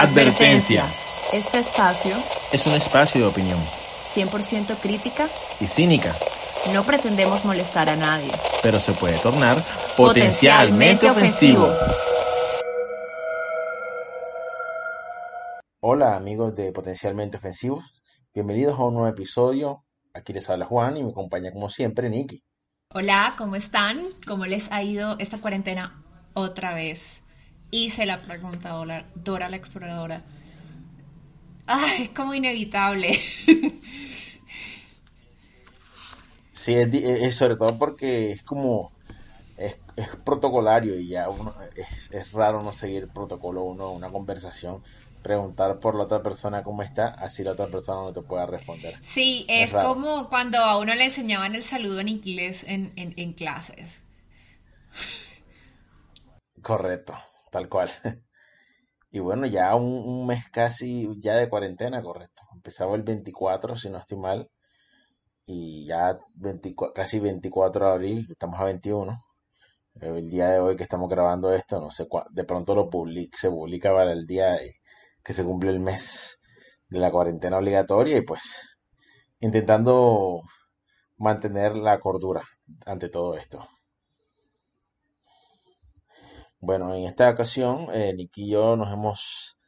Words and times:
Advertencia. 0.00 0.86
Este 1.32 1.58
espacio, 1.58 2.16
Es 2.52 2.66
un 2.66 2.74
espacio 2.74 3.20
de 3.20 3.26
opinión 3.28 3.58
100% 4.04 4.76
crítica, 4.80 5.28
y 5.60 5.66
cínica, 5.68 6.16
no 6.72 6.84
pretendemos 6.84 7.44
molestar 7.44 7.88
a 7.88 7.96
nadie. 7.96 8.32
pero 8.62 8.78
se 8.80 8.92
puede 8.92 9.18
tornar 9.18 9.64
Potencialmente 9.96 11.06
potencialmente 11.06 11.10
ofensivo. 11.10 11.68
Hola 15.80 16.16
amigos 16.16 16.54
de 16.54 16.72
Potencialmente 16.72 17.36
Ofensivos, 17.36 17.84
bienvenidos 18.34 18.78
a 18.78 18.84
un 18.84 18.94
nuevo 18.94 19.08
episodio. 19.08 19.84
Aquí 20.12 20.32
les 20.32 20.48
habla 20.48 20.66
Juan 20.66 20.96
y 20.96 21.02
me 21.04 21.10
acompaña 21.10 21.52
como 21.52 21.70
siempre 21.70 22.08
Nicky. 22.08 22.42
Hola, 22.92 23.34
¿cómo 23.36 23.56
están? 23.56 24.06
¿Cómo 24.26 24.46
les 24.46 24.70
ha 24.70 24.82
ido 24.82 25.16
esta 25.18 25.38
cuarentena 25.38 26.02
otra 26.34 26.74
vez? 26.74 27.23
Hice 27.78 28.06
la 28.06 28.22
pregunta 28.22 28.70
Dora, 28.70 29.04
Dora 29.14 29.48
la 29.48 29.56
exploradora. 29.56 30.22
Ay, 31.66 32.04
es 32.04 32.10
como 32.10 32.34
inevitable. 32.34 33.18
Sí, 36.52 36.74
es, 36.74 36.90
di- 36.90 37.02
es 37.04 37.36
sobre 37.36 37.56
todo 37.56 37.78
porque 37.78 38.30
es 38.32 38.42
como, 38.44 38.92
es, 39.56 39.80
es 39.96 40.08
protocolario 40.24 40.98
y 40.98 41.08
ya 41.10 41.28
uno, 41.30 41.54
es, 41.76 42.10
es 42.10 42.32
raro 42.32 42.62
no 42.62 42.72
seguir 42.72 43.10
protocolo 43.12 43.64
uno, 43.64 43.92
una 43.92 44.10
conversación, 44.12 44.82
preguntar 45.22 45.80
por 45.80 45.96
la 45.96 46.04
otra 46.04 46.22
persona 46.22 46.62
cómo 46.64 46.82
está, 46.82 47.08
así 47.08 47.44
la 47.44 47.52
otra 47.52 47.70
persona 47.70 48.02
no 48.02 48.12
te 48.14 48.22
pueda 48.22 48.46
responder. 48.46 49.00
Sí, 49.02 49.44
Es 49.48 49.74
como 49.74 50.28
cuando 50.28 50.58
a 50.58 50.78
uno 50.78 50.94
le 50.94 51.04
enseñaban 51.04 51.54
el 51.54 51.62
saludo 51.62 52.00
en 52.00 52.08
inglés 52.08 52.64
en, 52.66 52.92
en, 52.96 53.14
en 53.16 53.32
clases. 53.32 54.00
Correcto, 56.68 57.14
tal 57.54 57.68
cual. 57.68 57.90
Y 59.10 59.20
bueno, 59.20 59.46
ya 59.46 59.76
un, 59.76 60.26
mes 60.26 60.44
casi 60.50 61.08
ya 61.20 61.36
de 61.36 61.48
cuarentena, 61.48 62.02
correcto. 62.02 62.42
Empezaba 62.52 62.96
el 62.96 63.02
24, 63.04 63.76
si 63.76 63.88
no 63.88 63.98
estoy 63.98 64.18
mal, 64.18 64.50
y 65.46 65.86
ya 65.86 66.18
24 66.34 66.94
casi 66.94 67.20
24 67.20 67.86
de 67.86 67.92
abril, 67.92 68.26
estamos 68.30 68.60
a 68.60 68.64
21. 68.64 69.24
Eh, 70.00 70.14
El 70.18 70.28
día 70.30 70.48
de 70.50 70.60
hoy 70.60 70.76
que 70.76 70.84
estamos 70.84 71.08
grabando 71.08 71.52
esto, 71.54 71.80
no 71.80 71.90
sé 71.90 72.08
cuándo, 72.08 72.30
de 72.32 72.44
pronto 72.44 72.74
lo 72.74 72.90
public, 72.90 73.36
se 73.36 73.50
publica 73.50 73.92
para 73.94 74.12
el 74.12 74.26
día 74.26 74.58
que 75.24 75.32
se 75.34 75.44
cumple 75.44 75.70
el 75.70 75.80
mes 75.80 76.40
de 76.88 76.98
la 77.00 77.10
cuarentena 77.12 77.58
obligatoria 77.58 78.18
y 78.18 78.22
pues 78.22 78.42
intentando 79.40 80.42
mantener 81.18 81.76
la 81.76 82.00
cordura 82.00 82.42
ante 82.86 83.08
todo 83.10 83.36
esto. 83.36 83.68
Bueno, 86.64 86.94
en 86.94 87.04
esta 87.04 87.28
ocasión, 87.28 87.88
eh, 87.92 88.14
Nicky 88.14 88.44
y 88.44 88.50
yo 88.52 88.74
nos 88.74 88.90
hemos, 88.90 89.58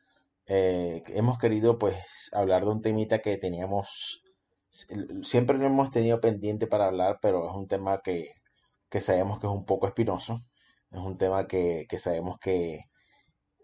eh, 0.47 1.03
hemos 1.09 1.39
querido 1.39 1.79
pues 1.79 1.95
hablar 2.33 2.65
de 2.65 2.71
un 2.71 2.81
temita 2.81 3.19
que 3.21 3.37
teníamos, 3.37 4.23
siempre 5.23 5.59
lo 5.59 5.67
hemos 5.67 5.91
tenido 5.91 6.23
pendiente 6.23 6.67
para 6.67 6.87
hablar, 6.87 7.19
pero 7.21 7.51
es 7.51 7.55
un 7.55 7.69
tema 7.69 8.01
que, 8.03 8.31
que 8.89 9.01
sabemos 9.01 9.39
que 9.39 9.47
es 9.47 9.53
un 9.53 9.67
poco 9.67 9.87
espinoso, 9.87 10.41
es 10.91 10.99
un 10.99 11.19
tema 11.19 11.47
que, 11.47 11.85
que 11.87 11.99
sabemos 11.99 12.39
que, 12.41 12.85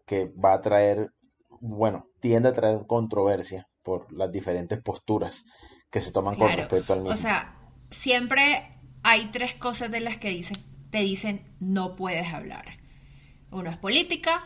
que 0.05 0.31
va 0.33 0.53
a 0.53 0.61
traer, 0.61 1.09
bueno, 1.49 2.09
tiende 2.21 2.51
a 2.51 2.53
traer 2.53 2.81
controversia 2.87 3.67
por 3.83 4.13
las 4.13 4.31
diferentes 4.31 4.79
posturas 4.83 5.43
que 5.91 6.03
se 6.03 6.13
toman 6.13 6.37
con 6.37 6.53
respecto 6.53 6.93
al 6.93 7.01
mismo. 7.01 7.15
O 7.15 7.17
sea, 7.17 7.59
siempre 7.89 8.79
hay 9.03 9.31
tres 9.31 9.55
cosas 9.55 9.91
de 9.91 10.01
las 10.01 10.19
que 10.19 10.29
dicen, 10.29 10.59
te 10.91 10.99
dicen 10.99 11.57
no 11.61 11.97
puedes 11.97 12.31
hablar. 12.31 12.82
Uno 13.53 13.69
es 13.69 13.77
política, 13.77 14.43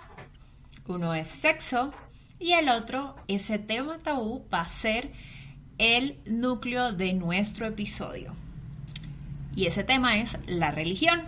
uno 0.89 1.15
es 1.15 1.29
sexo 1.29 1.93
y 2.41 2.53
el 2.55 2.69
otro, 2.69 3.15
ese 3.29 3.57
tema 3.57 3.99
tabú, 3.99 4.45
va 4.53 4.63
a 4.63 4.67
ser 4.67 5.13
el 5.79 6.19
núcleo 6.27 6.93
de 6.93 7.13
nuestro 7.13 7.67
episodio. 7.69 8.35
Y 9.55 9.67
ese 9.67 9.85
tema 9.85 10.19
es 10.19 10.37
la 10.49 10.73
religión. 10.73 11.23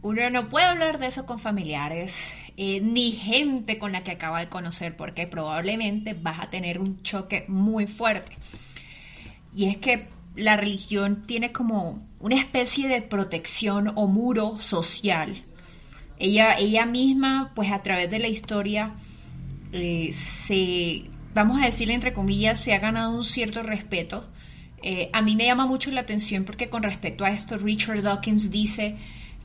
Uno 0.00 0.30
no 0.30 0.48
puede 0.48 0.66
hablar 0.66 1.00
de 1.00 1.08
eso 1.08 1.26
con 1.26 1.40
familiares, 1.40 2.16
eh, 2.56 2.80
ni 2.80 3.10
gente 3.10 3.78
con 3.78 3.90
la 3.90 4.04
que 4.04 4.12
acaba 4.12 4.38
de 4.38 4.48
conocer, 4.48 4.96
porque 4.96 5.26
probablemente 5.26 6.14
vas 6.14 6.38
a 6.38 6.50
tener 6.50 6.78
un 6.78 7.02
choque 7.02 7.46
muy 7.48 7.88
fuerte. 7.88 8.36
Y 9.52 9.64
es 9.64 9.78
que 9.78 10.06
la 10.36 10.56
religión 10.56 11.26
tiene 11.26 11.50
como 11.50 12.06
una 12.20 12.36
especie 12.36 12.86
de 12.86 13.02
protección 13.02 13.92
o 13.96 14.06
muro 14.06 14.60
social. 14.60 15.44
Ella, 16.18 16.58
ella 16.58 16.86
misma, 16.86 17.52
pues 17.54 17.70
a 17.70 17.82
través 17.82 18.10
de 18.10 18.18
la 18.18 18.28
historia, 18.28 18.94
eh, 19.72 20.14
se, 20.46 21.04
vamos 21.34 21.60
a 21.62 21.66
decirle 21.66 21.94
entre 21.94 22.12
comillas, 22.12 22.60
se 22.60 22.74
ha 22.74 22.78
ganado 22.78 23.16
un 23.16 23.24
cierto 23.24 23.62
respeto. 23.62 24.28
Eh, 24.82 25.10
a 25.12 25.22
mí 25.22 25.36
me 25.36 25.46
llama 25.46 25.66
mucho 25.66 25.90
la 25.90 26.00
atención 26.00 26.44
porque 26.44 26.68
con 26.68 26.82
respecto 26.82 27.24
a 27.24 27.30
esto, 27.30 27.56
Richard 27.56 28.02
Dawkins 28.02 28.50
dice 28.50 28.96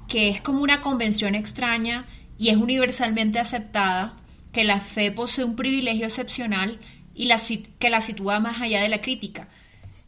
que 0.07 0.29
es 0.29 0.41
como 0.41 0.61
una 0.61 0.81
convención 0.81 1.35
extraña 1.35 2.05
y 2.37 2.49
es 2.49 2.57
universalmente 2.57 3.39
aceptada 3.39 4.17
que 4.51 4.63
la 4.63 4.79
fe 4.79 5.11
posee 5.11 5.45
un 5.45 5.55
privilegio 5.55 6.05
excepcional 6.05 6.79
y 7.15 7.25
la, 7.25 7.39
que 7.79 7.89
la 7.89 8.01
sitúa 8.01 8.39
más 8.39 8.61
allá 8.61 8.81
de 8.81 8.89
la 8.89 9.01
crítica. 9.01 9.47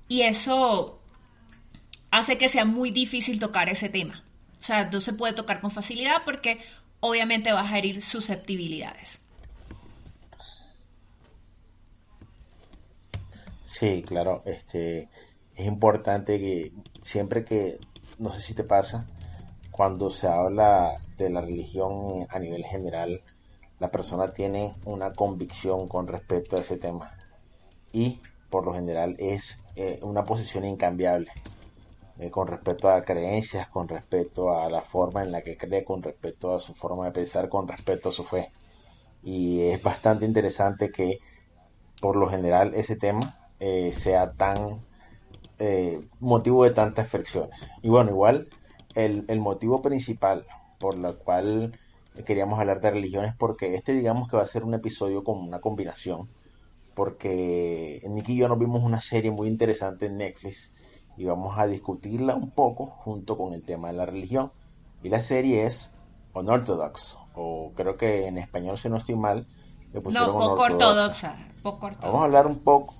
Y 0.07 0.21
eso 0.21 1.01
hace 2.11 2.37
que 2.37 2.49
sea 2.49 2.65
muy 2.65 2.91
difícil 2.91 3.39
tocar 3.39 3.69
ese 3.69 3.89
tema. 3.89 4.24
O 4.65 4.67
sea, 4.67 4.89
no 4.89 4.99
se 4.99 5.13
puede 5.13 5.33
tocar 5.33 5.61
con 5.61 5.69
facilidad 5.69 6.23
porque 6.25 6.57
obviamente 6.99 7.53
vas 7.53 7.71
a 7.71 7.77
herir 7.77 8.01
susceptibilidades. 8.01 9.21
Sí, 13.63 14.01
claro, 14.01 14.41
este 14.43 15.07
es 15.53 15.65
importante 15.67 16.39
que 16.39 16.71
siempre 17.03 17.45
que, 17.45 17.77
no 18.17 18.31
sé 18.31 18.41
si 18.41 18.55
te 18.55 18.63
pasa, 18.63 19.05
cuando 19.69 20.09
se 20.09 20.27
habla 20.27 20.97
de 21.15 21.29
la 21.29 21.41
religión 21.41 22.23
eh, 22.23 22.27
a 22.27 22.39
nivel 22.39 22.65
general, 22.65 23.21
la 23.77 23.91
persona 23.91 24.29
tiene 24.29 24.73
una 24.85 25.13
convicción 25.13 25.87
con 25.87 26.07
respecto 26.07 26.57
a 26.57 26.61
ese 26.61 26.77
tema 26.77 27.15
y 27.93 28.19
por 28.49 28.65
lo 28.65 28.73
general 28.73 29.15
es 29.19 29.59
eh, 29.75 29.99
una 30.01 30.23
posición 30.23 30.65
incambiable 30.65 31.31
eh, 32.19 32.31
con 32.31 32.47
respecto 32.47 32.89
a 32.89 33.01
creencias, 33.01 33.67
con 33.69 33.87
respecto 33.87 34.57
a 34.57 34.69
la 34.69 34.81
forma 34.81 35.23
en 35.23 35.31
la 35.31 35.41
que 35.43 35.57
cree, 35.57 35.83
con 35.83 36.01
respecto 36.03 36.53
a 36.55 36.59
su 36.59 36.73
forma 36.73 37.05
de 37.05 37.11
pensar, 37.11 37.49
con 37.49 37.67
respecto 37.67 38.09
a 38.09 38.11
su 38.11 38.23
fe. 38.23 38.51
Y 39.23 39.61
es 39.63 39.81
bastante 39.83 40.25
interesante 40.25 40.91
que 40.91 41.19
por 42.01 42.15
lo 42.17 42.27
general 42.29 42.73
ese 42.75 42.95
tema 42.95 43.49
eh, 43.59 43.91
sea 43.93 44.31
tan 44.33 44.81
eh, 45.59 46.01
motivo 46.19 46.63
de 46.63 46.71
tantas 46.71 47.09
fricciones. 47.09 47.59
Y 47.81 47.89
bueno, 47.89 48.11
igual 48.11 48.49
el, 48.95 49.25
el 49.27 49.39
motivo 49.39 49.81
principal 49.81 50.45
por 50.79 50.97
lo 50.97 51.17
cual 51.19 51.77
queríamos 52.25 52.59
hablar 52.59 52.81
de 52.81 52.91
religión 52.91 53.25
es 53.25 53.35
porque 53.35 53.75
este 53.75 53.93
digamos 53.93 54.29
que 54.29 54.37
va 54.37 54.43
a 54.43 54.47
ser 54.47 54.63
un 54.63 54.73
episodio 54.73 55.23
con 55.23 55.39
una 55.39 55.59
combinación. 55.61 56.29
Porque 56.95 58.01
Nicky 58.09 58.33
y 58.33 58.37
yo 58.37 58.47
nos 58.49 58.59
vimos 58.59 58.83
una 58.83 59.01
serie 59.01 59.31
muy 59.31 59.47
interesante 59.49 60.05
en 60.07 60.17
Netflix 60.17 60.73
y 61.15 61.25
vamos 61.25 61.57
a 61.57 61.67
discutirla 61.67 62.35
un 62.35 62.51
poco 62.53 62.87
junto 62.87 63.37
con 63.37 63.53
el 63.53 63.65
tema 63.65 63.89
de 63.89 63.93
la 63.95 64.05
religión. 64.05 64.53
Y 65.01 65.09
la 65.09 65.21
serie 65.21 65.65
es 65.65 65.91
Unorthodox, 66.33 67.17
o 67.33 67.73
creo 67.75 67.97
que 67.97 68.27
en 68.27 68.37
español, 68.37 68.77
si 68.77 68.89
no 68.89 68.97
estoy 68.97 69.15
mal, 69.15 69.47
le 69.91 70.01
pusieron 70.01 70.35
No, 70.35 70.37
poco 70.39 70.63
unortodoxa. 70.63 70.69
ortodoxa. 70.69 71.31
Poco 71.61 71.85
ortodoxa. 71.87 72.01
Vamos 72.01 72.21
a 72.21 72.25
hablar 72.25 72.47
un 72.47 72.63
poco. 72.63 72.95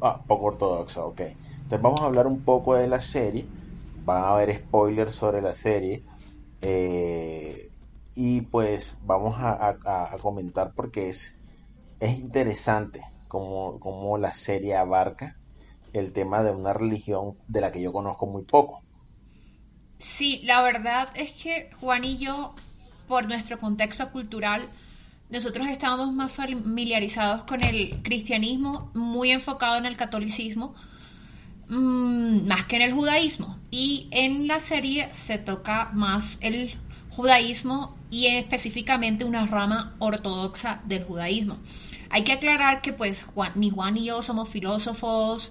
Ah, 0.00 0.24
poco 0.26 0.46
ortodoxa, 0.46 1.04
ok. 1.04 1.20
Entonces 1.20 1.82
vamos 1.82 2.00
a 2.02 2.06
hablar 2.06 2.26
un 2.26 2.44
poco 2.44 2.74
de 2.74 2.86
la 2.88 3.00
serie. 3.00 3.50
Van 3.94 4.24
a 4.24 4.30
haber 4.34 4.56
spoilers 4.56 5.14
sobre 5.14 5.42
la 5.42 5.52
serie. 5.54 6.04
eh, 6.62 7.70
y 8.14 8.42
pues 8.42 8.96
vamos 9.00 9.36
a, 9.38 9.52
a- 9.84 10.14
a 10.14 10.18
comentar 10.18 10.72
porque 10.76 11.10
es, 11.10 11.32
es 12.00 12.18
interesante 12.18 13.02
como, 13.28 13.80
como 13.80 14.18
la 14.18 14.32
serie 14.34 14.76
abarca 14.76 15.36
el 15.96 16.12
tema 16.12 16.42
de 16.42 16.52
una 16.52 16.72
religión 16.72 17.34
de 17.48 17.60
la 17.60 17.72
que 17.72 17.82
yo 17.82 17.92
conozco 17.92 18.26
muy 18.26 18.44
poco. 18.44 18.82
Sí, 19.98 20.40
la 20.44 20.62
verdad 20.62 21.08
es 21.14 21.32
que 21.32 21.70
Juan 21.80 22.04
y 22.04 22.18
yo, 22.18 22.54
por 23.08 23.26
nuestro 23.26 23.58
contexto 23.58 24.10
cultural, 24.10 24.68
nosotros 25.30 25.66
estábamos 25.68 26.12
más 26.12 26.32
familiarizados 26.32 27.44
con 27.44 27.64
el 27.64 28.00
cristianismo, 28.02 28.90
muy 28.94 29.30
enfocado 29.30 29.76
en 29.76 29.86
el 29.86 29.96
catolicismo, 29.96 30.74
mm, 31.68 32.46
más 32.46 32.64
que 32.64 32.76
en 32.76 32.82
el 32.82 32.92
judaísmo. 32.92 33.58
Y 33.70 34.08
en 34.10 34.46
la 34.46 34.60
serie 34.60 35.08
se 35.12 35.38
toca 35.38 35.90
más 35.92 36.38
el 36.40 36.76
judaísmo 37.10 37.96
y 38.10 38.26
específicamente 38.26 39.24
una 39.24 39.46
rama 39.46 39.94
ortodoxa 39.98 40.80
del 40.84 41.04
judaísmo. 41.04 41.56
Hay 42.10 42.22
que 42.22 42.32
aclarar 42.32 42.82
que 42.82 42.92
pues 42.92 43.26
ni 43.54 43.70
Juan 43.70 43.96
y 43.96 44.04
yo 44.04 44.22
somos 44.22 44.48
filósofos, 44.48 45.50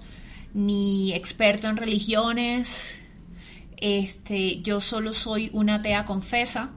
ni 0.56 1.12
expertos 1.12 1.70
en 1.70 1.76
religiones, 1.76 2.94
este, 3.76 4.62
yo 4.62 4.80
solo 4.80 5.12
soy 5.12 5.50
una 5.52 5.76
atea 5.76 6.06
confesa. 6.06 6.70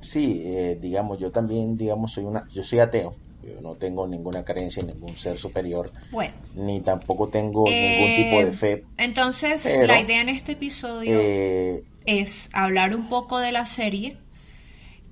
sí, 0.00 0.42
eh, 0.46 0.78
digamos, 0.80 1.18
yo 1.18 1.30
también, 1.30 1.76
digamos, 1.76 2.12
soy 2.12 2.24
una, 2.24 2.44
yo 2.52 2.62
soy 2.62 2.78
ateo. 2.80 3.14
Yo 3.42 3.60
no 3.60 3.76
tengo 3.76 4.06
ninguna 4.06 4.44
creencia 4.44 4.80
en 4.80 4.88
ningún 4.88 5.16
ser 5.16 5.38
superior, 5.38 5.92
Bueno, 6.10 6.34
ni 6.54 6.80
tampoco 6.80 7.28
tengo 7.28 7.70
ningún 7.70 8.10
eh, 8.10 8.16
tipo 8.16 8.44
de 8.44 8.52
fe. 8.52 8.84
Entonces, 8.96 9.62
pero, 9.62 9.86
la 9.86 10.00
idea 10.00 10.20
en 10.20 10.28
este 10.28 10.52
episodio 10.52 11.20
Eh, 11.20 11.82
es 12.04 12.50
hablar 12.52 12.96
un 12.96 13.08
poco 13.08 13.38
de 13.38 13.52
la 13.52 13.66
serie 13.66 14.16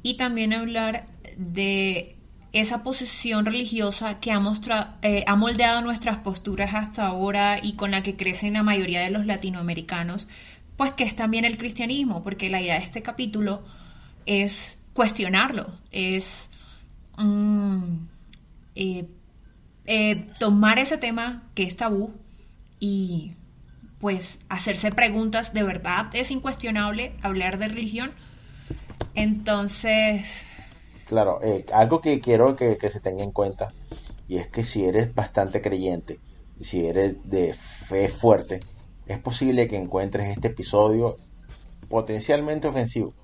y 0.02 0.16
también 0.16 0.52
hablar 0.52 1.06
de 1.36 2.15
esa 2.60 2.82
posición 2.82 3.44
religiosa 3.46 4.20
que 4.20 4.32
ha, 4.32 4.38
mostra- 4.40 4.96
eh, 5.02 5.24
ha 5.26 5.36
moldeado 5.36 5.80
nuestras 5.82 6.18
posturas 6.18 6.74
hasta 6.74 7.06
ahora 7.06 7.58
y 7.62 7.74
con 7.74 7.90
la 7.90 8.02
que 8.02 8.16
crecen 8.16 8.54
la 8.54 8.62
mayoría 8.62 9.00
de 9.00 9.10
los 9.10 9.26
latinoamericanos, 9.26 10.28
pues 10.76 10.92
que 10.92 11.04
es 11.04 11.16
también 11.16 11.44
el 11.44 11.58
cristianismo, 11.58 12.22
porque 12.22 12.50
la 12.50 12.60
idea 12.60 12.78
de 12.78 12.84
este 12.84 13.02
capítulo 13.02 13.62
es 14.26 14.78
cuestionarlo, 14.92 15.72
es 15.90 16.48
mm, 17.18 17.82
eh, 18.74 19.06
eh, 19.86 20.26
tomar 20.38 20.78
ese 20.78 20.98
tema 20.98 21.44
que 21.54 21.62
es 21.64 21.76
tabú 21.76 22.14
y 22.80 23.32
pues 23.98 24.38
hacerse 24.48 24.90
preguntas 24.92 25.52
de 25.54 25.62
verdad. 25.62 26.06
Es 26.12 26.30
incuestionable 26.30 27.14
hablar 27.22 27.58
de 27.58 27.68
religión. 27.68 28.12
Entonces 29.14 30.44
Claro, 31.06 31.38
eh, 31.42 31.64
algo 31.72 32.00
que 32.00 32.20
quiero 32.20 32.56
que, 32.56 32.76
que 32.78 32.90
se 32.90 33.00
tenga 33.00 33.22
en 33.22 33.30
cuenta, 33.30 33.72
y 34.26 34.38
es 34.38 34.48
que 34.48 34.64
si 34.64 34.84
eres 34.84 35.14
bastante 35.14 35.60
creyente, 35.60 36.18
y 36.58 36.64
si 36.64 36.84
eres 36.84 37.16
de 37.24 37.54
fe 37.54 38.08
fuerte, 38.08 38.60
es 39.06 39.18
posible 39.20 39.68
que 39.68 39.76
encuentres 39.76 40.28
este 40.28 40.48
episodio 40.48 41.16
potencialmente 41.88 42.66
ofensivo. 42.66 43.14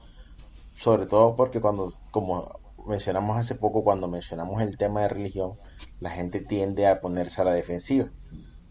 Sobre 0.77 1.07
todo 1.07 1.35
porque 1.35 1.61
cuando, 1.61 1.93
como 2.13 2.61
mencionamos 2.87 3.37
hace 3.37 3.57
poco, 3.57 3.83
cuando 3.83 4.07
mencionamos 4.07 4.63
el 4.63 4.77
tema 4.77 5.03
de 5.03 5.09
religión, 5.09 5.55
la 5.99 6.11
gente 6.11 6.41
tiende 6.41 6.87
a 6.87 7.01
ponerse 7.01 7.41
a 7.43 7.45
la 7.45 7.53
defensiva. 7.53 8.11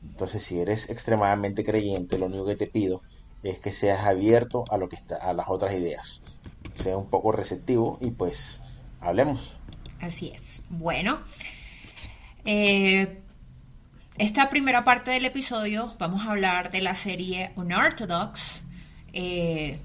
Entonces, 0.04 0.44
si 0.44 0.60
eres 0.60 0.90
extremadamente 0.90 1.66
creyente, 1.66 2.18
lo 2.18 2.28
único 2.28 2.46
que 2.46 2.56
te 2.56 2.68
pido 2.68 3.02
es 3.44 3.60
que 3.60 3.74
seas 3.74 4.06
abierto 4.06 4.64
a 4.70 4.78
lo 4.78 4.88
que 4.88 4.96
está, 4.96 5.18
a 5.18 5.34
las 5.34 5.50
otras 5.50 5.76
ideas. 5.76 6.22
Sea 6.76 6.98
un 6.98 7.10
poco 7.10 7.32
receptivo 7.34 7.98
y 8.00 8.12
pues 8.12 8.61
hablemos. 9.02 9.56
así 10.00 10.32
es 10.34 10.62
bueno 10.70 11.20
eh, 12.46 13.20
esta 14.18 14.50
primera 14.50 14.84
parte 14.84 15.12
del 15.12 15.26
episodio 15.26 15.96
vamos 16.00 16.26
a 16.26 16.32
hablar 16.32 16.72
de 16.72 16.82
la 16.82 16.96
serie 16.96 17.52
Unorthodox 17.56 18.64
eh, 19.14 19.80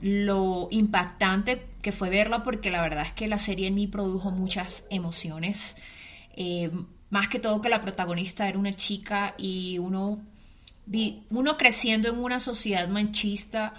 lo 0.00 0.68
impactante 0.70 1.66
que 1.80 1.92
fue 1.92 2.10
verla 2.10 2.42
porque 2.42 2.70
la 2.70 2.82
verdad 2.82 3.06
es 3.06 3.12
que 3.12 3.28
la 3.28 3.38
serie 3.38 3.68
en 3.68 3.74
mí 3.74 3.86
produjo 3.86 4.30
muchas 4.30 4.84
emociones 4.90 5.74
eh, 6.36 6.70
más 7.08 7.28
que 7.28 7.38
todo 7.38 7.60
que 7.60 7.68
la 7.68 7.80
protagonista 7.80 8.48
era 8.48 8.58
una 8.58 8.72
chica 8.72 9.34
y 9.38 9.78
uno 9.78 10.20
uno 11.30 11.56
creciendo 11.56 12.08
en 12.08 12.18
una 12.18 12.38
sociedad 12.38 12.88
manchista 12.88 13.74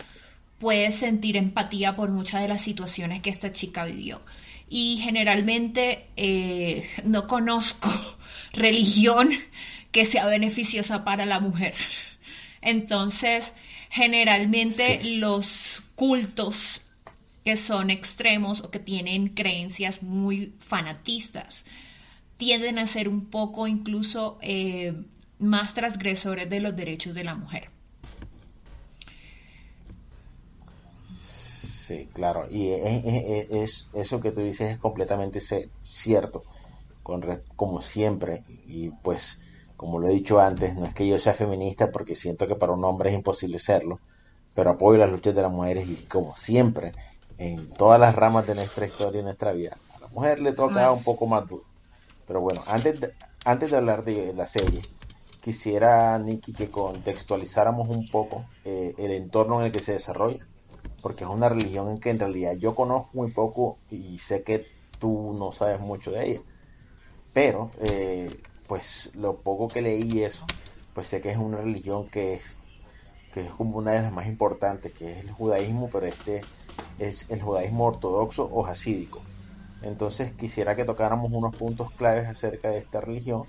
puede 0.60 0.92
sentir 0.92 1.38
empatía 1.38 1.96
por 1.96 2.10
muchas 2.10 2.42
de 2.42 2.48
las 2.48 2.62
situaciones 2.62 3.22
que 3.22 3.30
esta 3.30 3.52
chica 3.52 3.86
vivió. 3.86 4.22
Y 4.70 4.98
generalmente 4.98 6.08
eh, 6.18 6.90
no 7.04 7.28
conozco 7.28 7.90
religión 8.54 9.30
que 9.92 10.06
sea 10.06 10.26
beneficiosa 10.28 11.04
para 11.04 11.26
la 11.26 11.40
mujer. 11.40 11.74
Entonces, 12.62 13.54
generalmente 13.90 15.00
Sí. 15.02 15.16
los 15.18 15.82
cultos 15.96 16.82
que 17.46 17.56
son 17.56 17.90
extremos 17.90 18.60
o 18.62 18.70
que 18.72 18.80
tienen 18.80 19.30
creencias 19.30 20.04
muy 20.04 20.54
fanatistas 20.60 21.64
tienden 22.36 22.78
a 22.78 22.86
ser 22.86 23.08
un 23.08 23.26
poco 23.30 23.68
incluso 23.68 24.38
eh, 24.42 24.94
más 25.40 25.74
transgresores 25.74 26.50
de 26.50 26.60
los 26.60 26.76
derechos 26.76 27.16
de 27.16 27.24
la 27.24 27.36
mujer. 27.36 27.70
Sí, 31.88 32.10
claro, 32.14 32.46
y 32.50 32.72
es, 32.74 33.04
es- 33.06 33.50
es- 33.52 33.90
eso 33.94 34.20
que 34.20 34.32
tú 34.32 34.42
dices 34.42 34.72
es 34.72 34.80
completamente 34.80 35.40
cierto, 35.84 36.44
con 37.04 37.22
re- 37.22 37.44
como 37.56 37.82
siempre, 37.82 38.42
y 38.48 38.92
pues 39.04 39.38
como 39.78 40.00
lo 40.00 40.08
he 40.08 40.12
dicho 40.14 40.40
antes, 40.40 40.76
no 40.76 40.86
es 40.86 40.94
que 40.94 41.08
yo 41.08 41.20
sea 41.20 41.34
feminista 41.34 41.92
porque 41.92 42.16
siento 42.16 42.48
que 42.48 42.56
para 42.56 42.74
un 42.74 42.86
hombre 42.86 43.10
es 43.12 43.16
imposible 43.18 43.60
serlo, 43.60 44.02
pero 44.54 44.72
apoyo 44.72 45.00
las 45.00 45.12
luchas 45.12 45.36
de 45.36 45.42
las 45.44 45.52
mujeres 45.52 45.86
y 45.88 46.08
como 46.08 46.36
siempre, 46.36 46.96
en 47.38 47.74
todas 47.76 48.00
las 48.00 48.16
ramas 48.16 48.46
de 48.48 48.56
nuestra 48.56 48.88
historia 48.88 49.22
y 49.22 49.24
nuestra 49.26 49.54
vida, 49.54 49.78
a 49.90 50.00
la 50.00 50.08
mujer 50.10 50.40
le 50.42 50.54
toca 50.54 50.92
un 50.92 51.04
poco 51.04 51.28
más 51.28 51.48
duro. 51.48 51.66
Pero 52.26 52.42
bueno, 52.42 52.64
antes 52.68 53.00
de, 53.00 53.14
antes 53.44 53.72
de 53.72 53.78
hablar 53.78 54.04
de 54.04 54.34
la 54.34 54.48
serie, 54.48 54.88
quisiera, 55.40 56.18
Nicky, 56.20 56.54
que 56.56 56.72
contextualizáramos 56.72 57.90
un 57.90 58.10
poco 58.10 58.52
eh, 58.64 58.94
el 58.98 59.12
entorno 59.12 59.60
en 59.60 59.68
el 59.68 59.72
que 59.72 59.82
se 59.82 59.94
desarrolla 59.94 60.48
porque 61.02 61.24
es 61.26 61.30
una 61.30 61.50
religión 61.50 61.90
en 61.90 62.00
que 62.00 62.10
en 62.12 62.20
realidad 62.20 62.54
yo 62.58 62.76
conozco 62.76 63.12
muy 63.14 63.32
poco 63.32 63.82
y 63.90 64.18
sé 64.20 64.44
que 64.44 64.72
tú 65.00 65.34
no 65.38 65.52
sabes 65.52 65.80
mucho 65.80 66.12
de 66.12 66.26
ella. 66.32 66.42
Pero, 67.34 67.72
eh, 67.80 68.44
pues 68.68 69.12
lo 69.14 69.42
poco 69.44 69.72
que 69.72 69.82
leí 69.82 70.24
eso, 70.24 70.52
pues 70.94 71.08
sé 71.08 71.22
que 71.22 71.30
es 71.32 71.38
una 71.38 71.58
religión 71.62 72.10
que 72.10 72.34
es, 72.36 72.44
que 73.32 73.42
es 73.42 73.52
como 73.54 73.78
una 73.78 73.94
de 73.94 74.02
las 74.04 74.12
más 74.14 74.28
importantes, 74.28 74.94
que 74.94 75.12
es 75.14 75.20
el 75.26 75.32
judaísmo, 75.32 75.90
pero 75.90 76.08
este 76.08 76.48
es 76.98 77.26
el 77.30 77.42
judaísmo 77.42 77.86
ortodoxo 77.86 78.46
o 78.46 78.66
hasídico. 78.66 79.30
Entonces 79.82 80.36
quisiera 80.36 80.76
que 80.76 80.86
tocáramos 80.86 81.32
unos 81.34 81.56
puntos 81.56 81.92
claves 81.94 82.28
acerca 82.28 82.70
de 82.72 82.80
esta 82.80 83.02
religión 83.02 83.48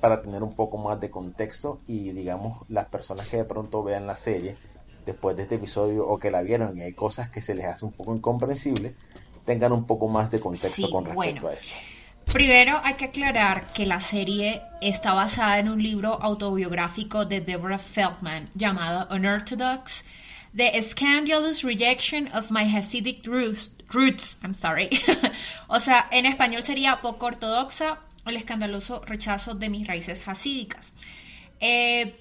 para 0.00 0.22
tener 0.22 0.42
un 0.42 0.54
poco 0.54 0.78
más 0.78 1.00
de 1.00 1.10
contexto 1.10 1.82
y 1.86 2.12
digamos 2.12 2.64
las 2.68 2.88
personas 2.88 3.28
que 3.28 3.38
de 3.38 3.44
pronto 3.46 3.82
vean 3.82 4.06
la 4.06 4.16
serie 4.16 4.58
después 5.04 5.36
de 5.36 5.42
este 5.44 5.56
episodio 5.56 6.06
o 6.06 6.18
que 6.18 6.30
la 6.30 6.42
vieron 6.42 6.76
y 6.76 6.82
hay 6.82 6.92
cosas 6.92 7.30
que 7.30 7.42
se 7.42 7.54
les 7.54 7.66
hace 7.66 7.84
un 7.84 7.92
poco 7.92 8.14
incomprensible, 8.14 8.94
tengan 9.44 9.72
un 9.72 9.86
poco 9.86 10.08
más 10.08 10.30
de 10.30 10.40
contexto 10.40 10.86
Sí, 10.86 10.90
con 10.90 11.04
respecto 11.04 11.16
bueno. 11.42 11.48
a 11.48 11.52
esto. 11.52 11.74
Primero 12.32 12.80
hay 12.82 12.94
que 12.94 13.04
aclarar 13.06 13.72
que 13.74 13.84
la 13.84 14.00
serie 14.00 14.62
está 14.80 15.12
basada 15.12 15.58
en 15.58 15.68
un 15.68 15.82
libro 15.82 16.14
autobiográfico 16.22 17.26
de 17.26 17.40
Deborah 17.42 17.78
Feldman 17.78 18.48
llamado 18.54 19.06
Unorthodox, 19.14 20.04
The 20.56 20.80
Scandalous 20.82 21.62
Rejection 21.62 22.28
of 22.34 22.50
My 22.50 22.62
Hasidic 22.74 23.26
Roots. 23.26 23.70
roots 23.92 24.38
I'm 24.42 24.54
sorry. 24.54 24.88
o 25.68 25.78
sea, 25.78 26.08
en 26.10 26.24
español 26.26 26.62
sería 26.62 27.00
poco 27.02 27.26
ortodoxa, 27.26 28.00
el 28.24 28.36
escandaloso 28.36 29.02
rechazo 29.04 29.54
de 29.54 29.68
mis 29.68 29.86
raíces 29.86 30.22
hasídicas. 30.26 30.94
Eh, 31.60 32.16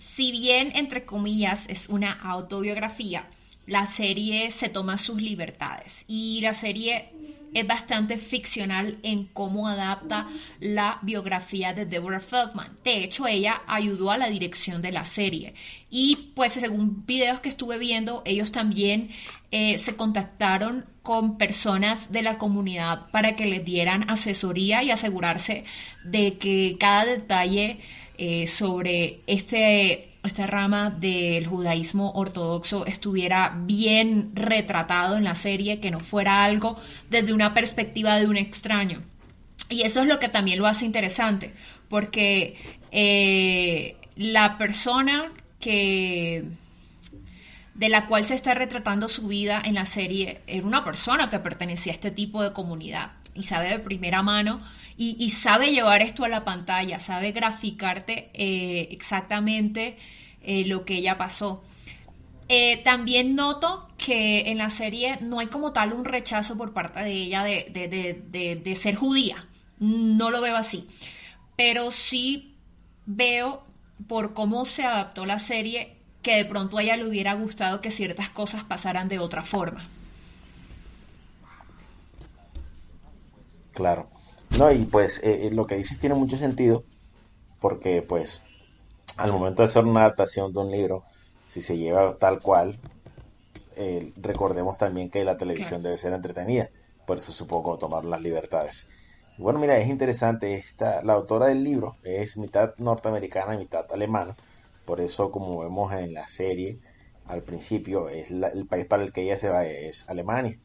si 0.00 0.32
bien, 0.32 0.72
entre 0.74 1.04
comillas, 1.04 1.66
es 1.68 1.88
una 1.88 2.12
autobiografía, 2.12 3.28
la 3.66 3.86
serie 3.86 4.50
se 4.50 4.70
toma 4.70 4.96
sus 4.96 5.20
libertades 5.20 6.04
y 6.08 6.40
la 6.40 6.54
serie 6.54 7.10
es 7.52 7.66
bastante 7.66 8.16
ficcional 8.16 8.98
en 9.02 9.26
cómo 9.26 9.68
adapta 9.68 10.28
la 10.60 10.98
biografía 11.02 11.74
de 11.74 11.84
Deborah 11.84 12.20
Feldman. 12.20 12.78
De 12.82 13.04
hecho, 13.04 13.26
ella 13.26 13.62
ayudó 13.66 14.10
a 14.10 14.18
la 14.18 14.30
dirección 14.30 14.80
de 14.82 14.92
la 14.92 15.04
serie 15.04 15.54
y 15.90 16.32
pues 16.34 16.54
según 16.54 17.04
videos 17.06 17.40
que 17.40 17.48
estuve 17.48 17.78
viendo, 17.78 18.22
ellos 18.24 18.52
también 18.52 19.10
eh, 19.50 19.78
se 19.78 19.96
contactaron 19.96 20.86
con 21.02 21.38
personas 21.38 22.10
de 22.12 22.22
la 22.22 22.38
comunidad 22.38 23.10
para 23.10 23.34
que 23.34 23.46
les 23.46 23.64
dieran 23.64 24.08
asesoría 24.08 24.82
y 24.82 24.90
asegurarse 24.90 25.64
de 26.04 26.38
que 26.38 26.76
cada 26.78 27.04
detalle 27.04 27.80
eh, 28.22 28.46
sobre 28.46 29.20
este, 29.26 30.10
esta 30.22 30.46
rama 30.46 30.90
del 30.90 31.46
judaísmo 31.46 32.12
ortodoxo 32.12 32.84
estuviera 32.84 33.54
bien 33.56 34.32
retratado 34.34 35.16
en 35.16 35.24
la 35.24 35.34
serie, 35.34 35.80
que 35.80 35.90
no 35.90 36.00
fuera 36.00 36.44
algo 36.44 36.76
desde 37.08 37.32
una 37.32 37.54
perspectiva 37.54 38.16
de 38.16 38.26
un 38.26 38.36
extraño. 38.36 39.00
Y 39.70 39.84
eso 39.84 40.02
es 40.02 40.06
lo 40.06 40.18
que 40.18 40.28
también 40.28 40.58
lo 40.58 40.66
hace 40.66 40.84
interesante, 40.84 41.54
porque 41.88 42.58
eh, 42.92 43.96
la 44.16 44.58
persona 44.58 45.32
que 45.58 46.44
de 47.74 47.88
la 47.88 48.04
cual 48.04 48.26
se 48.26 48.34
está 48.34 48.52
retratando 48.52 49.08
su 49.08 49.28
vida 49.28 49.62
en 49.64 49.76
la 49.76 49.86
serie 49.86 50.42
era 50.46 50.66
una 50.66 50.84
persona 50.84 51.30
que 51.30 51.38
pertenecía 51.38 51.92
a 51.92 51.94
este 51.94 52.10
tipo 52.10 52.42
de 52.42 52.52
comunidad 52.52 53.12
y 53.34 53.44
sabe 53.44 53.70
de 53.70 53.78
primera 53.78 54.22
mano 54.22 54.58
y, 54.96 55.30
sabe 55.30 55.70
llevar 55.70 56.02
esto 56.02 56.24
a 56.24 56.28
la 56.28 56.44
pantalla, 56.44 57.00
sabe 57.00 57.32
graficarte 57.32 58.28
eh, 58.34 58.88
exactamente 58.90 59.96
eh, 60.42 60.66
lo 60.66 60.84
que 60.84 60.96
ella 60.96 61.16
pasó. 61.16 61.64
Eh, 62.48 62.82
también 62.84 63.34
noto 63.34 63.88
que 63.96 64.50
en 64.50 64.58
la 64.58 64.68
serie 64.68 65.16
no 65.22 65.38
hay 65.38 65.46
como 65.46 65.72
tal 65.72 65.94
un 65.94 66.04
rechazo 66.04 66.54
por 66.58 66.74
parte 66.74 67.00
de 67.00 67.12
ella 67.12 67.44
de, 67.44 68.60
de 68.62 68.76
ser 68.76 68.96
judía. 68.96 69.46
No 69.78 70.28
lo 70.28 70.42
veo 70.42 70.56
así. 70.56 70.86
Pero 71.56 71.90
sí 71.90 72.56
veo 73.06 73.64
por 74.06 74.34
cómo 74.34 74.66
se 74.66 74.84
adaptó 74.84 75.24
la 75.24 75.38
serie 75.38 75.96
que 76.20 76.36
de 76.36 76.44
pronto 76.44 76.76
a 76.76 76.82
ella 76.82 76.96
le 76.96 77.08
hubiera 77.08 77.32
gustado 77.34 77.80
que 77.80 77.90
ciertas 77.90 78.28
cosas 78.28 78.64
pasaran 78.64 79.08
de 79.08 79.18
otra 79.18 79.42
forma. 79.42 79.88
Claro. 83.74 84.08
No, 84.58 84.72
y 84.72 84.84
pues 84.84 85.18
eh, 85.22 85.46
eh, 85.46 85.50
lo 85.52 85.66
que 85.66 85.76
dices 85.76 85.98
tiene 85.98 86.14
mucho 86.14 86.36
sentido, 86.36 86.82
porque 87.60 88.02
pues 88.02 88.42
al 89.16 89.32
momento 89.32 89.62
de 89.62 89.66
hacer 89.66 89.84
una 89.84 90.00
adaptación 90.00 90.52
de 90.52 90.60
un 90.60 90.70
libro, 90.70 91.04
si 91.48 91.60
se 91.60 91.76
lleva 91.76 92.16
tal 92.18 92.40
cual, 92.40 92.78
eh, 93.76 94.12
recordemos 94.16 94.76
también 94.78 95.10
que 95.10 95.24
la 95.24 95.36
televisión 95.36 95.82
debe 95.82 95.98
ser 95.98 96.12
entretenida, 96.12 96.68
por 97.06 97.18
eso 97.18 97.32
supongo 97.32 97.78
tomar 97.78 98.04
las 98.04 98.20
libertades. 98.20 98.86
Bueno, 99.38 99.58
mira, 99.58 99.78
es 99.78 99.88
interesante, 99.88 100.54
esta, 100.54 101.02
la 101.02 101.14
autora 101.14 101.46
del 101.46 101.64
libro 101.64 101.96
es 102.02 102.36
mitad 102.36 102.74
norteamericana 102.78 103.54
y 103.54 103.58
mitad 103.58 103.86
alemana, 103.92 104.36
por 104.84 105.00
eso 105.00 105.30
como 105.30 105.58
vemos 105.60 105.92
en 105.92 106.12
la 106.12 106.26
serie, 106.26 106.78
al 107.26 107.42
principio, 107.42 108.08
es 108.08 108.30
el 108.30 108.66
país 108.66 108.86
para 108.86 109.04
el 109.04 109.12
que 109.12 109.22
ella 109.22 109.36
se 109.36 109.48
va 109.48 109.64
es 109.64 110.04
Alemania. 110.08 110.58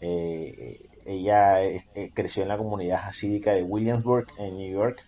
Eh, 0.00 0.80
ella 1.10 1.60
eh, 1.60 2.12
creció 2.14 2.44
en 2.44 2.48
la 2.50 2.56
comunidad 2.56 3.02
hasídica 3.04 3.52
de 3.52 3.64
Williamsburg, 3.64 4.28
en 4.38 4.56
New 4.56 4.72
York, 4.72 5.04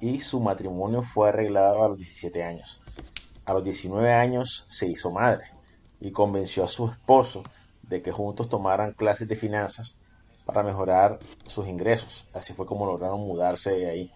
y 0.00 0.20
su 0.20 0.38
matrimonio 0.38 1.02
fue 1.02 1.28
arreglado 1.28 1.82
a 1.82 1.88
los 1.88 1.98
17 1.98 2.44
años. 2.44 2.80
A 3.44 3.52
los 3.52 3.64
19 3.64 4.12
años 4.12 4.64
se 4.68 4.86
hizo 4.86 5.10
madre 5.10 5.46
y 5.98 6.12
convenció 6.12 6.62
a 6.62 6.68
su 6.68 6.86
esposo 6.86 7.42
de 7.82 8.00
que 8.00 8.12
juntos 8.12 8.48
tomaran 8.48 8.92
clases 8.92 9.26
de 9.26 9.34
finanzas 9.34 9.96
para 10.46 10.62
mejorar 10.62 11.18
sus 11.46 11.66
ingresos. 11.66 12.28
Así 12.32 12.52
fue 12.52 12.66
como 12.66 12.86
lograron 12.86 13.20
mudarse 13.20 13.72
de 13.72 13.90
ahí. 13.90 14.12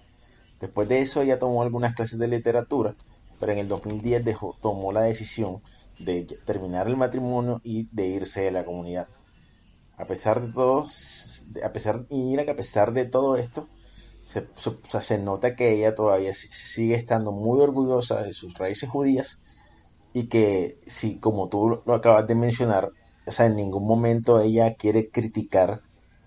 Después 0.61 0.89
de 0.89 1.01
eso 1.01 1.21
ella 1.21 1.41
tomó 1.41 1.63
algunas 1.63 1.97
clases 1.97 2.19
de 2.21 2.29
literatura, 2.29 2.95
pero 3.41 3.51
en 3.51 3.59
el 3.59 3.67
2010 3.67 4.25
dejó, 4.25 4.57
tomó 4.63 4.93
la 4.93 5.03
decisión 5.03 5.63
de 5.99 6.23
terminar 6.47 6.87
el 6.87 6.97
matrimonio 6.97 7.61
y 7.65 7.89
de 7.91 8.07
irse 8.07 8.43
de 8.43 8.53
la 8.53 8.65
comunidad. 8.65 9.09
A 9.97 10.07
pesar 10.07 10.45
de 10.45 10.53
todo, 10.53 10.87
a 11.65 11.73
pesar, 11.73 12.07
y 12.11 12.17
mira 12.17 12.45
que 12.45 12.51
a 12.51 12.57
pesar 12.57 12.93
de 12.93 13.05
todo 13.05 13.37
esto, 13.37 13.69
se, 14.25 14.47
se, 15.01 15.19
nota 15.19 15.55
que 15.55 15.73
ella 15.73 15.95
todavía 15.95 16.33
sigue 16.33 16.95
estando 16.95 17.31
muy 17.31 17.61
orgullosa 17.61 18.23
de 18.23 18.33
sus 18.33 18.55
raíces 18.55 18.89
judías 18.89 19.39
y 20.15 20.29
que 20.29 20.79
si 20.87 21.19
como 21.19 21.49
tú 21.49 21.83
lo 21.85 21.95
acabas 21.95 22.27
de 22.27 22.35
mencionar, 22.35 22.91
o 23.27 23.33
sea, 23.33 23.47
en 23.47 23.57
ningún 23.57 23.87
momento 23.87 24.41
ella 24.41 24.75
quiere 24.75 25.11
criticar 25.11 25.83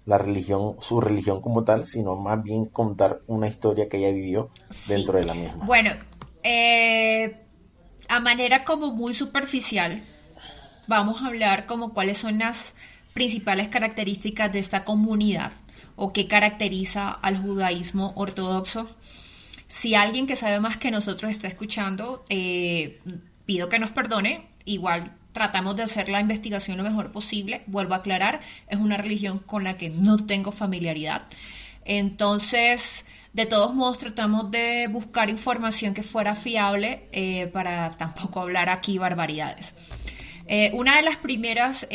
la 0.05 0.17
religión, 0.17 0.77
su 0.79 1.01
religión 1.01 1.41
como 1.41 1.63
tal, 1.63 1.83
sino 1.83 2.15
más 2.15 2.41
bien 2.41 2.65
contar 2.65 3.21
una 3.27 3.47
historia 3.47 3.89
que 3.89 3.97
ella 3.97 4.12
vivió 4.12 4.50
dentro 4.88 5.17
de 5.19 5.25
la 5.25 5.33
misma. 5.33 5.65
Bueno, 5.65 5.91
eh, 6.43 7.43
a 8.07 8.19
manera 8.19 8.63
como 8.63 8.91
muy 8.91 9.13
superficial, 9.13 10.05
vamos 10.88 11.21
a 11.21 11.27
hablar 11.27 11.65
como 11.65 11.93
cuáles 11.93 12.19
son 12.19 12.39
las 12.39 12.74
principales 13.17 13.69
características 13.69 14.53
de 14.53 14.59
esta 14.59 14.83
comunidad 14.83 15.53
o 15.95 16.13
qué 16.13 16.27
caracteriza 16.27 17.09
al 17.09 17.36
judaísmo 17.41 18.13
ortodoxo. 18.15 18.95
Si 19.67 19.95
alguien 19.95 20.27
que 20.27 20.36
sabe 20.36 20.59
más 20.59 20.77
que 20.77 20.91
nosotros 20.91 21.31
está 21.31 21.47
escuchando, 21.47 22.25
eh, 22.29 23.00
pido 23.47 23.69
que 23.69 23.79
nos 23.79 23.89
perdone. 23.89 24.50
Igual 24.65 25.13
tratamos 25.31 25.75
de 25.75 25.81
hacer 25.81 26.09
la 26.09 26.21
investigación 26.21 26.77
lo 26.77 26.83
mejor 26.83 27.12
posible. 27.12 27.63
Vuelvo 27.65 27.95
a 27.95 27.97
aclarar, 27.97 28.41
es 28.69 28.77
una 28.77 28.97
religión 28.97 29.39
con 29.39 29.63
la 29.63 29.77
que 29.77 29.89
no 29.89 30.17
tengo 30.17 30.51
familiaridad. 30.51 31.24
Entonces, 31.86 33.03
de 33.33 33.47
todos 33.47 33.74
modos, 33.74 33.97
tratamos 33.97 34.51
de 34.51 34.88
buscar 34.91 35.31
información 35.31 35.95
que 35.95 36.03
fuera 36.03 36.36
fiable 36.36 37.09
eh, 37.12 37.47
para 37.47 37.97
tampoco 37.97 38.41
hablar 38.41 38.69
aquí 38.69 39.00
barbaridades. 39.00 39.74
Eh, 40.45 40.69
una 40.74 40.97
de 40.97 41.01
las 41.01 41.17
primeras 41.17 41.88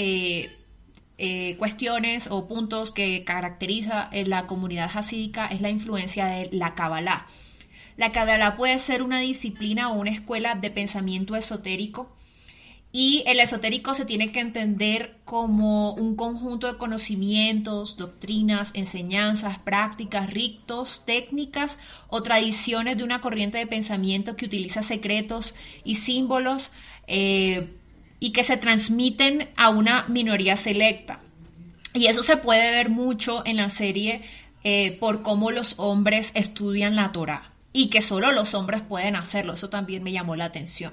cuestiones 1.58 2.28
o 2.30 2.48
puntos 2.48 2.90
que 2.90 3.24
caracteriza 3.24 4.08
en 4.10 4.30
la 4.30 4.46
comunidad 4.46 4.90
hasídica 4.92 5.46
es 5.46 5.60
la 5.60 5.70
influencia 5.70 6.26
de 6.26 6.48
la 6.52 6.74
Kabbalah. 6.74 7.26
La 7.96 8.10
Kabbalah 8.12 8.56
puede 8.56 8.78
ser 8.78 9.02
una 9.02 9.20
disciplina 9.20 9.90
o 9.90 10.00
una 10.00 10.10
escuela 10.10 10.54
de 10.54 10.70
pensamiento 10.70 11.36
esotérico 11.36 12.12
y 12.94 13.24
el 13.26 13.40
esotérico 13.40 13.94
se 13.94 14.04
tiene 14.04 14.32
que 14.32 14.40
entender 14.40 15.16
como 15.24 15.94
un 15.94 16.14
conjunto 16.14 16.66
de 16.70 16.76
conocimientos, 16.76 17.96
doctrinas, 17.96 18.70
enseñanzas, 18.74 19.58
prácticas, 19.60 20.30
ritos, 20.30 21.02
técnicas 21.06 21.78
o 22.08 22.22
tradiciones 22.22 22.98
de 22.98 23.04
una 23.04 23.22
corriente 23.22 23.56
de 23.56 23.66
pensamiento 23.66 24.36
que 24.36 24.44
utiliza 24.44 24.82
secretos 24.82 25.54
y 25.84 25.94
símbolos 25.94 26.70
eh, 27.06 27.78
y 28.22 28.30
que 28.30 28.44
se 28.44 28.56
transmiten 28.56 29.48
a 29.56 29.70
una 29.70 30.04
minoría 30.06 30.56
selecta. 30.56 31.18
Y 31.92 32.06
eso 32.06 32.22
se 32.22 32.36
puede 32.36 32.70
ver 32.70 32.88
mucho 32.88 33.42
en 33.44 33.56
la 33.56 33.68
serie 33.68 34.22
eh, 34.62 34.96
por 35.00 35.22
cómo 35.22 35.50
los 35.50 35.74
hombres 35.76 36.30
estudian 36.34 36.94
la 36.94 37.10
Torah 37.10 37.50
y 37.72 37.90
que 37.90 38.00
solo 38.00 38.30
los 38.30 38.54
hombres 38.54 38.80
pueden 38.82 39.16
hacerlo. 39.16 39.54
Eso 39.54 39.70
también 39.70 40.04
me 40.04 40.12
llamó 40.12 40.36
la 40.36 40.44
atención. 40.44 40.92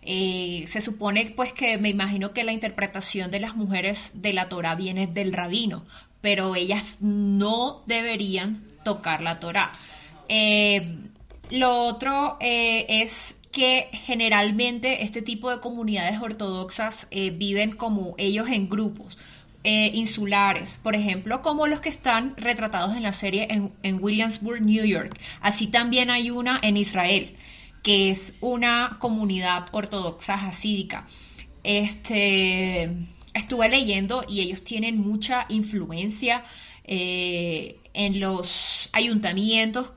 Eh, 0.00 0.64
se 0.66 0.80
supone 0.80 1.34
pues 1.36 1.52
que 1.52 1.76
me 1.76 1.90
imagino 1.90 2.32
que 2.32 2.42
la 2.42 2.52
interpretación 2.52 3.30
de 3.30 3.40
las 3.40 3.54
mujeres 3.54 4.10
de 4.14 4.32
la 4.32 4.48
Torah 4.48 4.74
viene 4.74 5.06
del 5.06 5.34
rabino, 5.34 5.84
pero 6.22 6.56
ellas 6.56 6.96
no 7.00 7.82
deberían 7.84 8.64
tocar 8.82 9.20
la 9.20 9.40
Torah. 9.40 9.72
Eh, 10.26 10.96
lo 11.50 11.84
otro 11.84 12.38
es 12.40 13.34
que 13.52 13.90
generalmente 13.92 15.04
este 15.04 15.20
tipo 15.22 15.50
de 15.50 15.60
comunidades 15.60 16.20
ortodoxas 16.20 17.06
eh, 17.10 17.30
viven 17.30 17.76
como 17.76 18.14
ellos 18.18 18.48
en 18.48 18.68
grupos. 18.68 19.18
Eh, 19.64 19.92
insulares, 19.94 20.80
por 20.82 20.96
ejemplo, 20.96 21.40
como 21.40 21.68
los 21.68 21.78
que 21.78 21.88
están 21.88 22.34
retratados 22.36 22.96
en 22.96 23.04
la 23.04 23.12
serie 23.12 23.46
en, 23.48 24.02
Williamsburg, 24.02 24.60
New 24.60 24.84
York. 24.84 25.16
Así 25.40 25.68
también 25.68 26.10
hay 26.10 26.30
una 26.30 26.58
en 26.64 26.76
Israel, 26.76 27.36
que 27.84 28.10
es 28.10 28.34
una 28.40 28.96
comunidad 28.98 29.68
ortodoxa 29.70 30.34
hasídica. 30.34 31.06
Este, 31.62 32.90
estuve 33.34 33.68
leyendo 33.68 34.24
y 34.28 34.40
ellos 34.40 34.64
tienen 34.64 34.98
mucha 34.98 35.46
influencia 35.48 36.42
eh, 36.82 37.76
en 37.94 38.18
los 38.18 38.88
ayuntamientos, 38.92 39.92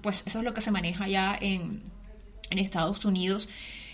pues 0.00 0.22
eso 0.26 0.38
es 0.38 0.44
lo 0.44 0.54
que 0.54 0.60
se 0.60 0.70
maneja 0.70 1.08
ya 1.08 1.36
en, 1.40 1.82
en 2.50 2.58
Estados 2.58 3.04
Unidos 3.04 3.48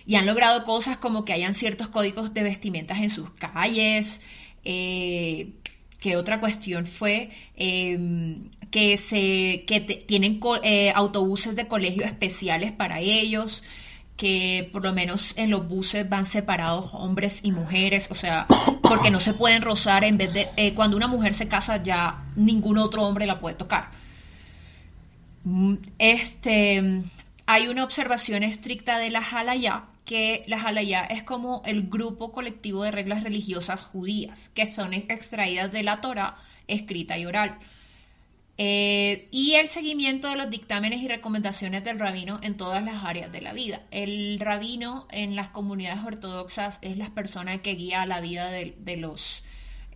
y 0.06 0.16
han 0.16 0.26
logrado 0.26 0.64
cosas 0.64 0.98
como 0.98 1.24
que 1.24 1.32
hayan 1.32 1.54
ciertos 1.54 1.88
códigos 1.88 2.34
de 2.34 2.42
vestimentas 2.42 2.98
en 2.98 3.10
sus 3.10 3.30
calles. 3.30 4.20
Eh, 4.64 5.52
que 6.00 6.16
otra 6.16 6.38
cuestión 6.38 6.86
fue 6.86 7.30
em, 7.56 8.50
que 8.70 8.98
se 8.98 9.64
que 9.66 9.80
tienen 10.06 10.38
eh, 10.62 10.92
autobuses 10.94 11.56
de 11.56 11.66
colegio 11.66 12.04
especiales 12.04 12.72
para 12.72 13.00
ellos 13.00 13.62
que 14.16 14.68
por 14.72 14.84
lo 14.84 14.92
menos 14.92 15.32
en 15.36 15.50
los 15.50 15.66
buses 15.66 16.08
van 16.08 16.26
separados 16.26 16.90
hombres 16.92 17.40
y 17.42 17.50
mujeres, 17.52 18.08
o 18.10 18.14
sea, 18.14 18.46
porque 18.82 19.10
no 19.10 19.18
se 19.18 19.34
pueden 19.34 19.62
rozar 19.62 20.04
en 20.04 20.18
vez 20.18 20.32
de 20.32 20.48
eh, 20.56 20.74
cuando 20.74 20.96
una 20.96 21.08
mujer 21.08 21.34
se 21.34 21.48
casa 21.48 21.82
ya 21.82 22.24
ningún 22.36 22.78
otro 22.78 23.02
hombre 23.02 23.26
la 23.26 23.40
puede 23.40 23.56
tocar. 23.56 23.90
Mm, 25.44 25.74
este 25.98 27.02
hay 27.46 27.68
una 27.68 27.84
observación 27.84 28.42
estricta 28.42 28.98
de 28.98 29.10
la 29.10 29.20
Halaya, 29.20 29.84
que 30.04 30.44
la 30.46 30.60
Halaya 30.60 31.04
es 31.04 31.22
como 31.22 31.62
el 31.66 31.88
grupo 31.88 32.32
colectivo 32.32 32.84
de 32.84 32.90
reglas 32.90 33.22
religiosas 33.22 33.84
judías, 33.84 34.50
que 34.50 34.66
son 34.66 34.94
extraídas 34.94 35.72
de 35.72 35.82
la 35.82 36.00
Torah 36.00 36.36
escrita 36.66 37.18
y 37.18 37.26
oral. 37.26 37.58
Eh, 38.56 39.28
y 39.32 39.54
el 39.54 39.68
seguimiento 39.68 40.28
de 40.28 40.36
los 40.36 40.48
dictámenes 40.48 41.02
y 41.02 41.08
recomendaciones 41.08 41.82
del 41.82 41.98
rabino 41.98 42.38
en 42.42 42.56
todas 42.56 42.84
las 42.84 43.04
áreas 43.04 43.32
de 43.32 43.40
la 43.40 43.52
vida. 43.52 43.82
El 43.90 44.38
rabino 44.38 45.06
en 45.10 45.34
las 45.34 45.48
comunidades 45.48 46.04
ortodoxas 46.04 46.78
es 46.80 46.96
la 46.96 47.10
persona 47.10 47.62
que 47.62 47.74
guía 47.74 48.06
la 48.06 48.20
vida 48.20 48.50
de, 48.50 48.96
los 48.96 49.42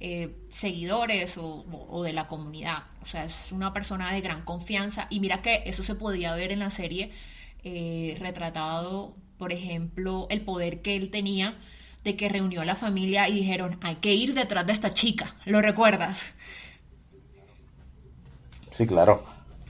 eh, 0.00 0.35
seguidores 0.50 1.38
o, 1.38 1.64
o, 1.88 2.02
de 2.02 2.12
la 2.12 2.26
comunidad. 2.26 2.85
O 3.00 3.07
sea, 3.07 3.25
es 3.25 3.52
una 3.52 3.73
persona 3.73 4.12
de 4.12 4.21
gran 4.21 4.45
confianza. 4.45 5.07
Y 5.09 5.21
mira 5.21 5.40
que 5.40 5.62
eso 5.67 5.85
se 5.85 5.95
podía 5.95 6.35
ver 6.35 6.50
en 6.50 6.59
la 6.59 6.71
serie 6.71 7.12
eh, 7.70 8.16
retratado, 8.18 9.14
por 9.38 9.52
ejemplo, 9.52 10.26
el 10.30 10.40
poder 10.42 10.82
que 10.82 10.96
él 10.96 11.10
tenía 11.10 11.58
de 12.04 12.16
que 12.16 12.28
reunió 12.28 12.62
a 12.62 12.64
la 12.64 12.76
familia 12.76 13.28
y 13.28 13.34
dijeron, 13.34 13.78
hay 13.82 13.96
que 13.96 14.14
ir 14.14 14.34
detrás 14.34 14.66
de 14.66 14.72
esta 14.72 14.94
chica, 14.94 15.37
¿lo 15.44 15.60
recuerdas? 15.60 16.25
Sí, 18.70 18.87
claro. 18.87 19.22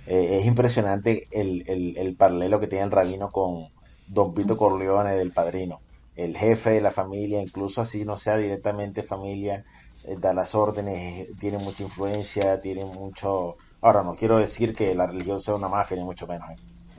Eh, 0.07 0.39
es 0.41 0.47
impresionante 0.47 1.29
el, 1.31 1.65
el, 1.67 2.17
paralelo 2.17 2.61
que 2.61 2.67
tiene 2.67 2.85
el 2.85 2.91
rabino 2.91 3.31
con 3.31 3.69
Don 4.07 4.35
Vito 4.35 4.57
Corleone 4.57 5.15
del 5.15 5.33
padrino. 5.33 5.81
El 6.17 6.37
jefe 6.37 6.71
de 6.71 6.81
la 6.81 6.91
familia, 6.91 7.43
incluso 7.43 7.83
así 7.83 8.05
no 8.05 8.17
sea 8.17 8.37
directamente 8.37 9.03
familia, 9.03 9.65
eh, 10.05 10.17
da 10.19 10.33
las 10.33 10.55
órdenes, 10.55 11.29
tiene 11.39 11.59
mucha 11.59 11.83
influencia, 11.83 12.61
tiene 12.61 12.85
mucho... 12.85 13.57
Ahora, 13.81 14.03
no 14.03 14.15
quiero 14.15 14.39
decir 14.39 14.75
que 14.75 14.95
la 14.95 15.07
religión 15.07 15.41
sea 15.41 15.55
una 15.55 15.69
mafia, 15.69 15.97
ni 15.97 16.05
mucho 16.05 16.27
menos. 16.27 16.49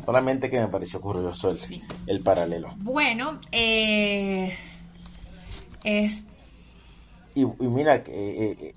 Solamente 0.05 0.49
que 0.49 0.59
me 0.59 0.67
pareció 0.67 0.99
curioso 1.01 1.49
el, 1.49 1.59
el 2.07 2.21
paralelo. 2.21 2.69
Bueno, 2.77 3.39
eh, 3.51 4.53
es... 5.83 6.23
Y, 7.35 7.45
mira, 7.45 7.95
eh, 7.95 8.03
eh, 8.07 8.73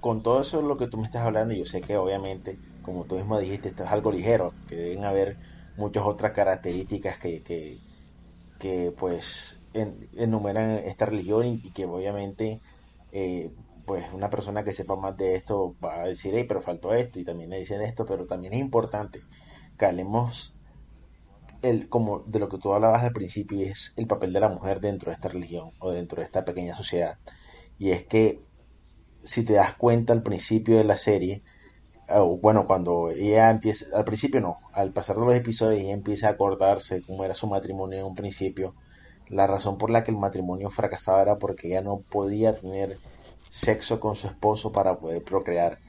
con 0.00 0.22
todo 0.22 0.40
eso 0.40 0.60
lo 0.60 0.76
que 0.76 0.88
tú 0.88 0.98
me 0.98 1.04
estás 1.04 1.24
hablando, 1.24 1.54
yo 1.54 1.64
sé 1.64 1.80
que 1.80 1.96
obviamente, 1.96 2.58
como 2.82 3.04
tú 3.04 3.16
mismo 3.16 3.38
dijiste, 3.38 3.68
esto 3.68 3.84
es 3.84 3.90
algo 3.90 4.10
ligero, 4.10 4.54
que 4.66 4.74
deben 4.74 5.04
haber 5.04 5.38
muchas 5.76 6.04
otras 6.04 6.32
características 6.32 7.18
que, 7.18 7.42
que, 7.42 7.78
que 8.58 8.92
pues 8.98 9.60
enumeran 9.72 10.70
esta 10.72 11.06
religión 11.06 11.46
y, 11.46 11.72
que 11.72 11.86
obviamente 11.86 12.60
eh, 13.12 13.50
pues 13.86 14.04
una 14.12 14.28
persona 14.28 14.62
que 14.64 14.72
sepa 14.72 14.96
más 14.96 15.16
de 15.16 15.36
esto 15.36 15.74
va 15.82 16.02
a 16.02 16.06
decir, 16.06 16.34
hey, 16.36 16.44
pero 16.46 16.60
faltó 16.60 16.92
esto 16.92 17.18
y 17.18 17.24
también 17.24 17.50
le 17.50 17.58
dicen 17.58 17.80
esto, 17.82 18.04
pero 18.04 18.26
también 18.26 18.52
es 18.52 18.60
importante 18.60 19.20
que 19.82 19.86
hablemos 19.86 20.54
el, 21.60 21.88
como 21.88 22.20
de 22.20 22.38
lo 22.38 22.48
que 22.48 22.58
tú 22.58 22.72
hablabas 22.72 23.02
al 23.02 23.12
principio 23.12 23.58
y 23.58 23.64
es 23.64 23.92
el 23.96 24.06
papel 24.06 24.32
de 24.32 24.38
la 24.38 24.48
mujer 24.48 24.78
dentro 24.80 25.10
de 25.10 25.16
esta 25.16 25.28
religión 25.28 25.72
o 25.80 25.90
dentro 25.90 26.20
de 26.20 26.24
esta 26.24 26.44
pequeña 26.44 26.76
sociedad. 26.76 27.18
Y 27.80 27.90
es 27.90 28.04
que 28.04 28.40
si 29.24 29.44
te 29.44 29.54
das 29.54 29.74
cuenta 29.74 30.12
al 30.12 30.22
principio 30.22 30.76
de 30.76 30.84
la 30.84 30.94
serie, 30.94 31.42
bueno, 32.40 32.64
cuando 32.64 33.10
ella 33.10 33.50
empieza, 33.50 33.86
al 33.96 34.04
principio 34.04 34.40
no, 34.40 34.58
al 34.72 34.92
pasar 34.92 35.16
de 35.16 35.26
los 35.26 35.34
episodios 35.34 35.80
ella 35.80 35.94
empieza 35.94 36.28
a 36.28 36.32
acordarse 36.32 37.02
cómo 37.02 37.24
era 37.24 37.34
su 37.34 37.48
matrimonio 37.48 37.98
en 37.98 38.04
un 38.04 38.14
principio, 38.14 38.76
la 39.26 39.48
razón 39.48 39.78
por 39.78 39.90
la 39.90 40.04
que 40.04 40.12
el 40.12 40.16
matrimonio 40.16 40.70
fracasaba 40.70 41.22
era 41.22 41.38
porque 41.38 41.66
ella 41.66 41.80
no 41.80 42.02
podía 42.08 42.54
tener 42.54 42.98
sexo 43.50 43.98
con 43.98 44.14
su 44.14 44.28
esposo 44.28 44.70
para 44.70 45.00
poder 45.00 45.24
procrear. 45.24 45.80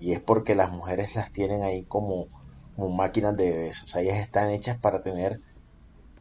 Y 0.00 0.12
es 0.12 0.20
porque 0.20 0.54
las 0.54 0.72
mujeres 0.72 1.14
las 1.16 1.30
tienen 1.32 1.62
ahí 1.62 1.84
como, 1.84 2.28
como 2.76 2.90
máquinas 2.90 3.36
de 3.36 3.50
bebés. 3.50 3.82
O 3.82 3.86
sea, 3.86 4.02
ellas 4.02 4.18
están 4.18 4.50
hechas 4.50 4.78
para 4.78 5.00
tener 5.00 5.40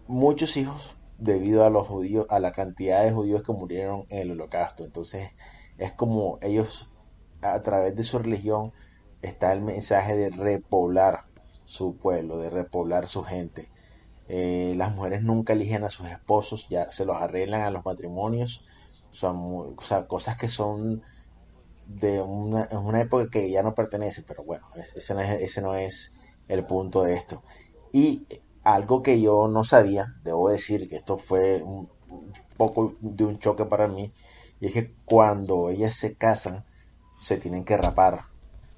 muchos 0.08 0.58
hijos 0.58 0.96
debido 1.18 1.66
a 1.66 1.70
los 1.70 1.88
judíos, 1.88 2.26
a 2.30 2.40
la 2.40 2.52
cantidad 2.52 3.04
de 3.04 3.12
judíos 3.12 3.44
que 3.44 3.54
murieron 3.54 4.06
en 4.10 4.20
el 4.20 4.32
holocausto. 4.32 4.84
Entonces, 4.84 5.30
es 5.78 5.92
como 5.94 6.40
ellos, 6.42 6.90
a 7.42 7.62
través 7.62 7.96
de 7.96 8.04
su 8.04 8.20
religión, 8.20 8.74
está 9.22 9.54
el 9.54 9.62
mensaje 9.62 10.16
de 10.16 10.30
repoblar 10.30 11.26
su 11.64 11.96
pueblo, 11.96 12.38
de 12.38 12.50
repoblar 12.50 13.08
su 13.08 13.24
gente. 13.24 13.70
Eh, 14.28 14.74
las 14.78 14.94
mujeres 14.96 15.24
nunca 15.24 15.54
eligen 15.54 15.84
a 15.84 15.90
sus 15.90 16.08
esposos, 16.08 16.68
ya 16.70 16.92
se 16.92 17.06
los 17.06 17.18
arreglan 17.18 17.62
a 17.62 17.72
los 17.72 17.86
matrimonios. 17.86 18.64
Son 19.12 19.76
o 19.78 19.82
sea, 19.82 20.08
cosas 20.08 20.38
que 20.38 20.48
son 20.48 21.04
de 21.86 22.22
una, 22.22 22.68
una 22.72 23.02
época 23.02 23.30
que 23.30 23.50
ya 23.52 23.64
no 23.64 23.76
pertenece, 23.76 24.24
pero 24.24 24.44
bueno, 24.44 24.68
ese 24.96 25.14
no, 25.14 25.22
es, 25.22 25.42
ese 25.42 25.62
no 25.62 25.76
es 25.76 26.14
el 26.52 26.66
punto 26.66 27.04
de 27.04 27.16
esto. 27.16 27.42
Y 27.94 28.28
algo 28.64 29.02
que 29.02 29.22
yo 29.22 29.48
no 29.48 29.64
sabía, 29.64 30.16
debo 30.24 30.50
decir 30.50 30.88
que 30.90 30.98
esto 30.98 31.18
fue 31.18 31.64
un 31.64 31.90
poco 32.58 32.94
de 33.00 33.26
un 33.26 33.40
choque 33.40 33.66
para 33.66 33.88
mí, 33.88 34.12
y 34.60 34.68
es 34.68 34.74
que 34.74 34.94
cuando 35.06 35.70
ellas 35.70 35.96
se 35.96 36.16
casan, 36.16 36.66
se 37.20 37.38
tienen 37.38 37.64
que 37.64 37.78
rapar 37.78 38.26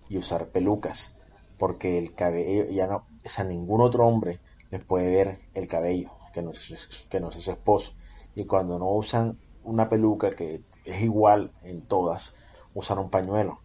y 0.07 0.17
usar 0.17 0.49
pelucas, 0.49 1.11
porque 1.57 1.97
el 1.97 2.13
cabello 2.13 2.65
ya 2.65 2.87
no, 2.87 3.07
o 3.25 3.29
sea, 3.29 3.43
ningún 3.43 3.81
otro 3.81 4.05
hombre 4.07 4.39
les 4.69 4.83
puede 4.83 5.09
ver 5.09 5.39
el 5.53 5.67
cabello, 5.67 6.11
que 6.31 6.41
no 6.41 6.51
es, 6.51 7.07
que 7.09 7.19
no 7.19 7.29
es 7.29 7.35
su 7.35 7.51
esposo. 7.51 7.93
Y 8.35 8.45
cuando 8.45 8.79
no 8.79 8.89
usan 8.91 9.39
una 9.63 9.89
peluca, 9.89 10.29
que 10.31 10.61
es 10.85 11.01
igual 11.01 11.51
en 11.63 11.81
todas, 11.81 12.33
usan 12.73 12.99
un 12.99 13.09
pañuelo, 13.09 13.59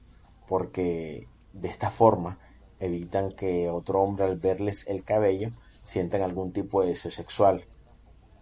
porque 0.47 1.29
de 1.53 1.69
esta 1.69 1.91
forma 1.91 2.39
evitan 2.81 3.33
que 3.33 3.69
otro 3.69 4.03
hombre 4.03 4.25
al 4.25 4.37
verles 4.37 4.85
el 4.89 5.05
cabello 5.05 5.51
sientan 5.83 6.23
algún 6.23 6.53
tipo 6.53 6.83
de 6.83 6.89
deseo 6.89 7.11
sexual. 7.11 7.65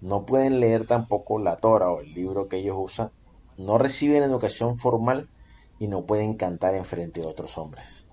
No 0.00 0.26
pueden 0.26 0.60
leer 0.60 0.86
tampoco 0.86 1.38
la 1.38 1.56
Torah 1.56 1.90
o 1.90 2.00
el 2.00 2.12
libro 2.12 2.48
que 2.48 2.58
ellos 2.58 2.76
usan 2.78 3.10
no 3.58 3.78
reciben 3.78 4.22
educación 4.22 4.78
formal 4.78 5.28
y 5.78 5.88
no 5.88 6.04
pueden 6.06 6.34
cantar 6.34 6.74
en 6.74 6.84
frente 6.84 7.20
de 7.20 7.26
otros 7.26 7.56
hombres. 7.58 8.04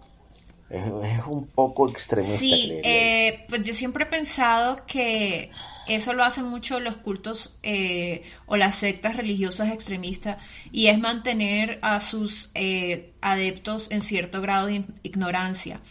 Es, 0.70 0.88
un 1.28 1.48
poco 1.48 1.90
extremista. 1.90 2.40
Sí, 2.40 2.80
eh, 2.84 3.46
pues 3.48 3.64
yo 3.64 3.74
siempre 3.74 4.06
he 4.06 4.08
pensado 4.08 4.86
que 4.88 5.52
eso 5.88 6.14
lo 6.14 6.24
hacen 6.24 6.46
mucho 6.46 6.80
los 6.80 6.98
cultos 6.98 7.56
eh, 7.62 8.24
o 8.46 8.56
las 8.56 8.76
sectas 8.76 9.18
religiosas 9.18 9.72
extremistas 9.72 10.38
y 10.72 10.88
es 10.88 10.98
mantener 10.98 11.80
a 11.82 12.00
sus 12.00 12.50
eh, 12.56 13.14
adeptos 13.22 13.92
en 13.92 14.02
cierto 14.02 14.42
grado 14.42 14.68
de 14.68 14.86
ignorancia. 15.04 15.82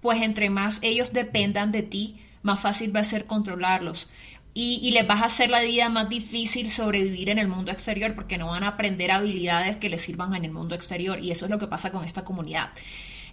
Pues 0.00 0.22
entre 0.22 0.50
más 0.50 0.78
ellos 0.82 1.12
dependan 1.12 1.72
de 1.72 1.82
ti, 1.82 2.16
más 2.42 2.60
fácil 2.60 2.94
va 2.94 3.00
a 3.00 3.04
ser 3.04 3.26
controlarlos 3.26 4.08
y, 4.58 4.90
les 4.90 5.06
vas 5.06 5.20
a 5.20 5.26
hacer 5.26 5.50
la 5.50 5.60
vida 5.60 5.90
más 5.90 6.08
difícil 6.08 6.70
sobrevivir 6.70 7.28
en 7.28 7.38
el 7.38 7.46
mundo 7.46 7.70
exterior 7.70 8.14
porque 8.14 8.38
no 8.38 8.46
van 8.46 8.64
a 8.64 8.68
aprender 8.68 9.10
habilidades 9.10 9.76
que 9.76 9.90
les 9.90 10.00
sirvan 10.00 10.34
en 10.34 10.46
el 10.46 10.50
mundo 10.50 10.74
exterior 10.74 11.20
y 11.20 11.30
eso 11.30 11.44
es 11.44 11.50
lo 11.50 11.58
que 11.58 11.66
pasa 11.66 11.92
con 11.92 12.06
esta 12.06 12.24
comunidad. 12.24 12.70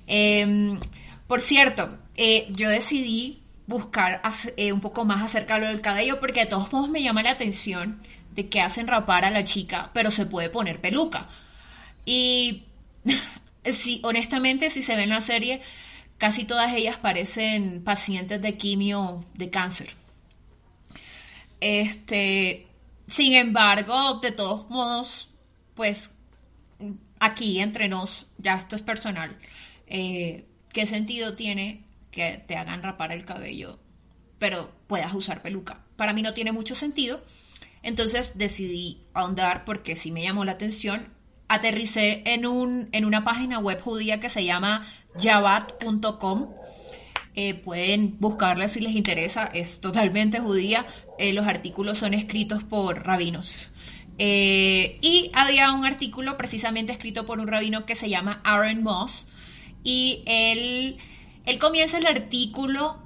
Em, 0.05 0.81
por 1.25 1.39
cierto, 1.39 1.97
eh, 2.17 2.47
yo 2.49 2.67
decidí 2.67 3.41
buscar 3.67 4.21
eh, 4.57 4.73
un 4.73 4.81
poco 4.81 5.05
más 5.05 5.23
acerca 5.23 5.53
de 5.53 5.61
lo 5.61 5.67
del 5.67 5.79
cabello 5.79 6.19
porque 6.19 6.41
de 6.41 6.47
todos 6.47 6.73
modos 6.73 6.89
me 6.89 7.01
llama 7.01 7.23
la 7.23 7.31
atención 7.31 8.01
de 8.35 8.49
que 8.49 8.59
hacen 8.59 8.87
rapar 8.87 9.23
a 9.23 9.31
la 9.31 9.45
chica 9.45 9.91
pero 9.93 10.11
se 10.11 10.25
puede 10.25 10.49
poner 10.49 10.81
peluca. 10.81 11.29
Y 12.05 12.63
sí, 13.71 14.01
honestamente, 14.03 14.69
si 14.69 14.83
se 14.83 14.97
ve 14.97 15.03
en 15.03 15.09
la 15.09 15.21
serie, 15.21 15.61
casi 16.17 16.45
todas 16.45 16.73
ellas 16.73 16.97
parecen 16.97 17.83
pacientes 17.83 18.41
de 18.41 18.57
quimio 18.57 19.25
de 19.33 19.49
cáncer. 19.49 19.89
Este, 21.59 22.67
sin 23.07 23.33
embargo, 23.33 24.19
de 24.19 24.31
todos 24.31 24.69
modos, 24.69 25.29
pues 25.75 26.13
aquí 27.19 27.59
entre 27.59 27.87
nos, 27.87 28.27
ya 28.37 28.55
esto 28.55 28.75
es 28.75 28.81
personal, 28.81 29.37
eh, 29.87 30.45
¿qué 30.73 30.85
sentido 30.85 31.35
tiene 31.35 31.85
que 32.11 32.43
te 32.47 32.57
hagan 32.57 32.83
rapar 32.83 33.11
el 33.11 33.25
cabello, 33.25 33.79
pero 34.39 34.71
puedas 34.87 35.13
usar 35.13 35.41
peluca? 35.41 35.85
Para 35.95 36.13
mí 36.13 36.21
no 36.21 36.33
tiene 36.33 36.51
mucho 36.51 36.75
sentido, 36.75 37.23
entonces 37.81 38.37
decidí 38.37 39.01
ahondar 39.13 39.63
porque 39.65 39.95
sí 39.95 40.11
me 40.11 40.23
llamó 40.23 40.45
la 40.45 40.53
atención. 40.53 41.13
Aterricé 41.47 42.23
en, 42.25 42.45
un, 42.45 42.89
en 42.93 43.05
una 43.05 43.23
página 43.23 43.59
web 43.59 43.79
judía 43.81 44.19
que 44.19 44.29
se 44.29 44.43
llama 44.43 44.87
yabat.com 45.19 46.63
eh, 47.35 47.55
pueden 47.55 48.19
buscarla 48.19 48.67
si 48.67 48.79
les 48.79 48.95
interesa, 48.95 49.45
es 49.45 49.81
totalmente 49.81 50.39
judía. 50.39 50.85
Eh, 51.17 51.33
los 51.33 51.47
artículos 51.47 51.97
son 51.97 52.13
escritos 52.13 52.63
por 52.63 53.05
rabinos. 53.05 53.71
Eh, 54.19 54.99
y 55.01 55.31
había 55.33 55.71
un 55.71 55.85
artículo 55.85 56.37
precisamente 56.37 56.91
escrito 56.91 57.25
por 57.25 57.39
un 57.39 57.47
rabino 57.47 57.85
que 57.85 57.95
se 57.95 58.09
llama 58.09 58.39
Aaron 58.43 58.83
Moss. 58.83 59.27
Y 59.83 60.21
él, 60.27 60.97
él 61.45 61.57
comienza 61.57 61.97
el 61.97 62.05
artículo 62.05 62.99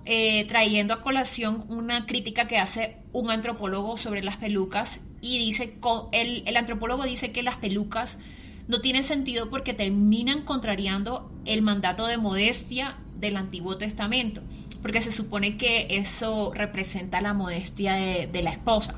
trayendo 0.48 0.93
a 0.93 1.02
colación 1.02 1.65
una 1.70 2.06
crítica 2.06 2.48
que 2.48 2.58
hace 2.58 2.98
un 3.13 3.32
antropólogo 3.32 3.96
sobre 3.96 4.24
las 4.24 4.38
pelucas. 4.38 5.00
Y 5.22 5.39
dice, 5.39 5.74
el, 6.12 6.43
el 6.46 6.58
antropólogo 6.58 7.06
dice 7.06 7.32
que 7.32 7.43
las 7.43 7.56
pelucas 7.56 8.20
no 8.67 8.82
tienen 8.82 9.03
sentido 9.03 9.49
porque 9.49 9.73
terminan 9.73 10.43
contrariando 10.43 11.32
el 11.45 11.62
mandato 11.62 12.06
de 12.06 12.17
modestia 12.17 12.97
del 13.15 13.38
Antiguo 13.38 13.77
Testamento, 13.77 14.41
porque 14.82 15.01
se 15.01 15.12
supone 15.12 15.58
que 15.58 15.88
eso 15.89 16.51
representa 16.53 17.21
la 17.21 17.34
modestia 17.34 17.95
de, 17.95 18.41
la 18.41 18.51
esposa. 18.51 18.95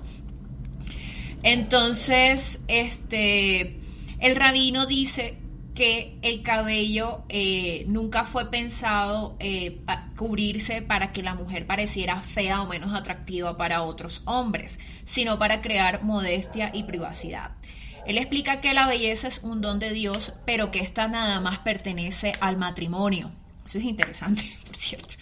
Entonces, 1.44 2.60
este, 2.68 3.78
el 4.20 4.36
rabino 4.36 4.86
dice 4.86 5.38
que 5.74 6.18
el 6.24 6.42
cabello 6.44 7.24
eh, 7.30 7.86
nunca 7.88 8.26
fue 8.26 8.52
pensado 8.52 9.38
eh, 9.40 9.80
cubrirse 10.18 10.82
para 10.82 11.14
que 11.14 11.24
la 11.24 11.36
mujer 11.36 11.66
pareciera 11.66 12.22
fea 12.22 12.62
o 12.62 12.68
menos 12.68 12.94
atractiva 12.94 13.56
para 13.56 13.84
otros 13.84 14.22
hombres, 14.26 14.78
sino 15.06 15.40
para 15.40 15.62
crear 15.62 16.04
modestia 16.04 16.72
y 16.74 16.84
privacidad. 16.84 17.52
Él 18.10 18.18
explica 18.18 18.60
que 18.60 18.74
la 18.74 18.88
belleza 18.88 19.28
es 19.28 19.38
un 19.44 19.62
don 19.62 19.78
de 19.78 19.94
Dios, 19.94 20.34
pero 20.44 20.72
que 20.72 20.80
esta 20.80 21.08
nada 21.08 21.40
más 21.42 21.60
pertenece 21.60 22.32
al 22.42 22.58
matrimonio. 22.58 23.30
Eso 23.64 23.78
es 23.78 23.84
interesante, 23.84 24.52
por 24.66 24.78
cierto. 24.78 25.14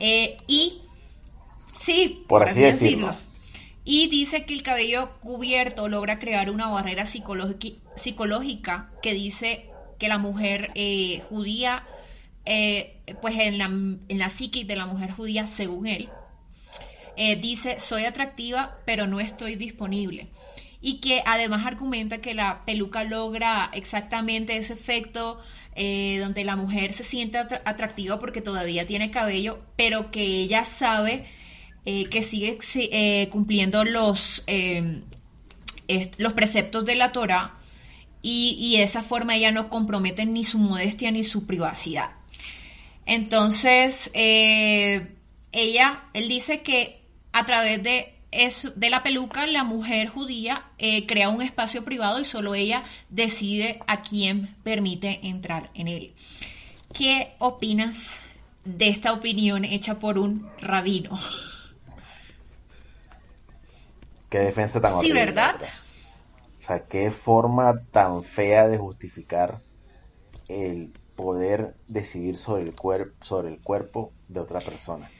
Eh, 0.00 0.38
y 0.48 0.80
sí, 1.80 2.24
por, 2.26 2.42
así, 2.42 2.58
decirlo. 2.58 3.14
Y 3.84 4.08
dice 4.08 4.44
que 4.46 4.52
el 4.52 4.64
cabello 4.64 5.12
cubierto 5.20 5.88
logra 5.88 6.18
crear 6.18 6.50
una 6.50 6.66
barrera 6.66 7.06
psicológica 7.06 8.90
que 9.00 9.14
dice 9.14 9.66
que 10.00 10.08
la 10.08 10.18
mujer 10.18 10.72
eh, 10.74 11.22
judía, 11.28 11.86
eh, 12.46 12.96
pues 13.22 13.38
en 13.38 13.58
la, 13.58 13.66
en 13.66 14.18
la 14.18 14.30
psique 14.30 14.64
de 14.64 14.74
la 14.74 14.86
mujer 14.86 15.12
judía, 15.12 15.46
según 15.46 15.86
él, 15.86 16.08
dice, 17.40 17.78
soy 17.78 18.06
atractiva, 18.06 18.78
pero 18.84 19.06
no 19.06 19.20
estoy 19.20 19.54
disponible 19.54 20.30
y 20.86 20.98
que 20.98 21.22
además 21.24 21.64
argumenta 21.64 22.18
que 22.18 22.34
la 22.34 22.66
peluca 22.66 23.04
logra 23.04 23.70
exactamente 23.72 24.54
ese 24.58 24.74
efecto 24.74 25.40
eh, 25.74 26.18
donde 26.20 26.44
la 26.44 26.56
mujer 26.56 26.92
se 26.92 27.04
siente 27.04 27.38
atractiva 27.38 28.18
porque 28.18 28.42
todavía 28.42 28.86
tiene 28.86 29.10
cabello, 29.10 29.64
pero 29.76 30.10
que 30.10 30.20
ella 30.20 30.66
sabe 30.66 31.24
eh, 31.86 32.10
que 32.10 32.20
sigue 32.20 32.58
eh, 32.74 33.30
cumpliendo 33.30 33.82
los, 33.84 34.44
los 36.18 36.32
preceptos 36.34 36.84
de 36.84 36.96
la 36.96 37.12
Torah 37.12 37.54
y, 38.20 38.50
y 38.60 38.82
esa 38.82 39.02
forma 39.02 39.36
ella 39.36 39.52
no 39.52 39.70
compromete 39.70 40.26
ni 40.26 40.44
su 40.44 40.58
modestia 40.58 41.10
ni 41.10 41.22
su 41.22 41.46
privacidad. 41.46 42.10
Entonces, 43.06 44.10
ella, 44.12 46.04
él 46.12 46.28
dice 46.28 46.60
que 46.60 47.00
a 47.32 47.46
través 47.46 47.82
de 47.82 48.13
es 48.34 48.68
de 48.74 48.90
la 48.90 49.02
peluca, 49.02 49.46
la 49.46 49.64
mujer 49.64 50.08
judía 50.08 50.64
eh, 50.78 51.06
crea 51.06 51.28
un 51.28 51.42
espacio 51.42 51.84
privado 51.84 52.20
y 52.20 52.24
solo 52.24 52.54
ella 52.54 52.84
decide 53.08 53.80
a 53.86 54.02
quién 54.02 54.56
permite 54.64 55.26
entrar 55.26 55.70
en 55.74 55.88
él. 55.88 56.14
¿Qué 56.92 57.34
opinas 57.38 57.96
de 58.64 58.88
esta 58.88 59.12
opinión 59.12 59.64
hecha 59.64 59.98
por 59.98 60.18
un 60.18 60.50
rabino? 60.60 61.18
Qué 64.28 64.38
defensa 64.38 64.80
tan 64.80 64.98
Sí, 65.00 65.12
horrible, 65.12 65.24
¿verdad? 65.26 65.56
O 66.60 66.62
sea, 66.64 66.86
qué 66.86 67.10
forma 67.10 67.74
tan 67.92 68.24
fea 68.24 68.66
de 68.68 68.78
justificar 68.78 69.62
el 70.48 70.92
poder 71.16 71.76
decidir 71.86 72.38
sobre 72.38 72.64
el, 72.64 72.74
cuerpo 72.74 73.14
sobre 73.24 73.48
el 73.48 73.60
cuerpo 73.62 74.12
de 74.28 74.40
otra 74.40 74.60
persona. 74.60 75.10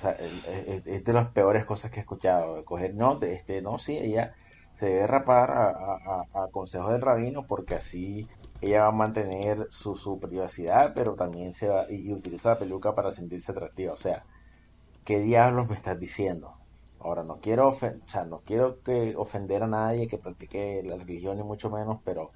Sea, 0.00 0.12
el- 0.12 0.42
es, 0.46 0.86
es 0.86 1.04
de 1.04 1.12
las 1.12 1.32
peores 1.32 1.64
cosas 1.64 1.90
que 1.90 1.98
he 1.98 2.00
escuchado. 2.00 2.64
Coger, 2.64 2.94
no, 2.94 3.18
este, 3.22 3.62
no, 3.62 3.78
sí, 3.78 3.98
ella 3.98 4.32
se 4.72 4.86
debe 4.86 5.06
rapar 5.06 5.50
a, 5.50 5.70
a, 5.70 6.24
a- 6.34 6.48
consejos 6.52 6.92
del 6.92 7.00
rabino 7.02 7.44
porque 7.46 7.74
así 7.74 8.26
ella 8.60 8.82
va 8.82 8.88
a 8.88 8.92
mantener 8.92 9.66
su, 9.70 9.96
su 9.96 10.18
privacidad, 10.20 10.92
pero 10.94 11.14
también 11.14 11.52
se 11.52 11.68
va 11.68 11.86
y, 11.88 12.08
y 12.10 12.12
utiliza 12.12 12.50
la 12.50 12.58
peluca 12.58 12.94
para 12.94 13.10
sentirse 13.12 13.52
atractiva. 13.52 13.92
O 13.94 13.96
sea, 13.96 14.24
¿qué 15.04 15.20
diablos 15.20 15.68
me 15.68 15.74
estás 15.76 15.98
diciendo? 15.98 16.54
Ahora, 16.98 17.24
no 17.24 17.40
quiero, 17.40 17.68
o 17.70 17.78
sea, 18.08 18.24
no 18.26 18.42
quiero 18.44 18.80
que 18.82 19.14
ofender 19.16 19.62
a 19.64 19.66
nadie 19.68 20.08
que 20.08 20.18
practique 20.18 20.82
la 20.84 20.96
religión, 20.96 21.36
ni 21.38 21.44
mucho 21.44 21.70
menos, 21.70 21.98
pero 22.04 22.32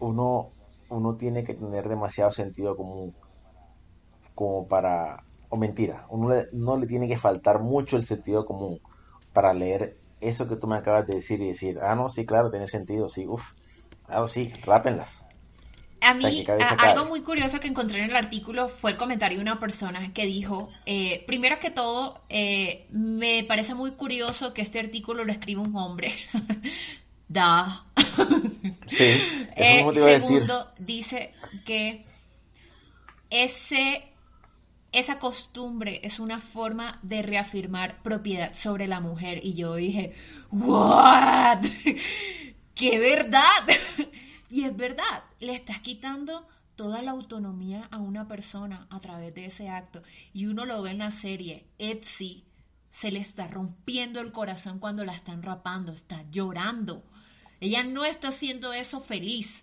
uno, 0.00 0.56
uno 0.88 1.16
tiene 1.16 1.44
que 1.44 1.54
tener 1.54 1.88
demasiado 1.88 2.32
sentido 2.32 2.76
común 2.76 3.16
como 4.34 4.66
para, 4.66 5.16
o 5.50 5.56
mentira, 5.58 6.06
uno 6.10 6.30
le- 6.30 6.46
no 6.52 6.78
le 6.78 6.86
tiene 6.88 7.08
que 7.08 7.18
faltar 7.18 7.60
mucho 7.60 7.96
el 7.96 8.06
sentido 8.06 8.44
común 8.46 8.80
para 9.32 9.54
leer 9.54 9.98
eso 10.20 10.48
que 10.48 10.56
tú 10.56 10.66
me 10.68 10.78
acabas 10.78 11.06
de 11.06 11.16
decir 11.16 11.40
y 11.42 11.48
decir, 11.48 11.78
ah, 11.82 11.94
no, 11.96 12.08
sí, 12.08 12.26
claro, 12.26 12.50
tiene 12.50 12.68
sentido, 12.68 13.08
sí, 13.08 13.26
uff, 13.28 13.42
claro, 14.04 14.28
sí, 14.28 14.52
rápenlas. 14.64 15.24
A 16.02 16.14
O 16.16 16.20
sea, 16.20 16.30
mí, 16.30 16.50
algo 16.78 17.04
muy 17.04 17.20
curioso 17.22 17.60
que 17.60 17.68
encontré 17.68 18.02
en 18.02 18.08
el 18.10 18.16
artículo 18.16 18.70
fue 18.70 18.90
el 18.92 18.96
comentario 18.96 19.36
de 19.38 19.42
una 19.42 19.60
persona 19.60 20.14
que 20.14 20.24
dijo, 20.24 20.70
eh, 20.86 21.24
primero 21.26 21.58
que 21.58 21.70
todo, 21.70 22.22
eh, 22.30 22.86
me 22.90 23.44
parece 23.44 23.74
muy 23.74 23.90
curioso 23.92 24.54
que 24.54 24.62
este 24.62 24.80
artículo 24.80 25.24
lo 25.24 25.32
escriba 25.32 25.60
un 25.62 25.76
hombre. 25.76 26.12
da. 27.28 27.84
Sí, 28.86 29.26
eso 29.56 29.74
Eh, 29.74 29.90
a 30.08 30.12
decir. 30.12 30.42
segundo, 30.42 30.68
dice 30.78 31.34
que 31.64 32.04
ese, 33.30 34.09
esa 34.92 35.18
costumbre 35.18 36.00
es 36.02 36.18
una 36.18 36.40
forma 36.40 36.98
de 37.02 37.22
reafirmar 37.22 38.02
propiedad 38.02 38.54
sobre 38.54 38.86
la 38.86 39.00
mujer. 39.00 39.40
Y 39.44 39.54
yo 39.54 39.74
dije, 39.76 40.14
¿what? 40.50 41.64
¡Qué 42.74 42.98
verdad! 42.98 43.68
y 44.50 44.64
es 44.64 44.76
verdad, 44.76 45.24
le 45.38 45.54
estás 45.54 45.80
quitando 45.80 46.48
toda 46.76 47.02
la 47.02 47.10
autonomía 47.10 47.88
a 47.90 47.98
una 47.98 48.26
persona 48.26 48.86
a 48.90 49.00
través 49.00 49.34
de 49.34 49.46
ese 49.46 49.68
acto. 49.68 50.02
Y 50.32 50.46
uno 50.46 50.64
lo 50.64 50.82
ve 50.82 50.92
en 50.92 50.98
la 50.98 51.10
serie, 51.10 51.66
Etsy 51.78 52.44
se 52.90 53.10
le 53.10 53.20
está 53.20 53.46
rompiendo 53.46 54.20
el 54.20 54.32
corazón 54.32 54.78
cuando 54.78 55.04
la 55.04 55.14
están 55.14 55.42
rapando, 55.42 55.92
está 55.92 56.24
llorando. 56.30 57.04
Ella 57.60 57.82
no 57.82 58.04
está 58.04 58.28
haciendo 58.28 58.72
eso 58.72 59.00
feliz. 59.00 59.62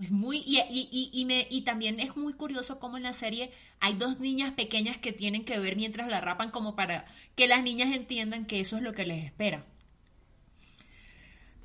Es 0.00 0.10
muy, 0.10 0.38
y, 0.46 0.58
y, 0.58 0.88
y, 0.90 1.10
y 1.12 1.24
me, 1.26 1.46
y 1.50 1.62
también 1.62 2.00
es 2.00 2.16
muy 2.16 2.32
curioso 2.32 2.78
cómo 2.80 2.96
en 2.96 3.02
la 3.04 3.12
serie 3.12 3.52
hay 3.80 3.94
dos 3.94 4.18
niñas 4.18 4.54
pequeñas 4.54 4.96
que 4.98 5.12
tienen 5.12 5.44
que 5.44 5.58
ver 5.60 5.76
mientras 5.76 6.08
la 6.08 6.20
rapan 6.20 6.50
como 6.50 6.74
para 6.74 7.04
que 7.36 7.46
las 7.46 7.62
niñas 7.62 7.94
entiendan 7.94 8.46
que 8.46 8.60
eso 8.60 8.76
es 8.78 8.82
lo 8.82 8.94
que 8.94 9.06
les 9.06 9.24
espera. 9.24 9.66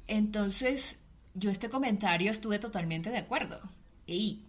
Entonces, 0.07 0.99
yo 1.33 1.49
este 1.51 1.69
comentario 1.69 2.31
estuve 2.31 2.59
totalmente 2.59 3.09
de 3.11 3.17
acuerdo. 3.19 3.61
Y 4.05 4.43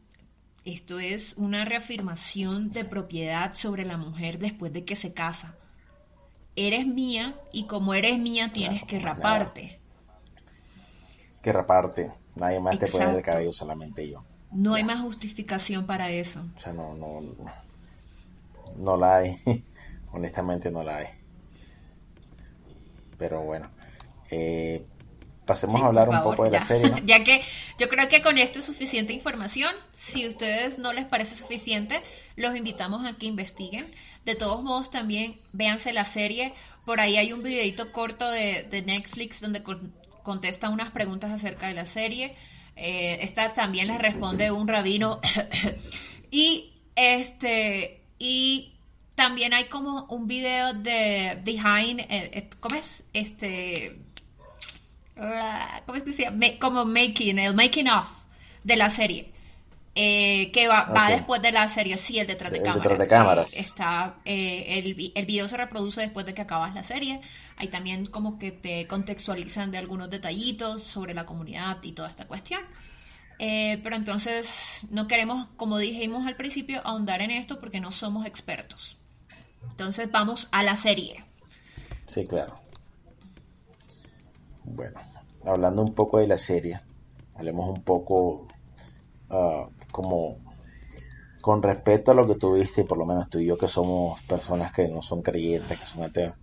esto 0.64 0.99
es 1.01 1.35
una 1.37 1.64
reafirmación 1.64 2.72
de 2.72 2.85
propiedad 2.85 3.55
sobre 3.55 3.85
la 3.85 3.96
mujer 3.96 4.38
después 4.38 4.72
de 4.72 4.85
que 4.85 4.96
se 4.96 5.14
casa. 5.14 5.59
Eres 6.57 6.87
mía 6.87 7.40
y 7.53 7.66
como 7.66 7.94
eres 7.94 8.18
mía 8.18 8.53
tienes 8.53 8.83
Claro, 8.83 8.87
que 8.87 8.99
claro. 8.99 9.05
raparte. 9.05 9.81
Que 11.42 11.53
raparte, 11.53 12.12
nadie 12.37 12.61
más 12.61 12.79
te 12.79 12.88
puede 12.88 13.07
ver 13.07 13.16
el 13.16 13.22
cabello, 13.22 13.53
solamente 13.53 14.09
yo. 14.09 14.25
No 14.51 14.75
hay 14.75 14.83
más 14.83 15.03
justificación 15.03 15.87
para 15.87 16.11
eso. 16.11 16.44
O 16.57 16.59
sea, 16.59 16.72
no, 16.72 16.94
no, 16.94 17.22
no 18.77 18.96
la 18.96 19.16
hay. 19.16 19.40
Honestamente 20.12 20.70
no 20.70 20.83
la 20.83 20.99
hay. 20.99 21.07
Pero 23.18 23.42
bueno, 23.42 23.70
eh, 24.31 24.87
pasemos 25.46 25.77
Sí, 25.77 25.83
a 25.83 25.87
hablar 25.87 26.09
un 26.09 26.20
poco 26.22 26.44
de 26.44 26.51
la 26.51 26.61
serie, 26.61 26.90
¿no? 26.90 26.99
Ya 27.05 27.25
que 27.25 27.42
yo 27.79 27.88
creo 27.88 28.09
que 28.09 28.22
con 28.22 28.38
esto 28.38 28.59
es 28.61 28.64
suficiente 28.64 29.12
información. 29.12 29.75
Si 29.94 30.25
a 30.25 30.29
ustedes 30.29 30.79
no 30.79 30.92
les 30.92 31.07
parece 31.07 31.35
suficiente, 31.35 32.03
los 32.37 32.57
invitamos 32.57 33.05
a 33.05 33.16
que 33.16 33.27
investiguen. 33.27 33.92
De 34.25 34.35
todos 34.37 34.62
modos, 34.62 34.90
también 34.90 35.40
véanse 35.53 35.92
la 35.92 36.05
serie. 36.05 36.53
Por 36.85 37.01
ahí 37.01 37.16
hay 37.16 37.33
un 37.33 37.42
videito 37.42 37.92
corto 37.92 38.31
de, 38.31 38.64
de 38.70 38.83
Netflix 38.83 39.40
donde 39.40 39.62
con- 39.62 39.92
contesta 40.26 40.68
unas 40.68 40.90
preguntas 40.90 41.30
acerca 41.30 41.68
de 41.68 41.74
la 41.74 41.86
serie. 41.86 42.34
Eh, 42.74 43.18
esta 43.22 43.54
también 43.54 43.86
les 43.86 43.98
responde 43.98 44.50
un 44.50 44.66
rabino. 44.68 45.18
y 46.30 46.74
este 46.96 48.02
y 48.18 48.74
también 49.14 49.54
hay 49.54 49.64
como 49.66 50.04
un 50.10 50.26
video 50.26 50.74
de 50.74 51.38
behind, 51.42 52.00
eh, 52.00 52.06
eh, 52.10 52.50
¿cómo 52.60 52.76
es? 52.76 53.04
Este 53.14 53.96
Ah, 55.18 55.80
¿cómo 55.86 55.96
es 55.96 56.02
que 56.04 56.12
se 56.12 56.24
llama? 56.24 56.36
Ma- 56.36 56.58
como 56.60 56.84
making, 56.84 57.38
el 57.38 57.54
making 57.54 57.88
of 57.88 58.06
de 58.64 58.76
la 58.76 58.90
serie. 58.90 59.32
Eh, 59.98 60.50
que 60.52 60.68
va, 60.68 61.08
después 61.08 61.40
de 61.40 61.52
la 61.52 61.68
serie, 61.68 61.96
sí, 61.96 62.18
el 62.18 62.26
detrás 62.26 62.52
de 62.52 62.58
El 62.58 62.64
cámaras. 62.64 62.82
detrás 62.82 62.98
de 62.98 63.06
cámaras. 63.08 63.54
Está, 63.54 64.16
eh, 64.26 64.64
el, 64.84 65.12
el 65.14 65.24
video 65.24 65.48
se 65.48 65.56
reproduce 65.56 66.02
después 66.02 66.26
de 66.26 66.34
que 66.34 66.42
acabas 66.42 66.74
la 66.74 66.82
serie. 66.82 67.22
Hay 67.56 67.68
también 67.68 68.06
como 68.06 68.38
que 68.38 68.52
te 68.52 68.86
contextualizan 68.86 69.70
de 69.70 69.78
algunos 69.78 70.10
detallitos 70.10 70.82
sobre 70.82 71.14
la 71.14 71.24
comunidad 71.24 71.82
y 71.82 71.92
toda 71.92 72.10
esta 72.10 72.26
cuestión. 72.26 72.60
Eh, 73.38 73.80
pero 73.82 73.96
entonces 73.96 74.80
no 74.90 75.06
queremos, 75.06 75.48
como 75.56 75.78
dijimos 75.78 76.26
al 76.26 76.36
principio, 76.36 76.80
ahondar 76.84 77.20
en 77.20 77.30
esto 77.30 77.58
porque 77.60 77.80
no 77.80 77.90
somos 77.90 78.26
expertos. 78.26 78.96
Entonces 79.70 80.10
vamos 80.10 80.48
a 80.52 80.62
la 80.62 80.76
serie. 80.76 81.24
Sí, 82.06 82.26
claro. 82.26 82.60
Bueno, 84.64 85.00
hablando 85.44 85.82
un 85.82 85.94
poco 85.94 86.18
de 86.18 86.26
la 86.26 86.38
serie, 86.38 86.80
hablemos 87.34 87.68
un 87.68 87.82
poco 87.82 88.48
ah, 89.30 89.68
como 89.90 90.38
con 91.40 91.62
respecto 91.62 92.10
a 92.10 92.14
lo 92.14 92.26
que 92.26 92.34
tú 92.34 92.54
viste, 92.54 92.84
por 92.84 92.98
lo 92.98 93.06
menos 93.06 93.30
tú 93.30 93.38
y 93.38 93.46
yo 93.46 93.56
que 93.56 93.68
somos 93.68 94.20
personas 94.22 94.72
que 94.72 94.88
no 94.88 95.00
son 95.02 95.22
creyentes, 95.22 95.78
que 95.78 95.86
son 95.86 96.02
ateos, 96.02 96.34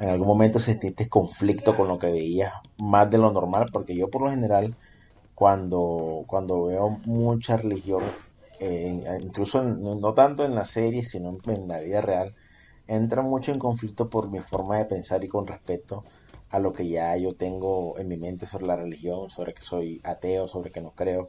en 0.00 0.08
algún 0.08 0.26
momento 0.26 0.58
sentiste 0.58 1.08
conflicto 1.10 1.76
con 1.76 1.86
lo 1.86 1.98
que 1.98 2.10
veías 2.10 2.54
más 2.78 3.10
de 3.10 3.18
lo 3.18 3.30
normal, 3.32 3.66
porque 3.70 3.94
yo 3.94 4.08
por 4.08 4.22
lo 4.22 4.30
general 4.30 4.74
cuando, 5.34 6.24
cuando 6.26 6.64
veo 6.64 6.88
mucha 7.04 7.58
religión, 7.58 8.04
incluso 9.22 9.62
no 9.62 10.14
tanto 10.14 10.44
en 10.44 10.54
la 10.54 10.64
serie, 10.64 11.04
sino 11.04 11.36
en 11.46 11.68
la 11.68 11.80
vida 11.80 12.00
real, 12.00 12.34
entra 12.86 13.20
mucho 13.20 13.52
en 13.52 13.58
conflicto 13.58 14.08
por 14.08 14.30
mi 14.30 14.40
forma 14.40 14.78
de 14.78 14.86
pensar 14.86 15.22
y 15.22 15.28
con 15.28 15.46
respecto 15.46 16.04
a 16.48 16.58
lo 16.58 16.72
que 16.72 16.88
ya 16.88 17.14
yo 17.16 17.34
tengo 17.34 17.98
en 17.98 18.08
mi 18.08 18.16
mente 18.16 18.46
sobre 18.46 18.66
la 18.66 18.76
religión, 18.76 19.28
sobre 19.28 19.52
que 19.52 19.62
soy 19.62 20.00
ateo, 20.02 20.48
sobre 20.48 20.70
que 20.70 20.80
no 20.80 20.92
creo. 20.92 21.28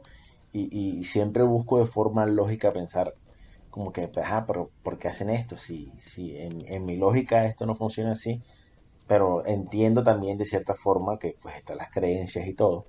Y, 0.54 1.04
siempre 1.04 1.42
busco 1.42 1.78
de 1.78 1.86
forma 1.86 2.26
lógica 2.26 2.72
pensar 2.72 3.14
como 3.70 3.92
que, 3.92 4.10
ajá, 4.22 4.44
pero 4.46 4.70
¿por 4.82 4.98
qué 4.98 5.08
hacen 5.08 5.30
esto? 5.30 5.56
Si, 5.56 5.90
si 6.00 6.36
en 6.36 6.84
mi 6.84 6.96
lógica 6.96 7.46
esto 7.46 7.64
no 7.64 7.74
funciona 7.74 8.12
así, 8.12 8.42
pero 9.12 9.44
entiendo 9.44 10.02
también 10.02 10.38
de 10.38 10.46
cierta 10.46 10.74
forma 10.74 11.18
que 11.18 11.36
pues 11.42 11.56
están 11.56 11.76
las 11.76 11.90
creencias 11.90 12.48
y 12.48 12.54
todo. 12.54 12.86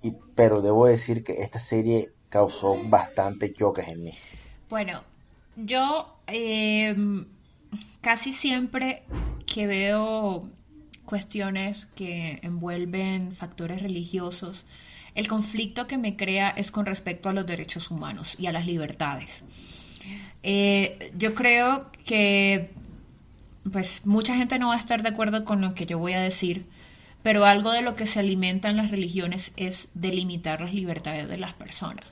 Y, 0.00 0.12
pero 0.36 0.62
debo 0.62 0.86
decir 0.86 1.24
que 1.24 1.42
esta 1.42 1.58
serie 1.58 2.12
causó 2.28 2.76
bastantes 2.84 3.54
choques 3.54 3.88
en 3.88 4.04
mí. 4.04 4.12
Bueno, 4.70 5.02
yo 5.56 6.14
eh, 6.28 6.94
casi 8.00 8.32
siempre 8.32 9.02
que 9.52 9.66
veo 9.66 10.48
cuestiones 11.04 11.86
que 11.96 12.38
envuelven 12.42 13.34
factores 13.34 13.82
religiosos, 13.82 14.64
el 15.16 15.26
conflicto 15.26 15.88
que 15.88 15.98
me 15.98 16.14
crea 16.14 16.50
es 16.50 16.70
con 16.70 16.86
respecto 16.86 17.30
a 17.30 17.32
los 17.32 17.46
derechos 17.46 17.90
humanos 17.90 18.36
y 18.38 18.46
a 18.46 18.52
las 18.52 18.64
libertades. 18.64 19.44
Eh, 20.44 21.10
yo 21.18 21.34
creo 21.34 21.90
que 22.04 22.70
pues 23.70 24.04
mucha 24.04 24.36
gente 24.36 24.58
no 24.58 24.68
va 24.68 24.74
a 24.74 24.78
estar 24.78 25.02
de 25.02 25.08
acuerdo 25.08 25.44
con 25.44 25.60
lo 25.60 25.74
que 25.74 25.86
yo 25.86 25.98
voy 25.98 26.12
a 26.12 26.20
decir, 26.20 26.66
pero 27.22 27.44
algo 27.44 27.72
de 27.72 27.82
lo 27.82 27.96
que 27.96 28.06
se 28.06 28.20
alimentan 28.20 28.76
las 28.76 28.90
religiones 28.90 29.52
es 29.56 29.88
delimitar 29.94 30.60
las 30.60 30.74
libertades 30.74 31.28
de 31.28 31.38
las 31.38 31.54
personas. 31.54 32.06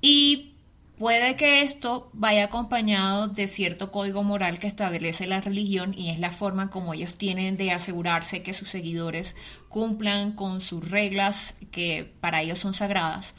Y 0.00 0.54
puede 0.98 1.36
que 1.36 1.62
esto 1.62 2.10
vaya 2.12 2.44
acompañado 2.44 3.28
de 3.28 3.46
cierto 3.48 3.92
código 3.92 4.22
moral 4.22 4.58
que 4.58 4.66
establece 4.66 5.26
la 5.26 5.40
religión 5.40 5.94
y 5.96 6.10
es 6.10 6.18
la 6.18 6.30
forma 6.30 6.70
como 6.70 6.94
ellos 6.94 7.16
tienen 7.16 7.56
de 7.56 7.70
asegurarse 7.70 8.42
que 8.42 8.52
sus 8.52 8.68
seguidores 8.68 9.36
cumplan 9.68 10.32
con 10.32 10.60
sus 10.60 10.90
reglas 10.90 11.54
que 11.70 12.12
para 12.20 12.42
ellos 12.42 12.58
son 12.58 12.74
sagradas. 12.74 13.34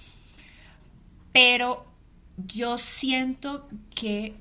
Pero 1.33 1.85
yo 2.37 2.77
siento 2.77 3.67
que 3.93 4.35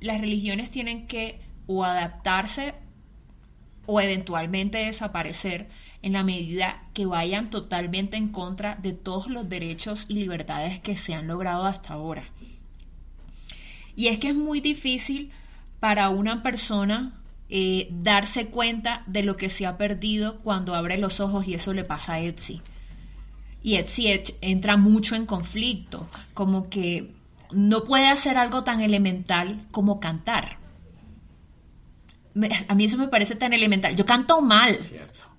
las 0.00 0.20
religiones 0.20 0.70
tienen 0.70 1.06
que 1.06 1.40
o 1.66 1.84
adaptarse 1.84 2.74
o 3.86 4.00
eventualmente 4.00 4.78
desaparecer 4.78 5.68
en 6.02 6.12
la 6.12 6.22
medida 6.22 6.82
que 6.92 7.06
vayan 7.06 7.50
totalmente 7.50 8.16
en 8.16 8.28
contra 8.28 8.76
de 8.76 8.92
todos 8.92 9.28
los 9.28 9.48
derechos 9.48 10.06
y 10.08 10.14
libertades 10.14 10.80
que 10.80 10.96
se 10.96 11.14
han 11.14 11.26
logrado 11.26 11.64
hasta 11.64 11.94
ahora. 11.94 12.24
Y 13.96 14.08
es 14.08 14.18
que 14.18 14.28
es 14.28 14.34
muy 14.34 14.60
difícil 14.60 15.30
para 15.80 16.10
una 16.10 16.42
persona 16.42 17.20
eh, 17.48 17.88
darse 17.90 18.48
cuenta 18.48 19.02
de 19.06 19.22
lo 19.22 19.36
que 19.36 19.50
se 19.50 19.66
ha 19.66 19.76
perdido 19.76 20.38
cuando 20.40 20.74
abre 20.74 20.98
los 20.98 21.20
ojos 21.20 21.46
y 21.46 21.54
eso 21.54 21.72
le 21.72 21.84
pasa 21.84 22.14
a 22.14 22.20
Etsy. 22.20 22.62
Y 23.62 23.76
Etsy 23.76 24.08
entra 24.40 24.76
mucho 24.76 25.14
en 25.14 25.24
conflicto, 25.24 26.08
como 26.34 26.68
que 26.68 27.12
no 27.50 27.84
puede 27.84 28.08
hacer 28.08 28.36
algo 28.36 28.64
tan 28.64 28.80
elemental 28.80 29.66
como 29.70 30.00
cantar. 30.00 30.58
A 32.68 32.74
mí 32.74 32.84
eso 32.84 32.98
me 32.98 33.08
parece 33.08 33.34
tan 33.34 33.52
elemental. 33.52 33.96
Yo 33.96 34.06
canto 34.06 34.40
mal, 34.40 34.78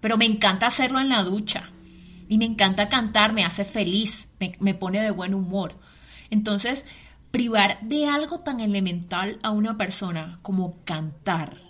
pero 0.02 0.18
me 0.18 0.26
encanta 0.26 0.68
hacerlo 0.68 1.00
en 1.00 1.10
la 1.10 1.24
ducha. 1.24 1.72
Y 2.28 2.38
me 2.38 2.46
encanta 2.46 2.90
cantar, 2.90 3.34
me 3.34 3.44
hace 3.44 3.66
feliz, 3.66 4.28
me 4.60 4.74
pone 4.74 5.02
de 5.02 5.12
buen 5.12 5.34
humor. 5.34 5.76
Entonces, 6.32 6.86
privar 7.32 7.80
de 7.82 8.08
algo 8.08 8.40
tan 8.40 8.60
elemental 8.60 9.40
a 9.44 9.52
una 9.52 9.78
persona 9.78 10.40
como 10.42 10.84
cantar 10.86 11.66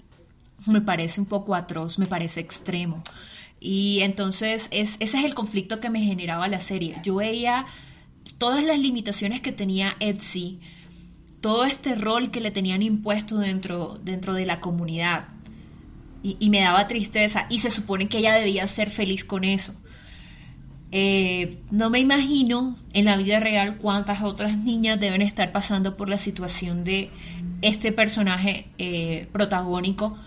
me 0.66 0.82
parece 0.82 1.22
un 1.22 1.28
poco 1.28 1.56
atroz, 1.56 2.00
me 2.00 2.06
parece 2.06 2.40
extremo. 2.40 3.04
Y 3.60 4.00
entonces 4.02 4.68
es, 4.72 4.98
ese 5.00 5.18
es 5.18 5.26
el 5.26 5.34
conflicto 5.34 5.80
que 5.80 5.90
me 5.90 6.02
generaba 6.02 6.48
la 6.48 6.60
serie. 6.60 6.98
Yo 7.04 7.16
veía 7.16 7.66
todas 8.38 8.64
las 8.64 8.80
limitaciones 8.80 9.42
que 9.42 9.52
tenía 9.52 9.96
Etsy, 10.00 10.60
todo 11.42 11.66
este 11.66 11.96
rol 11.96 12.32
que 12.32 12.42
le 12.42 12.52
tenían 12.52 12.82
impuesto 12.82 13.38
dentro, 13.38 14.00
dentro 14.04 14.34
de 14.34 14.46
la 14.46 14.60
comunidad. 14.60 15.30
Y, 16.24 16.50
me 16.50 16.62
daba 16.62 16.88
tristeza. 16.88 17.46
Y 17.50 17.60
se 17.60 17.70
supone 17.70 18.08
que 18.08 18.18
ella 18.18 18.34
debía 18.34 18.68
ser 18.68 18.90
feliz 18.90 19.24
con 19.24 19.44
eso. 19.44 19.76
Eh, 20.92 21.60
no 21.70 21.92
me 21.92 22.00
imagino 22.00 22.78
en 22.94 23.06
la 23.06 23.18
vida 23.18 23.40
real 23.40 23.78
cuántas 23.78 24.24
otras 24.24 24.58
niñas 24.58 25.00
deben 25.00 25.22
estar 25.22 25.52
pasando 25.52 25.98
por 25.98 26.10
la 26.10 26.18
situación 26.18 26.84
de 26.84 27.12
este 27.62 27.92
personaje 27.92 28.68
eh, 28.78 29.28
protagónico 29.32 30.18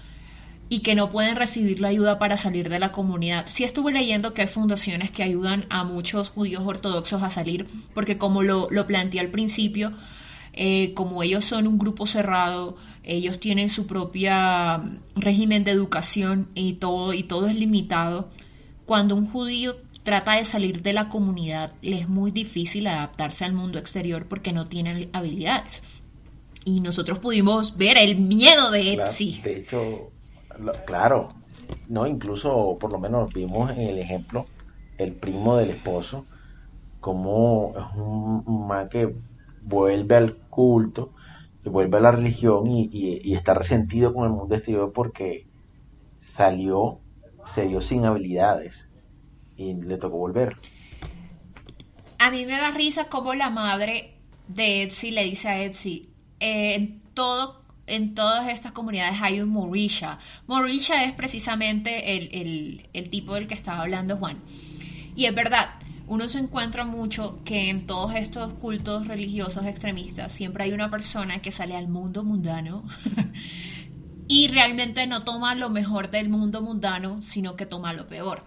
y 0.69 0.81
que 0.81 0.95
no 0.95 1.11
pueden 1.11 1.37
recibir 1.37 1.81
la 1.81 1.89
ayuda 1.89 2.19
para 2.19 2.37
salir 2.37 2.69
de 2.69 2.79
la 2.79 2.93
comunidad. 2.93 3.47
Sí 3.49 3.65
estuve 3.65 3.93
leyendo 3.93 4.35
que 4.35 4.43
hay 4.43 4.49
fundaciones 4.49 5.11
que 5.11 5.23
ayudan 5.23 5.65
a 5.71 5.85
muchos 5.85 6.31
judíos 6.31 6.63
ortodoxos 6.67 7.23
a 7.23 7.31
salir, 7.31 7.67
porque 7.95 8.19
como 8.19 8.43
lo, 8.43 8.69
lo 8.71 8.87
planteé 8.87 9.21
al 9.21 9.29
principio, 9.29 9.95
eh, 10.61 10.93
como 10.95 11.23
ellos 11.23 11.45
son 11.45 11.69
un 11.69 11.79
grupo 11.79 12.05
cerrado, 12.07 12.77
ellos 13.05 13.39
tienen 13.39 13.71
su 13.71 13.87
propia 13.87 14.83
régimen 15.15 15.63
de 15.63 15.71
educación 15.71 16.49
y 16.57 16.75
todo, 16.75 17.15
y 17.15 17.23
todo 17.23 17.47
es 17.47 17.55
limitado. 17.55 18.29
Cuando 18.85 19.15
un 19.15 19.31
judío 19.31 19.77
trata 20.03 20.35
de 20.35 20.45
salir 20.45 20.83
de 20.83 20.93
la 20.93 21.09
comunidad, 21.09 21.75
le 21.81 22.01
es 22.01 22.09
muy 22.09 22.33
difícil 22.33 22.89
adaptarse 22.89 23.45
al 23.45 23.53
mundo 23.53 23.79
exterior 23.79 24.27
porque 24.27 24.53
no 24.53 24.67
tienen 24.67 25.11
habilidades. 25.13 25.81
Y 26.65 26.81
nosotros 26.81 27.21
pudimos 27.21 27.77
ver 27.77 27.97
el 27.97 28.17
miedo 28.17 28.73
de 28.73 28.95
Etsy. 28.95 29.41
de 29.45 29.59
hecho, 29.59 30.11
claro, 30.85 31.29
no, 31.89 32.05
incluso 32.05 32.77
por 32.81 32.91
lo 32.91 32.99
menos 32.99 33.33
vimos 33.33 33.71
en 33.71 33.81
el 33.81 33.99
ejemplo 33.99 34.47
el 34.99 35.13
primo 35.13 35.57
del 35.57 35.71
esposo, 35.71 36.27
como 37.01 37.75
es 37.77 37.97
un, 37.97 38.67
man 38.67 38.89
que 38.89 39.15
vuelve 39.69 40.17
al 40.17 40.37
culto, 40.37 41.13
vuelve 41.65 41.99
a 41.99 42.01
la 42.01 42.13
religión 42.13 42.67
y, 42.69 43.33
está 43.35 43.55
resentido 43.55 44.15
con 44.15 44.25
el 44.25 44.31
mundo 44.31 44.55
exterior 44.55 44.93
porque 44.93 45.47
salió, 46.21 47.01
se 47.47 47.67
dio 47.67 47.81
sin 47.81 48.05
habilidades 48.05 48.89
y 49.57 49.75
le 49.75 49.99
tocó 49.99 50.17
volver. 50.17 50.57
A 52.19 52.31
mí 52.31 52.47
me 52.47 52.59
da 52.59 52.71
risa 52.71 53.09
como 53.09 53.35
la 53.35 53.51
madre 53.51 54.15
de 54.49 54.83
Etsy 54.83 55.11
le 55.11 55.25
dice 55.25 55.49
a 55.49 55.63
Etsy, 55.63 56.09
eh, 56.41 56.99
todo 57.15 57.63
en 57.87 58.15
todas 58.15 58.49
estas 58.49 58.73
comunidades 58.73 59.19
hay 59.21 59.41
un 59.41 59.49
Morisha. 59.49 60.19
Morisha 60.47 61.05
es 61.05 61.13
precisamente 61.13 62.17
el, 62.17 63.09
tipo 63.11 63.35
del 63.35 63.49
que 63.49 63.55
estaba 63.55 63.83
hablando 63.83 64.17
Juan. 64.17 64.39
Y 65.17 65.25
es 65.25 65.35
verdad, 65.35 65.71
uno 66.09 66.27
se 66.29 66.39
encuentra 66.39 66.85
mucho 66.85 67.41
que 67.45 67.69
en 67.69 67.87
todos 67.87 68.15
estos 68.15 68.53
cultos 68.55 69.07
religiosos 69.07 69.67
extremistas 69.67 70.33
siempre 70.33 70.65
hay 70.65 70.73
una 70.73 70.91
persona 70.91 71.41
que 71.41 71.53
sale 71.53 71.77
al 71.77 71.89
mundo 71.89 72.25
mundano 72.25 72.85
y 74.29 74.49
realmente 74.49 75.07
no 75.07 75.25
toma 75.25 75.55
lo 75.55 75.71
mejor 75.71 76.11
del 76.11 76.29
mundo 76.29 76.63
mundano, 76.63 77.23
sino 77.23 77.57
que 77.57 77.67
toma 77.67 77.93
lo 77.93 78.09
peor. 78.09 78.45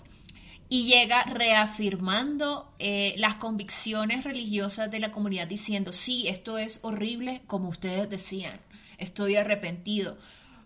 Y 0.69 0.86
llega 0.86 1.24
reafirmando 1.24 2.74
eh, 2.80 3.13
las 3.17 3.36
convicciones 3.36 4.24
religiosas 4.24 4.89
de 4.89 5.00
la 5.00 5.12
comunidad 5.12 5.47
diciendo, 5.47 5.93
sí, 5.93 6.28
esto 6.28 6.58
es 6.58 6.80
horrible 6.82 7.41
como 7.47 7.69
ustedes 7.69 8.10
decían 8.10 8.60
estoy 9.02 9.36
arrepentido. 9.36 10.17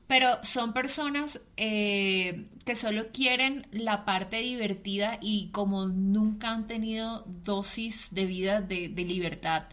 Pero 0.08 0.44
son 0.44 0.74
personas 0.74 1.41
eh, 1.58 2.48
que 2.63 2.76
solo 2.76 3.12
quieren 3.12 3.68
la 3.72 4.06
parte 4.06 4.38
divertida 4.38 5.18
y 5.20 5.50
como 5.50 5.88
nunca 5.88 6.52
han 6.52 6.68
tenido 6.68 7.24
dosis 7.26 8.10
de 8.12 8.26
vida 8.26 8.62
de, 8.62 8.89
libertad, 8.89 9.63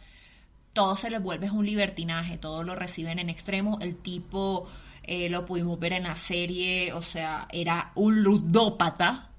todo 0.73 0.97
se 0.97 1.11
les 1.11 1.23
vuelve 1.23 1.51
un 1.51 1.67
libertinaje, 1.67 2.39
todo 2.39 2.63
lo 2.63 2.75
reciben 2.75 3.19
en 3.19 3.29
extremo. 3.29 3.79
El 3.83 3.99
tipo, 3.99 4.69
eh, 5.03 5.29
lo 5.29 5.45
pudimos 5.45 5.79
ver 5.79 5.93
en 5.93 6.05
la 6.05 6.17
serie, 6.17 6.95
o 6.95 7.03
sea, 7.03 7.47
era 7.53 7.93
un 7.95 8.23
ludópata, 8.23 9.33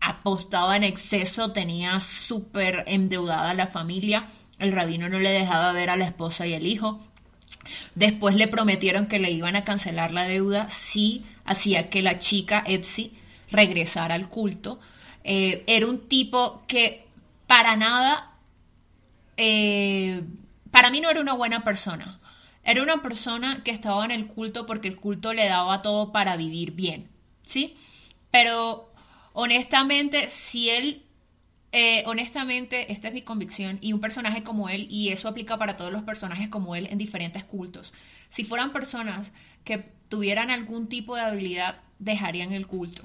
apostaba 0.00 0.76
en 0.76 0.82
exceso, 0.82 1.52
tenía 1.52 2.00
súper 2.00 2.82
endeudada 2.88 3.54
la 3.54 3.68
familia, 3.68 4.28
el 4.58 4.72
rabino 4.72 5.08
no 5.08 5.20
le 5.20 5.30
dejaba 5.30 5.72
ver 5.72 5.90
a 5.90 5.96
la 5.96 6.06
esposa 6.06 6.44
y 6.44 6.54
el 6.54 6.66
hijo, 6.66 7.00
Después 7.94 8.34
le 8.36 8.48
prometieron 8.48 9.06
que 9.06 9.18
le 9.18 9.30
iban 9.30 9.56
a 9.56 9.64
cancelar 9.64 10.12
la 10.12 10.24
deuda 10.24 10.70
si 10.70 11.24
hacía 11.44 11.90
que 11.90 12.02
la 12.02 12.18
chica 12.18 12.64
Etsy 12.66 13.12
regresara 13.50 14.14
al 14.14 14.28
culto. 14.28 14.80
Eh, 15.22 15.64
era 15.66 15.86
un 15.86 16.08
tipo 16.08 16.64
que 16.66 17.06
para 17.46 17.76
nada, 17.76 18.32
eh, 19.36 20.22
para 20.70 20.90
mí 20.90 21.00
no 21.00 21.10
era 21.10 21.20
una 21.20 21.34
buena 21.34 21.64
persona. 21.64 22.20
Era 22.64 22.82
una 22.82 23.02
persona 23.02 23.62
que 23.62 23.70
estaba 23.70 24.04
en 24.04 24.10
el 24.10 24.26
culto 24.26 24.66
porque 24.66 24.88
el 24.88 24.96
culto 24.96 25.34
le 25.34 25.46
daba 25.46 25.82
todo 25.82 26.12
para 26.12 26.36
vivir 26.36 26.72
bien, 26.72 27.08
¿sí? 27.44 27.76
Pero 28.30 28.90
honestamente, 29.34 30.30
si 30.30 30.70
él 30.70 31.03
eh, 31.76 32.04
honestamente, 32.06 32.92
esta 32.92 33.08
es 33.08 33.14
mi 33.14 33.22
convicción 33.22 33.78
y 33.80 33.92
un 33.92 34.00
personaje 34.00 34.44
como 34.44 34.68
él, 34.68 34.86
y 34.88 35.08
eso 35.08 35.26
aplica 35.26 35.58
para 35.58 35.76
todos 35.76 35.90
los 35.90 36.04
personajes 36.04 36.48
como 36.48 36.76
él 36.76 36.86
en 36.88 36.98
diferentes 36.98 37.42
cultos, 37.42 37.92
si 38.28 38.44
fueran 38.44 38.72
personas 38.72 39.32
que 39.64 39.90
tuvieran 40.08 40.52
algún 40.52 40.88
tipo 40.88 41.16
de 41.16 41.22
habilidad, 41.22 41.80
dejarían 41.98 42.52
el 42.52 42.68
culto. 42.68 43.02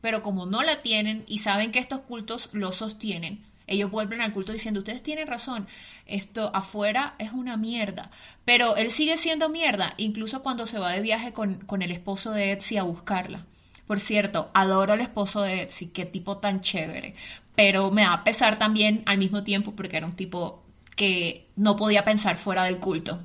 Pero 0.00 0.24
como 0.24 0.46
no 0.46 0.62
la 0.62 0.82
tienen 0.82 1.24
y 1.28 1.38
saben 1.38 1.70
que 1.70 1.78
estos 1.78 2.00
cultos 2.00 2.50
lo 2.52 2.72
sostienen, 2.72 3.44
ellos 3.68 3.92
vuelven 3.92 4.20
al 4.20 4.32
culto 4.32 4.52
diciendo, 4.52 4.80
ustedes 4.80 5.04
tienen 5.04 5.28
razón, 5.28 5.68
esto 6.04 6.50
afuera 6.56 7.14
es 7.20 7.30
una 7.30 7.56
mierda. 7.56 8.10
Pero 8.44 8.74
él 8.74 8.90
sigue 8.90 9.16
siendo 9.16 9.48
mierda, 9.48 9.94
incluso 9.96 10.42
cuando 10.42 10.66
se 10.66 10.80
va 10.80 10.90
de 10.90 11.02
viaje 11.02 11.32
con, 11.32 11.60
con 11.66 11.82
el 11.82 11.92
esposo 11.92 12.32
de 12.32 12.50
Etsy 12.50 12.78
a 12.78 12.82
buscarla. 12.82 13.46
Por 13.86 14.00
cierto, 14.00 14.50
adoro 14.54 14.94
al 14.94 15.00
esposo 15.00 15.42
de 15.42 15.62
Etsy, 15.62 15.88
qué 15.88 16.04
tipo 16.04 16.38
tan 16.38 16.62
chévere 16.62 17.14
pero 17.54 17.90
me 17.90 18.02
da 18.02 18.24
pesar 18.24 18.58
también 18.58 19.02
al 19.06 19.18
mismo 19.18 19.44
tiempo 19.44 19.72
porque 19.74 19.96
era 19.96 20.06
un 20.06 20.16
tipo 20.16 20.62
que 20.96 21.50
no 21.56 21.76
podía 21.76 22.04
pensar 22.04 22.36
fuera 22.36 22.64
del 22.64 22.78
culto. 22.78 23.20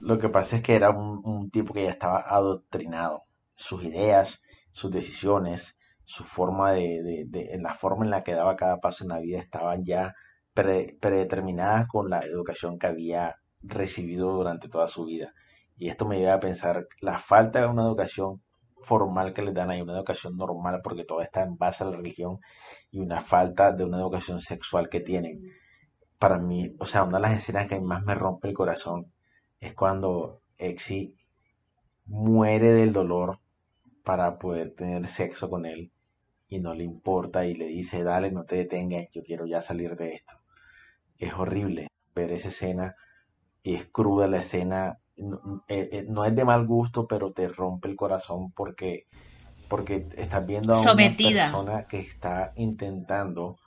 Lo 0.00 0.18
que 0.18 0.28
pasa 0.28 0.56
es 0.56 0.62
que 0.62 0.74
era 0.74 0.90
un, 0.90 1.50
tipo 1.50 1.74
que 1.74 1.84
ya 1.84 1.90
estaba 1.90 2.20
adoctrinado. 2.20 3.24
Sus 3.56 3.82
ideas, 3.84 4.40
sus 4.70 4.92
decisiones, 4.92 5.78
su 6.04 6.24
forma 6.24 6.72
de, 6.72 7.26
de, 7.26 7.58
la 7.60 7.74
forma 7.74 8.04
en 8.04 8.10
la 8.10 8.22
que 8.22 8.34
daba 8.34 8.56
cada 8.56 8.78
paso 8.78 9.04
en 9.04 9.10
la 9.10 9.18
vida 9.18 9.40
estaban 9.40 9.84
ya 9.84 10.14
predeterminadas 10.54 11.86
con 11.88 12.10
la 12.10 12.20
educación 12.20 12.78
que 12.78 12.86
había 12.86 13.36
recibido 13.62 14.32
durante 14.32 14.68
toda 14.68 14.86
su 14.86 15.04
vida. 15.04 15.32
Y 15.76 15.88
esto 15.88 16.06
me 16.06 16.18
lleva 16.18 16.34
a 16.34 16.40
pensar 16.40 16.86
la 17.00 17.18
falta 17.18 17.60
de 17.60 17.66
una 17.66 17.82
educación 17.82 18.42
formal 18.82 19.34
que 19.34 19.42
les 19.42 19.54
dan 19.54 19.70
ahí, 19.70 19.80
una 19.80 19.94
educación 19.94 20.36
normal, 20.36 20.80
porque 20.82 21.04
todo 21.04 21.20
está 21.20 21.42
en 21.42 21.56
base 21.56 21.84
a 21.84 21.88
la 21.88 21.96
religión 21.96 22.40
y 22.90 23.00
una 23.00 23.20
falta 23.20 23.72
de 23.72 23.84
una 23.84 23.98
educación 23.98 24.40
sexual 24.40 24.88
que 24.88 25.00
tienen. 25.00 25.52
Para 26.18 26.38
mí, 26.38 26.74
o 26.78 26.86
sea, 26.86 27.04
una 27.04 27.18
de 27.18 27.22
las 27.22 27.38
escenas 27.38 27.68
que 27.68 27.80
más 27.80 28.02
me 28.04 28.14
rompe 28.14 28.48
el 28.48 28.54
corazón 28.54 29.12
es 29.60 29.74
cuando 29.74 30.40
Exi 30.56 31.14
muere 32.06 32.72
del 32.72 32.92
dolor 32.92 33.38
para 34.04 34.38
poder 34.38 34.74
tener 34.74 35.06
sexo 35.06 35.50
con 35.50 35.66
él 35.66 35.92
y 36.48 36.60
no 36.60 36.74
le 36.74 36.84
importa 36.84 37.44
y 37.44 37.54
le 37.54 37.66
dice, 37.66 38.02
dale, 38.02 38.30
no 38.30 38.44
te 38.44 38.56
detengas, 38.56 39.08
yo 39.12 39.22
quiero 39.22 39.46
ya 39.46 39.60
salir 39.60 39.96
de 39.96 40.14
esto. 40.14 40.34
Es 41.18 41.34
horrible 41.34 41.88
ver 42.14 42.32
esa 42.32 42.48
escena 42.48 42.96
y 43.62 43.74
es 43.74 43.86
cruda 43.86 44.26
la 44.26 44.38
escena, 44.38 44.98
no, 45.18 45.64
eh, 45.68 45.88
eh, 45.92 46.06
es 46.26 46.36
de 46.36 46.44
mal 46.44 46.66
gusto, 46.66 47.06
pero 47.06 47.32
te 47.32 47.48
rompe 47.48 47.88
el 47.88 47.96
corazón 47.96 48.52
porque, 48.52 49.06
porque 49.68 50.08
estás 50.16 50.46
viendo 50.46 50.74
a 50.74 50.80
una 50.80 51.16
persona 51.16 51.86
que 51.86 52.00
está 52.00 52.52
intentando, 52.56 53.58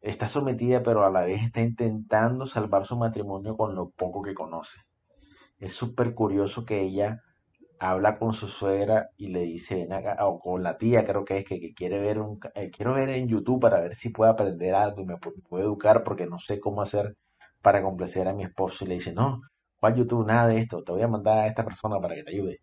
está 0.00 0.28
sometida, 0.28 0.82
pero 0.82 1.04
a 1.04 1.10
la 1.10 1.22
vez 1.22 1.42
está 1.42 1.60
intentando 1.60 2.46
salvar 2.46 2.84
su 2.84 2.96
matrimonio 2.96 3.56
con 3.56 3.74
lo 3.74 3.90
poco 3.90 4.22
que 4.22 4.34
conoce. 4.34 4.80
Es 5.58 5.74
súper 5.74 6.14
curioso 6.14 6.64
que 6.64 6.80
ella 6.80 7.22
habla 7.80 8.18
con 8.18 8.34
su 8.34 8.46
suegra 8.46 9.10
y 9.16 9.28
le 9.28 9.40
dice, 9.40 9.88
o 10.20 10.38
con 10.38 10.62
la 10.62 10.76
tía 10.76 11.04
creo 11.04 11.24
que 11.24 11.38
es, 11.38 11.44
que, 11.46 11.72
quiere 11.72 11.98
ver 11.98 12.18
un, 12.18 12.38
eh, 12.54 12.70
quiero 12.70 12.92
ver 12.92 13.08
en 13.08 13.26
YouTube 13.26 13.58
para 13.58 13.80
ver 13.80 13.94
si 13.94 14.10
puedo 14.10 14.30
aprender 14.30 14.74
algo 14.74 15.00
y 15.00 15.06
me, 15.06 15.16
puedo 15.16 15.64
educar 15.64 16.04
porque 16.04 16.26
no 16.26 16.38
sé 16.38 16.60
cómo 16.60 16.82
hacer 16.82 17.16
para 17.62 17.82
complacer 17.82 18.28
a 18.28 18.34
mi 18.34 18.44
esposo. 18.44 18.84
Y 18.84 18.88
le 18.88 18.94
dice, 18.94 19.14
no, 19.14 19.40
¿cuál 19.80 19.96
YouTube? 19.96 20.26
Nada 20.26 20.48
de 20.48 20.58
esto, 20.58 20.82
te 20.82 20.92
voy 20.92 21.02
a 21.02 21.08
mandar 21.08 21.38
a 21.38 21.46
esta 21.46 21.64
persona 21.64 21.98
para 21.98 22.14
que 22.14 22.22
te 22.22 22.30
ayude. 22.30 22.60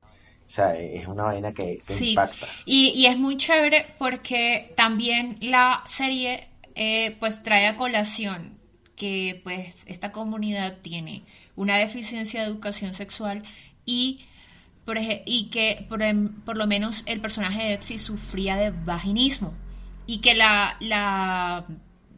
O 0.48 0.50
sea, 0.50 0.76
e, 0.78 0.98
es 0.98 1.08
una 1.08 1.24
vaina 1.24 1.52
que, 1.54 1.80
sí. 1.88 2.12
impacta. 2.12 2.48
Y, 2.66 2.90
y 2.90 3.08
es 3.08 3.18
muy 3.18 3.38
chévere 3.38 3.96
porque 3.98 4.74
también 4.76 5.38
la 5.42 5.84
serie 5.88 6.48
eh, 6.76 7.18
pues 7.20 7.44
trae 7.44 7.68
a 7.68 7.76
colación 7.76 8.58
que 8.96 9.42
pues 9.44 9.84
esta 9.88 10.12
comunidad 10.12 10.78
tiene 10.82 11.24
una 11.56 11.78
deficiencia 11.78 12.42
de 12.42 12.48
educación 12.48 12.94
sexual 12.94 13.44
y 13.86 14.22
y 15.26 15.50
que 15.50 15.86
em, 16.00 16.42
por, 16.42 16.56
lo 16.56 16.66
menos 16.66 17.04
el 17.08 17.20
personaje 17.20 17.62
de 17.62 17.74
Etsy 17.74 17.98
sufría 17.98 18.56
de 18.56 18.72
vaginismo 18.72 19.54
y 20.06 20.20
que 20.22 20.34
la, 20.34 20.78
la, 20.80 21.66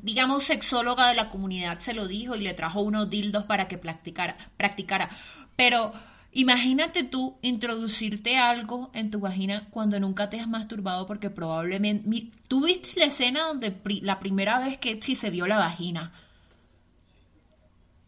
digamos, 0.02 0.46
sexóloga 0.46 1.10
de 1.10 1.16
la 1.16 1.30
comunidad 1.30 1.80
se 1.80 1.94
lo 1.94 2.08
dijo 2.08 2.36
y 2.36 2.42
le 2.42 2.54
trajo 2.54 2.82
unos 2.82 3.10
dildos 3.10 3.46
para 3.46 3.68
que 3.68 3.78
practicara, 3.78 4.38
practicara. 4.58 5.10
Pero 5.56 5.94
imagínate 6.32 7.04
tú 7.04 7.38
introducirte 7.42 8.38
algo 8.38 8.92
en 8.94 9.12
tu 9.12 9.20
vagina 9.20 9.68
cuando 9.72 10.00
nunca 10.00 10.30
te 10.30 10.40
has 10.40 10.48
masturbado 10.48 11.06
porque 11.06 11.30
probablemente... 11.30 12.30
Tú 12.48 12.66
viste 12.66 13.00
la 13.00 13.06
escena 13.06 13.48
donde 13.48 13.76
la 14.02 14.20
primera 14.20 14.60
vez 14.60 14.78
que 14.78 14.92
Etsy 14.92 15.16
se 15.16 15.30
vio 15.30 15.48
la 15.48 15.58
vagina. 15.58 16.14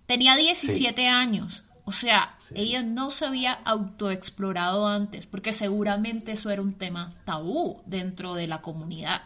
Tenía 0.05 0.35
17 0.35 1.07
años. 1.07 1.63
O 1.83 1.91
sea, 1.91 2.37
ella 2.53 2.83
no 2.83 3.11
se 3.11 3.25
había 3.25 3.53
autoexplorado 3.53 4.87
antes, 4.87 5.25
porque 5.25 5.51
seguramente 5.51 6.33
eso 6.33 6.49
era 6.49 6.61
un 6.61 6.73
tema 6.73 7.09
tabú 7.25 7.81
dentro 7.85 8.35
de 8.35 8.47
la 8.47 8.61
comunidad. 8.61 9.23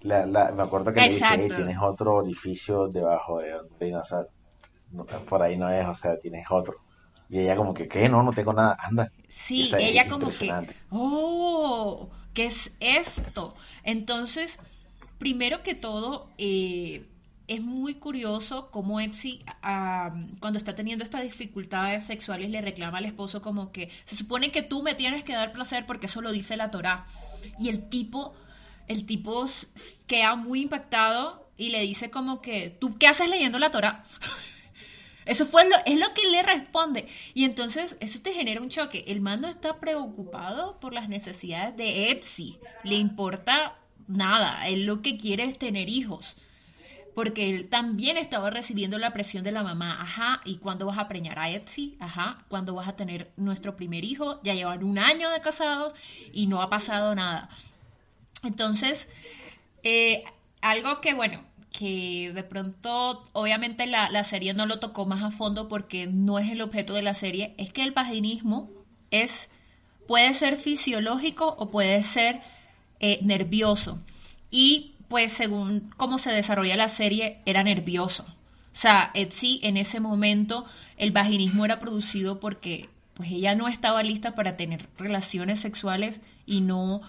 La, 0.00 0.26
me 0.26 0.62
acuerdo 0.62 0.92
que 0.92 1.00
le 1.00 1.08
dice, 1.14 1.48
tienes 1.48 1.78
otro 1.80 2.16
orificio 2.16 2.88
debajo 2.88 3.40
de 3.40 3.50
donde, 3.50 3.96
o 3.96 4.04
sea, 4.04 4.26
por 5.28 5.42
ahí 5.42 5.56
no 5.56 5.68
es, 5.68 5.86
o 5.86 5.94
sea, 5.94 6.16
tienes 6.18 6.46
otro. 6.50 6.76
Y 7.28 7.40
ella 7.40 7.56
como 7.56 7.74
que, 7.74 7.88
¿qué? 7.88 8.08
No, 8.08 8.22
no 8.22 8.32
tengo 8.32 8.52
nada, 8.52 8.76
anda. 8.80 9.10
Sí, 9.28 9.70
ella 9.76 10.08
como 10.08 10.30
que, 10.30 10.50
oh, 10.90 12.08
¿qué 12.32 12.46
es 12.46 12.72
esto? 12.80 13.54
Entonces, 13.82 14.58
primero 15.18 15.62
que 15.62 15.74
todo, 15.74 16.28
eh, 16.38 17.04
es 17.48 17.62
muy 17.62 17.94
curioso 17.94 18.70
cómo 18.70 19.00
Etsy, 19.00 19.42
cuando 19.62 20.58
está 20.58 20.74
teniendo 20.74 21.02
estas 21.02 21.22
dificultades 21.22 22.04
sexuales, 22.04 22.50
le 22.50 22.60
reclama 22.60 22.98
al 22.98 23.06
esposo 23.06 23.40
como 23.40 23.72
que 23.72 23.90
se 24.04 24.16
supone 24.16 24.52
que 24.52 24.62
tú 24.62 24.82
me 24.82 24.94
tienes 24.94 25.24
que 25.24 25.32
dar 25.32 25.52
placer 25.52 25.86
porque 25.86 26.06
eso 26.06 26.20
lo 26.20 26.30
dice 26.30 26.56
la 26.56 26.70
Torah. 26.70 27.06
Y 27.58 27.70
el 27.70 27.88
tipo, 27.88 28.34
el 28.88 29.06
tipo 29.06 29.44
queda 30.06 30.34
muy 30.34 30.62
impactado 30.62 31.50
y 31.56 31.70
le 31.70 31.80
dice 31.82 32.10
como 32.10 32.40
que, 32.40 32.70
¿tú 32.70 32.98
qué 32.98 33.06
haces 33.06 33.28
leyendo 33.28 33.58
la 33.58 33.70
Torah? 33.70 34.04
Eso 35.26 35.44
fue 35.44 35.68
lo, 35.68 35.76
es 35.84 35.98
lo 35.98 36.14
que 36.14 36.26
le 36.26 36.42
responde. 36.42 37.06
Y 37.34 37.44
entonces 37.44 37.98
eso 38.00 38.18
te 38.22 38.32
genera 38.32 38.62
un 38.62 38.70
choque. 38.70 39.04
El 39.08 39.20
mando 39.20 39.46
está 39.46 39.78
preocupado 39.78 40.80
por 40.80 40.94
las 40.94 41.10
necesidades 41.10 41.76
de 41.76 42.10
Etsy. 42.10 42.58
Le 42.82 42.94
importa 42.94 43.76
nada. 44.06 44.66
Él 44.66 44.86
lo 44.86 45.02
que 45.02 45.18
quiere 45.18 45.44
es 45.44 45.58
tener 45.58 45.90
hijos 45.90 46.34
porque 47.18 47.50
él 47.50 47.68
también 47.68 48.16
estaba 48.16 48.48
recibiendo 48.48 48.96
la 48.96 49.12
presión 49.12 49.42
de 49.42 49.50
la 49.50 49.64
mamá, 49.64 50.00
ajá, 50.00 50.40
¿y 50.44 50.58
cuándo 50.58 50.86
vas 50.86 50.98
a 50.98 51.08
preñar 51.08 51.36
a 51.40 51.50
Etsy? 51.50 51.96
Ajá, 51.98 52.44
¿cuándo 52.46 52.74
vas 52.74 52.86
a 52.86 52.94
tener 52.94 53.32
nuestro 53.36 53.74
primer 53.74 54.04
hijo? 54.04 54.40
Ya 54.44 54.54
llevan 54.54 54.84
un 54.84 55.00
año 55.00 55.28
de 55.30 55.40
casados 55.40 55.94
y 56.32 56.46
no 56.46 56.62
ha 56.62 56.70
pasado 56.70 57.16
nada. 57.16 57.48
Entonces, 58.42 59.08
eh, 59.82 60.24
algo 60.60 61.00
que, 61.00 61.14
bueno, 61.14 61.42
que 61.72 62.32
de 62.34 62.42
pronto, 62.44 63.24
obviamente 63.32 63.86
la, 63.86 64.10
la, 64.10 64.24
serie 64.24 64.54
no 64.54 64.66
lo 64.66 64.78
tocó 64.78 65.06
más 65.06 65.22
a 65.22 65.30
fondo 65.30 65.68
porque 65.68 66.06
no 66.06 66.38
es 66.38 66.50
el 66.50 66.62
objeto 66.62 66.94
de 66.94 67.02
la 67.02 67.14
serie, 67.14 67.54
es 67.58 67.72
que 67.72 67.82
el 67.82 67.92
vaginismo 67.92 68.70
es, 69.10 69.50
puede 70.06 70.34
ser 70.34 70.56
fisiológico 70.56 71.54
o 71.58 71.70
puede 71.70 72.02
ser 72.02 72.40
eh, 73.00 73.18
nervioso. 73.22 74.00
Y 74.50 74.92
pues 75.08 75.32
según 75.32 75.90
cómo 75.96 76.18
se 76.18 76.30
desarrolla 76.30 76.76
la 76.76 76.88
serie, 76.88 77.40
era 77.46 77.62
nervioso. 77.62 78.24
O 78.72 78.80
sea, 78.80 79.10
Etsy 79.14 79.60
en 79.62 79.76
ese 79.76 80.00
momento 80.00 80.66
el 80.96 81.12
vaginismo 81.12 81.64
era 81.64 81.80
producido 81.80 82.40
porque 82.40 82.88
pues 83.14 83.30
ella 83.30 83.54
no 83.54 83.68
estaba 83.68 84.02
lista 84.02 84.34
para 84.34 84.56
tener 84.56 84.88
relaciones 84.96 85.60
sexuales 85.60 86.20
y 86.46 86.60
no 86.60 87.00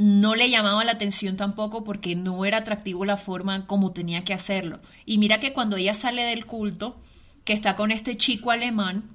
no 0.00 0.34
le 0.34 0.48
llamaba 0.48 0.82
la 0.84 0.92
atención 0.92 1.36
tampoco 1.36 1.84
porque 1.84 2.16
no 2.16 2.44
era 2.46 2.58
atractivo 2.58 3.04
la 3.04 3.18
forma 3.18 3.66
como 3.66 3.92
tenía 3.92 4.24
que 4.24 4.32
hacerlo. 4.32 4.80
Y 5.04 5.18
mira 5.18 5.40
que 5.40 5.52
cuando 5.52 5.76
ella 5.76 5.94
sale 5.94 6.22
del 6.22 6.46
culto, 6.46 6.96
que 7.44 7.52
está 7.52 7.76
con 7.76 7.90
este 7.90 8.16
chico 8.16 8.50
alemán, 8.50 9.10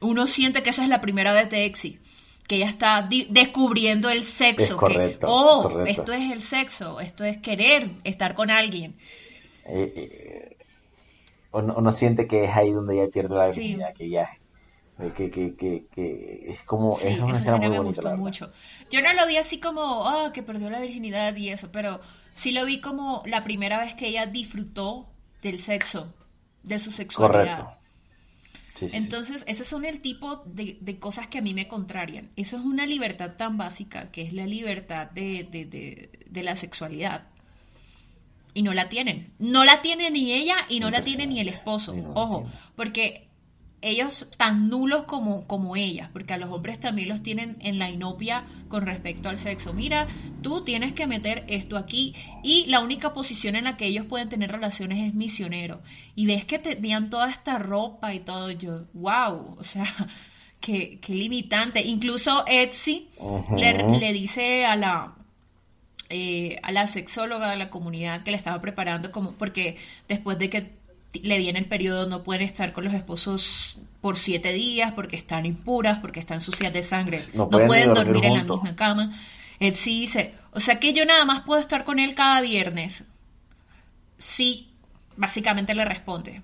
uno 0.00 0.28
siente 0.28 0.62
que 0.62 0.70
esa 0.70 0.84
es 0.84 0.88
la 0.88 1.00
primera 1.00 1.32
vez 1.32 1.50
de 1.50 1.66
Etsy 1.66 1.98
que 2.46 2.56
ella 2.56 2.70
está 2.70 3.06
descubriendo 3.28 4.08
el 4.08 4.24
sexo. 4.24 4.78
correcto, 4.78 5.26
que, 5.26 5.32
oh, 5.32 5.84
esto 5.84 6.14
es 6.14 6.32
el 6.32 6.40
sexo, 6.40 6.98
esto 6.98 7.22
es 7.22 7.36
querer 7.42 7.90
estar 8.04 8.34
con 8.34 8.50
alguien. 8.50 8.96
Eh, 9.66 9.92
eh, 9.94 10.56
uno, 11.52 11.92
siente 11.92 12.26
que 12.26 12.44
es 12.44 12.56
ahí 12.56 12.70
donde 12.70 12.94
ella 12.94 13.10
pierde 13.12 13.36
la 13.36 13.46
virginidad, 13.48 13.92
que 13.92 14.08
ya 14.08 14.30
eh, 14.98 15.12
que, 15.16 15.30
que, 15.30 15.54
que, 15.56 16.50
es 16.50 16.64
como 16.64 16.98
es 17.00 17.20
una 17.20 17.36
escena 17.36 17.58
muy 17.58 17.76
bonita 17.76 18.16
mucho 18.16 18.50
yo 18.90 19.02
no 19.02 19.12
lo 19.12 19.26
vi 19.26 19.36
así 19.36 19.60
como 19.60 19.82
oh, 19.82 20.32
que 20.32 20.42
perdió 20.42 20.70
la 20.70 20.80
virginidad 20.80 21.34
y 21.36 21.50
eso 21.50 21.70
pero 21.72 22.00
sí 22.34 22.52
lo 22.52 22.64
vi 22.64 22.80
como 22.80 23.22
la 23.26 23.44
primera 23.44 23.78
vez 23.78 23.94
que 23.94 24.08
ella 24.08 24.26
disfrutó 24.26 25.08
del 25.42 25.60
sexo 25.60 26.12
de 26.62 26.78
su 26.78 26.90
sexualidad 26.90 27.56
correcto 27.56 27.78
entonces, 28.80 29.44
esos 29.46 29.66
son 29.66 29.84
el 29.84 30.00
tipo 30.00 30.42
de, 30.46 30.98
cosas 30.98 31.26
que 31.26 31.38
a 31.38 31.42
mí 31.42 31.54
me 31.54 31.68
contrarian. 31.68 32.30
Eso 32.36 32.56
es 32.56 32.64
una 32.64 32.86
libertad 32.86 33.32
tan 33.36 33.56
básica 33.56 34.10
que 34.10 34.22
es 34.22 34.32
la 34.32 34.46
libertad 34.46 35.10
de, 35.10 36.10
la 36.32 36.56
sexualidad. 36.56 37.28
Y 38.54 38.62
no 38.62 38.74
la 38.74 38.88
tienen. 38.88 39.32
No 39.38 39.64
la 39.64 39.82
tiene 39.82 40.10
ni 40.10 40.32
ella 40.32 40.56
y 40.68 40.80
no 40.80 40.90
la 40.90 41.02
tiene 41.02 41.26
ni 41.26 41.40
el 41.40 41.48
esposo. 41.48 41.94
Ojo, 42.14 42.50
porque 42.76 43.27
ellos 43.80 44.28
tan 44.36 44.68
nulos 44.68 45.04
como, 45.04 45.46
como 45.46 45.76
ellas, 45.76 46.10
porque 46.12 46.34
a 46.34 46.38
los 46.38 46.50
hombres 46.50 46.80
también 46.80 47.08
los 47.08 47.22
tienen 47.22 47.56
en 47.60 47.78
la 47.78 47.90
inopia 47.90 48.44
con 48.68 48.84
respecto 48.84 49.28
al 49.28 49.38
sexo. 49.38 49.72
Mira, 49.72 50.08
tú 50.42 50.64
tienes 50.64 50.94
que 50.94 51.06
meter 51.06 51.44
esto 51.48 51.76
aquí 51.76 52.14
y 52.42 52.66
la 52.66 52.80
única 52.80 53.14
posición 53.14 53.54
en 53.56 53.64
la 53.64 53.76
que 53.76 53.86
ellos 53.86 54.06
pueden 54.06 54.28
tener 54.28 54.50
relaciones 54.50 55.06
es 55.06 55.14
misionero. 55.14 55.80
Y 56.16 56.26
ves 56.26 56.44
que 56.44 56.58
tenían 56.58 57.08
toda 57.08 57.30
esta 57.30 57.58
ropa 57.58 58.14
y 58.14 58.20
todo, 58.20 58.50
yo, 58.50 58.86
wow, 58.94 59.56
o 59.58 59.64
sea, 59.64 59.86
qué, 60.60 60.98
qué 61.00 61.14
limitante. 61.14 61.80
Incluso 61.80 62.44
Etsy 62.46 63.08
le, 63.56 64.12
dice 64.12 64.66
a 64.66 64.76
la... 64.76 65.14
Eh, 66.10 66.58
a 66.62 66.72
la 66.72 66.86
sexóloga 66.86 67.50
de 67.50 67.58
la 67.58 67.68
comunidad 67.68 68.22
que 68.22 68.30
le 68.30 68.38
estaba 68.38 68.62
preparando 68.62 69.12
como 69.12 69.32
porque 69.32 69.76
después 70.08 70.38
de 70.38 70.48
que 70.48 70.77
le 71.14 71.38
viene 71.38 71.58
el 71.58 71.66
periodo, 71.66 72.06
no 72.06 72.22
pueden 72.22 72.42
estar 72.42 72.72
con 72.72 72.84
los 72.84 72.94
esposos 72.94 73.76
por 74.00 74.16
siete 74.16 74.52
días 74.52 74.92
porque 74.94 75.16
están 75.16 75.46
impuras, 75.46 75.98
porque 76.00 76.20
están 76.20 76.40
sucias 76.40 76.72
de 76.72 76.82
sangre, 76.82 77.20
no, 77.34 77.48
pueden, 77.48 77.94
dormir, 77.94 78.24
en 78.24 78.34
la 78.34 78.42
misma 78.44 78.76
cama. 78.76 79.18
Él 79.58 79.74
sí 79.74 80.00
dice, 80.02 80.34
o 80.52 80.60
sea 80.60 80.78
que 80.78 80.92
yo 80.92 81.04
nada 81.04 81.24
más 81.24 81.40
puedo 81.40 81.60
estar 81.60 81.84
con 81.84 81.98
él 81.98 82.14
cada 82.14 82.40
viernes. 82.40 83.04
Sí, 84.18 84.70
básicamente 85.16 85.74
le 85.74 85.84
responde. 85.84 86.42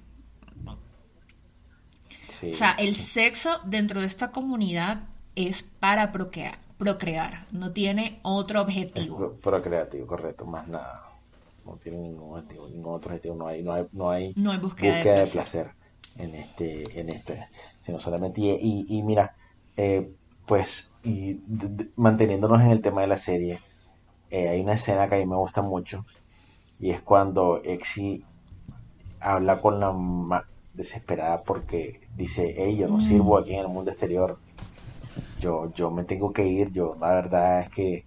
Sí. 2.29 2.51
O 2.51 2.55
sea, 2.55 2.73
el 2.73 2.97
sexo 2.97 3.61
dentro 3.65 4.01
de 4.01 4.07
esta 4.09 4.31
comunidad 4.33 5.05
es 5.37 5.65
para 5.79 6.11
procrear, 6.11 6.59
procrear 6.79 7.47
no 7.53 7.71
tiene 7.73 8.19
otro 8.23 8.61
Es 8.61 8.65
objetivo. 8.67 9.17
pro- 9.17 9.35
procreativo, 9.37 10.07
correcto, 10.07 10.45
más 10.45 10.67
nada. 10.67 11.04
No 11.65 11.77
tiene 11.79 11.99
ningún 11.99 12.33
objetivo, 12.35 12.69
ningún 12.69 12.95
otro 12.95 13.11
objetivo, 13.11 13.37
no 13.37 13.47
hay, 13.49 13.63
no 13.63 13.73
hay, 13.73 13.87
no 13.93 14.11
hay 14.11 14.37
No 14.37 14.53
hay 14.53 14.59
búsqueda, 14.59 14.95
búsqueda 14.95 15.17
de 15.21 15.21
de 15.21 15.27
placer. 15.29 15.73
en 16.17 16.35
este, 16.35 17.01
en 17.01 17.09
este, 17.11 17.49
sino 17.81 17.99
solamente 17.99 18.41
y, 18.41 18.51
y, 18.53 18.99
y 18.99 19.03
mira, 19.03 19.35
eh, 19.77 20.13
pues 20.47 20.95
y 21.03 21.43
manteniéndonos 21.97 22.63
en 22.63 22.71
el 22.71 22.81
tema 22.83 23.01
de 23.03 23.07
la 23.09 23.17
serie, 23.17 23.61
eh, 24.31 24.49
hay 24.51 24.61
una 24.63 24.75
escena 24.75 25.09
que 25.09 25.17
a 25.17 25.19
mí 25.19 25.27
me 25.27 25.37
gusta 25.37 25.63
mucho 25.63 26.03
y 26.79 26.91
es 26.93 27.03
cuando 27.03 27.63
Exi 27.65 28.29
habla 29.21 29.61
con 29.61 29.81
la 29.81 29.93
mamá 29.93 30.43
desesperada 30.73 31.43
porque 31.45 32.01
dice, 32.15 32.55
hey, 32.57 32.77
yo 32.79 32.89
no 32.89 32.99
Mm. 32.99 32.99
sirvo 33.01 33.39
aquí 33.39 33.55
en 33.55 33.61
el 33.63 33.69
mundo 33.69 33.91
exterior, 33.91 34.41
yo, 35.41 35.73
yo 35.75 35.91
me 35.91 36.05
tengo 36.05 36.33
que 36.33 36.45
ir, 36.47 36.71
yo 36.73 36.95
la 37.01 37.11
verdad 37.15 37.61
es 37.63 37.69
que 37.71 38.05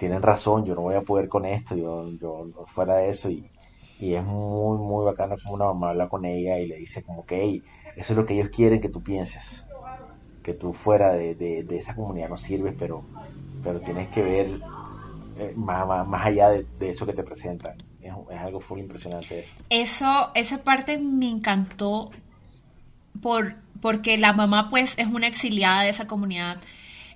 tienen 0.00 0.22
razón, 0.22 0.64
yo 0.64 0.74
no 0.74 0.80
voy 0.80 0.94
a 0.94 1.02
poder 1.02 1.28
con 1.28 1.44
esto, 1.44 1.76
yo, 1.76 2.10
yo 2.18 2.46
fuera 2.66 2.96
de 2.96 3.10
eso 3.10 3.28
y, 3.28 3.44
y 4.00 4.14
es 4.14 4.24
muy, 4.24 4.78
muy 4.78 5.04
bacano 5.04 5.36
como 5.42 5.54
una 5.54 5.66
mamá 5.66 5.90
habla 5.90 6.08
con 6.08 6.24
ella 6.24 6.58
y 6.58 6.66
le 6.66 6.76
dice 6.76 7.02
como 7.02 7.26
que, 7.26 7.42
hey, 7.42 7.62
eso 7.96 8.14
es 8.14 8.16
lo 8.16 8.24
que 8.24 8.32
ellos 8.32 8.48
quieren 8.50 8.80
que 8.80 8.88
tú 8.88 9.02
pienses, 9.02 9.66
que 10.42 10.54
tú 10.54 10.72
fuera 10.72 11.12
de, 11.12 11.34
de, 11.34 11.64
de 11.64 11.76
esa 11.76 11.94
comunidad 11.94 12.30
no 12.30 12.38
sirves, 12.38 12.74
pero, 12.78 13.04
pero 13.62 13.78
tienes 13.82 14.08
que 14.08 14.22
ver 14.22 14.58
eh, 15.36 15.52
más, 15.54 15.86
más, 15.86 16.08
más 16.08 16.24
allá 16.24 16.48
de, 16.48 16.66
de 16.78 16.88
eso 16.88 17.04
que 17.04 17.12
te 17.12 17.22
presentan. 17.22 17.76
Es, 18.00 18.14
es 18.30 18.38
algo 18.38 18.60
full 18.60 18.78
impresionante 18.78 19.40
eso. 19.40 19.52
Eso, 19.68 20.30
esa 20.34 20.62
parte 20.62 20.96
me 20.96 21.28
encantó 21.28 22.10
por, 23.20 23.56
porque 23.82 24.16
la 24.16 24.32
mamá 24.32 24.70
pues 24.70 24.94
es 24.96 25.08
una 25.08 25.26
exiliada 25.26 25.82
de 25.82 25.90
esa 25.90 26.06
comunidad 26.06 26.56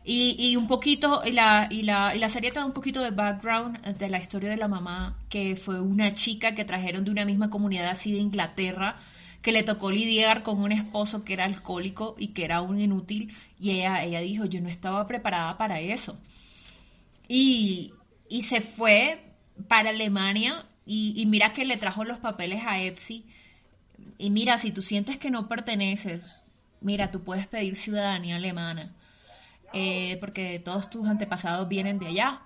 y, 0.04 0.36
y 0.38 0.56
un 0.56 0.68
poquito, 0.68 1.22
y 1.24 1.32
la, 1.32 1.66
y, 1.70 1.82
la, 1.82 2.14
y 2.14 2.18
la 2.18 2.28
serie 2.28 2.50
te 2.50 2.58
da 2.58 2.66
un 2.66 2.72
poquito 2.72 3.00
de 3.00 3.10
background 3.10 3.78
de 3.96 4.08
la 4.10 4.18
historia 4.18 4.50
de 4.50 4.58
la 4.58 4.68
mamá, 4.68 5.18
que 5.30 5.56
fue 5.56 5.80
una 5.80 6.14
chica 6.14 6.54
que 6.54 6.66
trajeron 6.66 7.04
de 7.04 7.10
una 7.10 7.24
misma 7.24 7.48
comunidad 7.48 7.88
así 7.88 8.12
de 8.12 8.18
Inglaterra, 8.18 8.96
que 9.40 9.52
le 9.52 9.62
tocó 9.62 9.90
lidiar 9.90 10.42
con 10.42 10.60
un 10.62 10.72
esposo 10.72 11.24
que 11.24 11.32
era 11.32 11.44
alcohólico 11.44 12.16
y 12.18 12.28
que 12.28 12.44
era 12.44 12.60
un 12.60 12.80
inútil, 12.80 13.34
y 13.58 13.70
ella, 13.70 14.02
ella 14.04 14.20
dijo, 14.20 14.44
yo 14.44 14.60
no 14.60 14.68
estaba 14.68 15.06
preparada 15.06 15.56
para 15.56 15.80
eso. 15.80 16.18
Y, 17.28 17.92
y 18.28 18.42
se 18.42 18.60
fue 18.60 19.22
para 19.68 19.90
Alemania 19.90 20.66
y, 20.84 21.14
y 21.16 21.26
mira 21.26 21.54
que 21.54 21.64
le 21.64 21.78
trajo 21.78 22.04
los 22.04 22.18
papeles 22.18 22.62
a 22.66 22.80
Etsy. 22.82 23.24
Y 24.18 24.30
mira, 24.30 24.58
si 24.58 24.70
tú 24.72 24.82
sientes 24.82 25.16
que 25.16 25.30
no 25.30 25.48
perteneces, 25.48 26.22
mira, 26.80 27.10
tú 27.10 27.22
puedes 27.22 27.46
pedir 27.46 27.76
ciudadanía 27.76 28.36
alemana, 28.36 28.92
eh, 29.74 30.18
porque 30.20 30.60
todos 30.64 30.88
tus 30.88 31.06
antepasados 31.06 31.68
vienen 31.68 31.98
de 31.98 32.06
allá 32.06 32.40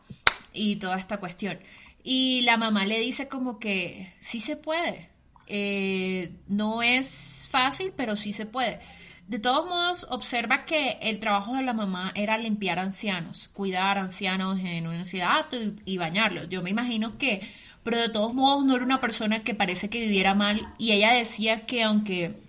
y 0.54 0.76
toda 0.76 0.98
esta 0.98 1.18
cuestión. 1.18 1.58
Y 2.02 2.40
la 2.40 2.56
mamá 2.56 2.86
le 2.86 2.98
dice 3.00 3.28
como 3.28 3.58
que 3.58 4.14
sí 4.20 4.40
se 4.40 4.56
puede. 4.56 5.10
Eh, 5.46 6.32
no 6.48 6.82
es 6.82 7.48
fácil, 7.50 7.92
pero 7.94 8.16
sí 8.16 8.32
se 8.32 8.46
puede. 8.46 8.80
De 9.26 9.38
todos 9.38 9.66
modos, 9.68 10.06
observa 10.08 10.64
que 10.64 10.98
el 11.02 11.20
trabajo 11.20 11.54
de 11.54 11.62
la 11.62 11.74
mamá 11.74 12.12
era 12.14 12.38
limpiar 12.38 12.78
ancianos, 12.78 13.48
cuidar 13.48 13.98
ancianos 13.98 14.58
en 14.60 14.86
un 14.86 14.94
ancianato 14.94 15.56
y, 15.56 15.76
y 15.84 15.98
bañarlos. 15.98 16.48
Yo 16.48 16.62
me 16.62 16.70
imagino 16.70 17.18
que, 17.18 17.42
pero 17.84 18.00
de 18.00 18.08
todos 18.08 18.32
modos 18.32 18.64
no 18.64 18.74
era 18.74 18.84
una 18.86 19.02
persona 19.02 19.44
que 19.44 19.54
parece 19.54 19.90
que 19.90 20.00
viviera 20.00 20.34
mal 20.34 20.72
y 20.78 20.92
ella 20.92 21.12
decía 21.12 21.66
que 21.66 21.82
aunque 21.82 22.47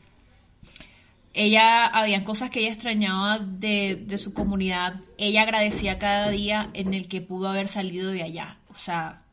ella, 1.34 1.88
habían 1.88 2.24
cosas 2.24 2.50
que 2.52 2.60
ella 2.62 2.70
extrañaba 2.72 3.40
de, 3.40 4.04
de 4.08 4.18
su 4.18 4.34
comunidad, 4.34 5.02
ella 5.18 5.44
agradecía 5.44 6.00
cada 6.00 6.30
día 6.30 6.70
en 6.74 6.94
el 6.94 7.08
que 7.08 7.22
pudo 7.22 7.50
haber 7.50 7.68
salido 7.68 8.12
de 8.12 8.24
allá. 8.24 8.60
O 8.70 8.76
sea, 8.76 9.24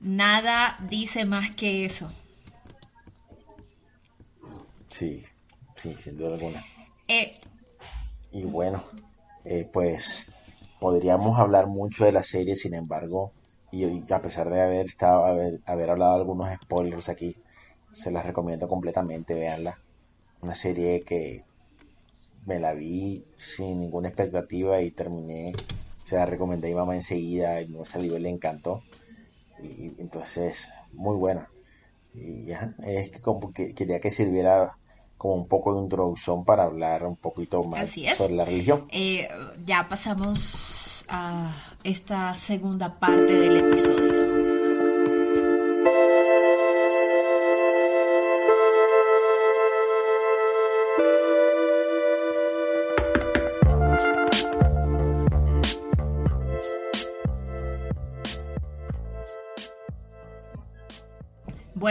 nada 0.00 0.76
dice 0.80 1.24
más 1.26 1.50
que 1.54 1.84
eso. 1.84 2.10
Sí, 4.88 5.24
sí, 5.76 5.96
sin 5.96 6.16
duda 6.16 6.34
alguna. 6.34 6.66
Eh, 7.08 7.40
Y 8.30 8.44
bueno, 8.44 8.84
eh, 9.44 9.68
pues 9.72 10.30
podríamos 10.78 11.38
hablar 11.38 11.66
mucho 11.66 12.04
de 12.04 12.12
la 12.12 12.22
serie, 12.22 12.54
sin 12.56 12.74
embargo, 12.74 13.34
y, 13.70 13.84
y 13.86 14.04
a 14.12 14.22
pesar 14.22 14.48
de 14.50 14.60
haber 14.62 14.86
estado, 14.86 15.24
haber, 15.24 15.60
haber 15.66 15.90
hablado 15.90 16.14
algunos 16.16 16.48
spoilers 16.62 17.08
aquí, 17.08 17.42
se 17.96 18.10
las 18.10 18.26
recomiendo 18.26 18.68
completamente, 18.68 19.34
véanla. 19.34 19.78
Una 20.42 20.54
serie 20.54 21.02
que 21.02 21.44
me 22.44 22.60
la 22.60 22.74
vi 22.74 23.24
sin 23.38 23.80
ninguna 23.80 24.08
expectativa 24.08 24.80
y 24.82 24.90
terminé, 24.90 25.54
se 26.04 26.16
la 26.16 26.26
recomendé 26.26 26.68
a 26.68 26.70
mi 26.70 26.76
mamá 26.76 26.94
enseguida 26.94 27.60
y 27.62 27.68
no 27.68 27.84
salió 27.84 28.16
y 28.16 28.20
le 28.20 28.28
encantó. 28.28 28.82
Y, 29.62 29.86
entonces, 29.98 30.68
muy 30.92 31.16
buena. 31.16 31.48
Y 32.14 32.44
ya, 32.44 32.74
es 32.84 33.10
que 33.10 33.20
como 33.20 33.52
que 33.52 33.74
quería 33.74 33.98
que 33.98 34.10
sirviera 34.10 34.76
como 35.16 35.34
un 35.34 35.48
poco 35.48 35.74
de 35.74 35.82
introducción 35.82 36.44
para 36.44 36.64
hablar 36.64 37.06
un 37.06 37.16
poquito 37.16 37.64
más 37.64 37.90
sobre 38.16 38.34
la 38.34 38.44
religión. 38.44 38.86
eh, 38.90 39.28
ya 39.64 39.88
pasamos 39.88 41.04
a 41.08 41.74
esta 41.82 42.34
segunda 42.34 42.98
parte 42.98 43.32
del 43.32 43.56
episodio. 43.56 44.45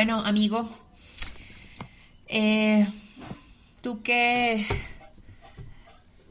Bueno, 0.06 0.24
amigo, 0.24 0.70
eh, 2.28 2.88
tú 3.82 4.04
qué, 4.04 4.68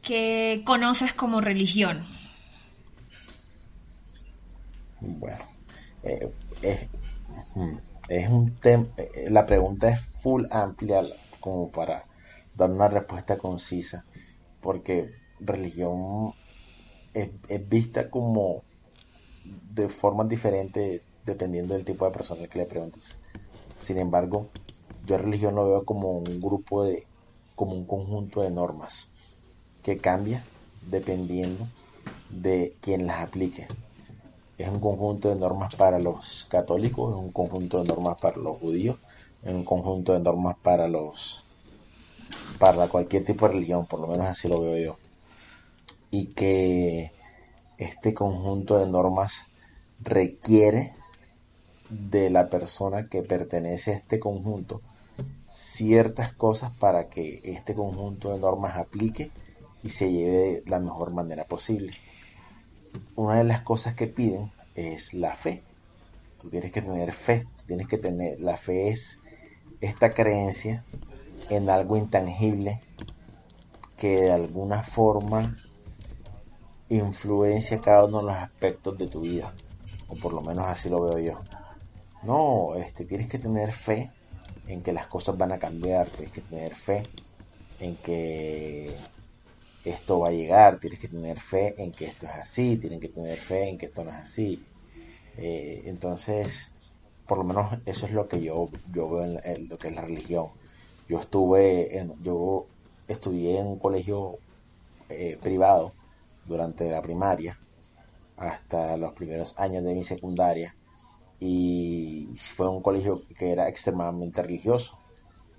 qué 0.00 0.62
conoces 0.64 1.12
como 1.12 1.40
religión? 1.40 2.06
Bueno, 5.00 5.44
eh, 6.04 6.32
es, 6.62 6.86
mm, 7.56 7.76
es 8.10 8.28
un 8.28 8.54
tema, 8.60 8.86
la 9.28 9.44
pregunta 9.44 9.88
es 9.88 10.00
full 10.22 10.44
amplia 10.52 11.02
como 11.40 11.68
para 11.68 12.04
dar 12.54 12.70
una 12.70 12.86
respuesta 12.86 13.38
concisa, 13.38 14.04
porque 14.60 15.10
religión 15.40 16.32
es, 17.12 17.28
es 17.48 17.68
vista 17.68 18.08
como 18.08 18.62
de 19.44 19.88
formas 19.88 20.28
diferentes 20.28 21.02
dependiendo 21.24 21.74
del 21.74 21.84
tipo 21.84 22.04
de 22.04 22.12
persona 22.12 22.46
que 22.46 22.58
le 22.58 22.66
preguntes. 22.66 23.18
Sin 23.84 23.98
embargo, 23.98 24.46
yo 25.04 25.18
religión 25.18 25.56
lo 25.56 25.66
veo 25.66 25.84
como 25.84 26.12
un 26.12 26.40
grupo 26.40 26.84
de, 26.84 27.06
como 27.54 27.74
un 27.74 27.86
conjunto 27.86 28.40
de 28.40 28.50
normas 28.50 29.10
que 29.82 29.98
cambia 29.98 30.42
dependiendo 30.90 31.66
de 32.30 32.74
quien 32.80 33.06
las 33.06 33.20
aplique. 33.20 33.68
Es 34.56 34.70
un 34.70 34.80
conjunto 34.80 35.28
de 35.28 35.36
normas 35.36 35.74
para 35.74 35.98
los 35.98 36.46
católicos, 36.48 37.12
es 37.12 37.20
un 37.20 37.30
conjunto 37.30 37.82
de 37.82 37.84
normas 37.84 38.16
para 38.22 38.38
los 38.38 38.56
judíos, 38.58 38.96
es 39.42 39.52
un 39.52 39.66
conjunto 39.66 40.14
de 40.14 40.20
normas 40.20 40.56
para 40.62 40.88
los 40.88 41.44
para 42.58 42.88
cualquier 42.88 43.26
tipo 43.26 43.46
de 43.46 43.52
religión, 43.52 43.84
por 43.84 44.00
lo 44.00 44.06
menos 44.06 44.28
así 44.28 44.48
lo 44.48 44.62
veo 44.62 44.78
yo. 44.78 44.96
Y 46.10 46.28
que 46.28 47.12
este 47.76 48.14
conjunto 48.14 48.78
de 48.78 48.86
normas 48.86 49.34
requiere 50.00 50.94
de 52.10 52.30
la 52.30 52.48
persona 52.48 53.08
que 53.08 53.22
pertenece 53.22 53.92
a 53.92 53.96
este 53.96 54.18
conjunto 54.18 54.82
ciertas 55.48 56.32
cosas 56.32 56.72
para 56.72 57.08
que 57.08 57.40
este 57.44 57.74
conjunto 57.74 58.32
de 58.32 58.38
normas 58.38 58.76
aplique 58.76 59.30
y 59.82 59.90
se 59.90 60.10
lleve 60.10 60.36
de 60.36 60.62
la 60.66 60.80
mejor 60.80 61.12
manera 61.12 61.44
posible. 61.44 61.92
Una 63.14 63.36
de 63.36 63.44
las 63.44 63.62
cosas 63.62 63.94
que 63.94 64.06
piden 64.06 64.50
es 64.74 65.14
la 65.14 65.34
fe. 65.34 65.62
Tú 66.40 66.50
tienes 66.50 66.72
que 66.72 66.82
tener 66.82 67.12
fe, 67.12 67.46
tienes 67.66 67.86
que 67.86 67.98
tener 67.98 68.40
la 68.40 68.56
fe 68.56 68.88
es 68.88 69.18
esta 69.80 70.14
creencia 70.14 70.84
en 71.50 71.70
algo 71.70 71.96
intangible 71.96 72.80
que 73.96 74.16
de 74.16 74.32
alguna 74.32 74.82
forma 74.82 75.56
influencia 76.88 77.80
cada 77.80 78.04
uno 78.04 78.18
de 78.18 78.24
los 78.24 78.36
aspectos 78.36 78.98
de 78.98 79.06
tu 79.06 79.20
vida, 79.20 79.52
o 80.08 80.14
por 80.16 80.32
lo 80.32 80.40
menos 80.40 80.66
así 80.66 80.88
lo 80.88 81.02
veo 81.02 81.18
yo. 81.18 81.40
No, 82.28 82.74
este, 82.76 83.04
tienes 83.06 83.28
que 83.28 83.38
tener 83.38 83.72
fe 83.72 84.14
en 84.66 84.82
que 84.82 84.92
las 84.92 85.06
cosas 85.08 85.36
van 85.36 85.52
a 85.52 85.58
cambiar, 85.58 86.10
tienes 86.10 86.32
que 86.32 86.42
tener 86.42 86.74
fe 86.74 87.12
en 87.78 88.00
que 88.02 89.12
esto 89.82 90.20
va 90.20 90.28
a 90.30 90.32
llegar, 90.32 90.80
tienes 90.80 91.00
que 91.00 91.08
tener 91.08 91.40
fe 91.40 91.74
en 91.82 91.94
que 91.94 92.06
esto 92.06 92.26
es 92.26 92.32
así, 92.32 92.78
tienes 92.78 93.00
que 93.00 93.10
tener 93.10 93.40
fe 93.40 93.70
en 93.70 93.78
que 93.78 93.86
esto 93.86 94.04
no 94.04 94.10
es 94.12 94.16
así. 94.18 94.68
Eh, 95.34 95.82
entonces, 95.86 96.72
por 97.26 97.38
lo 97.38 97.44
menos 97.44 97.78
eso 97.86 98.06
es 98.06 98.12
lo 98.12 98.28
que 98.28 98.42
yo, 98.42 98.70
yo 98.86 99.10
veo 99.10 99.24
en, 99.24 99.40
en 99.44 99.68
lo 99.68 99.78
que 99.78 99.88
es 99.88 99.94
la 99.96 100.02
religión. 100.04 100.48
Yo 101.08 101.20
estuve 101.20 101.98
en, 101.98 102.14
yo 102.22 102.70
estudié 103.08 103.60
en 103.60 103.66
un 103.68 103.78
colegio 103.80 104.40
eh, 105.08 105.38
privado 105.42 105.96
durante 106.44 106.90
la 106.90 107.02
primaria 107.02 107.60
hasta 108.36 108.96
los 108.96 109.12
primeros 109.14 109.54
años 109.58 109.84
de 109.84 109.94
mi 109.94 110.04
secundaria 110.04 110.76
y 111.40 112.34
fue 112.56 112.68
un 112.68 112.82
colegio 112.82 113.22
que 113.38 113.52
era 113.52 113.68
extremadamente 113.68 114.42
religioso, 114.42 114.98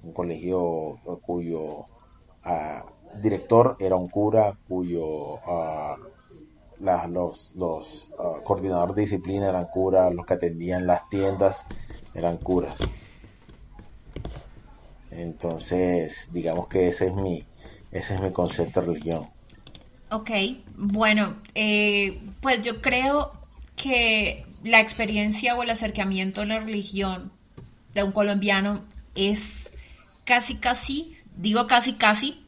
un 0.03 0.13
colegio 0.13 0.99
cuyo 1.21 1.85
ah, 2.43 2.85
director 3.21 3.75
era 3.79 3.95
un 3.95 4.09
cura, 4.09 4.57
cuyo 4.67 5.37
ah, 5.47 5.97
los, 7.09 7.53
los 7.55 8.09
ah, 8.19 8.39
coordinadores 8.43 8.95
de 8.95 9.01
disciplina 9.01 9.49
eran 9.49 9.65
curas, 9.65 10.13
los 10.13 10.25
que 10.25 10.33
atendían 10.35 10.87
las 10.87 11.07
tiendas 11.09 11.65
eran 12.13 12.37
curas. 12.37 12.79
Entonces, 15.11 16.29
digamos 16.33 16.67
que 16.67 16.87
ese 16.87 17.07
es 17.07 17.15
mi, 17.15 17.45
ese 17.91 18.15
es 18.15 18.21
mi 18.21 18.31
concepto 18.31 18.81
de 18.81 18.87
religión. 18.87 19.29
Ok, 20.11 20.29
bueno, 20.77 21.37
eh, 21.55 22.21
pues 22.41 22.61
yo 22.61 22.81
creo 22.81 23.31
que 23.75 24.43
la 24.63 24.79
experiencia 24.79 25.55
o 25.55 25.63
el 25.63 25.69
acercamiento 25.69 26.41
a 26.41 26.45
la 26.45 26.59
religión 26.59 27.31
de 27.93 28.03
un 28.03 28.11
colombiano 28.11 28.85
es 29.15 29.43
casi, 30.23 30.55
casi, 30.55 31.17
digo 31.35 31.67
casi, 31.67 31.93
casi, 31.93 32.45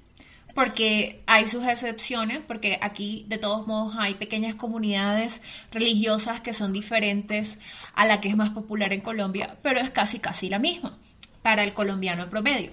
porque 0.54 1.22
hay 1.28 1.46
sus 1.46 1.68
excepciones, 1.68 2.42
porque 2.48 2.80
aquí 2.82 3.26
de 3.28 3.38
todos 3.38 3.68
modos 3.68 3.96
hay 4.00 4.16
pequeñas 4.16 4.56
comunidades 4.56 5.42
religiosas 5.72 6.42
que 6.42 6.54
son 6.54 6.74
diferentes 6.74 7.60
a 7.94 8.06
la 8.08 8.20
que 8.22 8.30
es 8.30 8.36
más 8.36 8.50
popular 8.50 8.92
en 8.92 9.02
Colombia, 9.02 9.58
pero 9.62 9.80
es 9.80 9.92
casi 9.92 10.20
casi 10.20 10.50
la 10.50 10.58
misma 10.58 10.98
para 11.44 11.64
el 11.64 11.74
colombiano 11.74 12.30
promedio. 12.30 12.72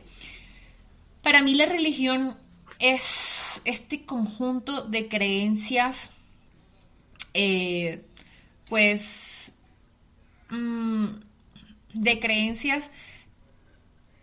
Para 1.22 1.42
mí 1.42 1.54
la 1.54 1.66
religión 1.66 2.38
es 2.78 3.60
este 3.64 4.04
conjunto 4.04 4.84
de 4.84 5.08
creencias, 5.08 6.10
eh, 7.34 8.02
pues, 8.68 9.52
mm, 10.50 11.06
de 11.94 12.20
creencias 12.20 12.90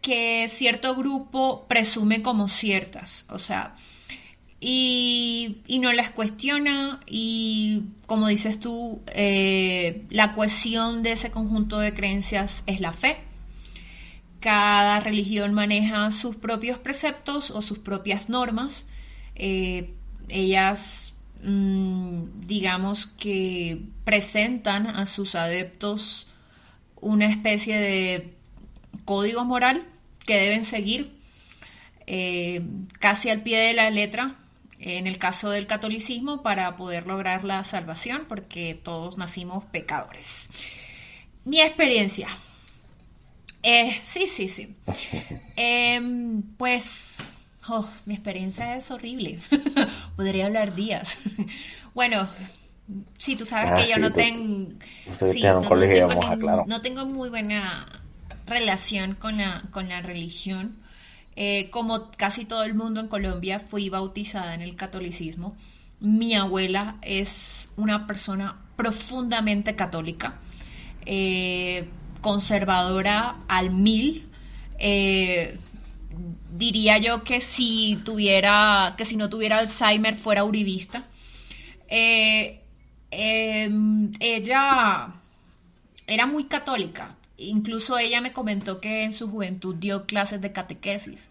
que 0.02 0.48
cierto 0.50 0.96
grupo 0.96 1.66
presume 1.68 2.22
como 2.22 2.48
ciertas, 2.48 3.26
o 3.30 3.38
sea, 3.38 3.76
y, 4.64 5.80
no 5.82 5.92
las 5.92 6.12
cuestiona 6.12 7.00
y 7.08 7.86
como 8.06 8.28
dices 8.28 8.60
tú, 8.60 9.02
eh, 9.08 10.06
la 10.12 10.36
cohesión 10.36 11.02
de 11.02 11.14
ese 11.14 11.32
conjunto 11.32 11.80
de 11.80 11.96
creencias 11.96 12.64
es 12.68 12.80
la 12.80 12.94
fe. 12.94 13.18
Cada 14.39 15.00
religión 15.00 15.54
maneja 15.54 16.12
sus 16.12 16.36
propios 16.36 16.78
preceptos 16.78 17.50
o 17.50 17.62
sus 17.64 17.80
propias 17.80 18.30
normas. 18.30 18.86
Eh, 19.36 19.94
ellas, 20.30 21.11
digamos 21.44 23.08
que 23.08 23.82
presentan 24.04 24.88
a 24.88 25.06
sus 25.08 25.36
adeptos 25.36 26.28
una 26.98 27.26
especie 27.26 27.80
de 27.80 28.34
código 29.06 29.44
moral 29.44 29.88
que 30.26 30.38
deben 30.38 30.66
seguir 30.66 31.12
eh, 32.06 32.62
casi 33.00 33.30
al 33.30 33.42
pie 33.42 33.58
de 33.58 33.74
la 33.74 33.89
letra 33.89 34.36
en 34.80 35.08
el 35.08 35.18
caso 35.18 35.50
del 35.50 35.68
catolicismo 35.68 36.42
para 36.42 36.76
poder 36.76 37.08
lograr 37.08 37.44
la 37.44 37.64
salvación 37.64 38.26
porque 38.28 38.80
todos 38.82 39.18
nacimos 39.18 39.64
pecadores. 39.66 40.48
Mi 41.46 41.62
experiencia. 41.62 42.28
Eh, 43.64 44.00
sí, 44.02 44.28
sí, 44.28 44.50
sí. 44.50 44.76
Em, 45.56 46.42
pues, 46.58 47.11
oh, 47.70 47.88
mi 48.05 48.14
experiencia 48.16 48.76
es 48.76 48.89
horrible. 48.91 49.39
Podría 50.16 50.45
hablar 50.47 50.76
días. 50.76 51.18
bueno, 51.93 52.28
sí, 53.18 53.36
tú 53.36 53.45
sabes 53.45 53.72
Ah, 53.72 53.76
que 53.78 53.89
yo 53.89 53.97
no 53.99 54.09
tú- 54.09 54.16
tengo... 54.16 54.70
Sí, 55.34 55.41
no- 55.43 55.62
tengo 55.62 55.70
claro. 56.39 56.64
no 56.68 56.82
muy 57.05 57.30
buena 57.30 58.01
relación 58.45 59.16
con 59.16 59.38
la, 59.38 59.64
con 59.72 59.89
la 59.89 60.01
religión. 60.01 60.76
Eh, 61.36 61.70
como 61.70 62.12
casi 62.12 62.43
todo 62.45 62.64
el 62.64 62.74
mundo 62.74 62.99
en 62.99 63.07
Colombia, 63.07 63.59
fui 63.59 63.89
bautizada 63.89 64.53
en 64.53 64.62
el 64.62 64.76
catolicismo. 64.76 65.55
Mi 66.01 66.36
abuela 66.36 66.97
es 67.01 67.70
una 67.78 68.05
persona 68.05 68.57
profundamente 68.76 69.76
católica, 69.76 70.36
eh, 71.05 71.88
conservadora 72.20 73.38
al 73.47 73.72
mil. 73.72 74.28
Eh, 74.80 75.57
diría 76.51 76.97
yo 76.97 77.24
que 77.24 77.41
si 77.41 77.99
tuviera, 78.05 78.95
que 78.97 79.05
si 79.05 79.15
no 79.15 79.30
tuviera 79.30 79.57
Alzheimer 79.59 80.15
fuera 80.15 80.43
uribista. 80.43 81.05
Eh, 81.88 82.61
em, 83.11 84.11
ella 84.19 85.13
era 86.07 86.26
muy 86.26 86.45
católica. 86.45 87.15
Incluso 87.38 87.97
ella 87.97 88.22
me 88.22 88.34
comentó 88.34 88.80
que 88.80 89.03
en 89.03 89.13
su 89.13 89.30
juventud 89.30 89.76
dio 89.76 90.05
clases 90.05 90.41
de 90.41 90.51
catequesis. 90.51 91.30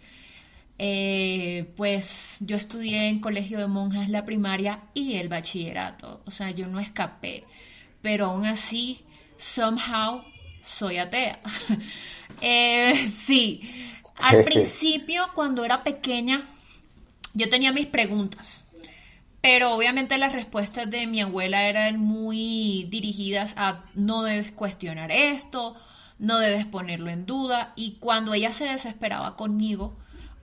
Eh, 0.79 1.67
pues 1.77 2.39
yo 2.41 2.57
estudié 2.57 3.09
en 3.09 3.21
colegio 3.21 3.59
de 3.59 3.67
monjas 3.67 4.09
la 4.09 4.25
primaria 4.25 4.81
y 4.95 5.17
el 5.17 5.29
bachillerato. 5.29 6.23
O 6.27 6.31
sea, 6.31 6.51
yo 6.51 6.67
no 6.67 6.81
escapé. 6.81 7.45
Pero 8.03 8.27
aún 8.27 8.47
así, 8.47 9.03
somehow, 9.37 10.23
soy 10.63 10.99
atea. 10.99 11.41
Eh, 12.43 13.13
sí. 13.27 13.61
Al 14.23 14.45
principio, 14.45 15.25
cuando 15.35 15.65
era 15.65 15.83
pequeña, 15.83 16.43
yo 17.35 17.49
tenía 17.49 17.73
mis 17.73 17.87
preguntas. 17.87 18.65
Pero 19.41 19.75
obviamente 19.75 20.19
las 20.19 20.33
respuestas 20.33 20.91
de 20.91 21.07
mi 21.07 21.21
abuela 21.23 21.65
eran 21.67 21.99
muy 21.99 22.87
dirigidas 22.91 23.55
a 23.57 23.85
no 23.95 24.23
debes 24.23 24.53
cuestionar 24.53 25.11
esto, 25.11 25.77
no 26.19 26.39
debes 26.39 26.67
ponerlo 26.67 27.11
en 27.11 27.25
duda. 27.25 27.73
Y 27.75 27.93
cuando 28.01 28.35
ella 28.35 28.53
se 28.53 28.65
desesperaba 28.65 29.37
conmigo, 29.37 29.97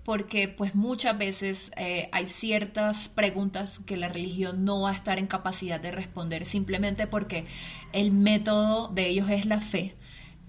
porque 0.03 0.47
pues 0.47 0.73
muchas 0.73 1.17
veces 1.17 1.69
eh, 1.75 2.09
hay 2.13 2.27
ciertas 2.27 3.09
preguntas 3.09 3.79
que 3.85 3.97
la 3.97 4.07
religión 4.07 4.63
no 4.63 4.81
va 4.81 4.91
a 4.91 4.95
estar 4.95 5.19
en 5.19 5.27
capacidad 5.27 5.81
de 5.81 5.91
responder 5.91 6.45
simplemente 6.45 7.07
porque 7.07 7.45
el 7.91 8.11
método 8.11 8.87
de 8.87 9.09
ellos 9.09 9.29
es 9.29 9.45
la 9.45 9.59
fe. 9.59 9.95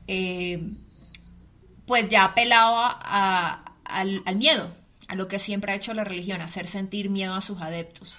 Eh, 0.07 0.62
pues 1.89 2.09
ya 2.09 2.24
apelaba 2.26 2.97
a- 3.03 3.64
al, 3.84 4.22
miedo, 4.36 4.70
a 5.09 5.16
lo 5.16 5.26
que 5.26 5.41
siempre 5.41 5.72
ha 5.72 5.74
hecho 5.74 5.95
la 5.95 6.05
religión, 6.05 6.41
hacer 6.43 6.68
sentir 6.68 7.11
miedo 7.11 7.34
a 7.34 7.41
sus 7.41 7.61
adeptos. 7.61 8.14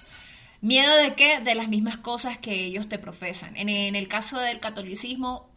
¿Miedo 0.60 0.94
de 0.96 1.14
qué? 1.14 1.40
De 1.40 1.54
las 1.54 1.68
mismas 1.68 1.96
cosas 1.98 2.36
que 2.36 2.64
ellos 2.66 2.88
te 2.88 2.98
profesan. 2.98 3.56
En, 3.56 3.70
en 3.70 3.96
el 3.96 4.08
caso 4.08 4.38
del 4.38 4.60
catolicismo, 4.60 5.48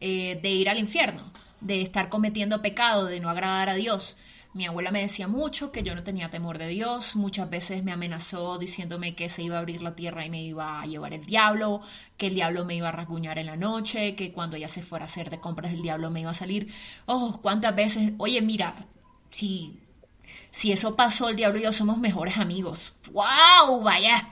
eh, 0.00 0.38
de 0.42 0.50
ir 0.50 0.68
al 0.68 0.78
infierno, 0.78 1.32
de 1.62 1.80
estar 1.80 2.08
cometiendo 2.10 2.60
pecado, 2.60 3.06
de 3.06 3.20
no 3.20 3.30
agradar 3.30 3.70
a 3.70 3.74
Dios. 3.74 4.16
Mi 4.52 4.66
abuela 4.66 4.90
me 4.90 5.02
decía 5.02 5.28
mucho 5.28 5.70
que 5.70 5.84
yo 5.84 5.94
no 5.94 6.02
tenía 6.02 6.28
temor 6.28 6.58
de 6.58 6.66
Dios, 6.66 7.14
muchas 7.14 7.48
veces 7.48 7.84
me 7.84 7.92
amenazó 7.92 8.58
diciéndome 8.58 9.14
que 9.14 9.28
se 9.28 9.42
iba 9.42 9.54
a 9.56 9.60
abrir 9.60 9.80
la 9.80 9.94
tierra 9.94 10.26
y 10.26 10.30
me 10.30 10.42
iba 10.42 10.80
a 10.80 10.86
llevar 10.86 11.14
el 11.14 11.24
diablo, 11.24 11.82
que 12.16 12.26
el 12.26 12.34
diablo 12.34 12.64
me 12.64 12.74
iba 12.74 12.88
a 12.88 12.92
rasguñar 12.92 13.38
en 13.38 13.46
la 13.46 13.54
noche, 13.54 14.16
que 14.16 14.32
cuando 14.32 14.56
ella 14.56 14.68
se 14.68 14.82
fuera 14.82 15.04
a 15.04 15.08
hacer 15.08 15.30
de 15.30 15.38
compras 15.38 15.72
el 15.72 15.82
diablo 15.82 16.10
me 16.10 16.22
iba 16.22 16.32
a 16.32 16.34
salir. 16.34 16.74
Oh, 17.06 17.38
cuántas 17.40 17.76
veces, 17.76 18.12
oye, 18.18 18.42
mira, 18.42 18.86
si, 19.30 19.78
si 20.50 20.72
eso 20.72 20.96
pasó, 20.96 21.28
el 21.28 21.36
diablo 21.36 21.60
y 21.60 21.62
yo 21.62 21.72
somos 21.72 21.96
mejores 21.98 22.36
amigos. 22.36 22.92
¡Wow! 23.12 23.82
Vaya. 23.82 24.30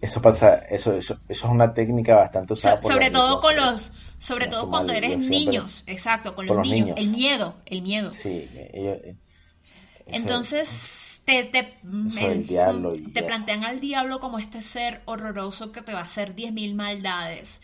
Eso 0.00 0.22
pasa, 0.22 0.58
eso, 0.70 0.94
eso, 0.94 1.18
eso 1.28 1.46
es 1.46 1.52
una 1.52 1.74
técnica 1.74 2.14
bastante 2.14 2.52
usada 2.52 2.76
So- 2.76 2.82
por 2.82 2.92
sobre 2.92 3.10
todo 3.10 3.40
con 3.40 3.56
los, 3.56 3.92
sobre 4.22 4.46
todo 4.46 4.70
cuando 4.70 4.92
eres 4.92 5.18
niños, 5.18 5.82
exacto, 5.86 6.34
con 6.34 6.46
los, 6.46 6.56
niños. 6.58 6.96
niños. 6.96 6.98
el 6.98 7.08
miedo, 7.08 7.56
el 7.66 7.82
miedo. 7.82 8.14
Sí, 8.14 8.48
ellos, 8.72 8.98
eh, 9.04 9.16
Entonces 10.06 11.20
te, 11.24 11.42
te, 11.44 11.74
diablo 11.82 12.92
te 12.92 13.18
eso. 13.18 13.26
plantean 13.26 13.64
al 13.64 13.80
diablo 13.80 14.20
como 14.20 14.38
este 14.38 14.62
ser 14.62 15.02
horroroso 15.06 15.72
que 15.72 15.82
te 15.82 15.92
va 15.92 16.00
a 16.00 16.04
hacer 16.04 16.36
10.000 16.36 16.74
maldades. 16.74 17.58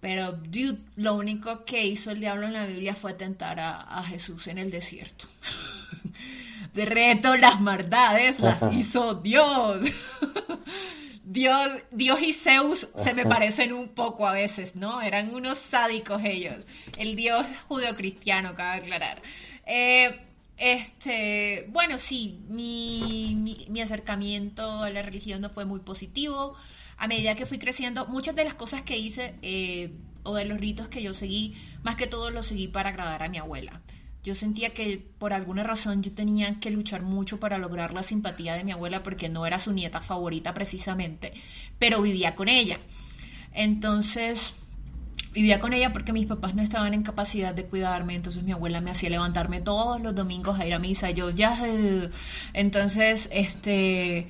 Pero, 0.00 0.32
dude, 0.32 0.78
lo 0.96 1.14
único 1.14 1.64
que 1.66 1.84
hizo 1.84 2.10
el 2.10 2.20
diablo 2.20 2.46
en 2.46 2.54
la 2.54 2.64
Biblia 2.66 2.94
fue 2.94 3.12
tentar 3.12 3.60
a, 3.60 3.80
a 3.80 4.04
Jesús 4.04 4.46
en 4.46 4.56
el 4.56 4.70
desierto. 4.70 5.26
De 6.72 6.86
reto, 6.86 7.36
las 7.36 7.60
maldades 7.60 8.40
las 8.40 8.62
hizo 8.72 9.14
Dios. 9.14 9.84
Dios, 11.30 11.72
Dios 11.90 12.22
y 12.22 12.32
Zeus 12.32 12.88
se 12.96 13.12
me 13.12 13.26
parecen 13.26 13.74
un 13.74 13.88
poco 13.88 14.26
a 14.26 14.32
veces, 14.32 14.74
¿no? 14.74 15.02
Eran 15.02 15.34
unos 15.34 15.58
sádicos 15.58 16.22
ellos. 16.24 16.64
El 16.96 17.16
Dios 17.16 17.44
judeocristiano, 17.68 18.54
cabe 18.54 18.78
aclarar. 18.78 19.20
Eh, 19.66 20.20
este, 20.56 21.66
bueno, 21.68 21.98
sí, 21.98 22.40
mi, 22.48 23.36
mi, 23.36 23.66
mi 23.68 23.82
acercamiento 23.82 24.82
a 24.82 24.88
la 24.88 25.02
religión 25.02 25.42
no 25.42 25.50
fue 25.50 25.66
muy 25.66 25.80
positivo. 25.80 26.56
A 26.96 27.06
medida 27.06 27.34
que 27.34 27.44
fui 27.44 27.58
creciendo, 27.58 28.06
muchas 28.06 28.34
de 28.34 28.44
las 28.44 28.54
cosas 28.54 28.80
que 28.80 28.96
hice 28.96 29.34
eh, 29.42 29.92
o 30.22 30.34
de 30.34 30.46
los 30.46 30.58
ritos 30.58 30.88
que 30.88 31.02
yo 31.02 31.12
seguí, 31.12 31.54
más 31.82 31.96
que 31.96 32.06
todo 32.06 32.30
los 32.30 32.46
seguí 32.46 32.68
para 32.68 32.88
agradar 32.88 33.22
a 33.22 33.28
mi 33.28 33.36
abuela. 33.36 33.82
Yo 34.28 34.34
sentía 34.34 34.74
que 34.74 35.02
por 35.18 35.32
alguna 35.32 35.62
razón 35.62 36.02
yo 36.02 36.12
tenía 36.12 36.60
que 36.60 36.70
luchar 36.70 37.00
mucho 37.00 37.40
para 37.40 37.56
lograr 37.56 37.94
la 37.94 38.02
simpatía 38.02 38.52
de 38.52 38.62
mi 38.62 38.72
abuela 38.72 39.02
porque 39.02 39.30
no 39.30 39.46
era 39.46 39.58
su 39.58 39.72
nieta 39.72 40.02
favorita 40.02 40.52
precisamente, 40.52 41.32
pero 41.78 42.02
vivía 42.02 42.34
con 42.34 42.50
ella. 42.50 42.78
Entonces, 43.54 44.54
vivía 45.32 45.60
con 45.60 45.72
ella 45.72 45.94
porque 45.94 46.12
mis 46.12 46.26
papás 46.26 46.54
no 46.54 46.60
estaban 46.60 46.92
en 46.92 47.04
capacidad 47.04 47.54
de 47.54 47.64
cuidarme, 47.64 48.16
entonces 48.16 48.42
mi 48.42 48.52
abuela 48.52 48.82
me 48.82 48.90
hacía 48.90 49.08
levantarme 49.08 49.62
todos 49.62 49.98
los 49.98 50.14
domingos 50.14 50.60
a 50.60 50.66
ir 50.66 50.74
a 50.74 50.78
misa, 50.78 51.10
yo 51.10 51.30
ya, 51.30 51.58
entonces, 52.52 53.30
este, 53.32 54.26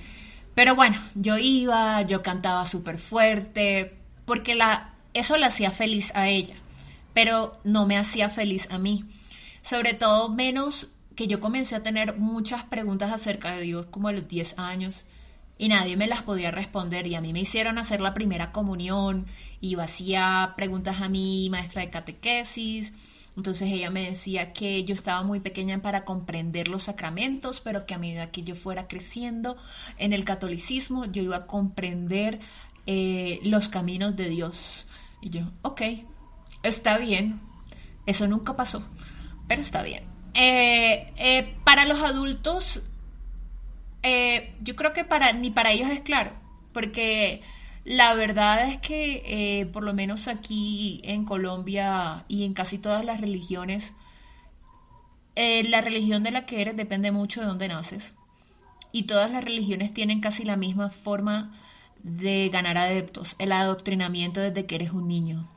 pero 0.54 0.76
bueno, 0.76 0.96
yo 1.16 1.38
iba, 1.38 2.02
yo 2.02 2.22
cantaba 2.22 2.66
súper 2.66 2.98
fuerte, 2.98 3.96
porque 4.26 4.54
la, 4.54 4.94
eso 5.12 5.36
la 5.38 5.48
hacía 5.48 5.72
feliz 5.72 6.12
a 6.14 6.28
ella, 6.28 6.54
pero 7.14 7.58
no 7.64 7.84
me 7.84 7.98
hacía 7.98 8.30
feliz 8.30 8.68
a 8.70 8.78
mí, 8.78 9.04
sobre 9.62 9.94
todo 9.94 10.28
menos 10.28 10.88
que 11.16 11.26
yo 11.26 11.40
comencé 11.40 11.74
a 11.74 11.82
tener 11.82 12.16
muchas 12.16 12.64
preguntas 12.64 13.12
acerca 13.12 13.52
de 13.52 13.62
Dios 13.62 13.86
como 13.86 14.08
a 14.08 14.12
los 14.12 14.28
10 14.28 14.58
años 14.58 15.04
y 15.58 15.68
nadie 15.68 15.96
me 15.96 16.06
las 16.06 16.22
podía 16.22 16.52
responder 16.52 17.06
y 17.08 17.16
a 17.16 17.20
mí 17.20 17.32
me 17.32 17.40
hicieron 17.40 17.78
hacer 17.78 18.00
la 18.00 18.14
primera 18.14 18.52
comunión 18.52 19.26
y 19.60 19.70
yo 19.70 19.80
hacía 19.82 20.54
preguntas 20.56 21.00
a 21.00 21.08
mi 21.08 21.50
maestra 21.50 21.82
de 21.82 21.90
catequesis. 21.90 22.92
Entonces 23.36 23.68
ella 23.72 23.90
me 23.90 24.08
decía 24.08 24.52
que 24.52 24.84
yo 24.84 24.94
estaba 24.94 25.22
muy 25.22 25.40
pequeña 25.40 25.80
para 25.82 26.04
comprender 26.04 26.68
los 26.68 26.84
sacramentos, 26.84 27.60
pero 27.60 27.86
que 27.86 27.94
a 27.94 27.98
medida 27.98 28.30
que 28.30 28.42
yo 28.42 28.54
fuera 28.54 28.88
creciendo 28.88 29.56
en 29.96 30.12
el 30.12 30.24
catolicismo, 30.24 31.04
yo 31.04 31.22
iba 31.22 31.36
a 31.36 31.46
comprender 31.46 32.40
eh, 32.86 33.40
los 33.42 33.68
caminos 33.68 34.16
de 34.16 34.28
Dios. 34.28 34.86
Y 35.20 35.30
yo, 35.30 35.42
ok, 35.62 35.82
está 36.62 36.98
bien. 36.98 37.40
Eso 38.06 38.26
nunca 38.26 38.56
pasó, 38.56 38.82
pero 39.48 39.62
está 39.62 39.82
bien. 39.82 40.04
Eh, 40.34 41.12
eh, 41.16 41.54
para 41.64 41.84
los 41.84 42.00
adultos 42.00 42.82
eh, 44.02 44.54
yo 44.62 44.76
creo 44.76 44.92
que 44.92 45.04
para 45.04 45.32
ni 45.32 45.50
para 45.50 45.72
ellos 45.72 45.90
es 45.90 46.00
claro, 46.00 46.32
porque 46.72 47.42
la 47.84 48.14
verdad 48.14 48.68
es 48.68 48.76
que 48.78 49.68
por 49.72 49.82
lo 49.82 49.94
menos 49.94 50.28
aquí 50.28 51.00
en 51.02 51.24
Colombia 51.24 52.24
y 52.28 52.44
en 52.44 52.54
casi 52.54 52.78
todas 52.78 53.04
las 53.04 53.20
religiones, 53.20 53.92
la 55.34 55.80
religión 55.80 56.22
de 56.22 56.32
la 56.32 56.44
que 56.46 56.60
eres 56.60 56.76
depende 56.76 57.10
mucho 57.10 57.40
de 57.40 57.46
dónde 57.46 57.68
naces. 57.68 58.14
Y 58.92 59.04
todas 59.04 59.30
las 59.32 59.42
religiones 59.42 59.92
tienen 59.92 60.20
casi 60.20 60.44
la 60.44 60.56
misma 60.56 60.90
forma 60.90 61.58
de 62.02 62.48
ganar 62.50 62.76
adeptos, 62.76 63.36
el 63.38 63.52
adoctrinamiento 63.52 64.40
desde 64.40 64.66
que 64.66 64.76
eres 64.76 64.92
un 64.92 65.08
niño. 65.08 65.48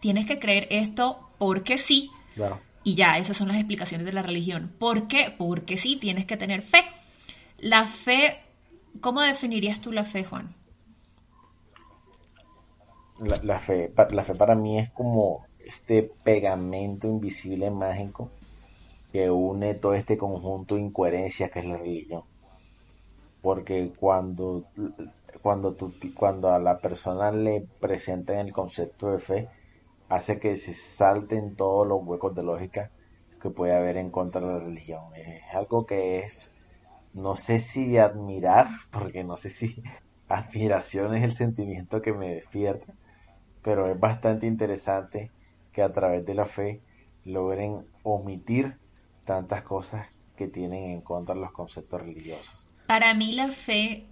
Tienes 0.00 0.26
que 0.26 0.38
creer 0.38 0.66
esto 0.70 1.30
porque 1.38 1.78
sí. 1.78 2.10
Y 2.82 2.94
ya, 2.94 3.18
esas 3.18 3.36
son 3.36 3.48
las 3.48 3.58
explicaciones 3.58 4.06
de 4.06 4.12
la 4.12 4.22
religión. 4.22 4.72
¿Por 4.78 5.06
qué? 5.06 5.34
Porque 5.36 5.76
sí, 5.76 5.96
tienes 5.96 6.24
que 6.26 6.36
tener 6.36 6.62
fe. 6.62 6.82
La 7.58 7.86
fe, 7.86 8.38
¿cómo 9.00 9.20
definirías 9.20 9.80
tú 9.80 9.92
la 9.92 10.04
fe, 10.04 10.24
Juan? 10.24 10.54
La, 13.18 13.58
fe, 13.58 13.92
la 14.12 14.24
fe 14.24 14.34
para 14.34 14.54
mí 14.54 14.78
es 14.78 14.88
como 14.90 15.44
este 15.58 16.10
pegamento 16.24 17.06
invisible 17.06 17.70
mágico 17.70 18.30
que 19.12 19.30
une 19.30 19.74
todo 19.74 19.92
este 19.92 20.16
conjunto 20.16 20.76
de 20.76 20.82
incoherencias 20.82 21.50
que 21.50 21.58
es 21.58 21.66
la 21.66 21.76
religión. 21.76 22.22
Porque 23.42 23.92
cuando, 23.98 24.64
cuando, 25.42 25.74
tú, 25.74 25.92
cuando 26.14 26.50
a 26.50 26.58
la 26.58 26.78
persona 26.78 27.30
le 27.30 27.66
presentan 27.80 28.38
el 28.38 28.52
concepto 28.52 29.10
de 29.10 29.18
fe, 29.18 29.48
hace 30.10 30.40
que 30.40 30.56
se 30.56 30.74
salten 30.74 31.54
todos 31.54 31.86
los 31.86 32.00
huecos 32.02 32.34
de 32.34 32.42
lógica 32.42 32.90
que 33.40 33.48
puede 33.48 33.74
haber 33.74 33.96
en 33.96 34.10
contra 34.10 34.40
de 34.40 34.46
la 34.48 34.58
religión. 34.58 35.04
Es 35.14 35.42
algo 35.54 35.86
que 35.86 36.18
es 36.18 36.50
no 37.14 37.36
sé 37.36 37.60
si 37.60 37.96
admirar, 37.96 38.68
porque 38.90 39.24
no 39.24 39.36
sé 39.36 39.50
si 39.50 39.82
admiración 40.28 41.14
es 41.14 41.22
el 41.22 41.34
sentimiento 41.34 42.02
que 42.02 42.12
me 42.12 42.34
despierta, 42.34 42.92
pero 43.62 43.86
es 43.86 43.98
bastante 43.98 44.46
interesante 44.46 45.30
que 45.72 45.82
a 45.82 45.92
través 45.92 46.26
de 46.26 46.34
la 46.34 46.44
fe 46.44 46.80
logren 47.24 47.86
omitir 48.02 48.78
tantas 49.24 49.62
cosas 49.62 50.08
que 50.36 50.48
tienen 50.48 50.90
en 50.90 51.00
contra 51.02 51.34
los 51.34 51.52
conceptos 51.52 52.02
religiosos. 52.02 52.54
Para 52.88 53.14
mí 53.14 53.32
la 53.32 53.48
fe 53.48 54.06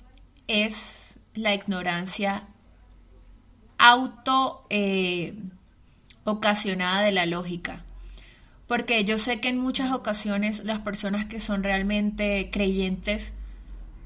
es 0.46 1.18
la 1.34 1.54
ignorancia 1.54 2.48
auto 3.78 4.66
eh, 4.70 5.34
ocasionada 6.28 7.02
de 7.02 7.12
la 7.12 7.26
lógica 7.26 7.84
porque 8.68 9.04
yo 9.04 9.16
sé 9.16 9.40
que 9.40 9.48
en 9.48 9.58
muchas 9.58 9.92
ocasiones 9.92 10.62
las 10.62 10.80
personas 10.80 11.26
que 11.26 11.40
son 11.40 11.62
realmente 11.62 12.50
creyentes 12.52 13.32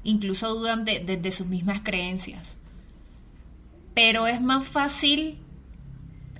incluso 0.05 0.55
dudan 0.55 0.85
de, 0.85 1.31
sus 1.31 1.47
mismas 1.47 1.81
creencias. 1.81 2.57
Pero 3.93 4.25
es 4.25 4.41
más 4.41 4.65
fácil 4.65 5.37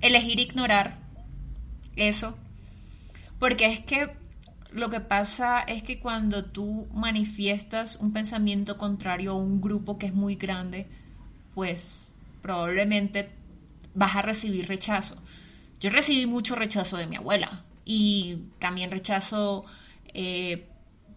elegir 0.00 0.40
ignorar 0.40 0.98
eso, 1.96 2.36
porque 3.38 3.66
es 3.66 3.80
que 3.80 4.10
lo 4.72 4.90
que 4.90 5.00
pasa 5.00 5.60
es 5.60 5.82
que 5.82 6.00
cuando 6.00 6.46
tú 6.46 6.88
manifiestas 6.92 7.96
un 7.96 8.12
pensamiento 8.12 8.76
contrario 8.76 9.32
a 9.32 9.36
un 9.36 9.60
grupo 9.60 9.98
que 9.98 10.06
es 10.06 10.14
muy 10.14 10.34
grande, 10.34 10.86
pues 11.54 12.10
probablemente 12.42 13.30
vas 13.94 14.16
a 14.16 14.22
recibir 14.22 14.66
rechazo. 14.66 15.16
Yo 15.84 15.90
recibí 15.90 16.24
mucho 16.24 16.54
rechazo 16.54 16.96
de 16.96 17.06
mi 17.06 17.16
abuela, 17.16 17.62
y 17.84 18.38
también 18.58 18.90
rechazo 18.90 19.66
eh, 20.14 20.66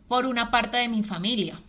por 0.10 0.26
una 0.26 0.52
parte 0.52 0.76
de 0.76 0.90
mi 0.90 1.04
familia. 1.04 1.62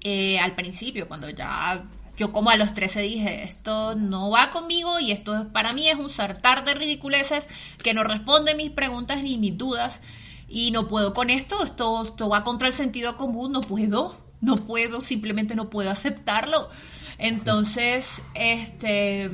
Eh, 0.00 0.38
al 0.38 0.54
principio, 0.54 1.08
cuando 1.08 1.28
ya 1.28 1.84
yo 2.16 2.32
como 2.32 2.48
a 2.48 2.56
los 2.56 2.72
13 2.72 3.02
dije, 3.02 3.42
esto 3.42 3.96
no 3.96 4.30
va 4.30 4.48
conmigo 4.48 4.98
y 4.98 5.12
esto 5.12 5.52
para 5.52 5.72
mí 5.72 5.90
es 5.90 5.98
un 5.98 6.08
sartar 6.08 6.64
de 6.64 6.72
ridiculeces 6.72 7.46
que 7.84 7.92
no 7.92 8.02
responde 8.02 8.54
mis 8.54 8.70
preguntas 8.70 9.22
ni 9.22 9.36
mis 9.36 9.58
dudas 9.58 10.00
y 10.48 10.70
no 10.70 10.88
puedo 10.88 11.12
con 11.12 11.28
esto, 11.28 11.62
esto, 11.62 12.02
esto 12.02 12.30
va 12.30 12.44
contra 12.44 12.68
el 12.68 12.72
sentido 12.72 13.18
común, 13.18 13.52
no 13.52 13.60
puedo, 13.60 14.16
no 14.40 14.56
puedo, 14.56 15.02
simplemente 15.02 15.54
no 15.54 15.68
puedo 15.68 15.90
aceptarlo. 15.90 16.70
Entonces, 17.18 18.22
este... 18.32 19.30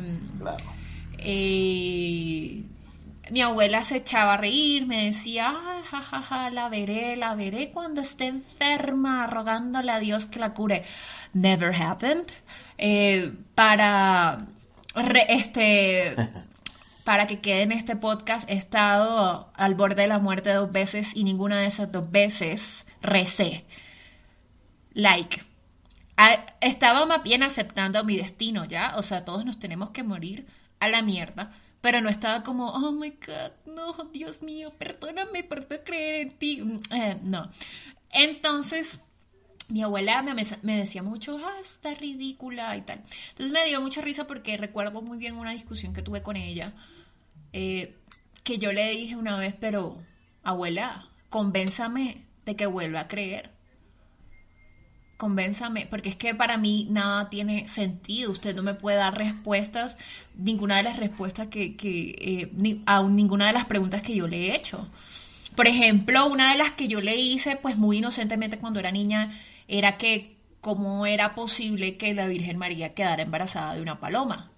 Eh, 1.24 2.64
mi 3.32 3.40
abuela 3.40 3.82
se 3.82 3.96
echaba 3.96 4.34
a 4.34 4.36
reír, 4.36 4.84
me 4.86 5.06
decía, 5.06 5.54
ay, 5.66 5.82
jajaja, 5.90 6.50
la 6.50 6.68
veré, 6.68 7.16
la 7.16 7.34
veré 7.34 7.70
cuando 7.70 8.02
esté 8.02 8.26
enferma, 8.26 9.26
rogándole 9.26 9.90
a 9.90 10.00
Dios 10.00 10.26
que 10.26 10.38
la 10.38 10.52
cure. 10.52 10.84
Never 11.32 11.74
happened. 11.74 12.26
Eh, 12.76 13.32
para 13.54 14.48
este 15.28 16.14
para 17.04 17.26
que 17.26 17.40
quede 17.40 17.62
en 17.62 17.72
este 17.72 17.96
podcast, 17.96 18.50
he 18.50 18.54
estado 18.54 19.50
al 19.54 19.76
borde 19.76 20.02
de 20.02 20.08
la 20.08 20.18
muerte 20.18 20.52
dos 20.52 20.70
veces 20.70 21.16
y 21.16 21.24
ninguna 21.24 21.58
de 21.58 21.68
esas 21.68 21.90
dos 21.90 22.10
veces 22.10 22.86
recé. 23.00 23.64
Like. 24.92 25.42
estaba 26.60 27.06
más 27.06 27.22
bien 27.22 27.42
aceptando 27.42 28.04
mi 28.04 28.18
destino, 28.18 28.66
¿ya? 28.66 28.92
O 28.98 29.02
sea, 29.02 29.24
todos 29.24 29.46
nos 29.46 29.58
tenemos 29.58 29.88
que 29.88 30.02
morir 30.02 30.46
a 30.80 30.90
la 30.90 31.00
mierda 31.00 31.52
pero 31.82 32.00
no 32.00 32.08
estaba 32.08 32.42
como, 32.44 32.70
oh 32.70 32.92
my 32.92 33.10
god, 33.10 33.52
no, 33.66 33.92
Dios 34.12 34.40
mío, 34.40 34.72
perdóname 34.78 35.44
por 35.44 35.68
no 35.68 35.76
creer 35.84 36.14
en 36.22 36.30
ti. 36.38 36.62
Mm, 36.62 36.80
eh, 36.92 37.18
no. 37.22 37.50
Entonces, 38.12 39.00
mi 39.68 39.82
abuela 39.82 40.22
me, 40.22 40.34
me, 40.62 40.76
decía 40.76 41.02
mucho, 41.02 41.38
ah, 41.44 41.58
está 41.60 41.92
ridícula 41.94 42.76
y 42.76 42.82
tal. 42.82 43.02
Entonces 43.30 43.52
me 43.52 43.66
dio 43.66 43.80
mucha 43.80 44.00
risa 44.00 44.26
porque 44.26 44.56
recuerdo 44.56 45.02
muy 45.02 45.18
bien 45.18 45.36
una 45.36 45.50
discusión 45.50 45.92
que 45.92 46.02
tuve 46.02 46.22
con 46.22 46.36
ella, 46.36 46.72
eh, 47.52 47.98
que 48.44 48.58
yo 48.58 48.72
le 48.72 48.88
dije 48.90 49.16
una 49.16 49.36
vez, 49.36 49.54
pero 49.58 49.98
abuela, 50.44 51.08
convénzame 51.30 52.26
de 52.44 52.56
que 52.56 52.66
vuelva 52.66 53.00
a 53.00 53.08
creer 53.08 53.50
convénzame, 55.22 55.86
porque 55.86 56.08
es 56.08 56.16
que 56.16 56.34
para 56.34 56.56
mí 56.56 56.88
nada 56.90 57.30
tiene 57.30 57.68
sentido. 57.68 58.32
Usted 58.32 58.56
no 58.56 58.64
me 58.64 58.74
puede 58.74 58.96
dar 58.96 59.16
respuestas, 59.16 59.96
ninguna 60.34 60.78
de 60.78 60.82
las 60.82 60.96
respuestas 60.96 61.46
que, 61.46 61.76
que 61.76 62.50
eh, 62.64 62.80
a 62.86 63.04
ninguna 63.04 63.46
de 63.46 63.52
las 63.52 63.66
preguntas 63.66 64.02
que 64.02 64.16
yo 64.16 64.26
le 64.26 64.48
he 64.48 64.56
hecho. 64.56 64.88
Por 65.54 65.68
ejemplo, 65.68 66.26
una 66.26 66.50
de 66.50 66.58
las 66.58 66.72
que 66.72 66.88
yo 66.88 67.00
le 67.00 67.14
hice, 67.14 67.54
pues 67.54 67.76
muy 67.76 67.98
inocentemente 67.98 68.58
cuando 68.58 68.80
era 68.80 68.90
niña, 68.90 69.30
era 69.68 69.96
que 69.96 70.34
cómo 70.60 71.06
era 71.06 71.36
posible 71.36 71.96
que 71.96 72.14
la 72.14 72.26
Virgen 72.26 72.58
María 72.58 72.92
quedara 72.92 73.22
embarazada 73.22 73.74
de 73.76 73.82
una 73.82 74.00
paloma. 74.00 74.50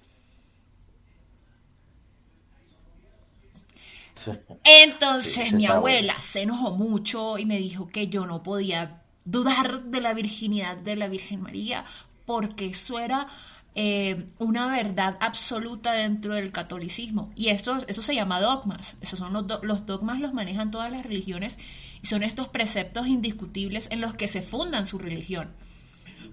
Entonces 4.64 5.52
mi 5.52 5.66
abuela 5.66 6.18
se 6.20 6.40
enojó 6.40 6.74
mucho 6.74 7.36
y 7.36 7.44
me 7.44 7.58
dijo 7.58 7.88
que 7.88 8.08
yo 8.08 8.24
no 8.24 8.42
podía 8.42 9.03
dudar 9.24 9.84
de 9.84 10.00
la 10.00 10.14
virginidad 10.14 10.76
de 10.76 10.96
la 10.96 11.08
Virgen 11.08 11.42
María, 11.42 11.84
porque 12.26 12.66
eso 12.66 12.98
era 12.98 13.28
eh, 13.74 14.26
una 14.38 14.70
verdad 14.70 15.16
absoluta 15.20 15.92
dentro 15.92 16.34
del 16.34 16.52
catolicismo. 16.52 17.32
Y 17.34 17.48
esto, 17.48 17.78
eso 17.88 18.02
se 18.02 18.14
llama 18.14 18.40
dogmas. 18.40 18.96
Esos 19.00 19.18
son 19.18 19.32
los, 19.32 19.46
los 19.62 19.86
dogmas 19.86 20.20
los 20.20 20.32
manejan 20.32 20.70
todas 20.70 20.92
las 20.92 21.04
religiones 21.04 21.58
y 22.02 22.06
son 22.06 22.22
estos 22.22 22.48
preceptos 22.48 23.06
indiscutibles 23.06 23.88
en 23.90 24.00
los 24.00 24.14
que 24.14 24.28
se 24.28 24.42
fundan 24.42 24.86
su 24.86 24.98
religión. 24.98 25.50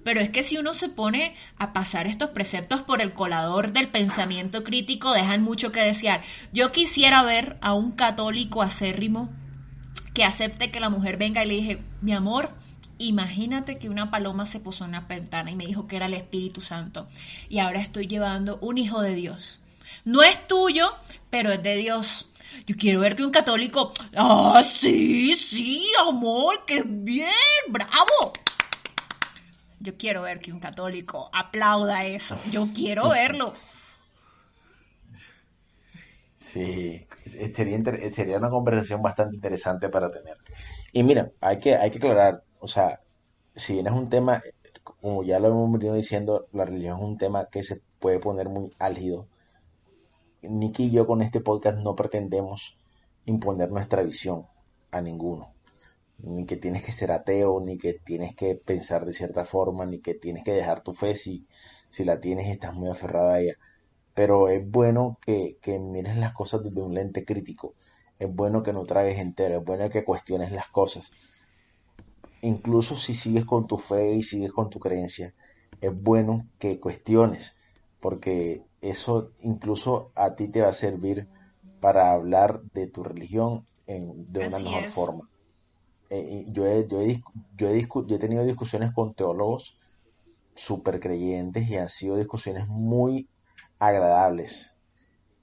Pero 0.04 0.20
es 0.20 0.30
que 0.32 0.44
si 0.44 0.58
uno 0.58 0.74
se 0.74 0.90
pone 0.90 1.36
a 1.58 1.74
pasar 1.74 2.08
estos 2.08 2.32
preceptos 2.32 2.82
por 2.82 3.02
el 3.02 3.14
colador 3.14 3.72
del 3.72 3.88
pensamiento 3.88 4.64
crítico, 4.64 5.14
dejan 5.14 5.44
mucho 5.44 5.72
que 5.72 5.82
desear. 5.82 6.22
Yo 6.52 6.72
quisiera 6.72 7.24
ver 7.24 7.58
a 7.62 7.74
un 7.74 7.92
católico 7.92 8.62
acérrimo 8.62 9.30
que 10.14 10.24
acepte 10.24 10.72
que 10.72 10.80
la 10.80 10.90
mujer 10.90 11.18
venga 11.18 11.44
y 11.44 11.48
le 11.48 11.54
dije, 11.54 11.84
mi 12.02 12.14
amor, 12.14 12.52
imagínate 13.08 13.78
que 13.78 13.90
una 13.90 14.12
paloma 14.12 14.46
se 14.46 14.60
puso 14.60 14.86
en 14.86 14.92
la 14.92 15.02
ventana 15.02 15.52
y 15.52 15.56
me 15.56 15.66
dijo 15.66 15.88
que 15.88 15.96
era 15.96 16.06
el 16.06 16.14
Espíritu 16.14 16.62
Santo. 16.62 17.08
Y 17.50 17.60
ahora 17.60 17.80
estoy 17.80 18.08
llevando 18.08 18.58
un 18.62 18.78
hijo 18.78 19.02
de 19.02 19.16
Dios. 19.16 19.62
No 20.06 20.24
es 20.24 20.48
tuyo, 20.48 20.94
pero 21.30 21.52
es 21.52 21.62
de 21.64 21.76
Dios. 21.76 22.28
Yo 22.68 22.76
quiero 22.78 23.02
ver 23.02 23.16
que 23.16 23.24
un 23.24 23.32
católico, 23.32 23.94
ah, 24.16 24.64
sí, 24.66 25.36
sí, 25.36 25.88
amor, 26.00 26.64
qué 26.66 26.84
bien, 26.86 27.30
bravo. 27.70 28.34
Yo 29.80 29.98
quiero 29.98 30.22
ver 30.24 30.40
que 30.40 30.52
un 30.52 30.60
católico 30.60 31.30
aplauda 31.34 32.06
eso. 32.06 32.38
Yo 32.52 32.68
quiero 32.74 33.10
verlo. 33.12 33.54
Sí, 36.38 37.08
sería, 37.56 38.12
sería 38.12 38.38
una 38.38 38.50
conversación 38.50 39.02
bastante 39.02 39.36
interesante 39.36 39.88
para 39.90 40.12
tener. 40.12 40.38
Y 40.92 41.04
mira, 41.04 41.32
hay 41.40 41.60
que, 41.60 41.76
hay 41.76 41.90
que 41.90 41.98
aclarar, 41.98 42.44
o 42.62 42.68
sea, 42.68 43.02
si 43.56 43.74
bien 43.74 43.88
es 43.88 43.94
un 43.94 44.10
tema, 44.10 44.42
como 45.02 45.24
ya 45.24 45.40
lo 45.40 45.50
hemos 45.50 45.72
venido 45.74 45.96
diciendo, 45.96 46.48
la 46.54 46.66
religión 46.66 47.00
es 47.00 47.04
un 47.04 47.18
tema 47.18 47.48
que 47.48 47.64
se 47.64 47.82
puede 48.00 48.20
poner 48.20 48.50
muy 48.50 48.74
álgido. 48.80 49.28
Nicky 50.44 50.86
y 50.86 50.92
yo 50.92 51.08
con 51.08 51.22
este 51.22 51.42
podcast 51.42 51.78
no 51.80 51.96
pretendemos 51.96 52.78
imponer 53.26 53.72
nuestra 53.72 54.04
visión 54.04 54.48
a 54.92 55.02
ninguno 55.02 55.54
ni 56.24 56.46
que 56.46 56.58
tienes 56.58 56.84
que 56.84 56.92
ser 56.92 57.12
ateo, 57.12 57.60
ni 57.62 57.78
que 57.78 57.94
tienes 57.94 58.36
que 58.36 58.56
pensar 58.56 59.06
de 59.06 59.14
cierta 59.14 59.46
forma, 59.46 59.86
ni 59.86 60.00
que 60.00 60.14
tienes 60.14 60.44
que 60.44 60.54
dejar 60.54 60.84
tu 60.84 60.94
fe 60.94 61.16
si, 61.16 61.48
si 61.90 62.04
la 62.04 62.20
tienes 62.20 62.48
y 62.48 62.52
estás 62.52 62.74
muy 62.74 62.90
aferrado 62.90 63.30
a 63.30 63.40
ella. 63.40 63.56
Pero 64.14 64.50
es 64.50 64.70
bueno 64.70 65.18
que, 65.22 65.58
que 65.62 65.80
mires 65.80 66.18
las 66.18 66.34
cosas 66.34 66.64
desde 66.64 66.82
un 66.82 66.94
lente 66.94 67.26
crítico. 67.26 67.76
Es 68.20 68.34
bueno 68.34 68.62
que 68.64 68.74
no 68.74 68.86
tragues 68.86 69.20
entero, 69.20 69.60
es 69.60 69.66
bueno 69.66 69.90
que 69.90 70.04
cuestiones 70.04 70.52
las 70.52 70.68
cosas. 70.70 71.12
Incluso 72.42 72.98
si 72.98 73.14
sigues 73.14 73.46
con 73.46 73.68
tu 73.68 73.78
fe 73.78 74.16
y 74.16 74.24
sigues 74.24 74.52
con 74.52 74.70
tu 74.70 74.80
creencia, 74.80 75.34
es 75.80 75.94
bueno 75.94 76.48
que 76.60 76.80
cuestiones, 76.80 77.56
porque 78.00 78.64
eso 78.82 79.32
incluso 79.42 80.12
a 80.16 80.36
ti 80.36 80.48
te 80.48 80.62
va 80.62 80.70
a 80.70 80.74
servir 80.74 81.28
para 81.80 82.12
hablar 82.12 82.62
de 82.74 82.88
tu 82.88 83.04
religión 83.04 83.66
en, 83.88 84.32
de 84.32 84.48
una 84.48 84.60
mejor 84.60 84.92
forma. 84.92 85.30
Eh, 86.10 86.46
yo, 86.50 86.66
he, 86.66 86.88
yo, 86.88 87.00
he, 87.02 87.22
yo, 87.56 87.70
he 87.70 87.82
yo 87.82 88.16
he 88.16 88.20
tenido 88.20 88.44
discusiones 88.44 88.92
con 88.92 89.14
teólogos 89.14 89.78
súper 90.56 91.00
creyentes 91.00 91.70
y 91.70 91.78
han 91.78 91.90
sido 91.90 92.18
discusiones 92.18 92.68
muy 92.68 93.30
agradables, 93.80 94.74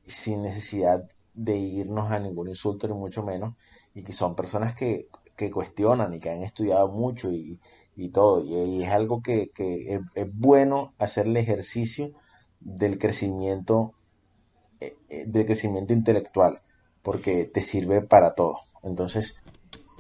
sin 0.07 0.43
necesidad 0.43 1.05
de 1.35 1.57
irnos 1.57 2.11
a 2.11 2.19
ningún 2.19 2.49
insulto 2.49 2.87
ni 2.89 2.95
mucho 2.95 3.23
menos, 3.23 3.55
y 3.95 4.03
que 4.03 4.13
son 4.13 4.35
personas 4.35 4.75
que, 4.75 5.09
que 5.39 5.51
cuestionan 5.51 6.13
y 6.13 6.21
que 6.21 6.31
han 6.31 6.43
estudiado 6.43 6.89
mucho 6.89 7.31
y, 7.31 7.61
y 7.97 8.11
todo, 8.11 8.45
y, 8.45 8.83
es 8.83 8.91
algo 8.91 9.23
que, 9.23 9.51
que 9.55 9.95
es, 9.95 10.01
es, 10.15 10.27
bueno 10.35 10.93
hacer 10.99 11.29
el 11.29 11.37
ejercicio 11.39 12.13
del 12.61 12.99
crecimiento, 12.99 13.95
eh, 14.81 14.97
eh, 15.09 15.25
del 15.27 15.47
crecimiento 15.47 15.95
intelectual, 15.95 16.61
porque 17.03 17.45
te 17.45 17.63
sirve 17.63 18.03
para 18.03 18.35
todo. 18.35 18.59
Entonces, 18.83 19.35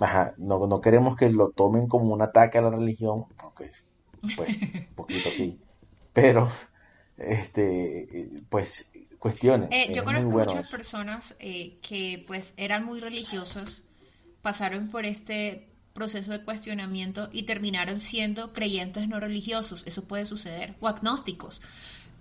Ajá, 0.01 0.35
no, 0.39 0.67
no 0.67 0.81
queremos 0.81 1.17
que 1.17 1.29
lo 1.29 1.51
tomen 1.51 1.89
como 1.89 2.13
un 2.15 2.23
ataque 2.23 2.59
a 2.59 2.63
la 2.63 2.71
religión, 2.71 3.25
aunque 3.39 3.71
pues 4.37 4.63
un 4.63 4.87
poquito 4.95 5.31
sí, 5.31 5.59
pero 6.13 6.49
este 7.17 8.31
pues 8.49 8.89
cuestiones. 9.19 9.69
Eh, 9.73 9.93
yo 9.93 10.05
conozco 10.05 10.31
muchas 10.31 10.71
personas 10.71 11.35
eh, 11.41 11.79
que 11.83 12.25
pues 12.27 12.55
eran 12.57 12.85
muy 12.85 13.01
religiosos, 13.01 13.83
pasaron 14.43 14.89
por 14.89 15.05
este 15.05 15.69
proceso 15.93 16.33
de 16.33 16.45
cuestionamiento 16.45 17.29
y 17.33 17.43
terminaron 17.43 18.01
siendo 18.01 18.53
creyentes 18.53 19.09
no 19.09 19.19
religiosos. 19.21 19.83
Eso 19.87 20.05
puede 20.05 20.27
suceder. 20.27 20.75
O 20.81 20.89
agnósticos. 20.89 21.61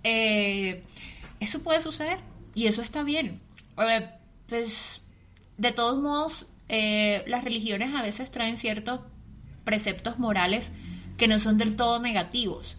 Eh, 0.02 0.82
eso 1.40 1.62
puede 1.62 1.82
suceder 1.82 2.18
y 2.54 2.66
eso 2.66 2.82
está 2.82 3.02
bien. 3.02 3.40
pues 4.48 5.00
de 5.56 5.72
todos 5.72 6.00
modos, 6.00 6.46
eh, 6.68 7.24
las 7.26 7.44
religiones 7.44 7.94
a 7.94 8.02
veces 8.02 8.30
traen 8.30 8.56
ciertos 8.56 9.00
preceptos 9.64 10.18
morales 10.18 10.70
que 11.16 11.28
no 11.28 11.38
son 11.38 11.58
del 11.58 11.76
todo 11.76 12.00
negativos. 12.00 12.76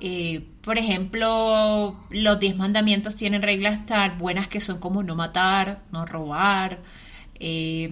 Eh, 0.00 0.46
por 0.62 0.78
ejemplo, 0.78 1.94
los 2.10 2.40
diez 2.40 2.56
mandamientos 2.56 3.16
tienen 3.16 3.42
reglas 3.42 3.84
tan 3.86 4.18
buenas 4.18 4.48
que 4.48 4.60
son 4.60 4.78
como 4.78 5.02
no 5.02 5.14
matar, 5.14 5.82
no 5.92 6.06
robar, 6.06 6.80
eh, 7.34 7.90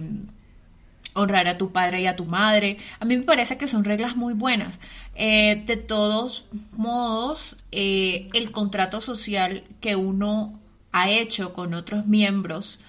honrar 1.19 1.47
a 1.47 1.57
tu 1.57 1.71
padre 1.71 2.01
y 2.01 2.07
a 2.07 2.15
tu 2.15 2.25
madre. 2.25 2.77
A 2.99 3.05
mí 3.05 3.17
me 3.17 3.23
parece 3.23 3.57
que 3.57 3.67
son 3.67 3.83
reglas 3.83 4.15
muy 4.15 4.33
buenas. 4.33 4.79
de 5.15 5.83
todos 5.87 6.45
modos, 6.71 7.55
el 7.71 8.51
contrato 8.51 9.01
social 9.01 9.63
que 9.81 9.95
uno 9.95 10.59
ha 10.91 11.09
hecho 11.09 11.53
con 11.53 11.73
otros 11.73 12.05
miembros 12.07 12.79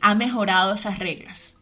ha 0.00 0.14
mejorado 0.14 0.74
esas 0.74 0.98
reglas. 0.98 1.52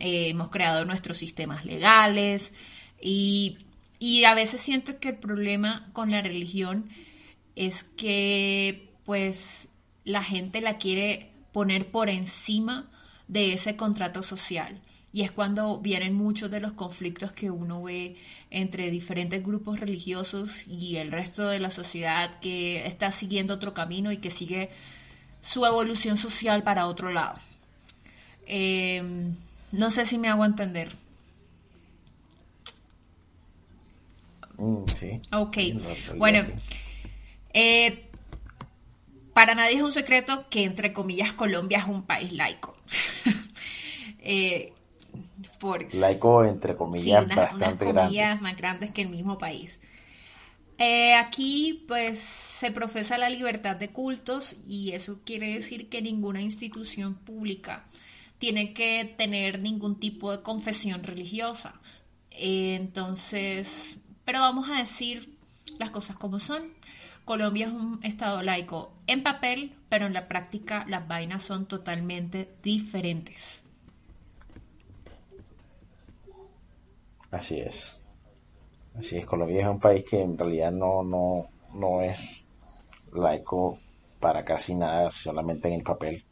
Eh, 0.00 0.30
hemos 0.30 0.48
creado 0.48 0.86
nuestros 0.86 1.18
sistemas 1.18 1.66
legales 1.66 2.52
y, 3.00 3.58
a 4.26 4.34
veces 4.34 4.62
siento 4.62 4.98
que 4.98 5.10
el 5.10 5.16
problema 5.16 5.90
con 5.92 6.10
la 6.10 6.22
religión 6.22 6.88
es 7.54 7.84
que 7.84 8.88
pues 9.04 9.68
la 10.04 10.24
gente 10.24 10.62
la 10.62 10.78
quiere 10.78 11.30
poner 11.52 11.90
por 11.90 12.08
encima 12.08 12.88
de 13.28 13.52
ese 13.52 13.76
contrato 13.76 14.22
social. 14.22 14.80
Y 15.12 15.22
es 15.22 15.32
cuando 15.32 15.78
vienen 15.78 16.14
muchos 16.14 16.50
de 16.50 16.60
los 16.60 16.72
conflictos 16.72 17.32
que 17.32 17.50
uno 17.50 17.82
ve 17.82 18.16
entre 18.50 18.90
diferentes 18.90 19.42
grupos 19.44 19.80
religiosos 19.80 20.50
y 20.68 20.96
el 20.96 21.10
resto 21.10 21.48
de 21.48 21.58
la 21.58 21.70
sociedad 21.70 22.38
que 22.40 22.86
está 22.86 23.10
siguiendo 23.10 23.54
otro 23.54 23.74
camino 23.74 24.12
y 24.12 24.18
que 24.18 24.30
sigue 24.30 24.70
su 25.42 25.66
evolución 25.66 26.16
social 26.16 26.62
para 26.62 26.86
otro 26.86 27.12
lado. 27.12 27.38
Eh, 28.46 29.02
no 29.72 29.90
sé 29.90 30.06
si 30.06 30.18
me 30.18 30.28
hago 30.28 30.44
entender. 30.44 30.96
Mm, 34.58 34.84
sí. 34.98 35.20
Ok. 35.32 35.56
bueno, 36.16 36.40
eh, 37.54 38.10
para 39.32 39.54
nadie 39.54 39.76
es 39.76 39.82
un 39.82 39.92
secreto 39.92 40.46
que, 40.50 40.64
entre 40.64 40.92
comillas, 40.92 41.32
Colombia 41.32 41.78
es 41.78 41.86
un 41.86 42.02
país 42.02 42.32
laico. 42.32 42.76
eh, 44.18 44.72
laico, 45.92 46.44
entre 46.44 46.76
comillas, 46.76 47.26
bastante 47.28 47.86
unas 47.86 48.04
comillas 48.06 48.40
más 48.40 48.56
grandes 48.56 48.92
que 48.92 49.02
el 49.02 49.08
mismo 49.08 49.38
país. 49.38 49.78
Eh, 50.78 51.14
aquí, 51.14 51.84
pues, 51.86 52.18
se 52.18 52.70
profesa 52.70 53.18
la 53.18 53.28
libertad 53.28 53.76
de 53.76 53.90
cultos 53.90 54.56
y 54.66 54.92
eso 54.92 55.20
quiere 55.24 55.52
decir 55.52 55.90
que 55.90 56.00
ninguna 56.00 56.40
institución 56.40 57.14
pública 57.14 57.84
tiene 58.38 58.72
que 58.72 59.14
tener 59.18 59.60
ningún 59.60 60.00
tipo 60.00 60.32
de 60.32 60.42
confesión 60.42 61.02
religiosa. 61.02 61.74
entonces, 62.30 63.98
pero 64.24 64.40
vamos 64.40 64.70
a 64.70 64.78
decir 64.78 65.36
las 65.78 65.90
cosas 65.90 66.16
como 66.16 66.38
son. 66.38 66.72
Colombia 67.26 67.66
es 67.66 67.72
un 67.72 68.00
estado 68.02 68.42
laico 68.42 68.94
en 69.06 69.22
papel, 69.22 69.74
pero 69.90 70.06
en 70.06 70.14
la 70.14 70.28
práctica 70.28 70.86
las 70.88 71.06
vainas 71.06 71.42
son 71.42 71.66
totalmente 71.66 72.48
diferentes. 72.62 73.59
Así 77.30 77.60
es. 77.60 77.98
Así 78.94 79.16
es, 79.18 79.26
Colombia 79.26 79.60
es 79.60 79.68
un 79.68 79.80
país 79.80 80.04
que 80.04 80.20
en 80.20 80.36
realidad 80.36 80.72
no, 80.72 81.02
no, 81.02 81.46
no 81.74 82.02
es 82.02 82.18
laico 83.12 83.78
para 84.18 84.44
casi 84.44 84.74
nada, 84.74 85.10
solamente 85.10 85.68
en 85.68 85.74
el 85.74 85.82
papel. 85.82 86.24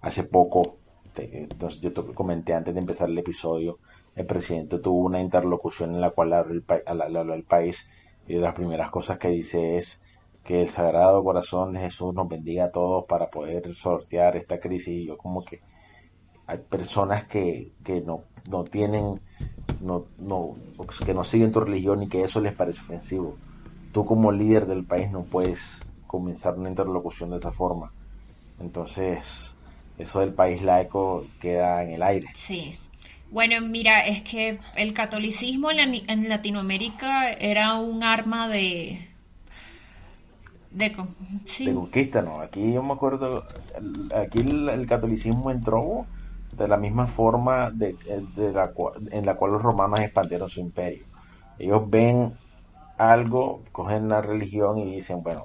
Hace 0.00 0.24
poco 0.24 0.78
entonces 1.18 1.80
yo 1.80 1.92
comenté 2.14 2.54
antes 2.54 2.74
de 2.74 2.80
empezar 2.80 3.08
el 3.08 3.18
episodio, 3.18 3.78
el 4.14 4.26
presidente 4.26 4.78
tuvo 4.78 5.04
una 5.04 5.20
interlocución 5.20 5.94
en 5.94 6.00
la 6.00 6.10
cual 6.10 6.32
habló 6.32 7.34
el, 7.34 7.44
país 7.44 7.86
y 8.26 8.34
de 8.34 8.40
las 8.40 8.54
primeras 8.54 8.90
cosas 8.90 9.18
que 9.18 9.28
dice 9.28 9.76
es 9.76 10.00
que 10.44 10.62
el 10.62 10.68
Sagrado 10.68 11.24
Corazón 11.24 11.72
de 11.72 11.80
Jesús 11.80 12.14
nos 12.14 12.28
bendiga 12.28 12.66
a 12.66 12.70
todos 12.70 13.04
para 13.06 13.30
poder 13.30 13.74
sortear 13.74 14.36
esta 14.36 14.60
crisis 14.60 14.88
y 14.88 15.06
yo 15.06 15.18
como 15.18 15.44
que 15.44 15.60
hay 16.46 16.58
personas 16.58 17.24
que, 17.24 17.72
que 17.84 18.00
no, 18.00 18.24
no 18.48 18.64
tienen, 18.64 19.20
no, 19.80 20.06
no, 20.18 20.56
que 21.04 21.14
no 21.14 21.24
siguen 21.24 21.52
tu 21.52 21.60
religión 21.60 22.02
y 22.02 22.08
que 22.08 22.22
eso 22.22 22.40
les 22.40 22.52
parece 22.52 22.80
ofensivo. 22.80 23.36
Tú 23.92 24.04
como 24.04 24.32
líder 24.32 24.66
del 24.66 24.84
país 24.84 25.10
no 25.10 25.24
puedes 25.24 25.84
comenzar 26.06 26.58
una 26.58 26.68
interlocución 26.68 27.30
de 27.30 27.38
esa 27.38 27.52
forma. 27.52 27.92
Entonces, 28.60 29.54
eso 29.98 30.20
del 30.20 30.32
país 30.32 30.62
laico 30.62 31.26
queda 31.40 31.82
en 31.82 31.90
el 31.90 32.02
aire. 32.02 32.28
Sí. 32.34 32.78
Bueno, 33.30 33.60
mira, 33.60 34.06
es 34.06 34.22
que 34.22 34.60
el 34.76 34.94
catolicismo 34.94 35.70
en, 35.70 36.28
Latinoamérica 36.28 37.30
era 37.32 37.74
un 37.74 38.02
arma 38.02 38.48
de... 38.48 39.08
De, 40.70 40.92
conquista, 40.92 42.20
¿no? 42.20 42.40
Aquí 42.40 42.74
yo 42.74 42.82
me 42.82 42.92
acuerdo, 42.92 43.44
aquí 44.14 44.40
el, 44.40 44.86
catolicismo 44.86 45.50
entró 45.50 46.06
de 46.56 46.68
la 46.68 46.76
misma 46.76 47.06
forma 47.06 47.70
de, 47.70 47.96
la, 48.52 48.72
en 49.10 49.26
la 49.26 49.34
cual 49.36 49.52
los 49.52 49.62
romanos 49.62 50.00
expandieron 50.00 50.48
su 50.48 50.60
imperio. 50.60 51.04
Ellos 51.58 51.82
ven 51.88 52.34
algo, 52.98 53.62
cogen 53.72 54.08
la 54.08 54.22
religión 54.22 54.78
y 54.78 54.94
dicen, 54.94 55.22
bueno, 55.22 55.42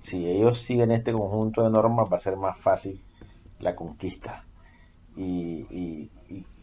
si 0.00 0.26
ellos 0.26 0.58
siguen 0.58 0.90
este 0.90 1.12
conjunto 1.12 1.62
de 1.62 1.70
normas 1.70 2.08
va 2.10 2.16
a 2.16 2.20
ser 2.20 2.36
más 2.36 2.56
fácil 2.58 3.00
la 3.58 3.74
conquista. 3.74 4.44
Y, 5.16 6.10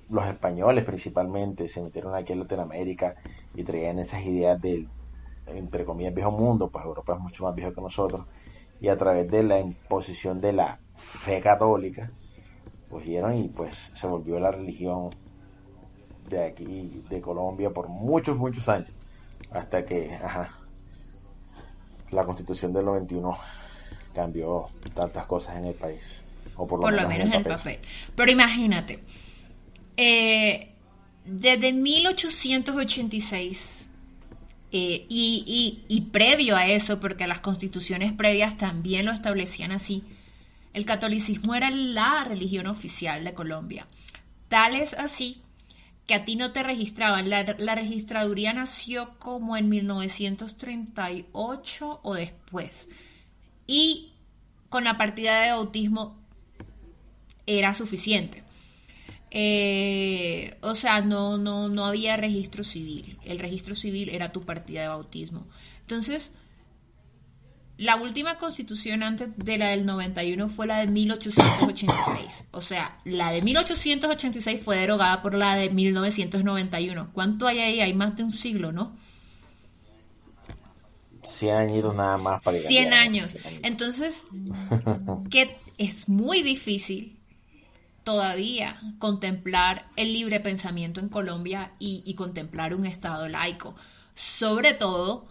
los 0.10 0.26
españoles 0.26 0.84
principalmente 0.84 1.70
se 1.70 1.82
metieron 1.82 2.14
aquí 2.16 2.34
en 2.34 2.40
Latinoamérica 2.40 3.16
y 3.56 3.64
traían 3.64 3.98
esas 3.98 4.26
ideas 4.26 4.60
del, 4.60 4.90
entre 5.48 5.86
comillas, 5.86 6.14
viejo 6.14 6.32
mundo, 6.32 6.70
pues 6.70 6.84
Europa 6.84 7.14
es 7.14 7.20
mucho 7.22 7.46
más 7.46 7.56
viejo 7.56 7.72
que 7.72 7.80
nosotros, 7.80 8.26
y 8.82 8.90
a 8.90 8.98
través 8.98 9.32
de 9.32 9.44
la 9.44 9.60
imposición 9.60 10.42
de 10.42 10.52
la 10.52 10.80
fe 10.98 11.40
católica, 11.40 12.12
cogieron 12.92 13.36
y 13.36 13.48
pues 13.48 13.90
se 13.94 14.06
volvió 14.06 14.40
la 14.40 14.52
religión 14.52 15.10
de 16.30 16.46
aquí, 16.46 17.04
de 17.10 17.22
Colombia, 17.22 17.72
por 17.72 17.90
muchos, 17.90 18.38
muchos 18.38 18.70
años, 18.70 18.92
hasta 19.50 19.84
que, 19.86 20.14
ajá, 20.14 20.52
la 22.12 22.24
constitución 22.26 22.72
del 22.74 22.86
91 22.86 23.36
cambió 24.14 24.68
tantas 24.94 25.26
cosas 25.26 25.58
en 25.58 25.66
el 25.66 25.74
país. 25.74 26.22
O 26.56 26.68
por 26.68 26.80
lo, 26.80 26.86
menos, 27.08 27.28
en 27.28 27.34
el 27.34 27.44
papel. 27.44 27.80
Pero 28.16 28.32
imagínate, 28.32 29.00
eh, 29.98 30.74
desde 31.26 31.74
1886 31.74 33.82
eh, 34.74 35.06
y, 35.10 35.84
y, 35.88 36.02
previo 36.02 36.56
a 36.56 36.68
eso, 36.68 37.00
porque 37.00 37.26
las 37.28 37.40
constituciones 37.40 38.14
previas 38.14 38.58
también 38.58 39.06
lo 39.06 39.12
establecían 39.12 39.72
así, 39.72 40.04
el 40.74 40.86
catolicismo 40.86 41.56
era 41.56 41.70
la 41.70 42.24
religión 42.24 42.68
oficial 42.68 43.22
de 43.24 43.34
Colombia. 43.34 43.88
Tal 44.48 44.76
es 44.76 44.94
así 44.94 45.42
que 46.08 46.16
a 46.16 46.26
ti 46.26 46.36
no 46.36 46.52
te 46.52 46.64
registraban. 46.64 47.30
La, 47.30 47.76
registraduría 47.76 48.52
nació 48.54 49.18
como 49.20 49.56
en 49.58 49.70
1938 49.70 52.00
o 52.04 52.14
después. 52.14 52.88
Y 53.68 54.14
con 54.70 54.84
la 54.84 54.98
partida 54.98 55.42
de 55.42 55.52
bautismo 55.52 56.20
era 57.46 57.74
suficiente. 57.74 58.44
Eh, 59.30 60.58
o 60.62 60.76
sea, 60.76 61.00
no, 61.02 61.38
no, 61.38 61.70
no 61.70 61.86
había 61.86 62.18
registro 62.18 62.66
civil. 62.66 63.18
El 63.24 63.40
registro 63.40 63.76
civil 63.76 64.10
era 64.10 64.34
tu 64.34 64.44
partida 64.44 64.82
de 64.82 64.90
bautismo. 64.90 65.48
Entonces, 65.82 66.32
la 67.82 67.96
última 67.96 68.38
constitución 68.38 69.02
antes 69.02 69.36
de 69.36 69.58
la 69.58 69.70
del 69.70 69.88
91 69.88 70.50
fue 70.50 70.68
la 70.68 70.78
de 70.78 70.86
1886. 70.86 72.44
O 72.52 72.62
sea, 72.62 73.00
la 73.06 73.32
de 73.32 73.42
1886 73.42 74.62
fue 74.64 74.78
derogada 74.78 75.24
por 75.24 75.34
la 75.34 75.56
de 75.56 75.72
1991. 75.72 77.10
¿Cuánto 77.12 77.48
hay 77.48 77.58
ahí? 77.58 77.82
Hay 77.82 77.96
más 77.96 78.16
de 78.16 78.24
un 78.24 78.32
siglo, 78.32 78.72
¿no? 78.72 78.96
100 81.24 81.56
años 81.56 81.96
nada 81.96 82.20
más 82.20 82.44
para 82.44 82.60
100 82.60 82.94
años. 82.94 83.36
Entonces, 83.64 84.26
que 85.32 85.58
es 85.80 86.08
muy 86.08 86.44
difícil 86.44 87.18
todavía 88.04 88.80
contemplar 89.00 89.88
el 89.96 90.14
libre 90.14 90.40
pensamiento 90.40 91.00
en 91.00 91.10
Colombia 91.10 91.72
y, 91.80 92.04
y 92.06 92.14
contemplar 92.14 92.76
un 92.76 92.86
Estado 92.86 93.28
laico. 93.28 93.76
Sobre 94.14 94.76
todo 94.76 95.26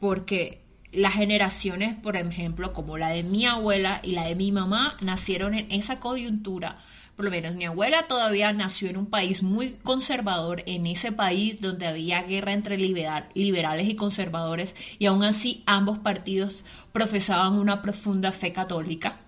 porque 0.00 0.61
las 0.92 1.14
generaciones, 1.14 1.96
por 1.96 2.16
ejemplo, 2.16 2.72
como 2.72 2.98
la 2.98 3.08
de 3.08 3.22
mi 3.22 3.46
abuela 3.46 4.00
y 4.02 4.12
la 4.12 4.26
de 4.26 4.34
mi 4.34 4.52
mamá, 4.52 4.96
nacieron 5.00 5.54
en 5.54 5.72
esa 5.72 6.00
coyuntura. 6.00 6.78
Por 7.16 7.24
lo 7.24 7.30
menos 7.30 7.54
mi 7.54 7.64
abuela 7.64 8.06
todavía 8.08 8.52
nació 8.52 8.88
en 8.88 8.96
un 8.96 9.06
país 9.06 9.42
muy 9.42 9.74
conservador, 9.82 10.62
en 10.66 10.86
ese 10.86 11.12
país 11.12 11.60
donde 11.60 11.86
había 11.86 12.22
guerra 12.22 12.52
entre 12.52 12.76
liberales 12.78 13.88
y 13.88 13.96
conservadores, 13.96 14.74
y 14.98 15.06
aún 15.06 15.24
así 15.24 15.62
ambos 15.66 15.98
partidos 15.98 16.64
profesaban 16.92 17.54
una 17.54 17.82
profunda 17.82 18.32
fe 18.32 18.52
católica. 18.52 19.20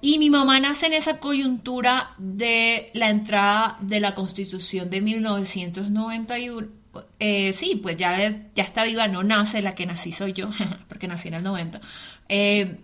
Y 0.00 0.18
mi 0.18 0.28
mamá 0.28 0.60
nace 0.60 0.86
en 0.86 0.92
esa 0.92 1.18
coyuntura 1.18 2.10
de 2.18 2.90
la 2.92 3.08
entrada 3.08 3.78
de 3.80 4.00
la 4.00 4.14
Constitución 4.14 4.90
de 4.90 5.00
1991. 5.00 6.83
Eh, 7.18 7.52
sí, 7.52 7.78
pues 7.82 7.96
ya, 7.96 8.16
está 8.54 8.84
viva, 8.84 9.08
no 9.08 9.22
nace, 9.22 9.62
la 9.62 9.74
que 9.74 9.86
nací 9.86 10.12
soy 10.12 10.32
yo, 10.32 10.50
porque 10.88 11.08
nací 11.08 11.28
en 11.28 11.34
el 11.34 11.42
90. 11.42 11.80
Eh, 12.28 12.78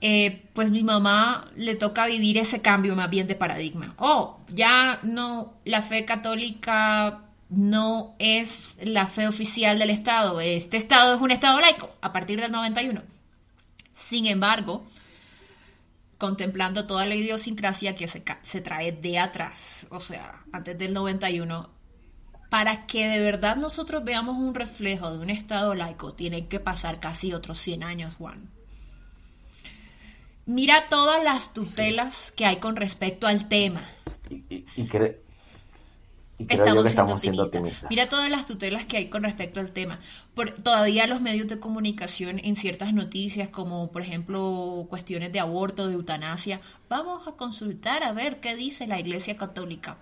eh, 0.00 0.42
pues 0.52 0.70
mi 0.70 0.82
mamá 0.82 1.50
le 1.56 1.76
toca 1.76 2.06
vivir 2.06 2.36
ese 2.38 2.60
cambio 2.60 2.94
más 2.94 3.08
bien 3.08 3.26
de 3.26 3.34
paradigma. 3.34 3.94
Oh, 3.98 4.38
ya 4.52 5.00
no, 5.02 5.54
la 5.64 5.82
fe 5.82 6.04
católica 6.04 7.22
no 7.48 8.14
es 8.18 8.74
la 8.82 9.06
fe 9.06 9.26
oficial 9.26 9.78
del 9.78 9.90
Estado, 9.90 10.40
este 10.40 10.76
Estado 10.76 11.14
es 11.14 11.20
un 11.20 11.30
Estado 11.30 11.60
laico 11.60 11.90
a 12.00 12.12
partir 12.12 12.40
del 12.40 12.52
91. 12.52 13.02
Sin 13.94 14.26
embargo, 14.26 14.84
contemplando 16.18 16.86
toda 16.86 17.06
la 17.06 17.14
idiosincrasia 17.14 17.96
que 17.96 18.08
se 18.08 18.60
trae 18.60 18.92
de 18.92 19.18
atrás, 19.18 19.86
o 19.90 20.00
sea, 20.00 20.44
antes 20.52 20.76
del 20.76 20.92
91, 20.92 21.70
para 22.54 22.86
que 22.86 23.08
de 23.08 23.18
verdad 23.18 23.56
nosotros 23.56 24.04
veamos 24.04 24.36
un 24.36 24.54
reflejo 24.54 25.10
de 25.10 25.18
un 25.18 25.28
Estado 25.28 25.74
laico, 25.74 26.14
tienen 26.14 26.46
que 26.46 26.60
pasar 26.60 27.00
casi 27.00 27.32
otros 27.32 27.58
100 27.58 27.82
años, 27.82 28.14
Juan. 28.14 28.48
Mira 30.46 30.88
todas 30.88 31.24
las 31.24 31.52
tutelas 31.52 32.32
que 32.36 32.46
hay 32.46 32.60
con 32.60 32.76
respecto 32.76 33.26
al 33.26 33.48
tema. 33.48 33.82
Y, 34.30 34.44
y, 34.76 34.88
estamos, 36.48 36.84
que 36.84 36.90
estamos 36.90 37.20
siendo 37.20 37.42
optimistas. 37.42 37.90
Mira 37.90 38.08
todas 38.08 38.30
las 38.30 38.46
tutelas 38.46 38.84
que 38.84 38.98
hay 38.98 39.08
con 39.08 39.24
respecto 39.24 39.58
al 39.58 39.72
tema. 39.72 39.98
Por, 40.36 40.52
todavía 40.54 41.08
los 41.08 41.20
medios 41.20 41.48
de 41.48 41.58
comunicación 41.58 42.38
en 42.38 42.54
ciertas 42.54 42.94
noticias, 42.94 43.48
como 43.48 43.90
por 43.90 44.02
ejemplo 44.02 44.86
cuestiones 44.88 45.32
de 45.32 45.40
aborto, 45.40 45.88
de 45.88 45.94
eutanasia, 45.94 46.60
vamos 46.88 47.26
a 47.26 47.32
consultar 47.32 48.04
a 48.04 48.12
ver 48.12 48.38
qué 48.38 48.54
dice 48.54 48.86
la 48.86 49.00
Iglesia 49.00 49.36
Católica. 49.36 49.98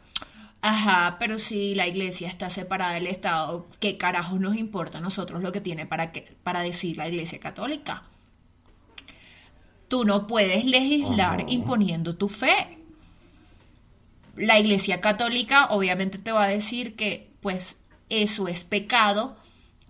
Ajá, 0.63 1.17
pero 1.19 1.39
si 1.39 1.75
la 1.75 1.87
iglesia 1.87 2.29
está 2.29 2.49
separada 2.49 2.95
del 2.95 3.09
Estado, 3.09 3.67
¿qué 3.81 3.99
carajo 3.99 4.39
nos 4.39 4.57
importa 4.57 4.99
a 4.99 5.01
nosotros 5.01 5.43
lo 5.43 5.53
que 5.53 5.61
tiene 5.61 5.87
para, 5.87 6.13
que, 6.13 6.35
para 6.43 6.61
decir 6.63 6.97
la 6.97 7.09
iglesia 7.09 7.41
católica? 7.41 8.05
Tú 9.89 10.05
no 10.05 10.27
puedes 10.27 10.65
legislar 10.65 11.45
imponiendo 11.49 12.17
tu 12.17 12.29
fe 12.29 12.79
la 14.37 14.59
Iglesia 14.59 15.01
Católica 15.01 15.67
obviamente 15.71 16.19
te 16.19 16.33
va 16.33 16.45
a 16.45 16.49
decir 16.49 16.97
que 16.97 17.31
pues 17.41 17.79
eso 18.09 18.49
es 18.49 18.65
pecado, 18.65 19.37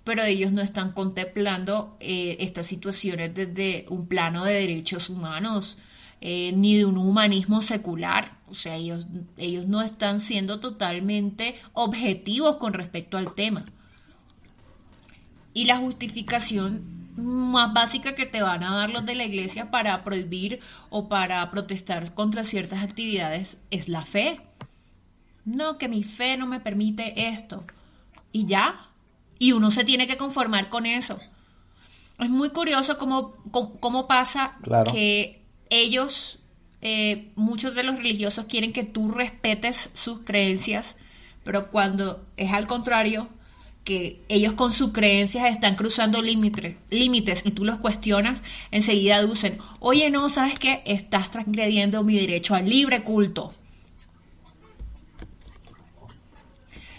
pero 0.05 0.23
ellos 0.23 0.53
no 0.53 0.63
están 0.63 0.93
contemplando 0.93 1.97
eh, 2.01 2.37
estas 2.41 2.67
situaciones 2.67 3.35
desde 3.35 3.87
un 3.89 4.07
plano 4.07 4.45
de 4.45 4.55
derechos 4.55 5.11
humanos, 5.11 5.79
eh, 6.21 6.53
ni 6.55 6.77
de 6.77 6.85
un 6.85 6.99
humanismo 6.99 7.63
secular. 7.63 8.39
O 8.53 8.55
sea, 8.55 8.77
ellos, 8.77 9.07
ellos 9.39 9.67
no 9.67 9.81
están 9.81 10.21
siendo 10.21 10.61
totalmente 10.61 11.57
objetivos 11.73 12.59
con 12.59 12.75
respecto 12.75 13.17
al 13.17 13.35
tema. 13.35 13.65
Y 15.55 15.65
la 15.65 15.79
justificación 15.79 17.09
más 17.17 17.73
básica 17.73 18.15
que 18.15 18.27
te 18.27 18.43
van 18.43 18.63
a 18.63 18.77
dar 18.77 18.91
los 18.91 19.07
de 19.07 19.15
la 19.15 19.25
iglesia 19.25 19.71
para 19.71 20.05
prohibir 20.05 20.61
o 20.91 21.09
para 21.09 21.51
protestar 21.51 22.13
contra 22.13 22.45
ciertas 22.45 22.83
actividades 22.83 23.59
es 23.71 23.89
la 23.89 24.05
fe. 24.05 24.43
No, 25.47 25.79
que 25.79 25.89
mi 25.89 26.03
fe 26.03 26.37
no 26.37 26.47
me 26.47 26.61
permite 26.61 27.29
esto. 27.29 27.65
Y 28.33 28.45
ya. 28.45 28.91
Y 29.39 29.53
uno 29.53 29.71
se 29.71 29.85
tiene 29.85 30.07
que 30.07 30.19
conformar 30.19 30.69
con 30.69 30.85
eso. 30.85 31.19
Es 32.19 32.29
muy 32.29 32.51
curioso 32.51 32.99
cómo, 32.99 33.33
cómo, 33.81 34.07
pasa 34.07 34.59
que 34.93 35.43
ellos, 35.71 36.39
eh, 36.83 37.31
muchos 37.37 37.75
de 37.75 37.85
los 37.85 37.97
religiosos 37.97 38.47
quieren 38.47 38.73
que 38.73 38.85
tú 38.85 39.11
respetes 39.11 39.91
sus 39.95 40.21
creencias, 40.25 40.97
pero 41.45 41.71
cuando 41.71 42.27
es 42.37 42.53
al 42.53 42.67
contrario, 42.67 43.29
que 43.85 44.21
ellos 44.29 44.55
con 44.55 44.71
sus 44.71 44.93
creencias 44.93 45.51
están 45.51 45.75
cruzando 45.75 46.23
límites, 46.23 46.77
límites 46.91 47.43
y 47.45 47.51
tú 47.51 47.65
los 47.65 47.79
cuestionas, 47.79 48.43
enseguida 48.71 49.25
dicen, 49.25 49.59
oye, 49.81 50.11
no, 50.11 50.29
¿sabes 50.29 50.59
qué? 50.59 50.83
Estás 50.85 51.31
transgrediendo 51.31 52.05
mi 52.05 52.17
derecho 52.19 52.55
al 52.55 52.69
libre 52.69 53.03
culto. 53.03 53.53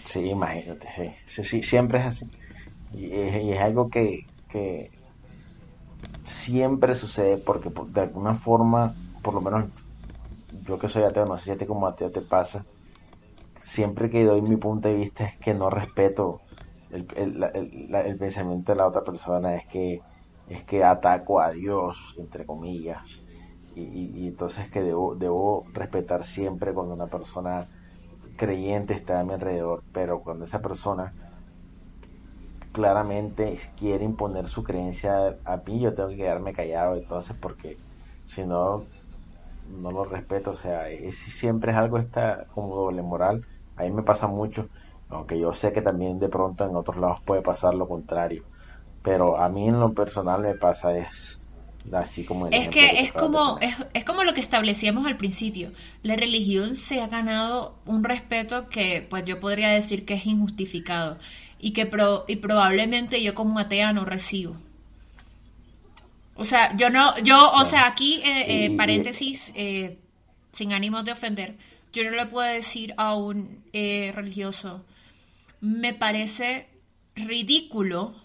Sí, 0.06 0.20
imagínate, 0.30 0.88
sí. 1.26 1.44
sí, 1.44 1.64
siempre 1.64 2.00
es 2.00 2.06
así. 2.06 2.26
Y 2.94 3.12
es, 3.12 3.60
algo 3.60 3.90
que, 3.90 4.28
que 4.50 4.92
siempre 6.24 6.94
sucede 6.94 7.38
porque 7.38 7.72
de 7.88 8.02
alguna 8.02 8.36
forma, 8.36 8.94
por 9.24 9.34
lo 9.34 9.42
menos 9.42 9.70
yo 10.68 10.78
que 10.78 10.90
soy 10.90 11.04
ateo, 11.04 11.26
no 11.26 11.38
sé 11.38 11.44
si 11.46 11.52
a 11.52 11.58
ti 11.58 11.66
como 11.66 11.88
ateo 11.88 12.12
te 12.12 12.22
pasa, 12.22 12.66
siempre 13.62 14.10
que 14.10 14.24
doy 14.24 14.42
mi 14.42 14.58
punto 14.58 14.90
de 14.90 14.96
vista 14.96 15.26
es 15.26 15.38
que 15.38 15.54
no 15.54 15.70
respeto 15.70 16.42
el, 16.92 17.08
el, 17.16 18.18
pensamiento 18.18 18.72
de 18.72 18.78
la 18.78 18.88
otra 18.88 19.04
persona, 19.04 19.56
es 19.56 19.66
que 19.66 20.02
es 20.48 20.64
que 20.66 20.84
ataco 20.84 21.40
a 21.40 21.52
Dios, 21.52 22.14
entre 22.18 22.46
comillas, 22.46 23.02
y, 23.76 24.28
entonces 24.28 24.70
que 24.70 24.82
debo, 24.82 25.16
debo 25.16 25.64
respetar 25.74 26.24
siempre 26.26 26.74
cuando 26.74 26.94
una 26.94 27.08
persona 27.08 27.68
creyente 28.38 28.94
está 28.94 29.22
a 29.22 29.24
mi 29.24 29.34
alrededor, 29.34 29.84
pero 29.92 30.20
cuando 30.20 30.46
esa 30.46 30.62
persona 30.62 31.14
claramente 32.74 33.58
quiere 33.78 34.04
imponer 34.04 34.48
su 34.48 34.64
creencia 34.64 35.38
a 35.46 35.58
mí, 35.66 35.80
yo 35.80 35.94
tengo 35.94 36.10
que 36.10 36.18
quedarme 36.18 36.54
callado 36.54 36.96
entonces 36.96 37.36
porque 37.40 37.78
si 38.28 38.46
no, 38.46 38.86
no 39.68 39.92
lo 39.92 40.06
respeto, 40.06 40.52
o 40.52 40.56
sea, 40.56 40.90
es, 40.90 41.18
siempre 41.18 41.72
es 41.72 41.78
algo 41.78 41.98
está 41.98 42.46
como 42.54 42.76
doble 42.76 43.02
moral, 43.02 43.46
a 43.76 43.84
mí 43.84 43.92
me 43.92 44.04
pasa 44.04 44.28
mucho, 44.28 44.70
aunque 45.10 45.40
yo 45.40 45.54
sé 45.54 45.74
que 45.74 45.82
también 45.82 46.20
de 46.20 46.30
pronto 46.30 46.66
en 46.66 46.76
otros 46.76 46.98
lados 46.98 47.22
puede 47.26 47.42
pasar 47.42 47.74
lo 47.76 47.88
contrario, 47.88 48.44
pero 49.02 49.38
a 49.38 49.50
mí 49.50 49.68
en 49.68 49.80
lo 49.80 49.94
personal 49.94 50.42
me 50.42 50.56
pasa 50.56 50.98
es 50.98 51.40
así 51.92 52.24
como 52.24 52.48
es 52.48 52.70
que, 52.70 53.02
es 53.02 53.12
como 53.12 53.58
es, 53.60 53.76
es, 53.94 54.06
como 54.06 54.24
lo 54.24 54.34
que 54.34 54.40
establecíamos 54.40 55.06
al 55.06 55.18
principio 55.18 55.72
la 56.02 56.16
religión 56.16 56.76
se 56.76 57.02
ha 57.02 57.08
ganado 57.08 57.76
un 57.86 58.06
respeto 58.06 58.70
que 58.70 59.06
pues 59.10 59.26
yo 59.26 59.42
podría 59.42 59.70
decir 59.70 60.06
que 60.06 60.14
es 60.14 60.26
injustificado 60.26 61.18
y 61.60 61.74
que 61.74 61.90
y 62.28 62.36
probablemente 62.38 63.22
yo 63.22 63.36
como 63.36 63.60
atea 63.60 63.92
no 63.92 64.06
recibo 64.06 64.56
o 66.36 66.44
sea 66.44 66.76
yo 66.76 66.90
no 66.90 67.18
yo 67.20 67.52
o 67.52 67.66
sea 67.66 67.88
aquí 67.88 68.22
eh, 68.24 68.66
eh, 68.66 68.76
paréntesis 68.76 69.52
eh, 69.56 70.00
sin 70.54 70.74
ánimo 70.74 71.04
de 71.04 71.12
ofender 71.12 71.58
yo 71.92 72.04
no 72.04 72.12
le 72.12 72.26
puedo 72.26 72.48
decir 72.48 72.94
a 72.98 73.16
un 73.16 73.64
religioso 73.72 74.86
me 75.62 75.94
parece 75.94 76.68
ridículo 77.16 78.16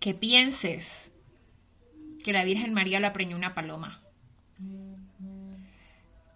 que 0.00 0.14
pienses 0.14 1.12
que 2.22 2.32
la 2.32 2.44
Virgen 2.44 2.74
María 2.74 3.00
la 3.00 3.12
preñó 3.12 3.36
una 3.36 3.54
paloma. 3.54 4.00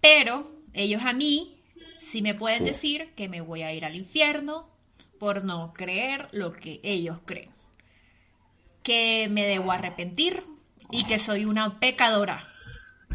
Pero 0.01 0.51
ellos 0.73 1.03
a 1.05 1.13
mí 1.13 1.61
sí 2.01 2.23
me 2.23 2.35
pueden 2.35 2.65
decir 2.65 3.11
que 3.15 3.29
me 3.29 3.41
voy 3.41 3.63
a 3.63 3.73
ir 3.73 3.85
al 3.85 3.97
infierno 3.97 4.69
por 5.19 5.45
no 5.45 5.73
creer 5.73 6.29
lo 6.33 6.53
que 6.53 6.81
ellos 6.83 7.19
creen. 7.25 7.51
Que 8.83 9.29
me 9.31 9.45
debo 9.45 9.71
arrepentir 9.71 10.43
y 10.93 11.05
que 11.05 11.19
soy 11.19 11.45
una 11.45 11.81
pecadora. 11.81 12.47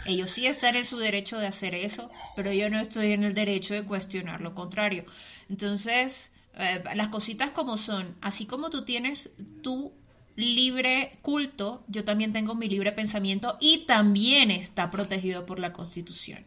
Ellos 0.06 0.32
sí 0.32 0.46
están 0.46 0.76
en 0.76 0.86
su 0.86 0.98
derecho 0.98 1.38
de 1.38 1.48
hacer 1.48 1.74
eso, 1.74 2.12
pero 2.36 2.52
yo 2.52 2.70
no 2.70 2.80
estoy 2.80 3.14
en 3.14 3.24
el 3.24 3.34
derecho 3.34 3.74
de 3.74 3.84
cuestionar 3.84 4.42
lo 4.42 4.54
contrario. 4.54 5.06
Entonces, 5.50 6.32
eh, 6.56 6.84
las 6.96 7.10
cositas 7.10 7.52
como 7.52 7.78
son, 7.78 8.16
así 8.22 8.46
como 8.46 8.70
tú 8.70 8.84
tienes 8.84 9.32
tu 9.62 9.94
libre 10.36 11.18
culto, 11.22 11.84
yo 11.88 12.04
también 12.04 12.34
tengo 12.34 12.56
mi 12.56 12.68
libre 12.68 12.92
pensamiento 12.92 13.58
y 13.60 13.86
también 13.86 14.52
está 14.52 14.92
protegido 14.92 15.46
por 15.46 15.60
la 15.60 15.74
Constitución. 15.74 16.46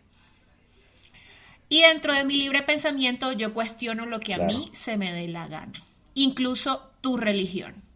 Y 1.69 1.83
dentro 1.83 2.15
de 2.15 2.25
mi 2.25 2.37
libre 2.37 2.63
pensamiento 2.63 3.33
yo 3.33 3.55
cuestiono 3.55 4.07
lo 4.07 4.21
que 4.21 4.35
a 4.35 4.39
mí 4.39 4.71
se 4.73 4.97
me 4.97 5.13
dé 5.13 5.29
la 5.29 5.47
gana, 5.47 5.83
incluso 6.15 6.91
tu 7.01 7.17
religión. 7.17 7.90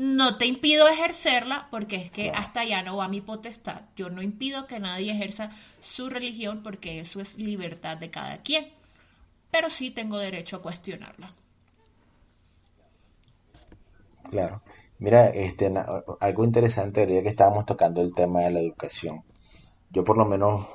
No 0.00 0.38
te 0.38 0.46
impido 0.46 0.88
ejercerla 0.88 1.68
porque 1.70 1.96
es 1.96 2.10
que 2.10 2.30
hasta 2.30 2.60
allá 2.60 2.82
no 2.82 2.96
va 2.96 3.06
mi 3.06 3.20
potestad. 3.20 3.82
Yo 3.96 4.08
no 4.08 4.22
impido 4.22 4.66
que 4.66 4.80
nadie 4.80 5.12
ejerza 5.12 5.50
su 5.82 6.08
religión 6.08 6.62
porque 6.62 7.00
eso 7.00 7.20
es 7.20 7.36
libertad 7.36 7.98
de 7.98 8.10
cada 8.10 8.38
quien. 8.38 8.72
Pero 9.50 9.68
sí 9.68 9.90
tengo 9.90 10.16
derecho 10.16 10.56
a 10.56 10.62
cuestionarla. 10.62 11.34
Claro. 14.30 14.62
Mira, 15.00 15.28
este, 15.28 15.70
algo 16.20 16.44
interesante, 16.44 17.00
ahorita 17.00 17.22
que 17.22 17.28
estábamos 17.28 17.66
tocando 17.66 18.00
el 18.00 18.14
tema 18.14 18.40
de 18.40 18.52
la 18.52 18.60
educación. 18.60 19.22
Yo 19.90 20.02
por 20.02 20.16
lo 20.16 20.24
menos 20.24 20.66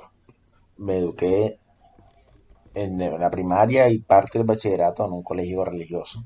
me 0.76 0.98
eduqué 0.98 1.58
en 2.74 2.98
la 2.98 3.28
primaria 3.28 3.88
y 3.88 3.98
parte 3.98 4.38
del 4.38 4.46
bachillerato 4.46 5.04
en 5.04 5.14
un 5.14 5.24
colegio 5.24 5.64
religioso, 5.64 6.24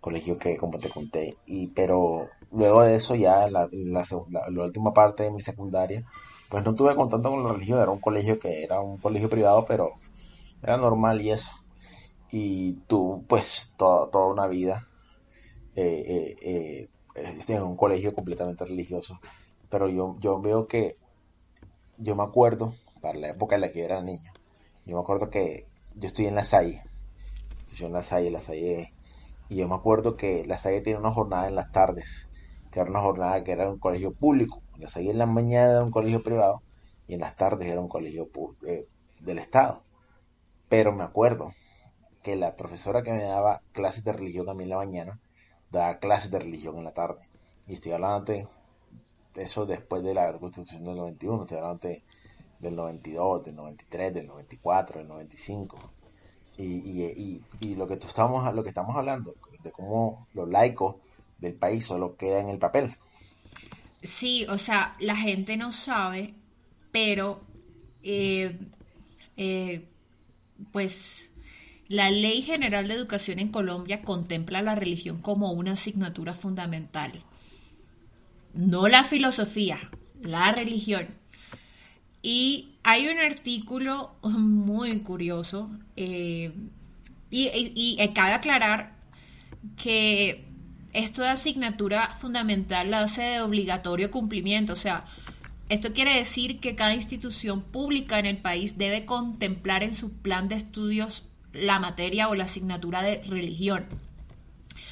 colegio 0.00 0.38
que 0.38 0.56
como 0.56 0.78
te 0.78 0.90
conté, 0.90 1.36
y 1.46 1.68
pero 1.68 2.28
luego 2.52 2.82
de 2.82 2.96
eso 2.96 3.14
ya 3.14 3.48
la, 3.50 3.68
la, 3.72 4.04
la, 4.50 4.64
última 4.64 4.92
parte 4.92 5.24
de 5.24 5.30
mi 5.30 5.40
secundaria, 5.40 6.04
pues 6.48 6.64
no 6.64 6.74
tuve 6.74 6.96
contacto 6.96 7.30
con 7.30 7.44
la 7.44 7.52
religión, 7.52 7.80
era 7.80 7.90
un 7.90 8.00
colegio 8.00 8.38
que 8.38 8.62
era 8.62 8.80
un 8.80 8.98
colegio 8.98 9.28
privado, 9.28 9.64
pero 9.66 9.92
era 10.62 10.76
normal 10.76 11.20
y 11.20 11.30
eso. 11.30 11.50
Y 12.30 12.74
tú, 12.86 13.24
pues, 13.28 13.72
toda 13.76 14.26
una 14.26 14.46
vida 14.46 14.86
eh, 15.76 16.04
eh, 16.06 16.36
eh 16.42 16.88
en 17.48 17.62
un 17.62 17.76
colegio 17.76 18.14
completamente 18.14 18.64
religioso. 18.64 19.18
Pero 19.70 19.88
yo, 19.88 20.16
yo 20.20 20.40
veo 20.40 20.66
que, 20.66 20.96
yo 21.98 22.14
me 22.16 22.22
acuerdo, 22.22 22.74
para 23.00 23.18
la 23.18 23.30
época 23.30 23.56
en 23.56 23.62
la 23.62 23.70
que 23.70 23.84
era 23.84 24.02
niño, 24.02 24.32
yo 24.86 24.96
me 24.96 25.02
acuerdo 25.02 25.30
que 25.30 25.66
yo 25.94 26.08
estoy 26.08 26.26
en 26.26 26.34
la 26.34 26.44
Salle, 26.44 26.82
estoy 27.66 27.86
en 27.86 27.92
la 27.92 28.02
Salle, 28.02 28.30
la 28.30 28.40
Salle, 28.40 28.92
y 29.48 29.56
yo 29.56 29.68
me 29.68 29.74
acuerdo 29.74 30.16
que 30.16 30.44
la 30.46 30.58
Salle 30.58 30.80
tiene 30.80 30.98
una 30.98 31.12
jornada 31.12 31.48
en 31.48 31.54
las 31.54 31.72
tardes, 31.72 32.28
que 32.70 32.80
era 32.80 32.90
una 32.90 33.00
jornada 33.00 33.42
que 33.44 33.52
era 33.52 33.68
un 33.68 33.78
colegio 33.78 34.12
público. 34.12 34.62
La 34.76 34.88
Salle 34.88 35.10
en 35.10 35.18
la 35.18 35.26
mañana 35.26 35.70
era 35.70 35.84
un 35.84 35.90
colegio 35.90 36.22
privado 36.22 36.62
y 37.06 37.14
en 37.14 37.20
las 37.20 37.36
tardes 37.36 37.68
era 37.68 37.80
un 37.80 37.88
colegio 37.88 38.28
eh, 38.66 38.86
del 39.20 39.38
Estado. 39.38 39.82
Pero 40.68 40.92
me 40.92 41.02
acuerdo 41.02 41.52
que 42.22 42.36
la 42.36 42.56
profesora 42.56 43.02
que 43.02 43.12
me 43.12 43.22
daba 43.22 43.62
clases 43.72 44.04
de 44.04 44.12
religión 44.12 44.48
a 44.48 44.54
mí 44.54 44.64
en 44.64 44.70
la 44.70 44.76
mañana, 44.76 45.18
da 45.70 45.98
clases 45.98 46.30
de 46.30 46.38
religión 46.38 46.76
en 46.76 46.84
la 46.84 46.92
tarde. 46.92 47.26
Y 47.66 47.74
estoy 47.74 47.92
hablando 47.92 48.32
de 48.32 48.46
eso 49.34 49.66
después 49.66 50.02
de 50.02 50.14
la 50.14 50.32
constitución 50.38 50.84
del 50.84 50.96
91, 50.96 51.42
estoy 51.42 51.58
hablando 51.58 51.88
del 52.58 52.76
92, 52.76 53.44
del 53.44 53.56
93, 53.56 54.14
del 54.14 54.26
94, 54.26 54.98
del 54.98 55.08
95. 55.08 55.78
Y, 56.58 56.64
y, 56.64 57.42
y, 57.60 57.74
lo 57.76 57.86
que 57.86 57.94
estamos 57.94 58.52
lo 58.52 58.62
que 58.64 58.70
estamos 58.70 58.96
hablando 58.96 59.32
de 59.62 59.70
cómo 59.70 60.26
los 60.34 60.48
laicos 60.48 60.96
del 61.38 61.54
país 61.54 61.86
solo 61.86 62.16
queda 62.16 62.40
en 62.40 62.48
el 62.48 62.58
papel. 62.58 62.96
Sí, 64.02 64.44
o 64.48 64.58
sea, 64.58 64.96
la 65.00 65.16
gente 65.16 65.56
no 65.56 65.72
sabe, 65.72 66.34
pero 66.90 67.40
eh, 68.02 68.58
eh, 69.36 69.88
pues 70.72 71.28
la 71.88 72.10
Ley 72.10 72.42
General 72.42 72.86
de 72.86 72.94
Educación 72.94 73.38
en 73.38 73.50
Colombia 73.50 74.02
contempla 74.02 74.62
la 74.62 74.74
religión 74.74 75.20
como 75.20 75.52
una 75.52 75.72
asignatura 75.72 76.34
fundamental. 76.34 77.22
No 78.54 78.88
la 78.88 79.04
filosofía, 79.04 79.78
la 80.20 80.52
religión. 80.52 81.08
Y 82.22 82.74
hay 82.88 83.06
un 83.06 83.18
artículo 83.18 84.14
muy 84.22 84.98
curioso 85.00 85.70
eh, 85.94 86.54
y, 87.28 87.50
y, 87.52 88.08
cabe 88.14 88.32
aclarar 88.32 88.94
que 89.76 90.46
esto 90.94 91.20
de 91.20 91.28
asignatura 91.28 92.16
fundamental 92.18 92.90
la 92.90 93.02
hace 93.02 93.20
de 93.20 93.40
obligatorio 93.42 94.10
cumplimiento. 94.10 94.72
O 94.72 94.76
sea, 94.76 95.04
esto 95.68 95.92
quiere 95.92 96.14
decir 96.14 96.60
que 96.60 96.76
cada 96.76 96.94
institución 96.94 97.60
pública 97.60 98.18
en 98.18 98.24
el 98.24 98.38
país 98.38 98.78
debe 98.78 99.04
contemplar 99.04 99.82
en 99.82 99.94
su 99.94 100.10
plan 100.10 100.48
de 100.48 100.54
estudios 100.54 101.24
la 101.52 101.78
materia 101.78 102.30
o 102.30 102.34
la 102.34 102.44
asignatura 102.44 103.02
de 103.02 103.22
religión. 103.24 103.84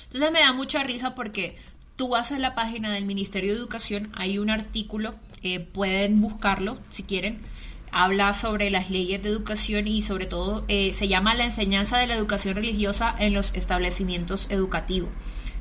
Entonces 0.04 0.32
me 0.32 0.40
da 0.40 0.52
mucha 0.52 0.82
risa 0.82 1.14
porque 1.14 1.56
tú 1.96 2.08
vas 2.10 2.30
a 2.30 2.38
la 2.38 2.54
página 2.54 2.92
del 2.92 3.06
Ministerio 3.06 3.52
de 3.52 3.58
Educación, 3.58 4.12
hay 4.14 4.38
un 4.38 4.50
artículo, 4.50 5.14
eh, 5.42 5.60
pueden 5.60 6.20
buscarlo 6.20 6.76
si 6.90 7.02
quieren, 7.02 7.55
habla 7.98 8.34
sobre 8.34 8.68
las 8.68 8.90
leyes 8.90 9.22
de 9.22 9.30
educación 9.30 9.86
y 9.86 10.02
sobre 10.02 10.26
todo 10.26 10.66
eh, 10.68 10.92
se 10.92 11.08
llama 11.08 11.34
la 11.34 11.44
enseñanza 11.44 11.96
de 11.96 12.06
la 12.06 12.14
educación 12.14 12.54
religiosa 12.54 13.14
en 13.18 13.32
los 13.32 13.54
establecimientos 13.54 14.48
educativos. 14.50 15.08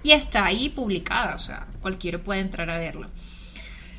Y 0.03 0.11
está 0.11 0.43
ahí 0.43 0.67
publicada, 0.67 1.36
o 1.36 1.39
sea, 1.39 1.67
cualquiera 1.79 2.21
puede 2.21 2.41
entrar 2.41 2.69
a 2.69 2.77
verlo. 2.77 3.09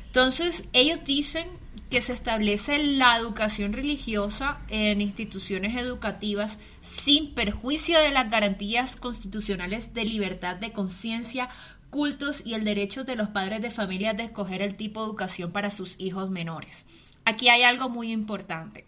Entonces, 0.05 0.65
ellos 0.73 0.99
dicen 1.03 1.47
que 1.89 1.99
se 2.01 2.13
establece 2.13 2.77
la 2.77 3.17
educación 3.17 3.73
religiosa 3.73 4.59
en 4.67 5.01
instituciones 5.01 5.75
educativas 5.75 6.59
sin 6.83 7.33
perjuicio 7.33 7.99
de 7.99 8.11
las 8.11 8.29
garantías 8.29 8.97
constitucionales 8.97 9.95
de 9.95 10.05
libertad 10.05 10.57
de 10.57 10.73
conciencia, 10.73 11.49
cultos 11.89 12.43
y 12.45 12.53
el 12.53 12.65
derecho 12.65 13.03
de 13.03 13.15
los 13.15 13.29
padres 13.29 13.63
de 13.63 13.71
familia 13.71 14.13
de 14.13 14.25
escoger 14.25 14.61
el 14.61 14.75
tipo 14.75 15.01
de 15.01 15.07
educación 15.07 15.51
para 15.51 15.71
sus 15.71 15.95
hijos 15.97 16.29
menores. 16.29 16.85
Aquí 17.29 17.49
hay 17.49 17.63
algo 17.63 17.89
muy 17.89 18.13
importante. 18.13 18.85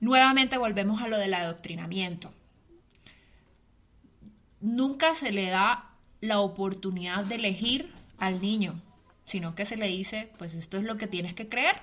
Nuevamente 0.00 0.56
volvemos 0.56 1.02
a 1.02 1.08
lo 1.08 1.18
del 1.18 1.34
adoctrinamiento. 1.34 2.32
Nunca 4.60 5.14
se 5.14 5.30
le 5.30 5.50
da 5.50 5.90
la 6.22 6.40
oportunidad 6.40 7.22
de 7.24 7.34
elegir 7.34 7.92
al 8.18 8.40
niño. 8.40 8.80
sino 9.26 9.54
que 9.54 9.66
se 9.66 9.76
le 9.76 9.88
dice, 9.88 10.30
pues 10.38 10.54
esto 10.54 10.78
es 10.78 10.84
lo 10.84 10.96
que 10.96 11.06
tienes 11.06 11.34
que 11.34 11.48
creer, 11.48 11.76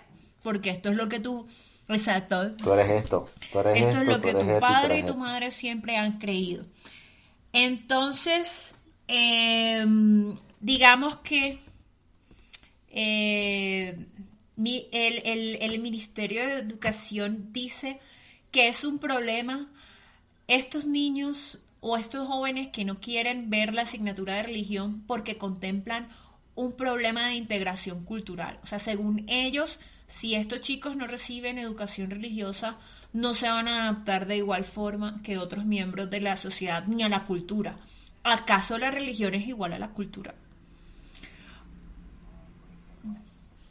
porque 0.44 0.70
esto 0.72 0.90
es 0.90 0.96
lo 0.96 1.10
que 1.10 1.20
tú, 1.20 1.48
exacto, 1.90 2.56
Tú 2.56 2.74
eres 2.74 2.90
esto, 2.90 3.30
tú 3.52 3.60
eres 3.60 3.78
esto 3.78 4.00
esto, 4.00 4.02
es 4.02 4.08
lo 4.08 4.20
que 4.20 4.34
tu 4.34 4.60
padre 4.60 5.00
y 5.00 5.04
tu 5.06 5.14
esto. 5.14 5.18
madre 5.18 5.52
siempre 5.52 5.98
han 5.98 6.18
creído. 6.20 6.66
Entonces, 7.54 8.74
eh, 9.08 9.86
digamos 10.60 11.18
que 11.20 11.60
eh, 12.90 14.08
mi- 14.62 14.88
el, 14.92 15.58
el- 15.62 15.80
Ministerio 15.80 16.46
de 16.46 16.60
Educación 16.60 17.52
dice 17.52 18.00
que 18.52 18.68
es 18.68 18.84
un 18.84 19.00
problema 19.00 19.68
estos 20.48 20.86
niños 20.86 21.60
o 21.80 21.98
estos 21.98 22.28
jóvenes 22.28 22.70
que 22.70 22.86
no 22.86 23.00
quieren 23.00 23.50
ver 23.50 23.74
la 23.74 23.84
asignatura 23.84 24.36
de 24.36 24.44
religión 24.44 25.04
porque 25.08 25.38
contemplan 25.38 26.10
un 26.56 26.74
problema 26.74 27.28
de 27.28 27.36
integración 27.36 28.04
cultural. 28.06 28.60
O 28.64 28.68
sea, 28.68 28.80
según 28.80 29.24
ellos, 29.28 29.80
si 30.08 30.36
estos 30.36 30.62
chicos 30.62 30.96
no 30.96 31.08
reciben 31.08 31.58
educación 31.58 32.10
religiosa, 32.12 32.78
no 33.14 33.34
se 33.34 33.50
van 33.50 33.68
a 33.68 33.84
adaptar 33.90 34.28
de 34.28 34.38
igual 34.38 34.64
forma 34.66 35.22
que 35.24 35.38
otros 35.38 35.66
miembros 35.66 36.10
de 36.10 36.20
la 36.22 36.36
sociedad 36.38 36.86
ni 36.88 37.04
a 37.04 37.10
la 37.10 37.26
cultura. 37.26 37.78
¿Acaso 38.24 38.78
la 38.78 38.92
religión 38.92 39.34
es 39.34 39.48
igual 39.48 39.74
a 39.74 39.80
la 39.80 39.90
cultura? 39.90 40.36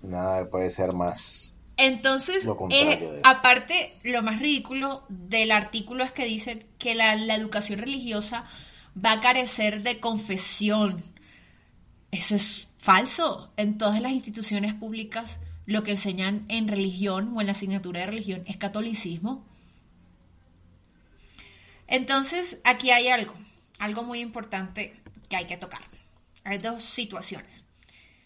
Nada 0.03 0.49
puede 0.49 0.71
ser 0.71 0.93
más. 0.95 1.55
Entonces, 1.77 2.45
Lo 2.45 2.57
contrario 2.57 2.93
eh, 2.93 2.97
de 2.99 3.19
eso. 3.19 3.27
aparte, 3.27 3.99
lo 4.03 4.23
más 4.23 4.41
ridículo 4.41 5.05
del 5.09 5.51
artículo 5.51 6.05
es 6.05 6.13
que 6.13 6.25
dicen 6.25 6.67
que 6.79 6.95
la, 6.95 7.15
la 7.17 7.35
educación 7.35 7.79
religiosa 7.79 8.45
va 9.03 9.13
a 9.13 9.21
carecer 9.21 9.83
de 9.83 9.99
confesión. 9.99 11.05
Eso 12.11 12.35
es 12.35 12.67
falso. 12.79 13.53
En 13.57 13.79
todas 13.79 14.01
las 14.03 14.13
instituciones 14.13 14.75
públicas 14.75 15.39
lo 15.67 15.85
que 15.85 15.93
enseñan 15.93 16.45
en 16.49 16.69
religión 16.69 17.33
o 17.37 17.41
en 17.41 17.47
la 17.47 17.53
asignatura 17.53 18.01
de 18.01 18.07
religión 18.07 18.43
es 18.47 18.57
catolicismo. 18.57 19.47
Entonces, 21.87 22.59
aquí 22.65 22.91
hay 22.91 23.09
algo, 23.09 23.35
algo 23.79 24.03
muy 24.03 24.21
importante 24.21 25.01
que 25.29 25.37
hay 25.37 25.47
que 25.47 25.57
tocar. 25.57 25.83
Hay 26.45 26.59
dos 26.59 26.83
situaciones. 26.83 27.65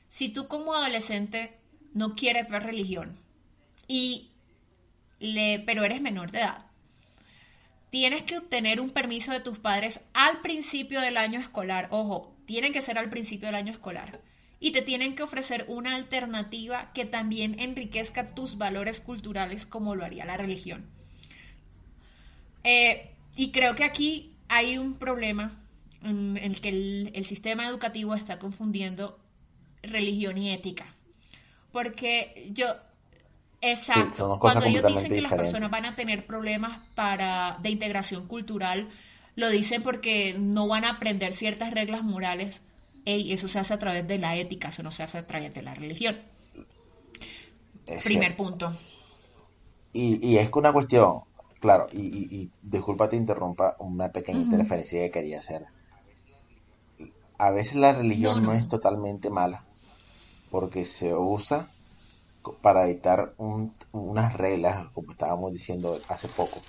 Si 0.09 0.29
tú 0.29 0.49
como 0.49 0.75
adolescente 0.75 1.59
no 1.95 2.15
quieres 2.15 2.49
ver 2.49 2.65
religión, 2.65 3.17
y 3.89 4.31
le, 5.21 5.61
pero 5.61 5.85
eres 5.85 6.01
menor 6.01 6.31
de 6.31 6.41
edad, 6.41 6.67
tienes 7.95 8.25
que 8.25 8.39
obtener 8.39 8.81
un 8.81 8.91
permiso 8.91 9.31
de 9.31 9.39
tus 9.39 9.61
padres 9.61 10.01
al 10.15 10.41
principio 10.41 11.01
del 11.01 11.17
año 11.17 11.39
escolar. 11.39 11.87
Ojo, 11.93 12.35
tienen 12.45 12.73
que 12.73 12.81
ser 12.81 12.99
al 12.99 13.09
principio 13.09 13.47
del 13.47 13.55
año 13.55 13.71
escolar. 13.71 14.21
Y 14.59 14.73
te 14.73 14.83
tienen 14.83 15.15
que 15.15 15.23
ofrecer 15.23 15.65
una 15.69 15.95
alternativa 15.95 16.91
que 16.93 17.05
también 17.05 17.61
enriquezca 17.61 18.35
tus 18.35 18.59
valores 18.59 19.01
culturales 19.01 19.65
como 19.65 19.95
lo 19.95 20.05
haría 20.05 20.25
la 20.25 20.37
religión. 20.37 20.87
Eh, 22.65 23.13
y 23.37 23.53
creo 23.53 23.77
que 23.77 23.85
aquí 23.85 24.33
hay 24.49 24.77
un 24.77 24.95
problema 24.95 25.61
en 26.03 26.37
el 26.37 26.61
que 26.61 26.71
el 27.15 27.25
sistema 27.27 27.69
educativo 27.69 28.17
está 28.17 28.41
confundiendo 28.41 29.21
religión 29.83 30.37
y 30.37 30.51
ética. 30.51 30.94
Porque 31.75 32.51
yo, 32.55 32.67
exacto, 33.61 34.39
cuando 34.39 34.65
ellos 34.67 34.87
dicen 34.87 35.11
que 35.11 35.21
las 35.23 35.35
personas 35.35 35.71
van 35.71 35.85
a 35.87 35.97
tener 35.97 36.25
problemas 36.27 36.81
para, 36.95 37.59
de 37.63 37.71
integración 37.71 38.29
cultural, 38.29 38.91
lo 39.35 39.51
dicen 39.51 39.83
porque 39.83 40.37
no 40.39 40.69
van 40.69 40.85
a 40.85 40.91
aprender 40.93 41.35
ciertas 41.35 41.73
reglas 41.73 42.05
morales. 42.05 42.63
Ey, 43.05 43.33
eso 43.33 43.49
se 43.49 43.59
hace 43.59 43.75
a 43.75 43.79
través 43.79 44.07
de 44.07 44.19
la 44.19 44.37
ética, 44.37 44.69
eso 44.69 44.83
no 44.85 44.93
se 44.93 45.03
hace 45.03 45.19
a 45.19 45.27
través 45.27 45.53
de 45.53 45.63
la 45.63 45.75
religión. 45.75 46.17
Es 47.87 48.05
Primer 48.05 48.37
cierto. 48.37 48.37
punto. 48.37 48.79
Y, 49.95 50.19
y 50.27 50.37
es 50.39 50.51
que 50.51 50.59
una 50.59 50.73
cuestión, 50.75 51.23
claro, 51.61 51.89
y, 51.93 52.01
y, 52.03 52.37
y 52.43 52.53
disculpa 52.63 53.09
te 53.09 53.17
interrumpa 53.17 53.77
una 53.79 54.13
pequeña 54.13 54.41
interferencia 54.43 55.01
que 55.05 55.11
quería 55.11 55.39
hacer. 55.39 55.69
A 57.39 57.51
veces 57.53 57.77
la 57.77 57.93
religión 57.93 58.43
No, 58.43 58.43
no, 58.43 58.53
no. 58.53 58.55
es 58.55 58.67
totalmente 58.69 59.31
mala, 59.31 59.65
porque 60.55 60.83
se 60.87 61.15
usa 61.15 61.59
para 62.63 62.85
evitar 62.89 63.35
un- 63.39 63.77
unas 63.93 64.31
reglas, 64.45 64.77
como 64.95 65.13
estábamos 65.13 65.53
diciendo 65.53 66.05
hace 66.09 66.29
poco, 66.31 66.67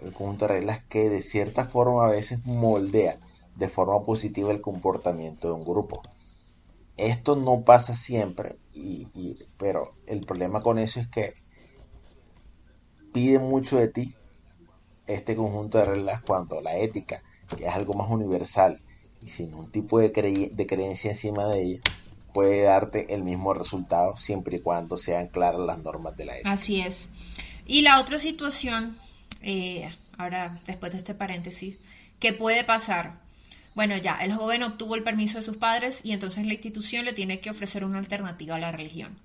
el 0.00 0.12
conjunto 0.12 0.46
de 0.46 0.54
reglas 0.54 0.80
que 0.90 1.10
de 1.10 1.22
cierta 1.22 1.66
forma 1.66 2.06
a 2.06 2.10
veces 2.10 2.40
moldea 2.44 3.20
de 3.54 3.68
forma 3.70 4.02
positiva 4.04 4.52
el 4.52 4.60
comportamiento 4.62 5.48
de 5.48 5.54
un 5.54 5.64
grupo. 5.64 6.08
Esto 6.96 7.36
no 7.36 7.64
pasa 7.64 7.96
siempre, 7.96 8.60
y, 8.72 9.38
pero 9.58 9.96
el 10.06 10.24
problema 10.24 10.62
con 10.62 10.78
eso 10.78 11.00
es 11.00 11.08
que 11.10 11.34
pide 13.12 13.38
mucho 13.38 13.76
de 13.78 13.88
ti 13.88 14.18
este 15.06 15.36
conjunto 15.36 15.78
de 15.78 15.84
reglas 15.86 16.22
cuando 16.24 16.60
la 16.62 16.76
ética, 16.78 17.22
que 17.56 17.66
es 17.66 17.72
algo 17.72 17.94
más 17.94 18.10
universal 18.10 18.82
y 19.20 19.30
sin 19.30 19.54
un 19.54 19.70
tipo 19.70 20.00
de 20.00 20.12
creencia 20.12 21.10
encima 21.12 21.46
de 21.48 21.62
ella, 21.62 21.80
puede 22.32 22.62
darte 22.62 23.14
el 23.14 23.22
mismo 23.22 23.54
resultado 23.54 24.16
siempre 24.16 24.56
y 24.56 24.60
cuando 24.60 24.96
sean 24.96 25.28
claras 25.28 25.60
las 25.60 25.78
normas 25.78 26.16
de 26.16 26.24
la 26.24 26.34
ética. 26.34 26.52
Así 26.52 26.80
es. 26.80 27.10
Y 27.66 27.82
la 27.82 28.00
otra 28.00 28.18
situación, 28.18 28.96
eh, 29.42 29.94
ahora 30.18 30.58
después 30.66 30.92
de 30.92 30.98
este 30.98 31.14
paréntesis, 31.14 31.78
¿qué 32.18 32.32
puede 32.32 32.64
pasar? 32.64 33.14
Bueno, 33.74 33.96
ya, 33.96 34.16
el 34.16 34.32
joven 34.32 34.62
obtuvo 34.62 34.96
el 34.96 35.04
permiso 35.04 35.38
de 35.38 35.44
sus 35.44 35.56
padres 35.56 36.00
y 36.02 36.12
entonces 36.12 36.44
la 36.44 36.54
institución 36.54 37.04
le 37.04 37.12
tiene 37.12 37.40
que 37.40 37.50
ofrecer 37.50 37.84
una 37.84 37.98
alternativa 37.98 38.56
a 38.56 38.58
la 38.58 38.72
religión. 38.72 39.16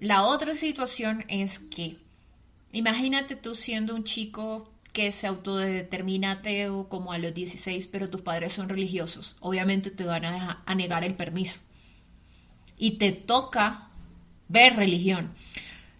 La 0.00 0.22
otra 0.22 0.54
situación 0.54 1.24
es 1.28 1.58
que, 1.58 1.98
imagínate 2.72 3.36
tú 3.36 3.54
siendo 3.54 3.94
un 3.94 4.04
chico 4.04 4.70
que 4.92 5.12
se 5.12 5.26
autodetermina 5.26 6.32
ateo 6.32 6.88
como 6.88 7.12
a 7.12 7.18
los 7.18 7.34
16, 7.34 7.88
pero 7.88 8.08
tus 8.08 8.22
padres 8.22 8.54
son 8.54 8.68
religiosos. 8.68 9.36
Obviamente 9.40 9.90
te 9.90 10.04
van 10.04 10.24
a, 10.24 10.62
a 10.64 10.74
negar 10.74 11.04
el 11.04 11.14
permiso. 11.14 11.60
Y 12.80 12.92
te 12.92 13.12
toca 13.12 13.90
ver 14.48 14.74
religión. 14.74 15.32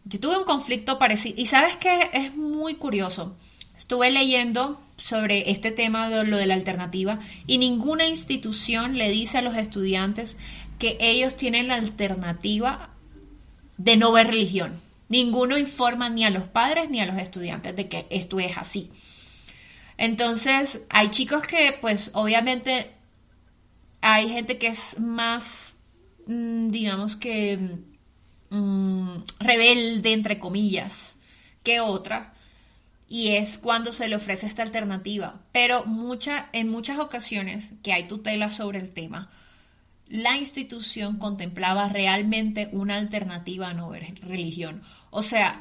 Yo 0.04 0.18
tuve 0.18 0.38
un 0.38 0.44
conflicto 0.44 0.98
parecido. 0.98 1.36
Y 1.38 1.46
sabes 1.46 1.76
que 1.76 2.10
es 2.12 2.34
muy 2.34 2.74
curioso. 2.74 3.36
Estuve 3.78 4.10
leyendo 4.10 4.80
sobre 4.96 5.50
este 5.50 5.70
tema 5.70 6.08
de 6.10 6.24
lo 6.24 6.36
de 6.36 6.46
la 6.46 6.54
alternativa 6.54 7.20
y 7.46 7.58
ninguna 7.58 8.06
institución 8.06 8.98
le 8.98 9.10
dice 9.10 9.38
a 9.38 9.42
los 9.42 9.56
estudiantes 9.56 10.36
que 10.78 10.96
ellos 11.00 11.36
tienen 11.36 11.68
la 11.68 11.76
alternativa 11.76 12.90
de 13.76 13.96
no 13.96 14.12
ver 14.12 14.28
religión. 14.28 14.80
Ninguno 15.08 15.58
informa 15.58 16.08
ni 16.08 16.24
a 16.24 16.30
los 16.30 16.44
padres 16.44 16.90
ni 16.90 17.00
a 17.00 17.06
los 17.06 17.18
estudiantes 17.18 17.74
de 17.76 17.88
que 17.88 18.06
esto 18.10 18.38
es 18.40 18.56
así. 18.56 18.90
Entonces, 19.96 20.80
hay 20.88 21.10
chicos 21.10 21.46
que, 21.46 21.76
pues, 21.80 22.10
obviamente, 22.14 22.90
hay 24.00 24.30
gente 24.30 24.56
que 24.56 24.68
es 24.68 24.98
más, 24.98 25.69
digamos 26.30 27.16
que, 27.16 27.58
mm, 28.50 29.22
rebelde, 29.38 30.12
entre 30.12 30.38
comillas, 30.38 31.16
que 31.62 31.80
otra. 31.80 32.34
Y 33.08 33.30
es 33.30 33.58
cuando 33.58 33.92
se 33.92 34.08
le 34.08 34.16
ofrece 34.16 34.46
esta 34.46 34.62
alternativa. 34.62 35.40
Pero 35.52 35.84
mucha, 35.86 36.48
en 36.52 36.68
muchas 36.68 36.98
ocasiones 36.98 37.68
que 37.82 37.92
hay 37.92 38.06
tutela 38.06 38.50
sobre 38.52 38.78
el 38.78 38.92
tema, 38.92 39.30
la 40.08 40.36
institución 40.36 41.18
contemplaba 41.18 41.88
realmente 41.88 42.68
una 42.72 42.96
alternativa 42.96 43.70
a 43.70 43.74
no 43.74 43.92
religión. 43.92 44.82
O 45.10 45.22
sea, 45.22 45.60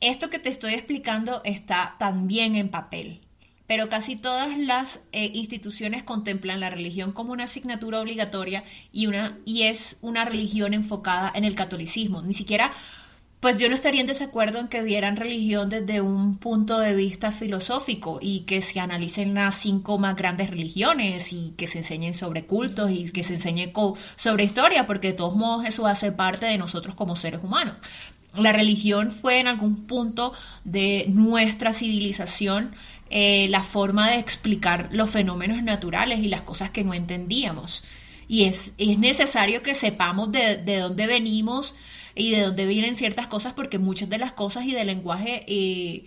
esto 0.00 0.30
que 0.30 0.38
te 0.38 0.50
estoy 0.50 0.74
explicando 0.74 1.40
está 1.44 1.96
también 1.98 2.54
en 2.54 2.70
papel, 2.70 3.20
pero 3.68 3.88
casi 3.90 4.16
todas 4.16 4.58
las 4.58 4.98
eh, 5.12 5.30
instituciones 5.34 6.02
contemplan 6.02 6.58
la 6.58 6.70
religión 6.70 7.12
como 7.12 7.32
una 7.32 7.44
asignatura 7.44 8.00
obligatoria 8.00 8.64
y, 8.92 9.06
una, 9.06 9.38
y 9.44 9.64
es 9.64 9.98
una 10.00 10.24
religión 10.24 10.74
enfocada 10.74 11.30
en 11.34 11.44
el 11.44 11.54
catolicismo. 11.54 12.22
Ni 12.22 12.32
siquiera, 12.32 12.72
pues 13.40 13.58
yo 13.58 13.68
no 13.68 13.74
estaría 13.74 14.00
en 14.00 14.06
desacuerdo 14.06 14.58
en 14.58 14.68
que 14.68 14.82
dieran 14.82 15.16
religión 15.16 15.68
desde 15.68 16.00
un 16.00 16.38
punto 16.38 16.78
de 16.78 16.94
vista 16.94 17.30
filosófico 17.30 18.18
y 18.22 18.40
que 18.40 18.62
se 18.62 18.80
analicen 18.80 19.34
las 19.34 19.56
cinco 19.56 19.98
más 19.98 20.16
grandes 20.16 20.48
religiones 20.48 21.30
y 21.34 21.52
que 21.58 21.66
se 21.66 21.78
enseñen 21.78 22.14
sobre 22.14 22.46
cultos 22.46 22.90
y 22.90 23.12
que 23.12 23.22
se 23.22 23.34
enseñe 23.34 23.70
sobre 24.16 24.44
historia, 24.44 24.86
porque 24.86 25.08
de 25.08 25.14
todos 25.14 25.36
modos 25.36 25.66
eso 25.66 25.86
hace 25.86 26.10
parte 26.10 26.46
de 26.46 26.56
nosotros 26.56 26.94
como 26.94 27.16
seres 27.16 27.40
humanos. 27.44 27.76
La 28.34 28.52
religión 28.52 29.12
fue 29.12 29.40
en 29.40 29.46
algún 29.46 29.86
punto 29.86 30.32
de 30.64 31.06
nuestra 31.08 31.72
civilización 31.72 32.74
eh, 33.10 33.48
la 33.48 33.62
forma 33.62 34.10
de 34.10 34.18
explicar 34.18 34.90
los 34.92 35.08
fenómenos 35.08 35.62
naturales 35.62 36.20
y 36.20 36.28
las 36.28 36.42
cosas 36.42 36.70
que 36.70 36.84
no 36.84 36.92
entendíamos. 36.92 37.82
Y 38.28 38.44
es, 38.44 38.72
es 38.76 38.98
necesario 38.98 39.62
que 39.62 39.74
sepamos 39.74 40.30
de, 40.30 40.58
de, 40.58 40.76
dónde 40.80 41.06
venimos 41.06 41.74
y 42.14 42.32
de 42.32 42.42
dónde 42.42 42.66
vienen 42.66 42.96
ciertas 42.96 43.26
cosas, 43.28 43.54
porque 43.54 43.78
muchas 43.78 44.10
de 44.10 44.18
las 44.18 44.32
cosas 44.32 44.64
y 44.64 44.72
del 44.72 44.88
lenguaje 44.88 45.44
eh, 45.48 46.04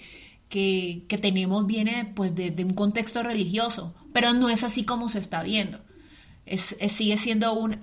que, 0.49 1.05
que, 1.07 1.17
tenemos 1.17 1.65
viene 1.65 2.11
pues 2.15 2.35
de, 2.35 2.53
un 2.63 2.75
contexto 2.75 3.23
religioso, 3.23 3.95
pero 4.13 4.33
no 4.33 4.49
es 4.49 4.63
así 4.63 4.83
como 4.83 5.09
se 5.09 5.17
está 5.17 5.41
viendo. 5.41 5.79
Es, 6.45 6.75
es, 6.79 6.91
sigue 6.91 7.17
siendo 7.17 7.53
un 7.53 7.81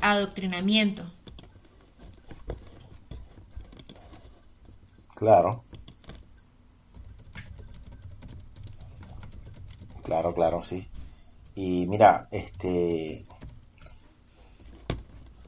adoctrinamiento. 0.00 1.10
Claro. 5.16 5.64
Claro, 10.02 10.34
claro, 10.34 10.62
sí. 10.62 10.86
Y 11.54 11.86
mira, 11.88 12.28
este, 12.32 13.26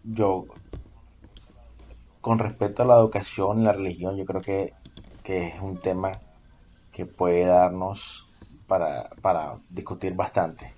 yo, 0.05 0.47
con 2.21 2.39
respecto 2.39 2.83
a 2.83 2.87
la 2.87 2.97
educación 2.97 3.61
y 3.61 3.65
la 3.65 3.73
religión, 3.73 4.17
yo 4.17 4.25
creo 4.25 4.41
que, 4.43 4.73
que 5.23 5.47
es 5.49 5.61
un 5.61 5.81
tema 5.81 6.21
que 6.93 7.07
puede 7.07 7.47
darnos 7.47 8.27
para, 8.69 9.11
para 9.23 9.61
discutir 9.71 10.15
bastante. 10.15 10.75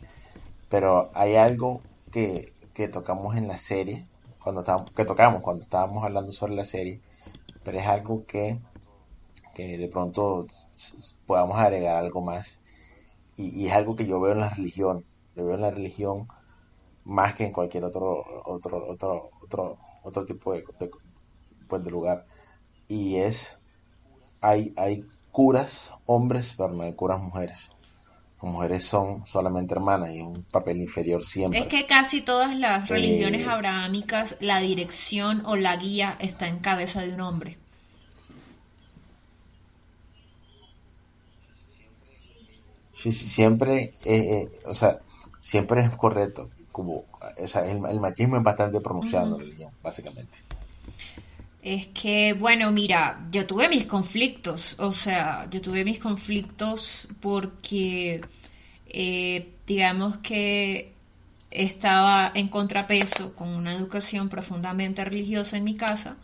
Pero 0.68 1.10
hay 1.14 1.36
algo 1.36 1.82
que, 2.12 2.54
que 2.74 2.88
tocamos 2.88 3.36
en 3.36 3.48
la 3.48 3.56
serie, 3.58 4.08
cuando 4.42 4.62
estábamos, 4.62 4.92
que 4.92 5.04
tocamos 5.06 5.42
cuando 5.42 5.62
estábamos 5.64 6.04
hablando 6.04 6.32
sobre 6.32 6.54
la 6.54 6.64
serie, 6.64 7.02
pero 7.64 7.78
es 7.78 7.86
algo 7.86 8.26
que, 8.26 8.60
que 9.54 9.78
de 9.78 9.88
pronto 9.88 10.46
podamos 11.26 11.58
agregar 11.58 11.96
algo 11.96 12.22
más. 12.22 12.60
Y, 13.36 13.48
y 13.62 13.68
es 13.68 13.74
algo 13.74 13.96
que 13.96 14.06
yo 14.06 14.20
veo 14.20 14.32
en 14.32 14.40
la 14.40 14.50
religión, 14.50 15.04
lo 15.34 15.44
veo 15.46 15.54
en 15.56 15.60
la 15.62 15.70
religión 15.70 16.28
más 17.04 17.34
que 17.34 17.44
en 17.46 17.52
cualquier 17.52 17.84
otro 17.84 18.24
otro 18.46 18.86
otro 18.88 19.30
otro 19.42 19.78
otro 20.02 20.26
tipo 20.26 20.52
de, 20.54 20.64
de, 20.80 20.90
pues 21.68 21.84
de 21.84 21.90
lugar. 21.90 22.26
Y 22.88 23.16
es 23.16 23.58
hay 24.40 24.72
hay 24.76 25.04
curas 25.32 25.92
hombres 26.06 26.54
pero 26.56 26.70
no 26.74 26.84
hay 26.84 26.94
curas 26.94 27.20
mujeres. 27.20 27.72
Las 28.42 28.52
mujeres 28.52 28.84
son 28.86 29.26
solamente 29.26 29.74
hermanas 29.74 30.10
y 30.10 30.20
es 30.20 30.26
un 30.26 30.44
papel 30.44 30.80
inferior 30.80 31.22
siempre. 31.24 31.60
Es 31.60 31.66
que 31.66 31.86
casi 31.86 32.22
todas 32.22 32.54
las 32.56 32.88
Eh, 32.90 32.94
religiones 32.94 33.48
abrahámicas, 33.48 34.36
la 34.40 34.60
dirección 34.60 35.44
o 35.44 35.56
la 35.56 35.76
guía 35.76 36.16
está 36.20 36.46
en 36.46 36.60
cabeza 36.60 37.00
de 37.02 37.14
un 37.14 37.20
hombre. 37.20 37.58
Sí, 42.96 43.12
sí, 43.12 43.28
siempre 43.28 43.94
eh, 44.04 44.48
eh, 44.48 44.48
o 44.66 44.74
sea 44.74 44.98
siempre 45.40 45.82
es 45.82 45.96
correcto 45.96 46.50
como 46.72 47.04
o 47.42 47.48
sea, 47.48 47.64
el, 47.70 47.80
el 47.86 48.00
machismo 48.00 48.36
es 48.36 48.42
bastante 48.42 48.80
pronunciado 48.80 49.26
en 49.26 49.32
la 49.32 49.38
religión 49.38 49.70
básicamente 49.82 50.38
Es 51.62 51.88
que, 51.88 52.32
bueno, 52.34 52.70
mira, 52.70 53.26
yo 53.32 53.46
tuve 53.46 53.68
mis 53.68 53.86
conflictos, 53.86 54.76
o 54.78 54.92
sea, 54.92 55.48
yo 55.50 55.60
tuve 55.60 55.84
mis 55.84 55.98
conflictos 55.98 57.08
porque, 57.20 58.20
eh, 58.86 59.48
digamos 59.66 60.18
que 60.18 60.92
estaba 61.50 62.30
en 62.34 62.48
contrapeso 62.48 63.34
con 63.34 63.48
una 63.48 63.74
educación 63.74 64.28
profundamente 64.28 65.04
religiosa 65.04 65.56
en 65.56 65.64
mi 65.64 65.76
casa 65.76 66.16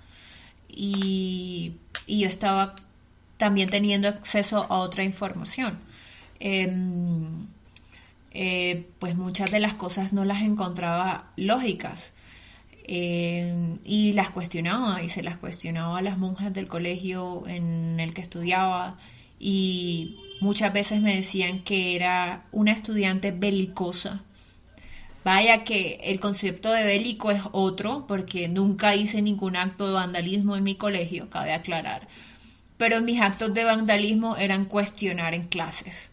y, 0.68 1.74
y 2.06 2.20
yo 2.20 2.28
estaba 2.28 2.74
también 3.36 3.68
teniendo 3.70 4.08
acceso 4.08 4.58
a 4.70 4.78
otra 4.78 5.02
información. 5.04 5.78
Em, 6.44 7.46
eh, 8.32 8.86
pues 8.98 9.14
muchas 9.16 9.50
de 9.52 9.60
las 9.60 9.74
cosas 9.74 10.12
no 10.12 10.24
las 10.24 10.42
encontraba 10.42 11.30
lógicas. 11.36 12.12
Eh, 12.84 13.78
y 13.84 14.12
las 14.12 14.30
cuestionaba 14.30 15.02
y 15.04 15.08
se 15.08 15.22
las 15.22 15.36
cuestionaba 15.36 15.98
a 15.98 16.02
las 16.02 16.18
monjas 16.18 16.52
del 16.52 16.66
colegio 16.66 17.44
en 17.46 18.00
el 18.00 18.12
que 18.12 18.22
estudiaba 18.22 18.98
y 19.38 20.16
muchas 20.40 20.72
veces 20.72 21.00
me 21.00 21.14
decían 21.14 21.62
que 21.62 21.94
era 21.96 22.44
una 22.52 22.72
estudiante 22.72 23.30
belicosa. 23.30 24.22
Vaya 25.24 25.64
que 25.64 26.00
el 26.02 26.18
concepto 26.20 26.72
de 26.72 26.84
bélico 26.84 27.30
es 27.30 27.42
otro 27.52 28.06
porque 28.08 28.48
nunca 28.48 28.96
hice 28.96 29.22
ningún 29.22 29.56
acto 29.56 29.86
de 29.86 29.92
vandalismo 29.92 30.56
en 30.56 30.64
mi 30.64 30.74
colegio, 30.74 31.30
cabe 31.30 31.52
aclarar. 31.52 32.08
Pero 32.78 33.00
mis 33.00 33.20
actos 33.20 33.54
de 33.54 33.64
vandalismo 33.64 34.36
eran 34.36 34.64
cuestionar 34.64 35.34
en 35.34 35.44
clases, 35.44 36.11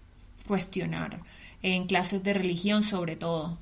cuestionar 0.50 1.20
en 1.62 1.86
clases 1.86 2.24
de 2.24 2.34
religión 2.34 2.82
sobre 2.82 3.16
todo. 3.16 3.60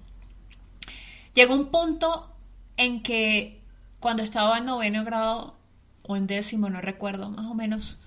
Llegó 1.35 1.53
un 1.53 1.69
punto 1.69 2.33
en 2.77 3.03
que 3.03 3.59
cuando 3.99 4.23
estaba 4.23 4.57
en 4.57 4.65
noveno 4.65 5.03
grado 5.03 5.57
o 6.03 6.15
en 6.15 6.27
décimo, 6.27 6.69
no 6.69 6.79
recuerdo, 6.79 7.29
más 7.29 7.45
o 7.45 7.53
menos, 7.53 7.97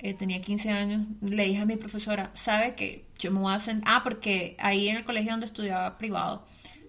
eh, 0.00 0.14
tenía 0.14 0.42
15 0.42 0.70
años, 0.70 1.06
le 1.20 1.44
dije 1.44 1.62
a 1.62 1.64
mi 1.64 1.76
profesora, 1.76 2.32
¿sabe 2.34 2.74
que 2.74 3.04
yo 3.20 3.30
me 3.30 3.38
voy 3.38 3.52
a 3.52 3.56
hacer... 3.56 3.80
Ah, 3.84 4.00
porque 4.02 4.56
ahí 4.58 4.88
en 4.88 4.96
el 4.96 5.04
colegio 5.04 5.30
donde 5.30 5.46
estudiaba 5.46 5.96
privado, 5.96 6.44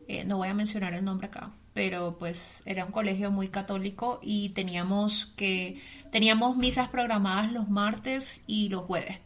eh, 0.07 0.23
no 0.23 0.37
voy 0.37 0.47
a 0.47 0.55
mencionar 0.55 0.95
el 0.95 1.05
nombre 1.05 1.27
acá, 1.27 1.51
pero 1.75 2.17
pues 2.17 2.63
era 2.65 2.85
un 2.85 2.91
colegio 2.91 3.29
muy 3.29 3.49
católico 3.49 4.19
y 4.23 4.49
teníamos 4.49 5.27
que... 5.37 5.79
Teníamos 6.11 6.57
misas 6.57 6.89
programadas 6.89 7.51
los 7.53 7.69
martes 7.69 8.41
y 8.47 8.69
los 8.69 8.85
jueves, 8.85 9.19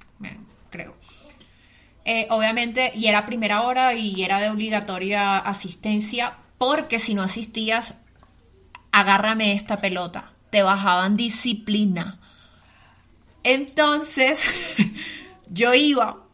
creo. 0.70 0.96
Eh, 2.06 2.28
obviamente, 2.30 2.92
y 2.96 3.08
era 3.08 3.26
primera 3.26 3.64
hora 3.64 3.94
y 3.94 4.24
era 4.24 4.40
de 4.40 4.50
obligatoria 4.50 5.38
asistencia, 5.38 6.38
porque 6.58 7.00
si 7.00 7.14
no 7.14 7.24
asistías, 7.24 7.96
agárrame 8.92 9.54
esta 9.54 9.80
pelota, 9.80 10.32
te 10.50 10.64
bajaban 10.64 11.18
disciplina. 11.18 12.20
Entonces, 13.44 14.42
yo 15.50 15.74
iba, 15.74 16.26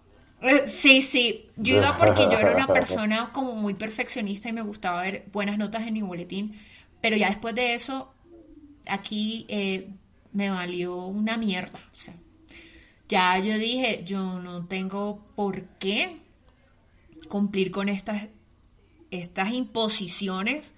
eh, 0.42 0.68
sí, 0.68 1.02
sí, 1.02 1.50
yo 1.56 1.76
iba 1.78 1.98
porque 1.98 2.24
yo 2.24 2.38
era 2.38 2.52
una 2.52 2.68
persona 2.74 3.32
como 3.34 3.56
muy 3.56 3.74
perfeccionista 3.74 4.50
y 4.50 4.54
me 4.54 4.62
gustaba 4.62 5.02
ver 5.02 5.26
buenas 5.32 5.58
notas 5.58 5.88
en 5.88 5.94
mi 5.94 6.02
boletín, 6.02 6.60
pero 7.02 7.16
ya 7.16 7.30
después 7.30 7.56
de 7.56 7.74
eso, 7.74 8.14
aquí 8.88 9.46
eh, 9.50 9.90
me 10.34 10.50
valió 10.50 11.06
una 11.06 11.38
mierda, 11.38 11.80
o 11.94 12.00
sea, 12.00 12.14
ya 13.10 13.38
yo 13.40 13.58
dije, 13.58 14.04
yo 14.06 14.40
no 14.40 14.66
tengo 14.66 15.24
por 15.36 15.64
qué 15.80 16.18
cumplir 17.28 17.72
con 17.72 17.90
estas, 17.90 18.24
estas 19.12 19.54
imposiciones. 19.54 20.72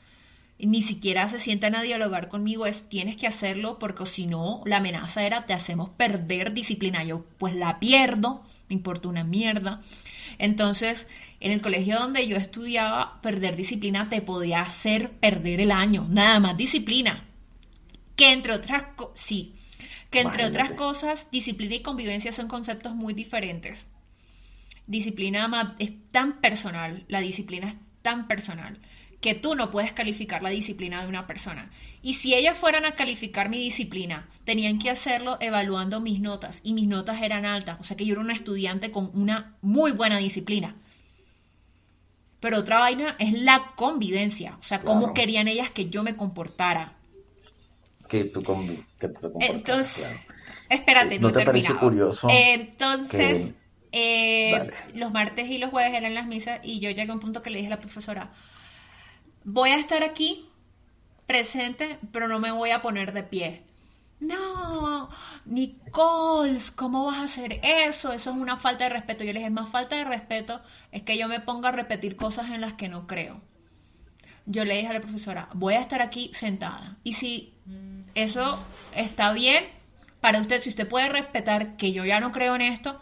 Ni 0.60 0.82
siquiera 0.82 1.30
se 1.30 1.38
sientan 1.38 1.76
a 1.76 1.84
dialogar 1.84 2.30
conmigo, 2.30 2.66
es 2.66 2.90
tienes 2.90 3.16
que 3.16 3.28
hacerlo 3.28 3.78
porque 3.78 4.08
si 4.08 4.26
no, 4.26 4.64
la 4.66 4.78
amenaza 4.78 5.24
era 5.24 5.46
te 5.46 5.54
hacemos 5.54 5.90
perder 5.90 6.54
disciplina. 6.54 7.04
Yo 7.04 7.26
pues 7.38 7.54
la 7.54 7.80
pierdo, 7.80 8.44
me 8.68 8.76
importa 8.76 9.08
una 9.08 9.24
mierda. 9.24 9.82
Entonces, 10.40 11.08
en 11.40 11.52
el 11.52 11.62
colegio 11.62 12.00
donde 12.00 12.28
yo 12.28 12.38
estudiaba, 12.38 13.22
perder 13.22 13.56
disciplina 13.56 14.10
te 14.10 14.22
podía 14.22 14.62
hacer 14.62 15.12
perder 15.12 15.62
el 15.62 15.72
año, 15.72 16.08
nada 16.10 16.40
más 16.40 16.58
disciplina. 16.58 17.26
Que 18.16 18.32
entre 18.32 18.54
otras 18.54 18.84
cosas, 18.96 19.20
sí, 19.20 19.54
que 20.10 20.22
entre 20.22 20.46
otras 20.46 20.72
cosas, 20.72 21.28
disciplina 21.32 21.76
y 21.76 21.82
convivencia 21.82 22.32
son 22.32 22.48
conceptos 22.48 22.96
muy 22.96 23.14
diferentes. 23.14 23.86
Disciplina 24.88 25.76
es 25.80 25.92
tan 26.12 26.40
personal, 26.40 27.04
la 27.08 27.20
disciplina 27.20 27.68
es 27.68 27.76
tan 28.02 28.28
personal, 28.28 28.80
que 29.20 29.34
tú 29.34 29.56
no 29.56 29.72
puedes 29.72 29.92
calificar 29.94 30.44
la 30.44 30.50
disciplina 30.50 31.02
de 31.02 31.10
una 31.10 31.28
persona. 31.28 31.72
Y 32.02 32.14
si 32.14 32.36
ellas 32.36 32.58
fueran 32.58 32.86
a 32.86 32.92
calificar 32.94 33.50
mi 33.50 33.58
disciplina, 33.58 34.30
tenían 34.46 34.80
que 34.80 34.90
hacerlo 34.90 35.38
evaluando 35.42 36.00
mis 36.00 36.20
notas, 36.20 36.62
y 36.64 36.74
mis 36.74 36.88
notas 36.88 37.22
eran 37.22 37.46
altas, 37.46 37.78
o 37.80 37.84
sea 37.84 37.98
que 37.98 38.06
yo 38.06 38.14
era 38.14 38.22
una 38.22 38.34
estudiante 38.34 38.92
con 38.92 39.12
una 39.14 39.58
muy 39.62 39.92
buena 39.92 40.18
disciplina. 40.20 40.76
Pero 42.40 42.60
otra 42.60 42.80
vaina 42.80 43.16
es 43.18 43.34
la 43.34 43.72
convivencia, 43.76 44.58
o 44.60 44.64
sea, 44.64 44.82
cómo 44.82 45.00
Claro. 45.00 45.14
querían 45.16 45.48
ellas 45.48 45.72
que 45.72 45.90
yo 45.90 46.04
me 46.04 46.16
comportara. 46.16 46.97
Que 48.08 48.26
tú, 48.26 48.42
que 49.00 49.10
tú 49.10 49.34
te 49.40 49.46
Entonces, 49.46 50.08
claro. 50.08 50.20
espérate, 50.70 51.20
¿No 51.20 51.30
no, 51.30 51.34
te 51.34 51.46
parece 51.46 51.74
curioso 51.76 52.28
Entonces, 52.30 53.54
eh, 53.92 54.72
los 54.94 55.12
martes 55.12 55.50
y 55.50 55.58
los 55.58 55.70
jueves 55.70 55.94
eran 55.94 56.14
las 56.14 56.28
misas 56.28 56.60
y 56.64 56.80
yo 56.80 56.90
llegué 56.90 57.10
a 57.10 57.14
un 57.14 57.20
punto 57.20 57.42
que 57.42 57.50
le 57.50 57.58
dije 57.58 57.68
a 57.68 57.76
la 57.76 57.82
profesora, 57.82 58.32
voy 59.44 59.70
a 59.72 59.80
estar 59.80 60.04
aquí 60.04 60.50
presente, 61.26 62.00
pero 62.12 62.28
no 62.28 62.40
me 62.40 62.52
voy 62.52 62.72
a 62.72 62.82
poner 62.82 63.14
de 63.14 63.24
pie. 63.24 63.64
No, 64.20 65.10
Nicole, 65.46 66.60
¿cómo 66.76 67.06
vas 67.06 67.18
a 67.18 67.24
hacer 67.24 67.60
eso? 67.62 68.12
Eso 68.12 68.32
es 68.32 68.36
una 68.36 68.58
falta 68.58 68.86
de 68.86 68.90
respeto. 68.90 69.24
Yo 69.24 69.32
le 69.32 69.40
dije, 69.40 69.52
más 69.52 69.70
falta 69.70 69.96
de 69.96 70.06
respeto 70.06 70.60
es 70.92 71.04
que 71.04 71.18
yo 71.18 71.28
me 71.28 71.40
ponga 71.40 71.70
a 71.70 71.72
repetir 71.72 72.16
cosas 72.16 72.50
en 72.50 72.62
las 72.62 72.74
que 72.74 72.90
no 72.90 73.06
creo. 73.06 73.42
Yo 74.48 74.66
le 74.66 74.76
dije 74.78 74.88
a 74.88 74.94
la 74.94 75.02
profesora, 75.02 75.50
voy 75.54 75.76
a 75.76 75.82
estar 75.82 76.02
aquí 76.02 76.32
sentada. 76.34 76.98
Y 77.04 77.14
si 77.14 77.54
eso 78.18 78.60
está 78.96 79.32
bien 79.32 79.66
para 80.22 80.42
usted, 80.42 80.62
si 80.62 80.70
usted 80.70 80.88
puede 80.88 81.10
respetar 81.10 81.78
que 81.78 81.94
yo 81.94 82.04
ya 82.04 82.20
no 82.20 82.32
creo 82.32 82.56
en 82.56 82.62
esto, 82.62 83.00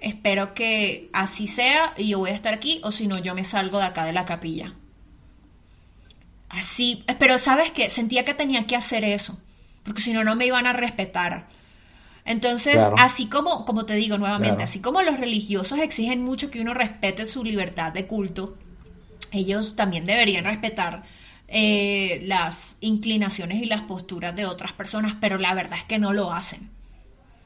espero 0.00 0.52
que 0.52 1.08
así 1.12 1.46
sea 1.46 1.94
y 1.96 2.08
yo 2.08 2.18
voy 2.18 2.30
a 2.30 2.34
estar 2.34 2.52
aquí, 2.52 2.80
o 2.82 2.92
si 2.92 3.06
no, 3.06 3.18
yo 3.18 3.34
me 3.34 3.44
salgo 3.44 3.78
de 3.78 3.84
acá 3.86 4.04
de 4.04 4.12
la 4.12 4.24
capilla. 4.24 4.74
Así, 6.48 7.04
pero 7.18 7.38
sabes 7.38 7.72
que 7.72 7.90
sentía 7.90 8.24
que 8.24 8.34
tenía 8.34 8.66
que 8.66 8.74
hacer 8.76 9.04
eso, 9.04 9.38
porque 9.84 10.02
si 10.02 10.12
no, 10.12 10.24
no 10.24 10.34
me 10.34 10.46
iban 10.46 10.66
a 10.66 10.72
respetar. 10.72 11.46
Entonces, 12.24 12.74
Claro. 12.74 12.96
así 12.98 13.26
como, 13.28 13.64
como 13.64 13.86
te 13.86 13.94
digo 13.94 14.18
nuevamente, 14.18 14.56
Claro. 14.56 14.68
así 14.68 14.80
como 14.80 15.02
los 15.02 15.18
religiosos 15.18 15.78
exigen 15.78 16.22
mucho 16.22 16.50
que 16.50 16.60
uno 16.60 16.74
respete 16.74 17.24
su 17.24 17.44
libertad 17.44 17.92
de 17.92 18.06
culto, 18.06 18.58
ellos 19.30 19.76
también 19.76 20.06
deberían 20.06 20.44
respetar 20.44 21.04
eh, 21.48 22.20
las 22.26 22.76
inclinaciones 22.80 23.62
y 23.62 23.66
las 23.66 23.82
posturas 23.82 24.36
de 24.36 24.44
otras 24.44 24.72
personas, 24.72 25.16
pero 25.20 25.38
la 25.38 25.54
verdad 25.54 25.78
es 25.78 25.84
que 25.84 25.98
no 25.98 26.12
lo 26.12 26.32
hacen. 26.32 26.70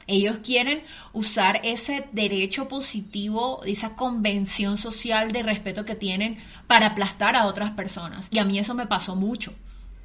Ellos 0.08 0.38
quieren 0.42 0.82
usar 1.12 1.60
ese 1.62 2.06
derecho 2.12 2.68
positivo, 2.68 3.62
esa 3.64 3.94
convención 3.94 4.76
social 4.76 5.30
de 5.30 5.44
respeto 5.44 5.84
que 5.84 5.94
tienen 5.94 6.38
para 6.66 6.86
aplastar 6.86 7.36
a 7.36 7.46
otras 7.46 7.70
personas. 7.70 8.26
Y 8.30 8.40
a 8.40 8.44
mí 8.44 8.58
eso 8.58 8.74
me 8.74 8.86
pasó 8.86 9.14
mucho. 9.14 9.54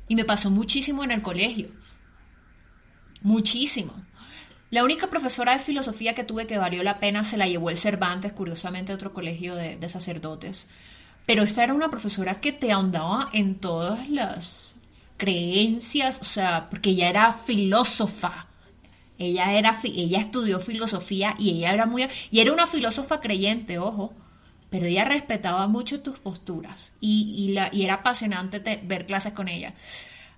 Y 0.08 0.16
me 0.16 0.24
pasó 0.24 0.52
muchísimo 0.52 1.04
en 1.04 1.12
el 1.12 1.24
colegio. 1.24 1.70
Muchísimo. 3.22 3.94
La 4.70 4.84
única 4.84 5.08
profesora 5.08 5.54
de 5.54 5.60
filosofía 5.60 6.14
que 6.14 6.24
tuve 6.24 6.46
que 6.46 6.58
valió 6.58 6.84
la 6.84 7.00
pena 7.00 7.24
se 7.24 7.38
la 7.38 7.48
llevó 7.48 7.70
el 7.72 7.78
Cervantes, 7.78 8.34
curiosamente 8.34 8.94
otro 8.94 9.14
colegio 9.14 9.56
de, 9.56 9.78
de 9.78 9.90
sacerdotes. 9.90 10.70
Pero 11.28 11.44
esta 11.44 11.64
era 11.66 11.74
una 11.74 11.90
profesora 11.90 12.40
que 12.42 12.54
te 12.54 12.72
ahondaba 12.72 13.30
en 13.34 13.56
todas 13.56 14.10
las 14.10 14.76
creencias, 15.18 16.20
o 16.22 16.24
sea, 16.24 16.70
porque 16.70 16.92
ella 16.92 17.10
era 17.10 17.34
filósofa. 17.34 18.48
Ella 19.20 19.52
era 19.54 19.78
ella 19.84 20.20
estudió 20.20 20.60
filosofía 20.60 21.36
y 21.38 21.50
ella 21.50 21.74
era 21.74 21.86
muy 21.86 22.08
y 22.32 22.40
era 22.40 22.54
una 22.54 22.66
filósofa 22.66 23.20
creyente, 23.20 23.78
ojo, 23.78 24.14
pero 24.70 24.86
ella 24.86 25.06
respetaba 25.06 25.68
mucho 25.68 26.02
tus 26.02 26.18
posturas 26.20 26.94
y, 27.02 27.36
y, 27.38 27.54
la, 27.54 27.70
y 27.74 27.84
era 27.84 27.96
apasionante 27.96 28.60
te, 28.60 28.80
ver 28.84 29.06
clases 29.06 29.34
con 29.34 29.50
ella. 29.50 29.74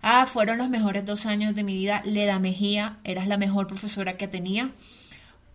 Ah, 0.02 0.26
fueron 0.26 0.58
los 0.58 0.70
mejores 0.70 1.06
dos 1.06 1.26
años 1.26 1.54
de 1.56 1.64
mi 1.64 1.76
vida. 1.76 2.02
Leda 2.06 2.40
Mejía, 2.40 2.98
eras 3.04 3.28
la 3.28 3.38
mejor 3.38 3.68
profesora 3.68 4.18
que 4.18 4.28
tenía. 4.28 4.72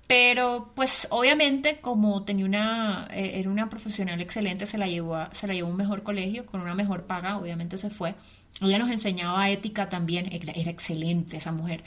Pero, 0.07 0.73
pues, 0.75 1.07
obviamente, 1.11 1.81
como 1.81 2.25
tenía 2.25 2.45
una, 2.45 3.09
eh, 3.11 3.41
era 3.41 3.49
una 3.51 3.71
profesional 3.71 4.21
excelente, 4.21 4.67
se 4.67 4.77
la 4.77 4.87
llevó 4.87 5.17
a, 5.17 5.33
se 5.33 5.47
la 5.47 5.55
llevó 5.55 5.69
a 5.69 5.71
un 5.71 5.79
mejor 5.79 6.03
colegio, 6.03 6.45
con 6.45 6.61
una 6.61 6.75
mejor 6.75 7.05
paga, 7.07 7.39
obviamente 7.39 7.79
se 7.79 7.91
fue. 7.91 8.15
Ella 8.61 8.79
nos 8.79 8.91
enseñaba 8.91 9.49
ética 9.51 9.89
también, 9.89 10.31
era, 10.33 10.53
era 10.53 10.71
excelente 10.71 11.39
esa 11.39 11.53
mujer. 11.53 11.85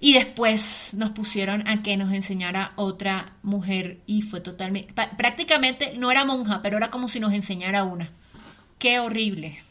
Y 0.00 0.12
después 0.12 0.94
nos 0.94 1.10
pusieron 1.10 1.66
a 1.66 1.82
que 1.82 1.96
nos 1.96 2.12
enseñara 2.12 2.72
otra 2.76 3.32
mujer 3.42 3.98
y 4.06 4.22
fue 4.22 4.40
totalmente, 4.40 4.92
prácticamente 5.16 5.94
no 5.96 6.10
era 6.10 6.24
monja, 6.24 6.60
pero 6.62 6.76
era 6.76 6.90
como 6.90 7.08
si 7.08 7.18
nos 7.18 7.32
enseñara 7.32 7.82
una. 7.82 8.12
Qué 8.78 9.00
horrible 9.00 9.62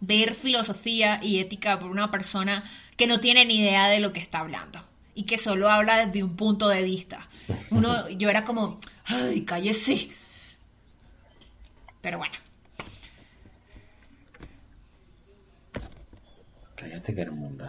ver 0.00 0.34
filosofía 0.34 1.20
y 1.22 1.38
ética 1.38 1.78
por 1.78 1.90
una 1.90 2.10
persona 2.10 2.64
que 2.96 3.06
no 3.06 3.20
tiene 3.20 3.44
ni 3.44 3.60
idea 3.60 3.88
de 3.88 4.00
lo 4.00 4.12
que 4.12 4.20
está 4.20 4.40
hablando 4.40 4.80
y 5.14 5.24
que 5.24 5.38
solo 5.38 5.68
habla 5.68 6.06
desde 6.06 6.22
un 6.22 6.36
punto 6.36 6.68
de 6.68 6.82
vista. 6.82 7.28
Uno, 7.70 8.08
yo 8.18 8.30
era 8.30 8.44
como, 8.44 8.80
ay, 9.04 9.44
cállese. 9.44 10.10
Pero 12.00 12.18
bueno. 12.18 12.34
Cállate, 16.76 17.14
Germunda. 17.14 17.68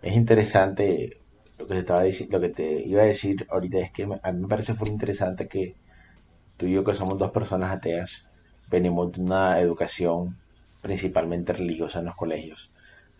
Es 0.00 0.14
interesante 0.14 1.20
lo 1.58 1.66
que 1.66 1.74
te 1.74 1.80
estaba 1.80 2.04
lo 2.04 2.40
que 2.40 2.48
te 2.48 2.82
iba 2.86 3.02
a 3.02 3.06
decir 3.06 3.46
ahorita 3.48 3.78
es 3.78 3.92
que 3.92 4.04
a 4.04 4.32
mí 4.32 4.40
me 4.40 4.48
parece 4.48 4.74
muy 4.74 4.88
interesante 4.88 5.48
que 5.48 5.76
tú 6.56 6.66
y 6.66 6.72
yo 6.72 6.84
que 6.84 6.94
somos 6.94 7.18
dos 7.18 7.30
personas 7.30 7.70
ateas 7.70 8.26
venimos 8.68 9.12
de 9.12 9.20
una 9.20 9.60
educación 9.60 10.36
principalmente 10.82 11.52
religiosa 11.52 12.00
en 12.00 12.06
los 12.06 12.16
colegios, 12.16 12.70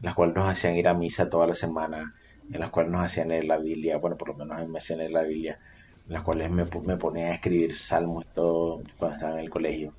las 0.00 0.14
cuales 0.14 0.34
nos 0.34 0.48
hacían 0.50 0.76
ir 0.76 0.88
a 0.88 0.94
misa 0.94 1.30
toda 1.30 1.46
la 1.46 1.54
semana, 1.54 2.14
en 2.52 2.60
las 2.60 2.70
cuales 2.70 2.92
nos 2.92 3.04
hacían 3.04 3.28
leer 3.28 3.44
la 3.44 3.58
Biblia, 3.58 3.96
bueno, 3.98 4.16
por 4.16 4.28
lo 4.28 4.34
menos 4.34 4.58
a 4.58 4.64
mí 4.64 4.70
me 4.70 4.78
hacían 4.78 4.98
leer 4.98 5.12
la 5.12 5.22
Biblia, 5.22 5.58
en 6.06 6.12
las 6.12 6.22
cuales 6.22 6.50
me, 6.50 6.64
me 6.64 6.96
ponía 6.96 7.28
a 7.28 7.34
escribir 7.34 7.76
salmos 7.76 8.24
y 8.24 8.34
todo 8.34 8.82
cuando 8.98 9.16
estaba 9.16 9.34
en 9.34 9.40
el 9.40 9.50
colegio. 9.50 9.94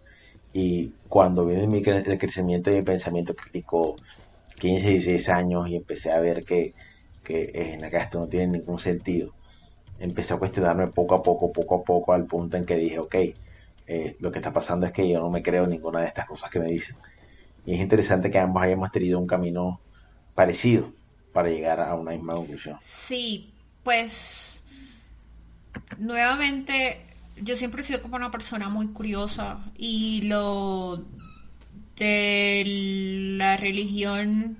Y 0.54 0.94
cuando 1.10 1.46
vine 1.46 1.68
mi, 1.68 1.84
el 1.86 2.18
crecimiento 2.18 2.70
de 2.70 2.78
mi 2.78 2.84
pensamiento 2.84 3.36
crítico, 3.36 3.96
15, 4.60 4.90
16 4.90 5.30
años, 5.30 5.68
y 5.70 5.76
empecé 5.76 6.12
a 6.12 6.20
ver 6.20 6.46
que, 6.46 6.74
que 7.24 7.52
en 7.54 7.84
acá 7.84 8.04
esto 8.04 8.20
no 8.20 8.28
tiene 8.28 8.48
ningún 8.60 8.80
sentido, 8.80 9.34
empecé 10.00 10.34
a 10.34 10.38
cuestionarme 10.38 10.88
poco 10.88 11.16
a 11.16 11.24
poco, 11.24 11.52
poco 11.52 11.76
a 11.76 11.84
poco, 11.84 12.14
al 12.14 12.26
punto 12.26 12.58
en 12.58 12.66
que 12.66 12.78
dije, 12.78 13.00
ok, 13.00 13.16
eh, 13.88 14.16
lo 14.20 14.32
que 14.32 14.40
está 14.40 14.54
pasando 14.54 14.86
es 14.86 14.94
que 14.94 15.08
yo 15.10 15.20
no 15.20 15.30
me 15.30 15.44
creo 15.44 15.68
ninguna 15.68 16.02
de 16.02 16.08
estas 16.08 16.26
cosas 16.26 16.50
que 16.50 16.60
me 16.60 16.68
dicen. 16.68 16.96
Y 17.66 17.76
es 17.76 17.82
interesante 17.82 18.32
que 18.32 18.40
ambos 18.40 18.64
hayamos 18.64 18.92
tenido 18.92 19.20
un 19.20 19.28
camino 19.28 19.82
parecido 20.36 20.92
para 21.36 21.49
llegar 21.49 21.82
a 21.82 21.94
una 21.95 22.12
misma 22.12 22.34
conclusión. 22.34 22.78
Sí, 22.82 23.52
pues 23.84 24.64
nuevamente 25.98 27.06
yo 27.36 27.57
siempre 27.57 27.82
he 27.82 27.84
sido 27.84 28.02
como 28.02 28.16
una 28.16 28.32
persona 28.32 28.70
muy 28.70 28.88
curiosa 28.88 29.60
y 29.78 30.22
lo 30.22 31.03
de 31.98 32.64
la 33.38 33.57
religión 33.57 34.60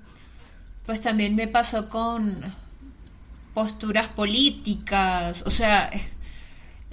pues 0.84 1.00
también 1.00 1.34
me 1.34 1.48
pasó 1.48 1.88
con 1.88 2.54
posturas 3.54 4.08
políticas, 4.08 5.44
o 5.46 5.50
sea, 5.50 5.90